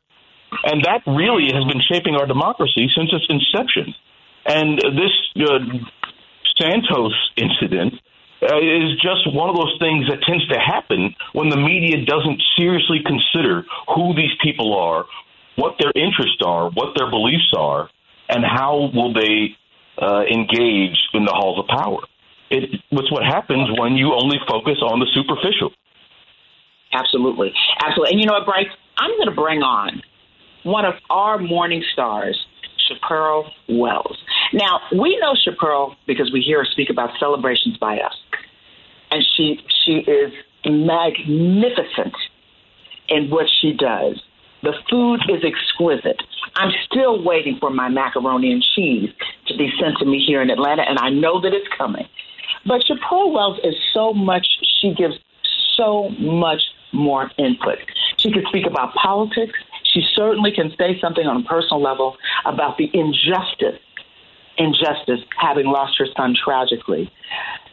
And 0.64 0.84
that 0.84 1.04
really 1.06 1.52
has 1.52 1.66
been 1.66 1.82
shaping 1.84 2.16
our 2.16 2.26
democracy 2.26 2.90
since 2.96 3.12
its 3.12 3.26
inception. 3.30 3.94
And 4.48 4.78
this 4.78 5.11
uh, 5.44 5.60
Santos 6.57 7.14
incident 7.36 7.94
uh, 8.41 8.57
is 8.57 8.95
just 9.02 9.34
one 9.34 9.49
of 9.49 9.56
those 9.56 9.76
things 9.80 10.07
that 10.10 10.22
tends 10.24 10.48
to 10.48 10.57
happen 10.60 11.15
when 11.34 11.49
the 11.49 11.57
media 11.57 12.06
doesn't 12.06 12.41
seriously 12.57 12.99
consider 13.06 13.65
who 13.94 14.15
these 14.15 14.32
people 14.41 14.78
are, 14.78 15.06
what 15.56 15.76
their 15.80 15.91
interests 15.95 16.41
are, 16.45 16.69
what 16.69 16.95
their 16.95 17.10
beliefs 17.10 17.52
are, 17.57 17.90
and 18.30 18.44
how 18.45 18.90
will 18.94 19.14
they 19.14 19.56
uh, 20.02 20.22
engage 20.22 20.98
in 21.14 21.26
the 21.26 21.34
halls 21.34 21.60
of 21.60 21.68
power. 21.68 21.99
It, 22.49 22.80
it's 22.91 23.11
what 23.11 23.24
happens 23.24 23.69
when 23.78 23.94
you 23.94 24.14
only 24.14 24.38
focus 24.48 24.78
on 24.82 24.99
the 24.99 25.07
superficial. 25.14 25.72
Absolutely. 26.94 27.52
Absolutely. 27.84 28.14
And 28.14 28.22
you 28.22 28.28
know 28.28 28.34
what, 28.34 28.45
Bryce? 28.45 28.68
I'm 28.98 29.11
going 29.18 29.28
to 29.28 29.36
bring 29.36 29.61
on 29.61 30.02
one 30.64 30.86
of 30.86 30.94
our 31.10 31.38
morning 31.38 31.84
stars 31.94 32.38
Chaparral 32.88 33.50
Wells. 33.70 34.18
Now, 34.54 34.80
we 34.98 35.18
know 35.20 35.34
Chaparral 35.36 35.96
because 36.06 36.32
we 36.32 36.42
hear 36.42 36.60
her 36.60 36.66
speak 36.72 36.90
about 36.90 37.12
celebrations 37.20 37.78
by 37.78 37.98
us. 38.00 38.16
And 39.12 39.26
she 39.36 39.60
she 39.86 39.94
is 40.00 40.34
magnificent 40.66 42.16
in 43.10 43.30
what 43.30 43.48
she 43.62 43.74
does. 43.74 44.22
The 44.64 44.74
food 44.90 45.22
is 45.30 45.44
exquisite. 45.44 46.22
I'm 46.56 46.72
still 46.90 47.24
waiting 47.24 47.58
for 47.60 47.70
my 47.70 47.90
macaroni 47.90 48.52
and 48.52 48.64
cheese 48.76 49.10
to 49.48 49.58
be 49.58 49.72
sent 49.80 49.98
to 50.00 50.06
me 50.06 50.24
here 50.26 50.42
in 50.42 50.50
Atlanta, 50.50 50.84
and 50.88 50.98
I 51.00 51.10
know 51.10 51.40
that 51.42 51.54
it's 51.54 51.68
coming. 51.78 52.06
But 52.66 52.84
Chaparral 52.86 53.32
Wells 53.32 53.60
is 53.64 53.76
so 53.94 54.14
much, 54.14 54.48
she 54.82 54.94
gives 54.94 55.16
so 55.78 56.10
much 56.20 56.62
more 56.92 57.32
input. 57.38 57.78
She 58.18 58.32
can 58.32 58.44
speak 58.50 58.66
about 58.66 58.94
politics. 58.96 59.58
She 59.98 60.06
certainly 60.14 60.52
can 60.52 60.69
say 60.78 60.99
something 61.02 61.26
on 61.26 61.41
a 61.41 61.45
personal 61.49 61.82
level 61.82 62.18
about 62.45 62.78
the 62.78 62.86
injustice, 62.94 63.82
injustice 64.56 65.26
having 65.41 65.65
lost 65.65 65.98
her 65.98 66.06
son 66.15 66.36
tragically. 66.38 67.11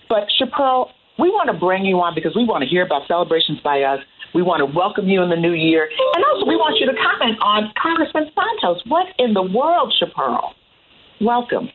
But 0.08 0.28
Chaparral, 0.38 0.88
we 1.18 1.28
want 1.28 1.50
to 1.52 1.58
bring 1.58 1.84
you 1.84 2.00
on 2.00 2.14
because 2.14 2.34
we 2.34 2.44
want 2.44 2.62
to 2.64 2.68
hear 2.68 2.82
about 2.82 3.06
celebrations 3.08 3.60
by 3.62 3.82
us. 3.82 4.00
We 4.34 4.40
want 4.40 4.60
to 4.60 4.64
welcome 4.64 5.06
you 5.06 5.20
in 5.20 5.28
the 5.28 5.36
new 5.36 5.52
year. 5.52 5.86
And 6.14 6.24
also, 6.32 6.46
we 6.48 6.56
want 6.56 6.80
you 6.80 6.86
to 6.86 6.96
comment 6.96 7.36
on 7.42 7.70
Congressman 7.76 8.32
Santos. 8.32 8.82
What 8.86 9.08
in 9.18 9.34
the 9.34 9.42
world, 9.42 9.92
Chaparral? 9.98 10.54
Welcome. 11.20 11.68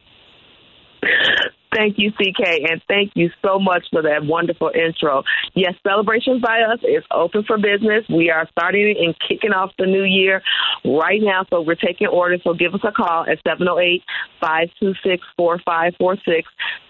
Thank 1.73 1.99
you, 1.99 2.11
CK, 2.11 2.69
and 2.69 2.81
thank 2.87 3.11
you 3.15 3.29
so 3.45 3.59
much 3.59 3.85
for 3.91 4.01
that 4.01 4.25
wonderful 4.25 4.71
intro. 4.73 5.23
Yes, 5.53 5.75
Celebrations 5.83 6.41
by 6.41 6.61
Us 6.61 6.79
is 6.81 7.03
open 7.11 7.43
for 7.43 7.57
business. 7.57 8.05
We 8.09 8.31
are 8.31 8.47
starting 8.51 8.95
and 8.97 9.15
kicking 9.27 9.51
off 9.51 9.71
the 9.77 9.85
new 9.85 10.03
year 10.03 10.41
right 10.83 11.21
now, 11.21 11.45
so 11.49 11.61
we're 11.61 11.75
taking 11.75 12.07
orders. 12.07 12.41
So 12.43 12.53
give 12.53 12.73
us 12.73 12.81
a 12.83 12.91
call 12.91 13.25
at 13.29 13.37
708 13.45 14.03
526 14.41 15.23
4546. 15.37 16.49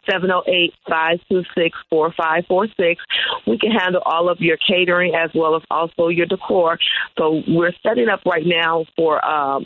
708 0.09 0.73
526 0.87 1.77
4546. 1.89 3.01
We 3.47 3.57
can 3.57 3.71
handle 3.71 4.01
all 4.05 4.29
of 4.29 4.39
your 4.39 4.57
catering 4.57 5.13
as 5.13 5.29
well 5.35 5.55
as 5.55 5.61
also 5.69 6.07
your 6.07 6.25
decor. 6.25 6.79
So 7.17 7.43
we're 7.47 7.73
setting 7.83 8.07
up 8.07 8.21
right 8.25 8.45
now 8.45 8.85
for 8.95 9.23
um, 9.25 9.65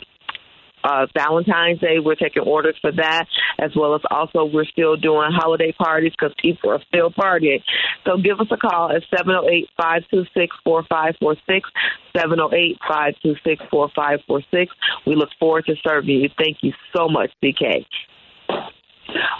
uh, 0.84 1.06
Valentine's 1.16 1.80
Day. 1.80 1.98
We're 1.98 2.14
taking 2.14 2.42
orders 2.42 2.76
for 2.80 2.92
that, 2.92 3.26
as 3.58 3.70
well 3.74 3.94
as 3.94 4.02
also 4.10 4.44
we're 4.44 4.66
still 4.66 4.96
doing 4.96 5.30
holiday 5.32 5.72
parties 5.72 6.12
because 6.12 6.34
people 6.40 6.70
are 6.70 6.82
still 6.86 7.10
partying. 7.10 7.62
So 8.06 8.18
give 8.18 8.38
us 8.40 8.46
a 8.50 8.56
call 8.56 8.90
at 8.90 9.02
708 9.10 9.68
526 9.76 10.56
4546. 10.62 11.70
708 12.16 12.78
526 12.86 13.62
4546. 13.70 14.74
We 15.06 15.16
look 15.16 15.30
forward 15.40 15.64
to 15.66 15.74
serving 15.82 16.10
you. 16.10 16.28
Thank 16.38 16.58
you 16.62 16.72
so 16.94 17.08
much, 17.08 17.30
CK. 17.42 17.82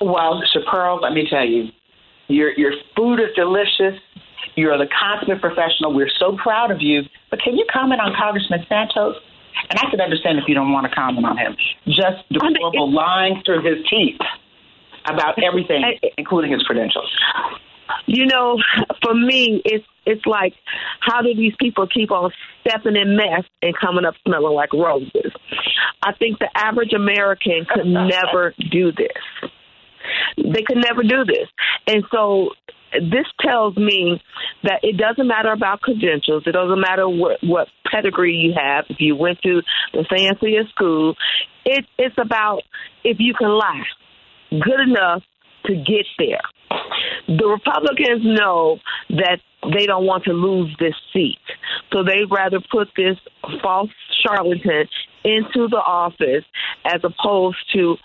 Well, 0.00 0.42
Chaparral, 0.52 1.00
let 1.00 1.12
me 1.12 1.26
tell 1.28 1.46
you, 1.46 1.68
your 2.28 2.52
your 2.56 2.72
food 2.96 3.20
is 3.20 3.34
delicious. 3.36 4.00
You're 4.56 4.78
the 4.78 4.86
consummate 4.86 5.40
professional. 5.40 5.94
We're 5.94 6.10
so 6.18 6.36
proud 6.36 6.70
of 6.70 6.80
you. 6.80 7.02
But 7.30 7.40
can 7.42 7.56
you 7.56 7.66
comment 7.72 8.00
on 8.00 8.14
Congressman 8.16 8.64
Santos? 8.68 9.16
And 9.70 9.78
I 9.78 9.90
can 9.90 10.00
understand 10.00 10.38
if 10.38 10.44
you 10.48 10.54
don't 10.54 10.72
want 10.72 10.88
to 10.88 10.94
comment 10.94 11.24
on 11.26 11.38
him. 11.38 11.56
Just 11.86 12.28
deplorable 12.30 12.92
lying 12.92 13.42
through 13.44 13.62
his 13.62 13.84
teeth 13.88 14.20
about 15.06 15.42
everything, 15.42 15.82
including 16.18 16.52
his 16.52 16.62
credentials. 16.62 17.10
You 18.06 18.26
know, 18.26 18.58
for 19.02 19.14
me, 19.14 19.62
it's 19.64 19.84
it's 20.06 20.24
like, 20.26 20.54
how 21.00 21.22
do 21.22 21.34
these 21.34 21.54
people 21.58 21.86
keep 21.86 22.10
on 22.10 22.30
stepping 22.60 22.96
in 22.96 23.16
mess 23.16 23.44
and 23.62 23.74
coming 23.78 24.04
up 24.04 24.14
smelling 24.26 24.54
like 24.54 24.72
roses? 24.72 25.32
I 26.02 26.12
think 26.12 26.38
the 26.38 26.48
average 26.54 26.92
American 26.92 27.66
could 27.68 27.86
never 27.86 28.54
do 28.70 28.92
this. 28.92 29.50
They 30.36 30.62
could 30.62 30.78
never 30.78 31.02
do 31.02 31.24
this, 31.24 31.48
and 31.86 32.04
so 32.12 32.50
this 33.00 33.26
tells 33.40 33.76
me 33.76 34.22
that 34.62 34.80
it 34.82 34.96
doesn't 34.96 35.26
matter 35.26 35.52
about 35.52 35.80
credentials. 35.80 36.44
It 36.46 36.52
doesn't 36.52 36.80
matter 36.80 37.08
what 37.08 37.38
what 37.42 37.68
pedigree 37.90 38.34
you 38.34 38.54
have. 38.56 38.86
If 38.88 38.96
you 39.00 39.16
went 39.16 39.40
to 39.42 39.62
the 39.92 40.04
fanciest 40.08 40.70
school, 40.70 41.14
it, 41.64 41.84
it's 41.98 42.16
about 42.18 42.62
if 43.02 43.18
you 43.20 43.34
can 43.34 43.48
lie 43.48 43.84
good 44.50 44.80
enough 44.80 45.22
to 45.66 45.74
get 45.74 46.06
there. 46.18 46.42
The 47.26 47.46
Republicans 47.46 48.22
know 48.24 48.78
that 49.10 49.38
they 49.72 49.86
don't 49.86 50.04
want 50.04 50.24
to 50.24 50.32
lose 50.32 50.74
this 50.78 50.94
seat. 51.12 51.38
So 51.92 52.02
they'd 52.04 52.30
rather 52.30 52.58
put 52.70 52.88
this 52.96 53.16
false 53.62 53.90
charlatan 54.22 54.86
into 55.24 55.68
the 55.68 55.82
office 55.84 56.44
as 56.84 57.00
opposed 57.02 57.56
to 57.72 57.96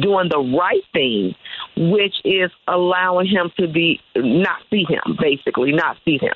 doing 0.00 0.28
the 0.28 0.56
right 0.58 0.82
thing, 0.92 1.34
which 1.76 2.14
is 2.24 2.50
allowing 2.66 3.28
him 3.28 3.50
to 3.58 3.68
be 3.68 4.00
not 4.16 4.60
see 4.70 4.84
him, 4.88 5.16
basically, 5.20 5.72
not 5.72 5.96
see 6.04 6.18
him. 6.18 6.34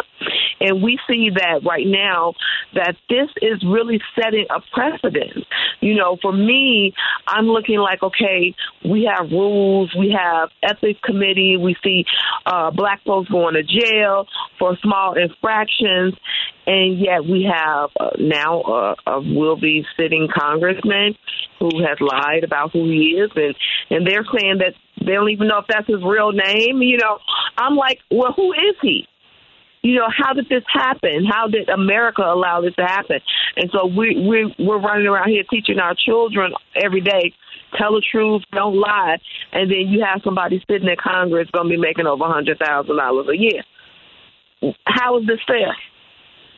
And 0.61 0.83
we 0.83 0.99
see 1.09 1.31
that 1.35 1.63
right 1.65 1.87
now 1.87 2.35
that 2.75 2.95
this 3.09 3.29
is 3.41 3.63
really 3.67 4.01
setting 4.15 4.47
a 4.51 4.61
precedent. 4.73 5.47
You 5.81 5.95
know, 5.95 6.19
for 6.21 6.33
me, 6.33 6.93
I'm 7.27 7.47
looking 7.47 7.79
like, 7.79 8.03
okay, 8.03 8.55
we 8.85 9.11
have 9.13 9.31
rules, 9.31 9.95
we 9.99 10.17
have 10.17 10.51
ethics 10.63 11.01
committee, 11.03 11.57
we 11.57 11.75
see 11.83 12.05
uh, 12.45 12.71
black 12.71 13.03
folks 13.05 13.31
going 13.31 13.55
to 13.55 13.63
jail 13.63 14.27
for 14.59 14.77
small 14.83 15.15
infractions, 15.15 16.15
and 16.67 17.01
yet 17.01 17.25
we 17.25 17.51
have 17.51 17.91
uh, 17.99 18.11
now 18.19 18.61
uh, 18.61 18.95
a 19.07 19.21
will 19.21 19.59
be 19.59 19.85
sitting 19.99 20.20
congressman 20.29 21.15
who 21.59 21.71
has 21.87 21.99
lied 22.01 22.45
about 22.45 22.73
who 22.73 22.85
he 22.85 23.19
is, 23.21 23.31
and 23.37 23.55
and 23.91 24.07
they're 24.07 24.27
saying 24.39 24.59
that 24.59 24.75
they 25.05 25.13
don't 25.13 25.31
even 25.31 25.49
know 25.49 25.59
if 25.59 25.67
that's 25.69 25.87
his 25.87 26.03
real 26.03 26.33
name. 26.33 26.83
You 26.83 26.99
know, 26.99 27.19
I'm 27.57 27.77
like, 27.77 27.99
well, 28.11 28.33
who 28.33 28.53
is 28.53 28.77
he? 28.83 29.07
you 29.83 29.95
know, 29.95 30.09
how 30.15 30.33
did 30.35 30.49
this 30.49 30.65
happen? 30.73 31.25
How 31.25 31.49
did 31.49 31.69
America 31.69 32.23
allow 32.23 32.61
this 32.61 32.75
to 32.75 32.85
happen? 32.85 33.21
And 33.57 33.71
so 33.73 33.87
we 33.87 34.17
we 34.29 34.55
we're 34.59 34.81
running 34.81 35.07
around 35.07 35.31
here 35.31 35.45
teaching 35.51 35.79
our 35.79 35.95
children 35.95 36.53
every 36.75 37.01
day, 37.01 37.33
tell 37.79 37.93
the 37.93 38.03
truth, 38.11 38.43
don't 38.53 38.79
lie, 38.79 39.17
and 39.53 39.71
then 39.71 39.89
you 39.89 40.05
have 40.05 40.21
somebody 40.23 40.63
sitting 40.71 40.89
in 40.89 40.97
Congress 41.03 41.49
going 41.53 41.69
to 41.69 41.71
be 41.71 41.81
making 41.81 42.07
over 42.07 42.25
a 42.25 42.33
hundred 42.33 42.59
thousand 42.59 42.97
dollars 42.97 43.27
a 43.29 43.37
year. 43.37 44.75
How 44.85 45.19
is 45.19 45.27
this 45.27 45.41
fair? 45.47 45.75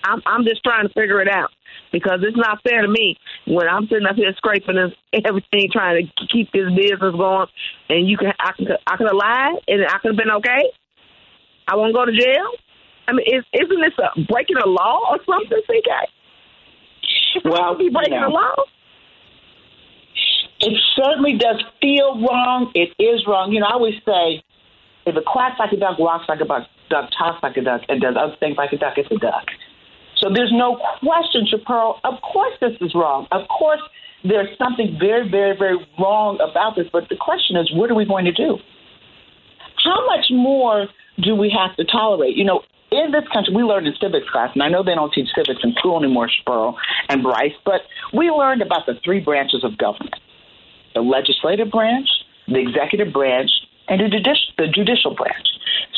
I'm 0.04 0.20
I'm 0.26 0.44
just 0.44 0.64
trying 0.64 0.88
to 0.88 0.94
figure 0.94 1.20
it 1.20 1.28
out 1.28 1.50
because 1.92 2.20
it's 2.22 2.36
not 2.36 2.62
fair 2.62 2.82
to 2.82 2.88
me 2.88 3.16
when 3.46 3.68
I'm 3.68 3.86
sitting 3.86 4.06
up 4.06 4.16
here 4.16 4.32
scraping 4.36 4.76
this, 4.76 4.92
everything, 5.24 5.68
trying 5.70 6.06
to 6.06 6.26
keep 6.26 6.50
this 6.52 6.66
business 6.74 7.14
going, 7.14 7.46
and 7.88 8.08
you 8.08 8.16
can 8.16 8.32
I 8.40 8.52
can 8.56 8.66
I 8.86 8.96
could 8.96 9.06
have 9.06 9.16
lied 9.16 9.62
and 9.68 9.84
I 9.86 9.98
could 9.98 10.16
have 10.16 10.16
been 10.16 10.32
okay. 10.42 10.72
I 11.68 11.76
won't 11.76 11.94
go 11.94 12.04
to 12.04 12.12
jail. 12.12 12.48
I 13.06 13.12
mean, 13.12 13.26
is, 13.26 13.44
isn't 13.52 13.80
this 13.80 13.94
a 13.98 14.20
breaking 14.22 14.56
a 14.56 14.68
law 14.68 15.10
or 15.10 15.18
something, 15.26 15.62
CK? 15.66 15.90
Well, 17.44 17.76
be 17.78 17.88
breaking 17.88 18.12
you 18.12 18.20
know, 18.20 18.28
the 18.28 18.34
law. 18.34 18.54
It 20.60 20.78
certainly 20.94 21.32
does 21.38 21.62
feel 21.80 22.20
wrong. 22.20 22.70
It 22.74 22.90
is 23.02 23.24
wrong. 23.26 23.52
You 23.52 23.60
know, 23.60 23.66
I 23.66 23.72
always 23.72 23.94
say, 24.04 24.44
if 25.06 25.16
it 25.16 25.24
quacks 25.24 25.58
like 25.58 25.72
a 25.72 25.76
duck, 25.76 25.98
walks 25.98 26.28
like 26.28 26.40
a 26.40 26.44
duck, 26.44 26.68
duck 26.90 27.10
talks 27.18 27.42
like 27.42 27.56
a 27.56 27.62
duck, 27.62 27.80
and 27.88 28.00
does 28.00 28.14
other 28.20 28.36
things 28.38 28.56
like 28.56 28.72
a 28.72 28.76
duck, 28.76 28.94
it's 28.98 29.10
a 29.10 29.16
duck. 29.16 29.46
So 30.22 30.30
there's 30.32 30.52
no 30.54 30.78
question, 31.00 31.46
Chaparral. 31.50 31.98
Of 32.04 32.14
course, 32.22 32.54
this 32.60 32.78
is 32.80 32.94
wrong. 32.94 33.26
Of 33.32 33.48
course, 33.48 33.80
there's 34.22 34.56
something 34.56 34.96
very, 35.00 35.28
very, 35.28 35.58
very 35.58 35.78
wrong 35.98 36.38
about 36.40 36.76
this. 36.76 36.86
But 36.92 37.08
the 37.08 37.16
question 37.16 37.56
is, 37.56 37.72
what 37.74 37.90
are 37.90 37.94
we 37.94 38.04
going 38.04 38.24
to 38.26 38.32
do? 38.32 38.58
How 39.82 40.06
much 40.06 40.26
more 40.30 40.86
do 41.20 41.34
we 41.34 41.50
have 41.50 41.74
to 41.76 41.84
tolerate? 41.84 42.36
You 42.36 42.44
know, 42.44 42.62
in 42.92 43.10
this 43.10 43.24
country, 43.32 43.52
we 43.52 43.64
learned 43.64 43.88
in 43.88 43.94
civics 44.00 44.28
class, 44.30 44.50
and 44.54 44.62
I 44.62 44.68
know 44.68 44.84
they 44.84 44.94
don't 44.94 45.12
teach 45.12 45.26
civics 45.34 45.60
in 45.64 45.72
school 45.74 45.98
anymore, 45.98 46.28
Chaparral 46.30 46.76
and 47.08 47.22
Bryce, 47.22 47.56
but 47.64 47.80
we 48.14 48.30
learned 48.30 48.62
about 48.62 48.86
the 48.86 48.94
three 49.04 49.18
branches 49.18 49.64
of 49.64 49.76
government 49.76 50.14
the 50.94 51.00
legislative 51.00 51.70
branch, 51.70 52.06
the 52.46 52.60
executive 52.60 53.14
branch, 53.14 53.50
and 53.88 53.98
the, 53.98 54.10
judici- 54.10 54.52
the 54.58 54.68
judicial 54.68 55.14
branch. 55.14 55.48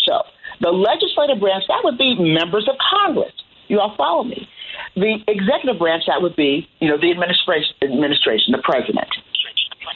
So, 0.05 0.23
the 0.61 0.71
legislative 0.71 1.41
branch, 1.41 1.65
that 1.67 1.81
would 1.83 1.99
be 1.99 2.15
members 2.15 2.69
of 2.71 2.77
Congress. 2.79 3.35
You 3.69 3.81
all 3.81 3.95
follow 3.97 4.25
me. 4.25 4.49
The 4.97 5.19
executive 5.27 5.79
branch, 5.79 6.05
that 6.07 6.23
would 6.23 6.37
be, 6.37 6.69
you 6.81 6.89
know, 6.89 6.99
the 6.99 7.11
administration, 7.11 7.75
administration, 7.83 8.53
the 8.53 8.63
president. 8.63 9.09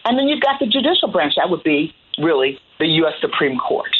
And 0.04 0.18
then 0.18 0.28
you've 0.28 0.40
got 0.40 0.60
the 0.60 0.66
judicial 0.66 1.10
branch, 1.10 1.34
that 1.36 1.50
would 1.50 1.62
be 1.62 1.94
really 2.18 2.58
the 2.78 2.86
U.S. 3.02 3.14
Supreme 3.20 3.58
Court. 3.58 3.90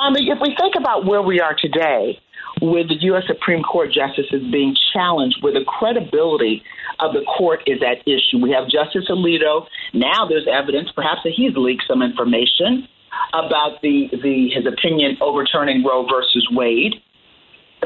Um, 0.00 0.16
if 0.16 0.38
we 0.40 0.54
think 0.58 0.74
about 0.76 1.06
where 1.06 1.22
we 1.22 1.40
are 1.40 1.54
today, 1.58 2.20
with 2.60 2.88
the 2.88 2.96
U.S. 3.12 3.24
Supreme 3.26 3.62
Court 3.62 3.92
justices 3.92 4.42
being 4.50 4.76
challenged, 4.92 5.42
where 5.42 5.52
the 5.52 5.64
credibility 5.66 6.62
of 7.00 7.12
the 7.12 7.22
court 7.22 7.62
is 7.66 7.82
at 7.82 8.06
issue. 8.06 8.38
We 8.40 8.52
have 8.52 8.68
Justice 8.68 9.06
Alito. 9.10 9.66
Now 9.92 10.26
there's 10.28 10.46
evidence, 10.50 10.90
perhaps, 10.94 11.20
that 11.24 11.32
he's 11.34 11.52
leaked 11.56 11.84
some 11.88 12.02
information 12.02 12.88
about 13.32 13.82
the, 13.82 14.08
the 14.10 14.50
his 14.54 14.66
opinion 14.66 15.18
overturning 15.20 15.84
Roe 15.84 16.06
versus 16.06 16.46
Wade, 16.50 17.02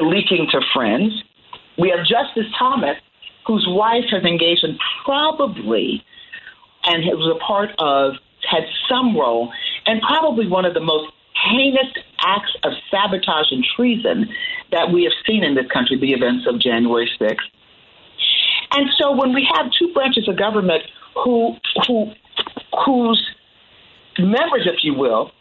leaking 0.01 0.47
to 0.51 0.61
friends. 0.73 1.23
We 1.77 1.89
have 1.95 2.05
Justice 2.05 2.51
Thomas, 2.57 2.97
whose 3.45 3.65
wife 3.67 4.05
has 4.11 4.23
engaged 4.23 4.63
in 4.63 4.77
probably 5.05 6.03
and 6.83 7.03
was 7.05 7.35
a 7.35 7.39
part 7.43 7.69
of, 7.79 8.13
had 8.49 8.63
some 8.87 9.17
role, 9.17 9.51
and 9.85 10.01
probably 10.01 10.47
one 10.47 10.65
of 10.65 10.73
the 10.73 10.79
most 10.79 11.11
heinous 11.49 11.87
acts 12.19 12.55
of 12.63 12.73
sabotage 12.91 13.51
and 13.51 13.65
treason 13.75 14.29
that 14.71 14.91
we 14.91 15.03
have 15.03 15.13
seen 15.25 15.43
in 15.43 15.55
this 15.55 15.65
country, 15.71 15.97
the 15.99 16.13
events 16.13 16.45
of 16.47 16.59
January 16.59 17.09
6th. 17.19 17.37
And 18.71 18.89
so 18.97 19.11
when 19.15 19.33
we 19.33 19.47
have 19.55 19.67
two 19.77 19.91
branches 19.93 20.27
of 20.27 20.37
government 20.37 20.83
who, 21.15 21.55
who, 21.87 22.11
whose 22.85 23.25
members, 24.19 24.67
if 24.67 24.83
you 24.83 24.93
will, 24.93 25.31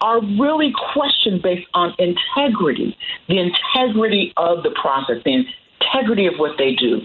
are 0.00 0.20
really 0.20 0.72
questioned 0.92 1.42
based 1.42 1.66
on 1.74 1.94
integrity, 1.98 2.96
the 3.28 3.38
integrity 3.38 4.32
of 4.36 4.62
the 4.62 4.70
process, 4.70 5.16
the 5.24 5.44
integrity 5.80 6.26
of 6.26 6.34
what 6.36 6.58
they 6.58 6.74
do. 6.74 7.00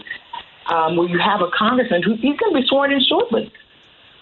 Um, 0.68 0.98
where 0.98 1.10
you 1.10 1.18
have 1.18 1.42
a 1.42 1.50
congressman 1.58 2.04
who 2.04 2.14
he's 2.14 2.38
going 2.38 2.54
to 2.54 2.62
be 2.62 2.68
sworn 2.68 2.92
in 2.92 3.02
shortly, 3.02 3.52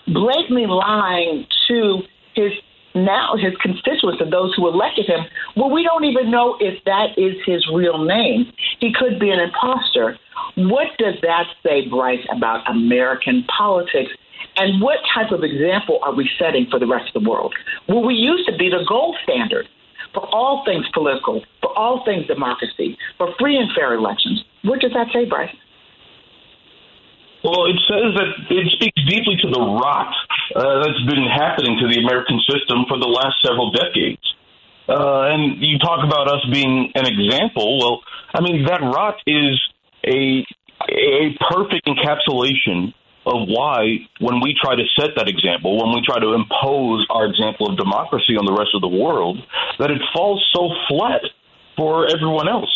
blatantly 0.07 0.65
lying 0.65 1.45
to 1.68 2.03
his 2.35 2.53
now 2.95 3.35
his 3.35 3.53
constituents 3.61 4.22
and 4.22 4.31
those 4.31 4.53
who 4.55 4.68
elected 4.68 5.05
him. 5.05 5.26
Well, 5.55 5.69
we 5.69 5.84
don't 5.84 6.05
even 6.05 6.31
know 6.31 6.57
if 6.59 6.84
that 6.85 7.18
is 7.18 7.35
his 7.45 7.65
real 7.72 8.03
name. 8.03 8.51
He 8.80 8.93
could 8.93 9.19
be 9.19 9.30
an 9.30 9.39
imposter. 9.39 10.18
What 10.55 10.88
does 10.97 11.15
that 11.22 11.45
say, 11.64 11.88
Bryce, 11.88 12.26
about 12.35 12.69
American 12.69 13.45
politics? 13.45 14.11
And 14.57 14.81
what 14.81 14.97
type 15.13 15.31
of 15.31 15.43
example 15.43 15.99
are 16.01 16.13
we 16.13 16.29
setting 16.39 16.67
for 16.69 16.79
the 16.79 16.88
rest 16.88 17.15
of 17.15 17.23
the 17.23 17.29
world? 17.29 17.53
Well, 17.88 18.03
we 18.03 18.15
used 18.15 18.49
to 18.49 18.57
be 18.57 18.69
the 18.69 18.84
gold 18.88 19.15
standard 19.23 19.67
for 20.13 20.25
all 20.34 20.65
things 20.65 20.85
political, 20.93 21.43
for 21.61 21.77
all 21.77 22.03
things 22.03 22.25
democracy, 22.25 22.97
for 23.17 23.34
free 23.39 23.57
and 23.57 23.69
fair 23.75 23.93
elections. 23.93 24.43
What 24.63 24.79
does 24.81 24.91
that 24.93 25.07
say, 25.13 25.25
Bryce? 25.25 25.53
Well, 27.43 27.69
it 27.69 27.77
says 27.88 28.17
that 28.17 28.29
it 28.49 28.67
speaks 28.73 29.01
deeply 29.07 29.38
to 29.43 29.49
the 29.49 29.61
rot 29.61 30.13
uh, 30.55 30.81
that's 30.81 31.05
been 31.05 31.23
happening 31.29 31.77
to 31.79 31.88
the 31.88 31.99
American 32.01 32.41
system 32.49 32.85
for 32.89 32.97
the 32.97 33.07
last 33.07 33.38
several 33.45 33.71
decades. 33.71 34.25
Uh, 34.89 35.29
and 35.29 35.61
you 35.61 35.77
talk 35.77 36.03
about 36.03 36.27
us 36.27 36.43
being 36.51 36.91
an 36.95 37.05
example. 37.05 37.77
Well, 37.77 38.01
I 38.34 38.41
mean 38.41 38.65
that 38.65 38.81
rot 38.81 39.21
is 39.27 39.61
a 40.05 40.45
a 40.89 41.38
perfect 41.51 41.88
encapsulation 41.88 42.93
of 43.28 43.48
why, 43.48 43.99
when 44.20 44.40
we 44.41 44.56
try 44.60 44.76
to 44.76 44.84
set 44.99 45.12
that 45.18 45.28
example, 45.28 45.78
when 45.78 45.94
we 45.94 46.02
try 46.06 46.20
to 46.20 46.34
impose 46.34 47.06
our 47.10 47.26
example 47.26 47.70
of 47.70 47.78
democracy 47.78 48.38
on 48.38 48.45
the 48.45 48.54
rest 48.54 48.72
of 48.74 48.82
the 48.82 48.88
world, 48.88 49.38
that 49.80 49.91
it 49.91 50.02
falls 50.14 50.44
so 50.56 50.70
flat 50.88 51.22
for 51.76 52.08
everyone 52.08 52.48
else. 52.48 52.72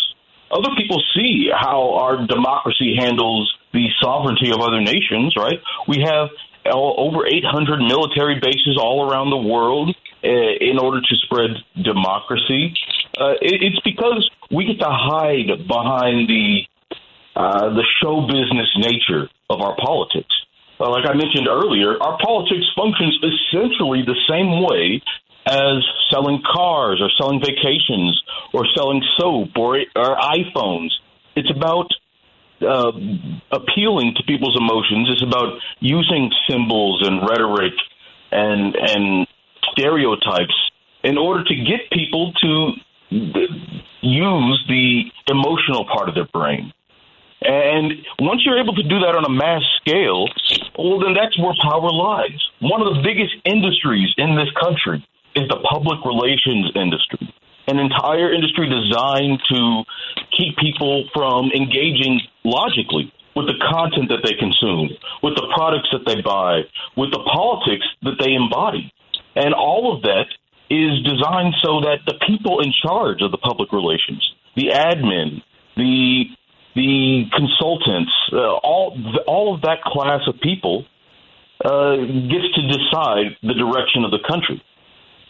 Other 0.52 0.76
people 0.78 1.02
see 1.16 1.50
how 1.50 1.96
our 1.96 2.28
democracy 2.28 2.96
handles 3.00 3.52
the 3.74 3.88
sovereignty 4.02 4.52
of 4.52 4.60
other 4.60 4.82
nations, 4.82 5.34
right? 5.38 5.60
We 5.88 6.04
have 6.04 6.30
over 6.70 7.26
800 7.26 7.80
military 7.80 8.40
bases 8.40 8.78
all 8.78 9.10
around 9.10 9.30
the 9.30 9.38
world 9.38 9.96
uh, 10.24 10.28
in 10.28 10.78
order 10.78 11.00
to 11.02 11.16
spread 11.24 11.52
democracy. 11.82 12.74
Uh, 13.18 13.34
it's 13.42 13.80
because 13.84 14.30
we 14.52 14.66
get 14.66 14.80
to 14.80 14.90
hide 14.90 15.68
behind 15.68 16.30
the 16.30 16.62
uh, 17.34 17.70
the 17.74 17.86
show 18.04 18.28
business 18.28 18.68
nature 18.76 19.30
of 19.52 19.62
our 19.62 19.76
politics. 19.76 20.34
Uh, 20.80 20.90
like 20.90 21.06
I 21.06 21.14
mentioned 21.14 21.48
earlier, 21.48 22.02
our 22.02 22.18
politics 22.24 22.66
functions 22.76 23.20
essentially 23.22 24.02
the 24.02 24.18
same 24.28 24.64
way 24.64 25.02
as 25.46 25.84
selling 26.12 26.42
cars 26.42 27.02
or 27.02 27.10
selling 27.18 27.40
vacations 27.40 28.22
or 28.54 28.66
selling 28.76 29.02
soap 29.18 29.50
or, 29.58 29.78
or 29.96 30.16
iPhones. 30.18 30.90
It's 31.36 31.52
about 31.52 31.90
uh, 32.62 32.92
appealing 33.52 34.14
to 34.18 34.24
people's 34.24 34.58
emotions. 34.58 35.10
It's 35.12 35.24
about 35.24 35.60
using 35.80 36.32
symbols 36.50 37.06
and 37.08 37.22
rhetoric 37.28 37.74
and 38.32 38.76
and 38.76 39.28
stereotypes 39.72 40.54
in 41.04 41.18
order 41.18 41.44
to 41.44 41.56
get 41.56 41.90
people 41.92 42.34
to 42.34 42.72
use 44.02 44.66
the 44.68 45.04
emotional 45.28 45.86
part 45.86 46.10
of 46.10 46.16
their 46.16 46.28
brain. 46.32 46.72
And 47.42 47.94
once 48.20 48.46
you're 48.46 48.62
able 48.62 48.76
to 48.76 48.84
do 48.84 49.00
that 49.02 49.18
on 49.18 49.26
a 49.26 49.34
mass 49.34 49.66
scale, 49.82 50.30
well, 50.78 51.00
then 51.02 51.18
that's 51.18 51.38
where 51.42 51.54
power 51.58 51.90
lies. 51.90 52.38
One 52.62 52.86
of 52.86 52.94
the 52.94 53.02
biggest 53.02 53.34
industries 53.46 54.14
in 54.18 54.38
this 54.38 54.50
country 54.62 55.02
is 55.36 55.50
the 55.50 55.58
public 55.66 56.06
relations 56.06 56.70
industry, 56.76 57.34
an 57.68 57.80
entire 57.80 58.34
industry 58.34 58.70
designed 58.70 59.42
to 59.50 59.84
keep 60.38 60.58
people 60.58 61.10
from 61.14 61.50
engaging 61.56 62.22
logically 62.44 63.12
with 63.36 63.48
the 63.48 63.58
content 63.58 64.10
that 64.10 64.22
they 64.22 64.36
consume, 64.38 64.90
with 65.24 65.34
the 65.36 65.48
products 65.56 65.90
that 65.92 66.06
they 66.06 66.22
buy, 66.22 66.62
with 66.98 67.10
the 67.12 67.24
politics 67.26 67.88
that 68.04 68.20
they 68.20 68.34
embody. 68.34 68.92
And 69.36 69.54
all 69.54 69.96
of 69.96 70.04
that 70.04 70.28
is 70.70 71.02
designed 71.04 71.56
so 71.64 71.82
that 71.82 72.04
the 72.06 72.20
people 72.28 72.60
in 72.60 72.72
charge 72.72 73.22
of 73.22 73.32
the 73.32 73.38
public 73.38 73.72
relations, 73.72 74.22
the 74.56 74.70
admin, 74.76 75.42
the 75.76 76.26
the 76.76 77.26
consultants, 77.36 78.12
uh, 78.32 78.38
all 78.38 78.98
all 79.28 79.56
of 79.56 79.62
that 79.62 79.82
class 79.84 80.22
of 80.28 80.40
people 80.42 80.86
uh, 81.64 81.96
gets 81.96 82.48
to 82.56 82.62
decide 82.68 83.38
the 83.44 83.54
direction 83.54 84.04
of 84.06 84.12
the 84.12 84.20
country. 84.28 84.62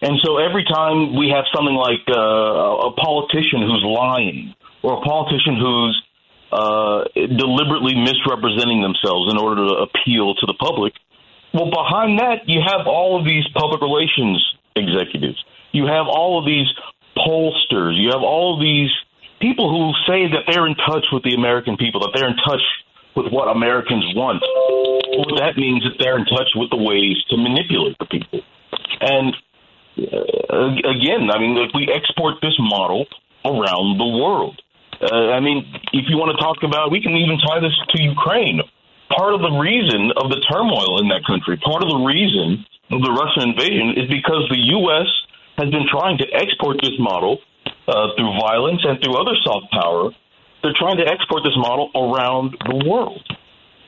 And 0.02 0.18
so 0.24 0.38
every 0.38 0.66
time 0.66 1.16
we 1.16 1.30
have 1.30 1.46
something 1.54 1.76
like 1.76 2.02
uh, 2.10 2.90
a 2.90 2.92
politician 2.94 3.62
who's 3.62 3.86
lying, 3.86 4.54
or 4.82 4.98
a 4.98 5.02
politician 5.02 5.58
who's 5.62 5.96
uh, 6.52 7.04
deliberately 7.16 7.96
misrepresenting 7.96 8.82
themselves 8.82 9.32
in 9.32 9.38
order 9.38 9.62
to 9.68 9.76
appeal 9.86 10.34
to 10.36 10.46
the 10.46 10.58
public, 10.58 10.94
well, 11.54 11.70
behind 11.70 12.20
that 12.20 12.48
you 12.48 12.62
have 12.66 12.88
all 12.88 13.20
of 13.20 13.26
these 13.26 13.46
public 13.54 13.82
relations 13.82 14.42
executives. 14.76 15.38
You 15.72 15.86
have 15.86 16.08
all 16.08 16.40
of 16.40 16.46
these 16.46 16.68
pollsters. 17.18 18.00
You 18.00 18.10
have 18.12 18.24
all 18.24 18.56
of 18.56 18.62
these 18.62 18.90
people 19.42 19.68
who 19.68 19.92
say 20.06 20.30
that 20.32 20.46
they're 20.48 20.68
in 20.68 20.76
touch 20.76 21.06
with 21.12 21.24
the 21.24 21.34
American 21.34 21.76
people, 21.76 22.02
that 22.02 22.14
they're 22.14 22.30
in 22.30 22.38
touch 22.38 22.64
with 23.16 23.28
what 23.34 23.50
Americans 23.50 24.06
want. 24.16 24.40
Well, 25.12 25.36
that 25.42 25.58
means 25.58 25.84
that 25.84 26.00
they're 26.00 26.18
in 26.18 26.26
touch 26.26 26.54
with 26.56 26.70
the 26.70 26.78
ways 26.78 27.18
to 27.30 27.36
manipulate 27.36 27.98
the 28.00 28.06
people. 28.06 28.40
And 29.02 29.36
uh, 29.98 30.78
again, 30.88 31.28
I 31.28 31.38
mean, 31.42 31.58
if 31.58 31.72
we 31.76 31.92
export 31.92 32.40
this 32.42 32.56
model 32.60 33.06
around 33.44 33.98
the 33.98 34.08
world. 34.08 34.62
Uh, 35.02 35.34
I 35.34 35.40
mean, 35.42 35.66
if 35.94 36.06
you 36.08 36.18
want 36.18 36.38
to 36.38 36.40
talk 36.40 36.62
about, 36.62 36.92
we 36.94 37.02
can 37.02 37.18
even 37.18 37.42
tie 37.42 37.60
this 37.60 37.74
to 37.74 37.98
Ukraine. 38.02 38.62
Part 39.10 39.34
of 39.34 39.42
the 39.42 39.52
reason 39.58 40.14
of 40.16 40.30
the 40.30 40.40
turmoil 40.46 41.02
in 41.02 41.10
that 41.10 41.26
country, 41.26 41.58
part 41.58 41.84
of 41.84 41.90
the 41.90 42.00
reason 42.06 42.64
of 42.94 43.02
the 43.02 43.12
Russian 43.12 43.50
invasion 43.50 43.98
is 43.98 44.08
because 44.08 44.46
the 44.48 44.62
U.S. 44.78 45.10
has 45.58 45.74
been 45.74 45.90
trying 45.90 46.22
to 46.22 46.28
export 46.32 46.80
this 46.80 46.96
model 47.00 47.42
uh, 47.88 48.14
through 48.18 48.32
violence 48.40 48.82
and 48.84 49.02
through 49.02 49.16
other 49.16 49.36
soft 49.44 49.72
power. 49.72 50.10
They're 50.64 50.78
trying 50.78 50.98
to 50.98 51.08
export 51.08 51.42
this 51.44 51.58
model 51.58 51.90
around 51.96 52.56
the 52.70 52.86
world. 52.88 53.22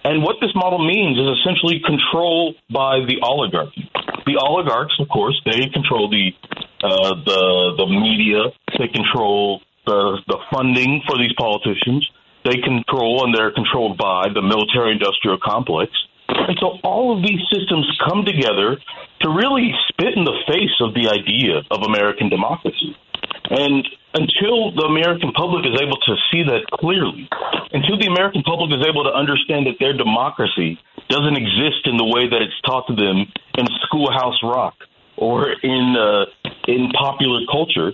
And 0.03 0.21
what 0.21 0.37
this 0.41 0.51
model 0.55 0.83
means 0.83 1.17
is 1.17 1.39
essentially 1.39 1.79
control 1.79 2.55
by 2.71 2.99
the 3.07 3.21
oligarchy. 3.23 3.89
The 4.25 4.35
oligarchs, 4.35 4.95
of 4.99 5.07
course, 5.07 5.39
they 5.45 5.69
control 5.71 6.09
the 6.09 6.31
uh, 6.83 7.15
the 7.23 7.75
the 7.77 7.87
media. 7.87 8.51
They 8.77 8.87
control 8.87 9.61
the 9.85 10.19
the 10.27 10.39
funding 10.51 11.01
for 11.07 11.17
these 11.17 11.31
politicians. 11.37 12.03
They 12.43 12.59
control 12.59 13.23
and 13.23 13.33
they're 13.33 13.53
controlled 13.53 13.97
by 13.97 14.27
the 14.33 14.41
military-industrial 14.41 15.39
complex. 15.39 15.91
And 16.27 16.57
so 16.59 16.79
all 16.83 17.15
of 17.15 17.23
these 17.23 17.39
systems 17.47 17.87
come 18.03 18.25
together 18.25 18.75
to 19.21 19.29
really 19.29 19.71
spit 19.87 20.17
in 20.17 20.25
the 20.25 20.35
face 20.47 20.75
of 20.81 20.93
the 20.93 21.07
idea 21.07 21.63
of 21.71 21.83
American 21.83 22.27
democracy. 22.27 22.95
And 23.49 23.87
until 24.13 24.71
the 24.71 24.87
American 24.87 25.31
public 25.33 25.65
is 25.65 25.79
able 25.81 25.97
to 25.97 26.15
see 26.31 26.43
that 26.43 26.63
clearly, 26.71 27.27
until 27.73 27.97
the 27.97 28.07
American 28.07 28.43
public 28.43 28.71
is 28.71 28.85
able 28.85 29.03
to 29.03 29.11
understand 29.11 29.67
that 29.67 29.75
their 29.79 29.93
democracy 29.93 30.79
doesn't 31.09 31.35
exist 31.35 31.85
in 31.85 31.97
the 31.97 32.05
way 32.05 32.29
that 32.29 32.41
it's 32.41 32.59
taught 32.65 32.87
to 32.87 32.95
them 32.95 33.27
in 33.57 33.65
Schoolhouse 33.83 34.39
Rock 34.43 34.75
or 35.17 35.51
in 35.51 35.95
uh, 35.97 36.25
in 36.67 36.89
popular 36.95 37.41
culture, 37.51 37.91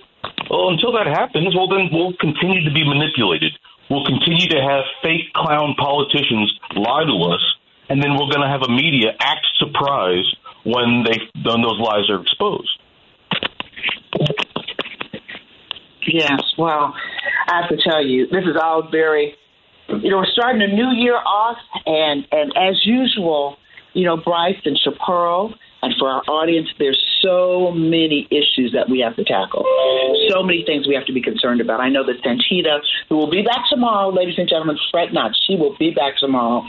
well, 0.49 0.69
until 0.69 0.91
that 0.93 1.07
happens, 1.07 1.55
well, 1.55 1.67
then 1.67 1.89
we'll 1.91 2.13
continue 2.19 2.63
to 2.63 2.73
be 2.73 2.83
manipulated. 2.83 3.53
We'll 3.89 4.05
continue 4.05 4.47
to 4.49 4.61
have 4.61 4.83
fake 5.01 5.33
clown 5.33 5.75
politicians 5.77 6.53
lie 6.75 7.05
to 7.05 7.17
us, 7.33 7.41
and 7.89 8.01
then 8.01 8.13
we're 8.13 8.29
going 8.29 8.45
to 8.45 8.49
have 8.49 8.61
a 8.61 8.71
media 8.71 9.17
act 9.19 9.45
surprised 9.57 10.37
when 10.63 11.03
they 11.03 11.17
when 11.41 11.61
those 11.61 11.79
lies 11.79 12.09
are 12.09 12.21
exposed. 12.21 12.69
Yes, 16.07 16.41
well, 16.57 16.93
I 17.47 17.61
have 17.61 17.69
to 17.69 17.77
tell 17.77 18.05
you, 18.05 18.27
this 18.27 18.43
is 18.43 18.55
all 18.61 18.87
very, 18.89 19.35
you 19.87 20.09
know, 20.09 20.17
we're 20.17 20.25
starting 20.31 20.61
a 20.61 20.67
new 20.67 20.91
year 20.91 21.15
off, 21.15 21.57
and 21.85 22.25
and 22.31 22.53
as 22.55 22.85
usual, 22.85 23.57
you 23.93 24.05
know, 24.05 24.17
Bryce 24.17 24.59
and 24.65 24.77
Chaparral, 24.77 25.53
and 25.81 25.93
for 25.99 26.09
our 26.09 26.21
audience, 26.27 26.69
there's 26.77 26.99
so 27.21 27.71
many 27.71 28.27
issues 28.31 28.71
that 28.73 28.89
we 28.89 28.99
have 28.99 29.15
to 29.17 29.23
tackle, 29.23 29.65
so 30.29 30.43
many 30.43 30.63
things 30.65 30.87
we 30.87 30.95
have 30.95 31.05
to 31.05 31.13
be 31.13 31.21
concerned 31.21 31.59
about. 31.61 31.79
I 31.81 31.89
know 31.89 32.05
that 32.05 32.21
Santita, 32.23 32.79
who 33.09 33.17
will 33.17 33.29
be 33.29 33.41
back 33.41 33.65
tomorrow, 33.69 34.09
ladies 34.09 34.35
and 34.37 34.47
gentlemen, 34.47 34.77
fret 34.91 35.11
not, 35.11 35.31
she 35.47 35.55
will 35.55 35.75
be 35.77 35.91
back 35.91 36.17
tomorrow. 36.17 36.63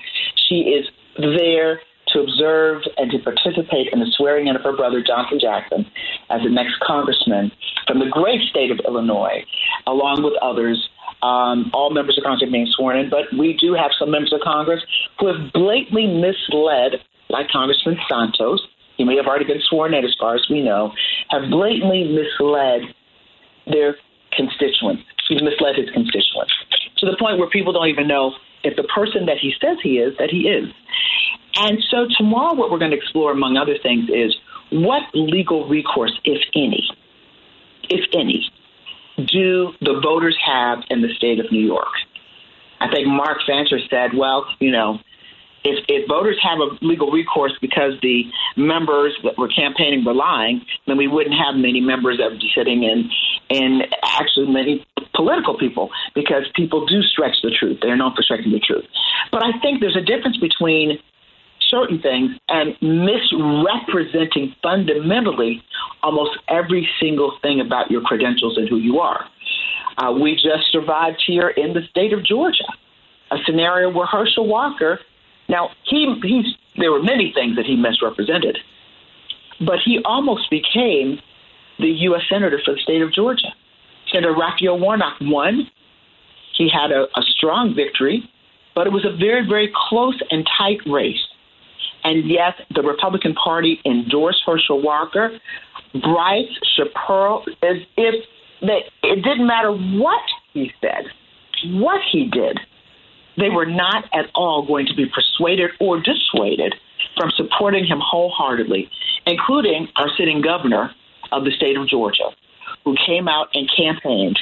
She 0.49 0.57
is 0.57 0.87
there 1.19 1.81
to 2.13 2.21
observe 2.21 2.83
and 2.97 3.11
to 3.11 3.19
participate 3.19 3.93
in 3.93 4.01
the 4.01 4.11
swearing 4.17 4.49
in 4.49 4.57
of 4.57 4.63
her 4.63 4.77
brother, 4.77 5.03
Jonathan 5.03 5.39
Jackson, 5.41 5.87
as 6.31 6.43
the 6.43 6.51
next 6.51 6.79
congressman 6.81 7.53
from 7.87 7.99
the 7.99 8.07
great 8.11 8.41
state 8.49 8.71
of 8.71 8.81
Illinois, 8.87 9.45
along 9.87 10.23
with 10.23 10.35
others. 10.43 10.89
Um, 11.23 11.71
all 11.75 11.91
members 11.91 12.17
of 12.17 12.25
Congress 12.25 12.49
are 12.49 12.51
being 12.51 12.69
sworn 12.71 12.99
in, 12.99 13.11
but 13.11 13.29
we 13.37 13.57
do 13.61 13.75
have 13.75 13.91
some 13.99 14.11
members 14.11 14.33
of 14.33 14.41
Congress 14.41 14.81
who 15.19 15.27
have 15.27 15.53
blatantly 15.53 16.07
misled, 16.07 17.05
like 17.29 17.49
Congressman 17.51 17.99
Santos. 18.09 18.67
He 18.97 19.05
may 19.05 19.17
have 19.17 19.27
already 19.27 19.45
been 19.45 19.61
sworn 19.69 19.93
in, 19.93 20.05
as 20.05 20.17
far 20.19 20.35
as 20.35 20.47
we 20.49 20.63
know, 20.63 20.93
have 21.29 21.51
blatantly 21.51 22.09
misled 22.09 22.83
their 23.67 23.97
constituents. 24.33 25.03
He's 25.29 25.43
misled 25.43 25.77
his 25.77 25.91
constituents 25.93 26.53
to 27.01 27.07
the 27.07 27.17
point 27.19 27.39
where 27.39 27.49
people 27.49 27.73
don't 27.73 27.89
even 27.89 28.07
know 28.07 28.33
if 28.63 28.77
the 28.77 28.85
person 28.85 29.27
that 29.27 29.39
he 29.41 29.53
says 29.61 29.79
he 29.83 29.99
is, 29.99 30.17
that 30.19 30.31
he 30.31 30.49
is. 30.49 30.69
And 31.57 31.79
so 31.91 32.07
tomorrow, 32.17 32.55
what 32.55 32.71
we're 32.71 32.79
going 32.79 32.93
to 32.93 32.97
explore, 32.97 33.33
among 33.33 33.57
other 33.57 33.77
things, 33.83 34.09
is 34.09 34.37
what 34.71 35.03
legal 35.15 35.69
recourse, 35.69 36.19
if 36.25 36.41
any, 36.55 36.89
if 37.89 38.05
any, 38.15 38.51
do 39.17 39.73
the 39.81 40.01
voters 40.03 40.37
have 40.45 40.79
in 40.91 41.03
the 41.03 41.13
state 41.17 41.41
of 41.41 41.51
New 41.51 41.65
York? 41.65 41.89
I 42.81 42.89
think 42.91 43.07
Mark 43.07 43.39
Fancher 43.47 43.79
said, 43.91 44.17
well, 44.17 44.47
you 44.59 44.71
know, 44.71 45.01
if, 45.65 45.85
if 45.89 46.09
voters 46.09 46.39
have 46.43 46.59
a 46.59 46.85
legal 46.85 47.11
recourse 47.11 47.53
because 47.61 47.93
the 48.03 48.25
members 48.57 49.17
that 49.25 49.37
were 49.37 49.49
campaigning 49.49 50.05
were 50.05 50.15
lying, 50.15 50.63
then 50.87 50.97
we 50.97 51.07
wouldn't 51.07 51.37
have 51.37 51.55
many 51.55 51.81
members 51.81 52.19
that 52.19 52.31
would 52.31 52.41
be 52.41 52.51
sitting 52.55 52.83
in, 52.83 53.11
in 53.49 53.83
actually 54.03 54.47
many 54.49 54.87
political 55.15 55.59
people 55.59 55.91
because 56.15 56.45
people 56.55 56.87
do 56.87 57.03
stretch 57.03 57.37
the 57.43 57.51
truth. 57.51 57.79
They're 57.83 57.97
known 57.97 58.15
for 58.15 58.23
stretching 58.23 58.53
the 58.53 58.61
truth. 58.61 58.85
But 59.31 59.45
I 59.45 59.59
think 59.61 59.81
there's 59.81 59.97
a 59.97 60.05
difference 60.05 60.39
between 60.39 60.99
certain 61.69 62.01
things 62.01 62.31
and 62.49 62.75
misrepresenting 62.81 64.55
fundamentally 64.63 65.63
almost 66.03 66.39
every 66.49 66.89
single 67.01 67.39
thing 67.43 67.61
about 67.61 67.91
your 67.91 68.01
credentials 68.01 68.57
and 68.57 68.69
who 68.69 68.77
you 68.77 68.99
are. 68.99 69.25
Uh, 69.99 70.13
we 70.13 70.35
just 70.35 70.73
survived 70.73 71.23
here 71.27 71.49
in 71.49 71.75
the 71.75 71.83
state 71.91 72.13
of 72.13 72.25
Georgia 72.25 72.65
a 73.31 73.37
scenario 73.47 73.91
where 73.91 74.07
Herschel 74.07 74.47
Walker, 74.47 74.99
now 75.51 75.71
he 75.85 76.15
he's 76.23 76.55
there 76.79 76.93
were 76.93 77.03
many 77.03 77.33
things 77.35 77.57
that 77.57 77.67
he 77.67 77.77
misrepresented, 77.77 78.57
but 79.59 79.81
he 79.85 79.99
almost 80.05 80.49
became 80.49 81.19
the 81.79 81.89
U.S. 82.09 82.23
senator 82.31 82.61
for 82.65 82.75
the 82.75 82.81
state 82.81 83.03
of 83.03 83.13
Georgia. 83.13 83.53
Senator 84.13 84.35
Raphael 84.35 84.79
Warnock 84.79 85.17
won. 85.21 85.69
He 86.57 86.69
had 86.69 86.93
a, 86.93 87.05
a 87.17 87.23
strong 87.23 87.75
victory, 87.75 88.29
but 88.75 88.87
it 88.87 88.93
was 88.93 89.05
a 89.05 89.17
very, 89.17 89.47
very 89.47 89.73
close 89.89 90.21
and 90.31 90.47
tight 90.59 90.79
race. 90.87 91.21
And 92.05 92.29
yes, 92.31 92.55
the 92.75 92.83
Republican 92.83 93.35
Party 93.35 93.81
endorsed 93.85 94.43
Herschel 94.47 94.81
Walker. 94.83 95.39
Bryce 95.93 96.49
Chaparral, 96.77 97.45
as 97.63 97.79
if 97.97 98.25
they, 98.61 98.85
it 99.03 99.23
didn't 99.25 99.47
matter 99.47 99.73
what 99.73 100.23
he 100.53 100.71
said, 100.81 101.07
what 101.65 102.01
he 102.13 102.29
did, 102.31 102.59
they 103.37 103.51
were 103.51 103.67
not 103.67 104.05
at 104.13 104.27
all 104.35 104.67
going 104.67 104.87
to 104.87 104.95
be 104.95 105.07
persuaded 105.07 105.71
or 105.81 106.01
dissuaded 106.01 106.75
from 107.17 107.31
supporting 107.37 107.85
him 107.85 108.01
wholeheartedly, 108.01 108.91
including 109.27 109.89
our 109.97 110.09
sitting 110.17 110.41
governor 110.41 110.91
of 111.33 111.45
the 111.45 111.51
state 111.53 111.77
of 111.77 111.89
Georgia, 111.89 112.31
who 112.85 112.95
came 113.07 113.29
out 113.29 113.49
and 113.55 113.71
campaigned. 113.77 114.39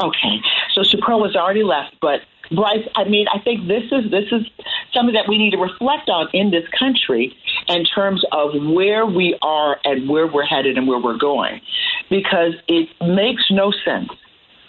Okay, 0.00 0.36
so 0.74 0.82
Chaparral 0.84 1.24
has 1.26 1.34
already 1.34 1.64
left, 1.64 1.96
but 2.00 2.20
Bryce, 2.54 2.86
I 2.94 3.04
mean, 3.04 3.26
I 3.34 3.40
think 3.40 3.66
this 3.66 3.82
is 3.90 4.10
this 4.10 4.24
is 4.32 4.46
something 4.94 5.14
that 5.14 5.28
we 5.28 5.38
need 5.38 5.50
to 5.50 5.58
reflect 5.58 6.08
on 6.08 6.28
in 6.32 6.50
this 6.50 6.64
country 6.78 7.36
in 7.68 7.84
terms 7.84 8.24
of 8.32 8.50
where 8.72 9.04
we 9.04 9.36
are 9.42 9.78
and 9.84 10.08
where 10.08 10.26
we're 10.26 10.46
headed 10.46 10.78
and 10.78 10.86
where 10.88 11.00
we're 11.00 11.18
going, 11.18 11.60
because 12.08 12.54
it 12.68 12.88
makes 13.02 13.44
no 13.50 13.72
sense 13.84 14.08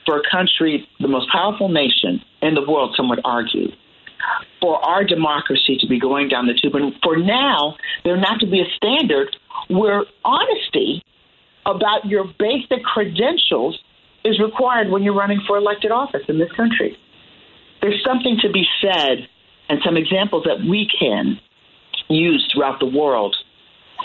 for 0.10 0.18
a 0.18 0.24
country, 0.32 0.90
the 1.00 1.08
most 1.08 1.30
powerful 1.32 1.70
nation 1.70 2.20
in 2.42 2.56
the 2.56 2.62
world, 2.68 2.96
some 2.98 3.10
would 3.10 3.22
argue, 3.24 3.68
for 4.60 4.84
our 4.84 5.04
democracy 5.04 5.78
to 5.80 5.88
be 5.88 6.00
going 6.00 6.28
down 6.28 6.48
the 6.48 6.56
tube, 6.56 6.74
and 6.74 6.94
for 7.04 7.16
now 7.16 7.76
there 8.04 8.18
not 8.18 8.40
to 8.40 8.48
be 8.48 8.60
a 8.60 8.66
standard 8.76 9.38
where 9.68 10.04
honesty 10.26 11.04
about 11.68 12.06
your 12.06 12.26
basic 12.40 12.84
credentials 12.84 13.80
is 14.26 14.40
required 14.40 14.90
when 14.90 15.04
you're 15.04 15.14
running 15.14 15.42
for 15.46 15.58
elected 15.58 15.92
office 15.92 16.24
in 16.28 16.40
this 16.40 16.52
country. 16.54 16.98
There's 17.82 18.04
something 18.04 18.38
to 18.42 18.52
be 18.52 18.66
said 18.82 19.30
and 19.70 19.80
some 19.86 19.96
examples 19.96 20.46
that 20.46 20.60
we 20.68 20.90
can 21.00 21.40
use 22.10 22.50
throughout 22.52 22.80
the 22.80 22.88
world 22.88 23.36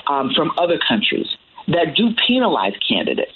um, 0.07 0.33
from 0.37 0.53
other 0.59 0.79
countries 0.87 1.27
that 1.69 1.95
do 1.97 2.15
penalize 2.27 2.75
candidates, 2.87 3.33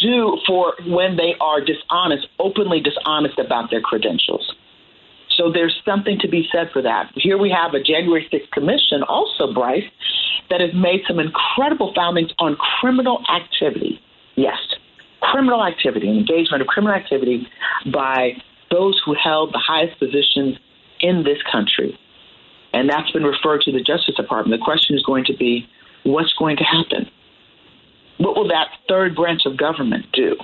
do 0.00 0.38
for 0.46 0.74
when 0.86 1.16
they 1.16 1.34
are 1.40 1.60
dishonest, 1.60 2.28
openly 2.38 2.80
dishonest 2.80 3.38
about 3.38 3.70
their 3.70 3.80
credentials. 3.80 4.54
So 5.36 5.50
there's 5.50 5.74
something 5.84 6.18
to 6.20 6.28
be 6.28 6.46
said 6.52 6.70
for 6.72 6.82
that. 6.82 7.10
Here 7.14 7.38
we 7.38 7.50
have 7.50 7.74
a 7.74 7.82
January 7.82 8.28
6th 8.32 8.50
commission, 8.50 9.02
also, 9.02 9.52
Bryce, 9.52 9.88
that 10.50 10.60
has 10.60 10.74
made 10.74 11.02
some 11.08 11.18
incredible 11.18 11.92
findings 11.94 12.30
on 12.38 12.56
criminal 12.56 13.24
activity. 13.34 14.00
Yes, 14.36 14.58
criminal 15.20 15.64
activity, 15.64 16.08
engagement 16.08 16.60
of 16.60 16.68
criminal 16.68 16.94
activity 16.94 17.48
by 17.90 18.32
those 18.70 19.00
who 19.04 19.14
held 19.14 19.52
the 19.52 19.58
highest 19.58 19.98
positions 19.98 20.58
in 21.00 21.24
this 21.24 21.38
country. 21.50 21.98
And 22.72 22.88
that's 22.88 23.10
been 23.10 23.24
referred 23.24 23.62
to 23.62 23.72
the 23.72 23.82
Justice 23.82 24.14
Department. 24.16 24.58
The 24.58 24.64
question 24.64 24.96
is 24.96 25.02
going 25.02 25.24
to 25.26 25.36
be 25.36 25.68
what's 26.04 26.32
going 26.34 26.56
to 26.56 26.64
happen? 26.64 27.10
What 28.22 28.36
will 28.36 28.46
that 28.48 28.68
third 28.88 29.16
branch 29.16 29.42
of 29.46 29.56
government 29.56 30.06
do? 30.12 30.36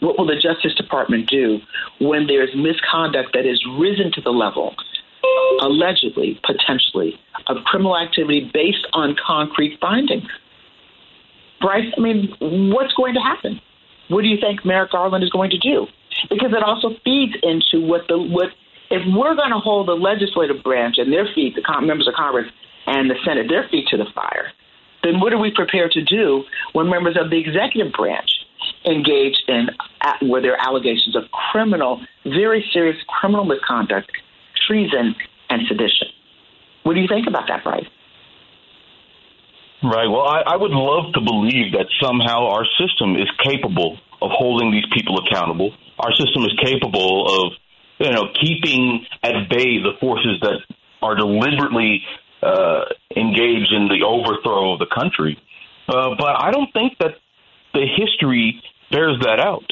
What 0.00 0.18
will 0.18 0.26
the 0.26 0.34
Justice 0.34 0.74
Department 0.74 1.30
do 1.30 1.58
when 2.00 2.26
there's 2.26 2.50
misconduct 2.56 3.30
that 3.34 3.44
has 3.44 3.62
risen 3.78 4.10
to 4.14 4.20
the 4.20 4.30
level, 4.30 4.74
allegedly, 5.60 6.40
potentially, 6.44 7.14
of 7.46 7.58
criminal 7.64 7.96
activity 7.96 8.50
based 8.52 8.84
on 8.92 9.14
concrete 9.24 9.78
findings? 9.80 10.26
Bryce, 11.60 11.86
I 11.96 12.00
mean, 12.00 12.34
what's 12.40 12.92
going 12.94 13.14
to 13.14 13.20
happen? 13.20 13.60
What 14.08 14.22
do 14.22 14.28
you 14.28 14.38
think 14.40 14.64
Merrick 14.64 14.90
Garland 14.90 15.22
is 15.22 15.30
going 15.30 15.50
to 15.50 15.58
do? 15.58 15.86
Because 16.28 16.50
it 16.50 16.64
also 16.64 16.96
feeds 17.04 17.34
into 17.44 17.86
what 17.86 18.02
the 18.08 18.18
what 18.18 18.48
if 18.90 19.02
we're 19.14 19.36
going 19.36 19.50
to 19.50 19.58
hold 19.58 19.86
the 19.86 19.94
legislative 19.94 20.62
branch 20.64 20.96
and 20.98 21.12
their 21.12 21.26
feet, 21.34 21.54
the 21.54 21.62
members 21.80 22.08
of 22.08 22.14
Congress 22.14 22.46
and 22.86 23.08
the 23.08 23.14
Senate, 23.24 23.46
their 23.48 23.68
feet 23.70 23.86
to 23.88 23.96
the 23.96 24.06
fire, 24.12 24.52
then 25.02 25.20
what 25.20 25.32
are 25.32 25.38
we 25.38 25.50
prepared 25.50 25.92
to 25.92 26.02
do 26.02 26.44
when 26.72 26.88
members 26.88 27.16
of 27.20 27.30
the 27.30 27.38
executive 27.38 27.92
branch 27.92 28.30
engage 28.84 29.36
in 29.48 29.68
where 30.28 30.40
there 30.40 30.52
are 30.52 30.68
allegations 30.68 31.16
of 31.16 31.24
criminal, 31.50 32.00
very 32.24 32.64
serious 32.72 32.96
criminal 33.08 33.44
misconduct, 33.44 34.10
treason, 34.66 35.14
and 35.50 35.62
sedition? 35.68 36.08
What 36.84 36.94
do 36.94 37.00
you 37.00 37.08
think 37.08 37.26
about 37.26 37.48
that, 37.48 37.64
Bryce? 37.64 37.86
Right. 39.82 40.06
Well, 40.06 40.22
I, 40.22 40.42
I 40.46 40.56
would 40.56 40.70
love 40.70 41.12
to 41.14 41.20
believe 41.20 41.72
that 41.72 41.86
somehow 42.00 42.46
our 42.46 42.64
system 42.78 43.16
is 43.16 43.28
capable 43.42 43.98
of 44.20 44.30
holding 44.30 44.70
these 44.70 44.86
people 44.94 45.18
accountable. 45.18 45.74
Our 45.98 46.12
system 46.12 46.44
is 46.44 46.54
capable 46.62 47.26
of, 47.26 47.52
you 47.98 48.12
know, 48.12 48.30
keeping 48.40 49.04
at 49.22 49.48
bay 49.50 49.82
the 49.82 49.98
forces 50.00 50.38
that 50.42 50.62
are 51.02 51.16
deliberately 51.16 52.02
uh, 52.42 52.84
engaged 53.16 53.72
in 53.72 53.88
the 53.88 54.04
overthrow 54.04 54.74
of 54.74 54.78
the 54.78 54.86
country. 54.92 55.38
Uh, 55.88 56.14
but 56.18 56.42
I 56.42 56.50
don't 56.50 56.72
think 56.72 56.98
that 56.98 57.16
the 57.72 57.86
history 57.96 58.62
bears 58.90 59.18
that 59.22 59.40
out. 59.40 59.64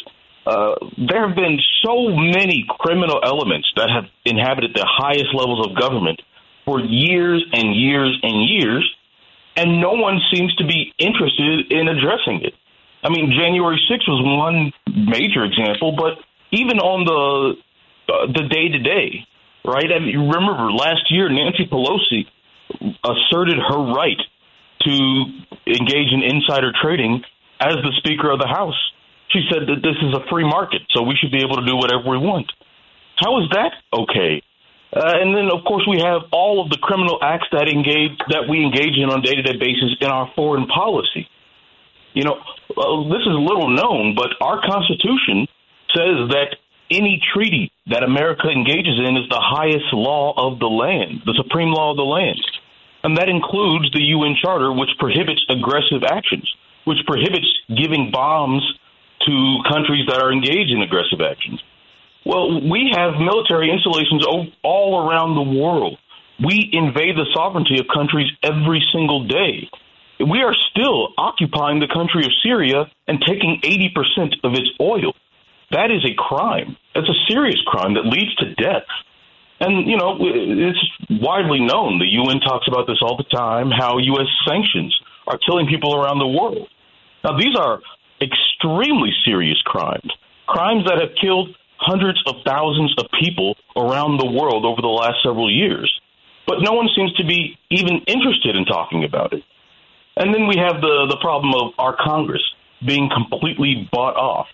Uh, 0.47 0.75
there 0.97 1.27
have 1.29 1.37
been 1.37 1.59
so 1.85 2.09
many 2.09 2.67
criminal 2.79 3.21
elements 3.23 3.71
that 3.77 3.91
have 3.91 4.05
inhabited 4.25 4.73
the 4.75 4.87
highest 4.87 5.35
levels 5.35 5.67
of 5.67 5.77
government 5.77 6.21
for 6.65 6.81
years 6.81 7.45
and 7.53 7.77
years 7.77 8.19
and 8.23 8.49
years 8.49 8.85
and 9.57 9.81
no 9.81 9.93
one 9.93 10.21
seems 10.33 10.55
to 10.57 10.65
be 10.65 10.93
interested 10.99 11.71
in 11.71 11.89
addressing 11.89 12.43
it. 12.43 12.55
I 13.03 13.09
mean, 13.09 13.33
January 13.37 13.81
6th 13.91 14.09
was 14.09 14.23
one 14.25 14.73
major 14.87 15.45
example, 15.45 15.97
but 15.97 16.23
even 16.51 16.79
on 16.79 17.05
the 17.05 17.55
uh, 18.13 18.27
the 18.27 18.49
day 18.49 18.69
to 18.69 18.79
day, 18.79 19.27
right? 19.65 19.87
I 19.87 20.01
mean, 20.01 20.19
remember 20.19 20.73
last 20.73 21.11
year, 21.11 21.29
Nancy 21.29 21.67
Pelosi 21.71 22.27
asserted 23.05 23.59
her 23.59 23.81
right 23.95 24.21
to 24.83 25.25
engage 25.67 26.13
in 26.13 26.23
insider 26.23 26.73
trading 26.81 27.23
as 27.61 27.75
the 27.75 27.93
Speaker 27.99 28.31
of 28.31 28.39
the 28.39 28.49
House. 28.49 28.79
She 29.29 29.47
said 29.51 29.69
that 29.69 29.83
this 29.83 29.97
is 30.03 30.15
a 30.15 30.27
free 30.29 30.45
market, 30.45 30.83
so 30.91 31.03
we 31.03 31.15
should 31.21 31.31
be 31.31 31.43
able 31.45 31.57
to 31.57 31.67
do 31.67 31.77
whatever 31.77 32.11
we 32.11 32.19
want. 32.19 32.51
How 33.17 33.41
is 33.43 33.51
that 33.53 33.73
okay? 33.93 34.43
Uh, 34.93 35.23
and 35.23 35.37
then, 35.37 35.47
of 35.55 35.63
course, 35.65 35.87
we 35.87 36.01
have 36.01 36.23
all 36.33 36.65
of 36.65 36.71
the 36.71 36.79
criminal 36.83 37.19
acts 37.23 37.47
that 37.53 37.69
engage 37.69 38.19
that 38.31 38.49
we 38.51 38.65
engage 38.65 38.99
in 38.99 39.07
on 39.07 39.21
a 39.21 39.23
day-to-day 39.23 39.57
basis 39.61 39.95
in 40.01 40.09
our 40.09 40.33
foreign 40.35 40.67
policy. 40.67 41.29
You 42.13 42.25
know, 42.25 42.35
uh, 42.75 43.07
this 43.07 43.23
is 43.23 43.35
little 43.39 43.71
known, 43.71 44.17
but 44.17 44.35
our 44.41 44.59
Constitution 44.67 45.47
says 45.95 46.27
that 46.35 46.59
any 46.91 47.21
treaty 47.33 47.71
that 47.87 48.03
America 48.03 48.49
engages 48.49 48.99
in 48.99 49.17
is 49.17 49.29
the 49.29 49.41
highest 49.41 49.93
law 49.93 50.35
of 50.37 50.59
the 50.59 50.67
land, 50.67 51.23
the 51.27 51.35
supreme 51.37 51.71
law 51.71 51.91
of 51.93 51.97
the 51.97 52.03
land. 52.03 52.41
And 53.03 53.17
that 53.17 53.29
includes 53.29 53.91
the 53.93 54.03
UN 54.03 54.37
Charter, 54.37 54.73
which 54.73 54.91
prohibits 54.99 55.45
aggressive 55.49 56.03
actions, 56.05 56.49
which 56.85 56.99
prohibits 57.07 57.49
giving 57.69 58.11
bombs 58.13 58.63
to 59.27 59.59
countries 59.69 60.07
that 60.09 60.21
are 60.21 60.33
engaged 60.33 60.71
in 60.71 60.83
aggressive 60.83 61.21
actions. 61.21 61.63
Well, 62.25 62.61
we 62.69 62.93
have 62.95 63.15
military 63.19 63.71
installations 63.71 64.25
all 64.63 65.09
around 65.09 65.35
the 65.35 65.59
world. 65.59 65.99
We 66.45 66.69
invade 66.73 67.17
the 67.17 67.27
sovereignty 67.35 67.79
of 67.81 67.87
countries 67.93 68.31
every 68.43 68.83
single 68.93 69.27
day. 69.27 69.69
We 70.21 70.43
are 70.43 70.55
still 70.71 71.15
occupying 71.17 71.81
the 71.81 71.89
country 71.89 72.25
of 72.25 72.33
Syria 72.43 72.91
and 73.09 73.23
taking 73.27 73.61
80% 73.63 74.37
of 74.45 74.53
its 74.53 74.69
oil. 74.81 75.15
That 75.71 75.91
is 75.91 76.05
a 76.05 76.15
crime. 76.15 76.77
That's 76.95 77.09
a 77.09 77.19
serious 77.29 77.61
crime 77.67 77.95
that 77.95 78.05
leads 78.07 78.35
to 78.37 78.55
death. 78.55 78.89
And, 79.61 79.87
you 79.87 79.97
know, 79.97 80.17
it's 80.21 80.83
widely 81.11 81.61
known. 81.61 81.99
The 81.99 82.07
UN 82.07 82.41
talks 82.41 82.67
about 82.67 82.87
this 82.87 82.99
all 83.03 83.17
the 83.17 83.25
time 83.25 83.71
how 83.71 83.99
U.S. 83.99 84.27
sanctions 84.49 84.99
are 85.27 85.39
killing 85.39 85.67
people 85.67 85.95
around 85.95 86.19
the 86.19 86.27
world. 86.27 86.69
Now, 87.23 87.37
these 87.37 87.55
are 87.57 87.81
extremely 88.21 89.11
serious 89.25 89.61
crimes, 89.65 90.11
crimes 90.47 90.85
that 90.87 90.99
have 91.01 91.11
killed 91.21 91.55
hundreds 91.77 92.23
of 92.27 92.37
thousands 92.45 92.95
of 92.99 93.07
people 93.21 93.57
around 93.77 94.19
the 94.19 94.31
world 94.31 94.65
over 94.65 94.81
the 94.81 94.89
last 94.89 95.23
several 95.23 95.51
years. 95.51 95.91
But 96.47 96.61
no 96.61 96.73
one 96.73 96.89
seems 96.97 97.13
to 97.15 97.25
be 97.25 97.59
even 97.71 98.01
interested 98.07 98.57
in 98.57 98.65
talking 98.65 99.05
about 99.05 99.33
it. 99.33 99.43
And 100.17 100.35
then 100.35 100.47
we 100.47 100.57
have 100.57 100.81
the, 100.81 101.07
the 101.09 101.17
problem 101.21 101.55
of 101.55 101.73
our 101.79 101.97
Congress 101.97 102.43
being 102.85 103.09
completely 103.09 103.89
bought 103.93 104.17
off. 104.17 104.47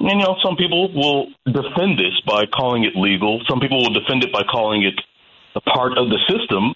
And, 0.00 0.20
you 0.20 0.26
know, 0.26 0.36
some 0.42 0.56
people 0.56 0.92
will 0.92 1.26
defend 1.46 1.98
this 1.98 2.20
by 2.26 2.44
calling 2.46 2.84
it 2.84 2.94
legal. 2.94 3.40
Some 3.48 3.60
people 3.60 3.78
will 3.78 3.94
defend 3.94 4.24
it 4.24 4.32
by 4.32 4.42
calling 4.42 4.82
it 4.82 5.00
a 5.54 5.60
part 5.60 5.96
of 5.96 6.10
the 6.10 6.18
system. 6.28 6.74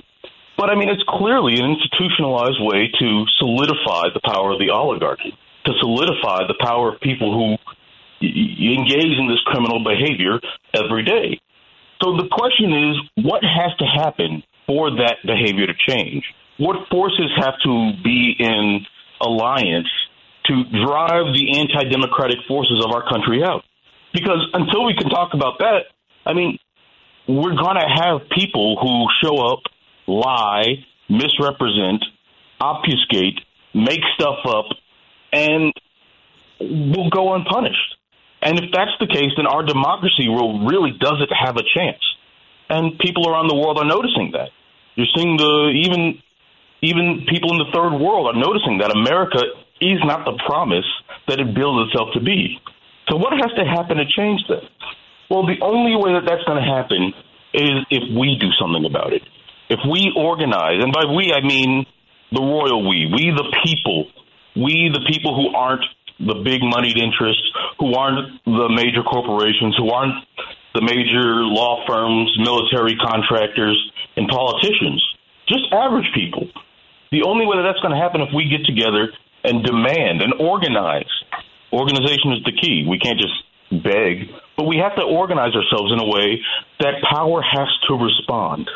But 0.57 0.71
I 0.71 0.75
mean, 0.75 0.89
it's 0.89 1.05
clearly 1.07 1.55
an 1.59 1.67
institutionalized 1.71 2.59
way 2.61 2.91
to 2.99 3.25
solidify 3.39 4.11
the 4.15 4.21
power 4.25 4.53
of 4.53 4.59
the 4.59 4.71
oligarchy, 4.71 5.37
to 5.67 5.73
solidify 5.81 6.47
the 6.49 6.59
power 6.59 6.93
of 6.93 7.01
people 7.01 7.33
who 7.33 7.57
engage 8.21 9.15
in 9.19 9.29
this 9.29 9.41
criminal 9.47 9.85
behavior 9.85 10.41
every 10.75 11.05
day. 11.05 11.39
So 12.03 12.17
the 12.17 12.29
question 12.31 12.73
is, 12.73 13.25
what 13.25 13.43
has 13.45 13.77
to 13.79 13.85
happen 13.85 14.43
for 14.67 14.91
that 14.91 15.19
behavior 15.25 15.67
to 15.67 15.75
change? 15.89 16.25
What 16.59 16.89
forces 16.91 17.31
have 17.37 17.55
to 17.63 17.93
be 18.03 18.35
in 18.39 18.87
alliance 19.21 19.89
to 20.49 20.65
drive 20.85 21.35
the 21.35 21.59
anti 21.59 21.89
democratic 21.89 22.39
forces 22.47 22.85
of 22.85 22.93
our 22.93 23.09
country 23.09 23.43
out? 23.43 23.63
Because 24.13 24.49
until 24.53 24.85
we 24.85 24.95
can 24.95 25.09
talk 25.09 25.35
about 25.35 25.59
that, 25.59 25.85
I 26.27 26.35
mean, 26.35 26.59
we're 27.29 27.55
going 27.55 27.77
to 27.77 27.89
have 27.89 28.29
people 28.31 28.77
who 28.81 29.07
show 29.23 29.37
up, 29.39 29.61
lie, 30.07 30.85
misrepresent, 31.09 32.05
obfuscate, 32.61 33.39
make 33.75 34.01
stuff 34.15 34.39
up, 34.47 34.67
and 35.33 35.73
will 36.61 37.11
go 37.11 37.35
unpunished. 37.35 37.97
And 38.41 38.59
if 38.59 38.71
that's 38.73 38.93
the 39.01 39.07
case, 39.07 39.33
then 39.37 39.47
our 39.47 39.63
democracy 39.63 40.29
really 40.29 40.93
doesn't 40.99 41.31
have 41.33 41.57
a 41.57 41.65
chance. 41.77 42.03
And 42.71 42.99
people 42.99 43.29
around 43.29 43.49
the 43.49 43.57
world 43.57 43.79
are 43.79 43.85
noticing 43.85 44.33
that. 44.33 44.51
You're 44.95 45.11
seeing 45.15 45.37
the 45.37 45.73
even 45.85 46.23
even 46.81 47.27
people 47.29 47.53
in 47.53 47.59
the 47.59 47.71
third 47.73 47.99
world 47.99 48.27
are 48.27 48.39
noticing 48.39 48.79
that 48.79 48.95
America 48.95 49.43
is 49.81 49.99
not 50.05 50.25
the 50.25 50.39
promise 50.47 50.87
that 51.29 51.41
it 51.41 51.55
builds 51.55 51.89
itself 51.91 52.11
to 52.15 52.21
be. 52.21 52.61
So 53.09 53.17
what 53.17 53.33
has 53.33 53.51
to 53.57 53.65
happen 53.65 53.97
to 53.97 54.07
change 54.07 54.41
that? 54.49 54.63
Well, 55.31 55.47
the 55.47 55.61
only 55.61 55.97
way 55.97 56.13
that 56.17 56.25
that's 56.27 56.45
going 56.45 56.61
to 56.61 56.69
happen 56.69 57.13
is 57.55 57.85
if 57.91 58.05
we 58.17 58.37
do 58.41 58.49
something 58.61 58.85
about 58.85 59.13
it. 59.13 59.23
If 59.69 59.81
we 59.85 60.13
organize, 60.17 60.81
and 60.81 60.93
by 60.93 61.05
we 61.05 61.33
I 61.33 61.45
mean 61.45 61.85
the 62.33 62.41
royal 62.41 62.89
we, 62.89 63.09
we 63.13 63.33
the 63.33 63.49
people, 63.65 64.09
we 64.57 64.91
the 64.93 65.05
people 65.09 65.37
who 65.37 65.55
aren't 65.55 65.85
the 66.19 66.41
big 66.45 66.61
moneyed 66.63 66.99
interests, 66.99 67.45
who 67.79 67.95
aren't 67.95 68.43
the 68.45 68.69
major 68.69 69.03
corporations, 69.03 69.77
who 69.77 69.91
aren't 69.91 70.17
the 70.75 70.83
major 70.83 71.45
law 71.45 71.85
firms, 71.87 72.35
military 72.41 72.97
contractors, 72.97 73.77
and 74.17 74.29
politicians, 74.29 75.03
just 75.47 75.65
average 75.73 76.09
people. 76.15 76.49
The 77.11 77.23
only 77.25 77.47
way 77.47 77.57
that 77.57 77.65
that's 77.65 77.81
going 77.81 77.95
to 77.95 78.01
happen 78.01 78.21
if 78.21 78.29
we 78.35 78.49
get 78.49 78.67
together 78.67 79.09
and 79.49 79.65
demand 79.65 80.23
and 80.23 80.35
organize. 80.41 81.11
Organization 81.73 82.33
is 82.37 82.45
the 82.45 82.53
key. 82.53 82.85
We 82.89 82.99
can't 82.99 83.19
just 83.19 83.35
beg, 83.83 84.29
but 84.57 84.65
we 84.65 84.77
have 84.79 84.97
to 84.97 85.03
organize 85.03 85.53
ourselves 85.55 85.93
in 85.93 86.01
a 86.01 86.09
way 86.09 86.41
that 86.81 87.03
power 87.05 87.43
has 87.43 87.69
to 87.89 87.95
respond. 87.95 88.69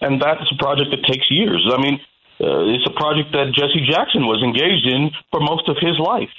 And 0.00 0.20
that's 0.20 0.46
a 0.50 0.56
project 0.58 0.90
that 0.90 1.02
takes 1.10 1.26
years. 1.30 1.64
I 1.72 1.80
mean, 1.80 1.98
uh, 2.40 2.74
it's 2.74 2.86
a 2.86 2.94
project 2.94 3.32
that 3.32 3.54
Jesse 3.54 3.86
Jackson 3.86 4.26
was 4.26 4.42
engaged 4.42 4.86
in 4.86 5.10
for 5.30 5.40
most 5.40 5.68
of 5.68 5.76
his 5.80 5.98
life 5.98 6.34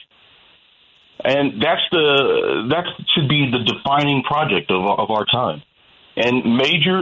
and 1.23 1.61
that's 1.61 1.81
the 1.91 2.67
that 2.69 2.85
should 3.13 3.29
be 3.29 3.49
the 3.51 3.63
defining 3.63 4.23
project 4.23 4.69
of 4.71 4.85
of 4.85 5.09
our 5.09 5.25
time. 5.25 5.63
And 6.15 6.57
major 6.57 7.01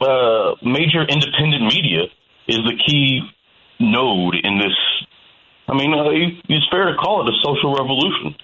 uh, 0.00 0.54
major 0.62 1.02
independent 1.02 1.64
media 1.64 2.04
is 2.48 2.58
the 2.58 2.76
key 2.86 3.22
node 3.78 4.34
in 4.42 4.58
this. 4.58 4.76
I 5.68 5.74
mean, 5.74 5.94
uh, 5.94 6.10
it's 6.48 6.66
fair 6.70 6.90
to 6.90 6.96
call 6.96 7.26
it 7.26 7.32
a 7.32 7.36
social 7.42 7.74
revolution. 7.74 8.34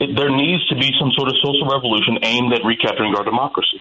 It, 0.00 0.16
there 0.16 0.30
needs 0.30 0.66
to 0.68 0.74
be 0.74 0.90
some 0.98 1.12
sort 1.16 1.28
of 1.28 1.36
social 1.42 1.68
revolution 1.68 2.18
aimed 2.22 2.52
at 2.52 2.64
recapturing 2.64 3.14
our 3.14 3.24
democracy. 3.24 3.80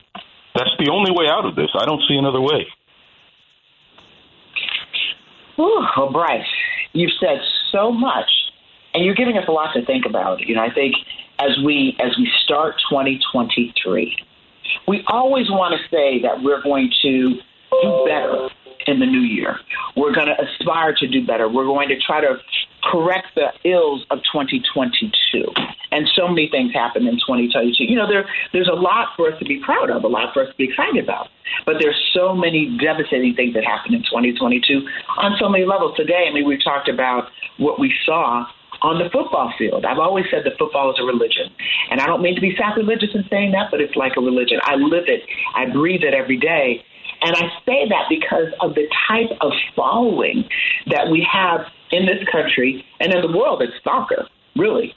That's 0.55 0.71
the 0.77 0.91
only 0.91 1.11
way 1.11 1.27
out 1.31 1.45
of 1.45 1.55
this. 1.55 1.69
I 1.73 1.85
don't 1.85 2.01
see 2.07 2.15
another 2.15 2.41
way. 2.41 2.67
Ooh, 5.59 5.85
well, 5.95 6.11
Bryce, 6.11 6.45
you've 6.93 7.11
said 7.19 7.39
so 7.71 7.91
much 7.91 8.29
and 8.93 9.05
you're 9.05 9.15
giving 9.15 9.37
us 9.37 9.45
a 9.47 9.51
lot 9.51 9.73
to 9.73 9.85
think 9.85 10.05
about. 10.05 10.39
You 10.41 10.55
know, 10.55 10.61
I 10.61 10.73
think 10.73 10.95
as 11.39 11.57
we 11.63 11.95
as 11.99 12.15
we 12.17 12.29
start 12.43 12.75
2023, 12.89 14.17
we 14.87 15.03
always 15.07 15.49
want 15.49 15.73
to 15.73 15.95
say 15.95 16.21
that 16.23 16.41
we're 16.43 16.61
going 16.61 16.91
to 17.01 17.35
do 17.81 18.05
better 18.05 18.49
in 18.87 18.99
the 18.99 19.05
new 19.05 19.21
year. 19.21 19.57
We're 19.95 20.13
going 20.13 20.27
to 20.27 20.35
aspire 20.41 20.93
to 20.95 21.07
do 21.07 21.25
better. 21.25 21.47
We're 21.47 21.65
going 21.65 21.89
to 21.89 21.99
try 21.99 22.21
to 22.21 22.37
correct 22.83 23.27
the 23.35 23.51
ills 23.63 24.05
of 24.09 24.19
2022. 24.31 25.45
And 25.91 26.07
so 26.15 26.27
many 26.27 26.49
things 26.49 26.73
happened 26.73 27.07
in 27.07 27.15
2022. 27.15 27.83
You 27.83 27.95
know, 27.95 28.07
there 28.07 28.25
there's 28.53 28.69
a 28.71 28.75
lot 28.75 29.09
for 29.15 29.31
us 29.31 29.37
to 29.39 29.45
be 29.45 29.61
proud 29.63 29.89
of, 29.89 30.03
a 30.03 30.07
lot 30.07 30.33
for 30.33 30.43
us 30.43 30.49
to 30.49 30.55
be 30.55 30.65
excited 30.65 31.03
about. 31.03 31.27
But 31.65 31.75
there's 31.79 31.99
so 32.13 32.33
many 32.33 32.77
devastating 32.79 33.35
things 33.35 33.53
that 33.53 33.65
happened 33.65 33.95
in 33.95 34.01
2022 34.03 34.87
on 35.17 35.35
so 35.39 35.49
many 35.49 35.65
levels. 35.65 35.95
Today, 35.97 36.27
I 36.29 36.33
mean, 36.33 36.47
we 36.47 36.57
talked 36.57 36.87
about 36.87 37.27
what 37.57 37.79
we 37.79 37.93
saw 38.05 38.45
on 38.81 38.97
the 38.97 39.09
football 39.11 39.53
field. 39.57 39.85
I've 39.85 39.99
always 39.99 40.25
said 40.31 40.43
that 40.45 40.57
football 40.57 40.91
is 40.91 40.97
a 40.99 41.03
religion. 41.03 41.53
And 41.91 42.01
I 42.01 42.07
don't 42.07 42.21
mean 42.21 42.35
to 42.35 42.41
be 42.41 42.55
sacrilegious 42.57 43.09
in 43.13 43.23
saying 43.29 43.51
that, 43.51 43.69
but 43.69 43.79
it's 43.79 43.95
like 43.95 44.13
a 44.17 44.21
religion. 44.21 44.59
I 44.63 44.75
live 44.75 45.05
it, 45.07 45.21
I 45.55 45.69
breathe 45.69 46.01
it 46.03 46.13
every 46.13 46.37
day. 46.37 46.83
And 47.21 47.35
I 47.35 47.49
say 47.65 47.87
that 47.89 48.09
because 48.09 48.47
of 48.61 48.73
the 48.73 48.87
type 49.07 49.29
of 49.41 49.51
following 49.75 50.49
that 50.87 51.11
we 51.11 51.25
have 51.31 51.61
in 51.91 52.05
this 52.05 52.27
country 52.31 52.85
and 52.99 53.13
in 53.13 53.21
the 53.21 53.37
world. 53.37 53.61
It's 53.61 53.73
soccer, 53.83 54.27
really, 54.55 54.93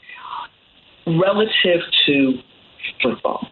relative 1.07 1.81
to 2.07 2.39
football. 3.03 3.49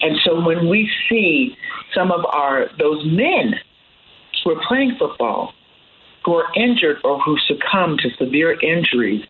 And 0.00 0.16
so 0.24 0.40
when 0.40 0.68
we 0.68 0.90
see 1.08 1.56
some 1.94 2.12
of 2.12 2.24
our 2.26 2.70
those 2.78 3.04
men 3.04 3.54
who 4.44 4.52
are 4.52 4.62
playing 4.66 4.96
football 4.98 5.52
who 6.24 6.34
are 6.34 6.48
injured 6.54 6.98
or 7.02 7.18
who 7.20 7.36
succumb 7.46 7.96
to 7.98 8.10
severe 8.18 8.52
injuries 8.60 9.24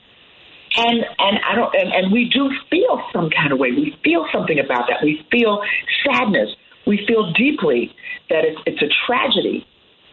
and 0.77 1.05
and 1.19 1.39
I 1.45 1.55
don't 1.55 1.75
and, 1.75 1.93
and 1.93 2.13
we 2.13 2.29
do 2.29 2.51
feel 2.71 3.03
some 3.13 3.31
kind 3.31 3.53
of 3.53 3.59
way. 3.59 3.73
We 3.73 3.97
feel 4.05 4.27
something 4.33 4.59
about 4.59 4.89
that. 4.89 5.03
We 5.03 5.27
feel 5.31 5.63
sadness. 6.07 6.51
We 6.87 7.05
feel 7.07 7.33
deeply 7.33 7.95
that 8.29 8.45
it's 8.45 8.61
it's 8.67 8.83
a 8.83 8.89
tragedy. 9.07 9.67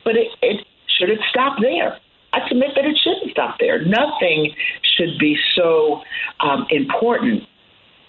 But 0.04 0.16
it, 0.16 0.28
it 0.42 0.66
should 0.98 1.10
it 1.10 1.20
stop 1.30 1.58
there? 1.62 2.00
I 2.34 2.48
submit 2.48 2.72
that 2.76 2.86
it 2.86 2.98
shouldn't 3.04 3.32
stop 3.32 3.58
there. 3.60 3.84
Nothing 3.84 4.54
should 4.98 5.18
be 5.20 5.38
so 5.56 6.02
um, 6.40 6.68
important 6.70 7.44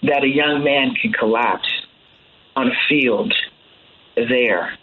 that 0.03 0.23
a 0.23 0.27
young 0.27 0.63
man 0.63 0.93
can 1.01 1.11
collapse 1.13 1.71
on 2.55 2.67
a 2.67 2.75
field 2.87 3.33
there 4.15 4.77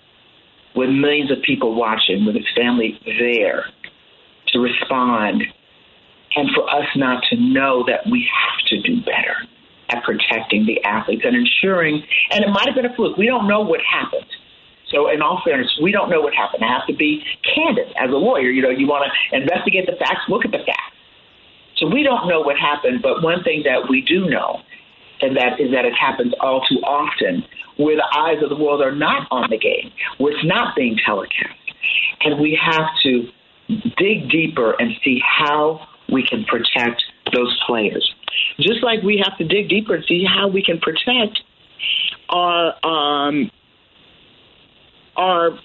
with 0.75 0.91
millions 0.91 1.31
of 1.31 1.43
people 1.43 1.75
watching, 1.75 2.27
with 2.27 2.35
his 2.35 2.47
family 2.55 2.99
there 3.19 3.67
to 4.49 4.59
respond 4.59 5.43
and 6.37 6.51
for 6.55 6.69
us 6.69 6.87
not 6.97 7.23
to 7.31 7.37
know 7.37 7.85
that 7.87 8.07
we 8.11 8.29
have 8.31 8.67
to 8.69 8.81
do 8.83 9.01
better 9.01 9.37
at 9.89 10.03
protecting 10.05 10.67
the 10.67 10.83
athletes 10.85 11.23
and 11.25 11.35
ensuring, 11.35 12.03
and 12.31 12.45
it 12.45 12.49
might 12.49 12.67
have 12.67 12.75
been 12.75 12.85
a 12.85 12.95
fluke. 12.95 13.17
We 13.17 13.27
don't 13.27 13.49
know 13.49 13.61
what 13.61 13.81
happened. 13.81 14.27
So, 14.91 15.11
in 15.11 15.21
all 15.21 15.43
fairness, 15.45 15.79
we 15.83 15.91
don't 15.91 16.11
know 16.11 16.21
what 16.21 16.35
happened. 16.35 16.63
I 16.65 16.73
have 16.79 16.87
to 16.87 16.95
be 16.95 17.25
candid 17.43 17.89
as 17.99 18.11
a 18.11 18.17
lawyer. 18.17 18.51
You 18.51 18.63
know, 18.63 18.71
you 18.71 18.87
want 18.87 19.11
to 19.11 19.37
investigate 19.37 19.87
the 19.87 19.97
facts, 19.97 20.23
look 20.29 20.45
at 20.45 20.53
the 20.53 20.59
facts. 20.59 20.97
So, 21.77 21.89
we 21.89 22.03
don't 22.03 22.29
know 22.29 22.41
what 22.41 22.57
happened, 22.57 23.03
but 23.03 23.23
one 23.23 23.43
thing 23.43 23.65
that 23.65 23.89
we 23.89 24.03
do 24.03 24.31
know 24.31 24.63
and 25.21 25.37
that 25.37 25.61
is 25.61 25.71
that 25.73 25.85
it 25.85 25.95
happens 25.95 26.35
all 26.41 26.65
too 26.69 26.81
often 26.83 27.45
where 27.77 27.97
the 27.97 28.07
eyes 28.17 28.43
of 28.43 28.49
the 28.49 28.57
world 28.57 28.83
are 28.83 28.95
not 28.95 29.27
on 29.31 29.49
the 29.51 29.59
game, 29.59 29.93
where 30.19 30.33
it's 30.33 30.45
not 30.45 30.75
being 30.77 30.97
telecast. 31.05 31.55
And 32.21 32.41
we 32.41 32.59
have 32.61 32.89
to 33.03 33.29
dig 33.97 34.31
deeper 34.31 34.75
and 34.79 34.93
see 35.05 35.21
how 35.25 35.87
we 36.11 36.27
can 36.27 36.45
protect 36.45 37.03
those 37.35 37.59
players. 37.67 38.15
Just 38.61 38.83
like 38.83 39.03
we 39.03 39.23
have 39.25 39.37
to 39.39 39.45
dig 39.45 39.69
deeper 39.69 39.95
and 39.95 40.05
see 40.07 40.25
how 40.25 40.49
we 40.49 40.63
can 40.63 40.79
protect 40.79 41.43
our 42.29 42.75
um, 42.85 43.51
our 45.17 45.59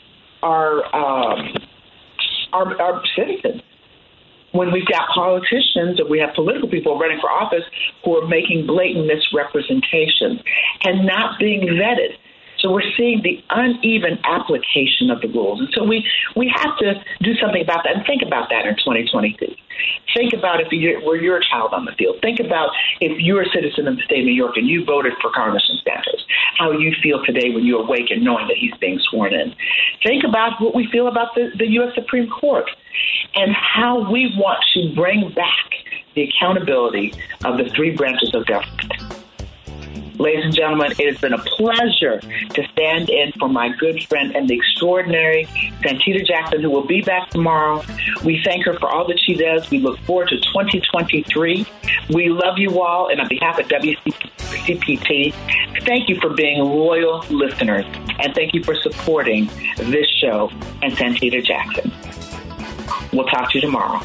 our 0.43 0.95
um, 0.95 1.53
our, 2.53 2.81
our 2.81 3.01
citizens 3.15 3.61
when 4.51 4.71
we've 4.71 4.87
got 4.87 5.07
politicians 5.13 5.99
or 5.99 6.07
we 6.09 6.19
have 6.19 6.33
political 6.35 6.67
people 6.67 6.99
running 6.99 7.19
for 7.21 7.31
office 7.31 7.63
who 8.03 8.17
are 8.17 8.27
making 8.27 8.67
blatant 8.67 9.07
misrepresentations 9.07 10.41
and 10.83 11.05
not 11.05 11.39
being 11.39 11.61
vetted. 11.61 12.17
So 12.61 12.71
we're 12.71 12.89
seeing 12.95 13.21
the 13.23 13.43
uneven 13.49 14.19
application 14.23 15.09
of 15.09 15.21
the 15.21 15.27
rules. 15.27 15.59
And 15.59 15.69
so 15.73 15.83
we, 15.83 16.07
we 16.35 16.53
have 16.55 16.77
to 16.77 16.93
do 17.21 17.33
something 17.35 17.61
about 17.61 17.83
that 17.83 17.95
and 17.95 18.05
think 18.05 18.21
about 18.21 18.49
that 18.49 18.65
in 18.65 18.75
2022. 18.75 19.55
Think 20.15 20.33
about 20.33 20.61
if 20.61 20.71
you 20.71 21.01
were 21.03 21.15
your 21.15 21.39
child 21.39 21.73
on 21.73 21.85
the 21.85 21.93
field. 21.93 22.17
Think 22.21 22.39
about 22.39 22.69
if 22.99 23.19
you're 23.19 23.41
a 23.41 23.49
citizen 23.49 23.87
of 23.87 23.95
the 23.95 24.03
state 24.03 24.19
of 24.19 24.25
New 24.25 24.33
York 24.33 24.57
and 24.57 24.67
you 24.67 24.85
voted 24.85 25.13
for 25.21 25.31
Congressman 25.31 25.79
Santos, 25.83 26.23
how 26.57 26.71
you 26.71 26.93
feel 27.01 27.25
today 27.25 27.49
when 27.49 27.63
you 27.63 27.79
awaken 27.79 28.23
knowing 28.23 28.47
that 28.47 28.57
he's 28.57 28.75
being 28.79 28.99
sworn 29.09 29.33
in. 29.33 29.55
Think 30.05 30.23
about 30.23 30.61
what 30.61 30.75
we 30.75 30.87
feel 30.91 31.07
about 31.07 31.33
the, 31.33 31.49
the 31.57 31.67
U.S. 31.81 31.95
Supreme 31.95 32.29
Court 32.29 32.69
and 33.35 33.55
how 33.55 34.11
we 34.11 34.35
want 34.37 34.59
to 34.75 34.93
bring 34.93 35.33
back 35.33 35.71
the 36.13 36.29
accountability 36.29 37.13
of 37.45 37.57
the 37.57 37.71
three 37.75 37.95
branches 37.95 38.35
of 38.35 38.45
government. 38.45 39.20
Ladies 40.21 40.45
and 40.45 40.53
gentlemen, 40.55 40.91
it 40.99 41.11
has 41.11 41.19
been 41.19 41.33
a 41.33 41.39
pleasure 41.39 42.19
to 42.19 42.67
stand 42.73 43.09
in 43.09 43.31
for 43.39 43.49
my 43.49 43.69
good 43.79 44.03
friend 44.03 44.35
and 44.35 44.47
the 44.47 44.53
extraordinary 44.53 45.45
Santita 45.81 46.23
Jackson, 46.23 46.61
who 46.61 46.69
will 46.69 46.85
be 46.85 47.01
back 47.01 47.31
tomorrow. 47.31 47.83
We 48.23 48.39
thank 48.45 48.65
her 48.65 48.77
for 48.77 48.87
all 48.87 49.07
that 49.07 49.19
she 49.19 49.33
does. 49.33 49.67
We 49.71 49.79
look 49.79 49.97
forward 50.01 50.27
to 50.27 50.35
2023. 50.35 51.65
We 52.11 52.29
love 52.29 52.59
you 52.59 52.79
all, 52.79 53.07
and 53.09 53.19
on 53.19 53.29
behalf 53.29 53.57
of 53.57 53.67
WCPT, 53.67 55.33
thank 55.87 56.07
you 56.07 56.19
for 56.21 56.29
being 56.29 56.59
loyal 56.59 57.25
listeners, 57.31 57.85
and 58.19 58.35
thank 58.35 58.53
you 58.53 58.63
for 58.63 58.75
supporting 58.75 59.47
this 59.77 60.07
show 60.21 60.51
and 60.83 60.93
Santita 60.93 61.43
Jackson. 61.43 61.91
We'll 63.11 63.25
talk 63.25 63.49
to 63.53 63.57
you 63.57 63.61
tomorrow. 63.61 63.99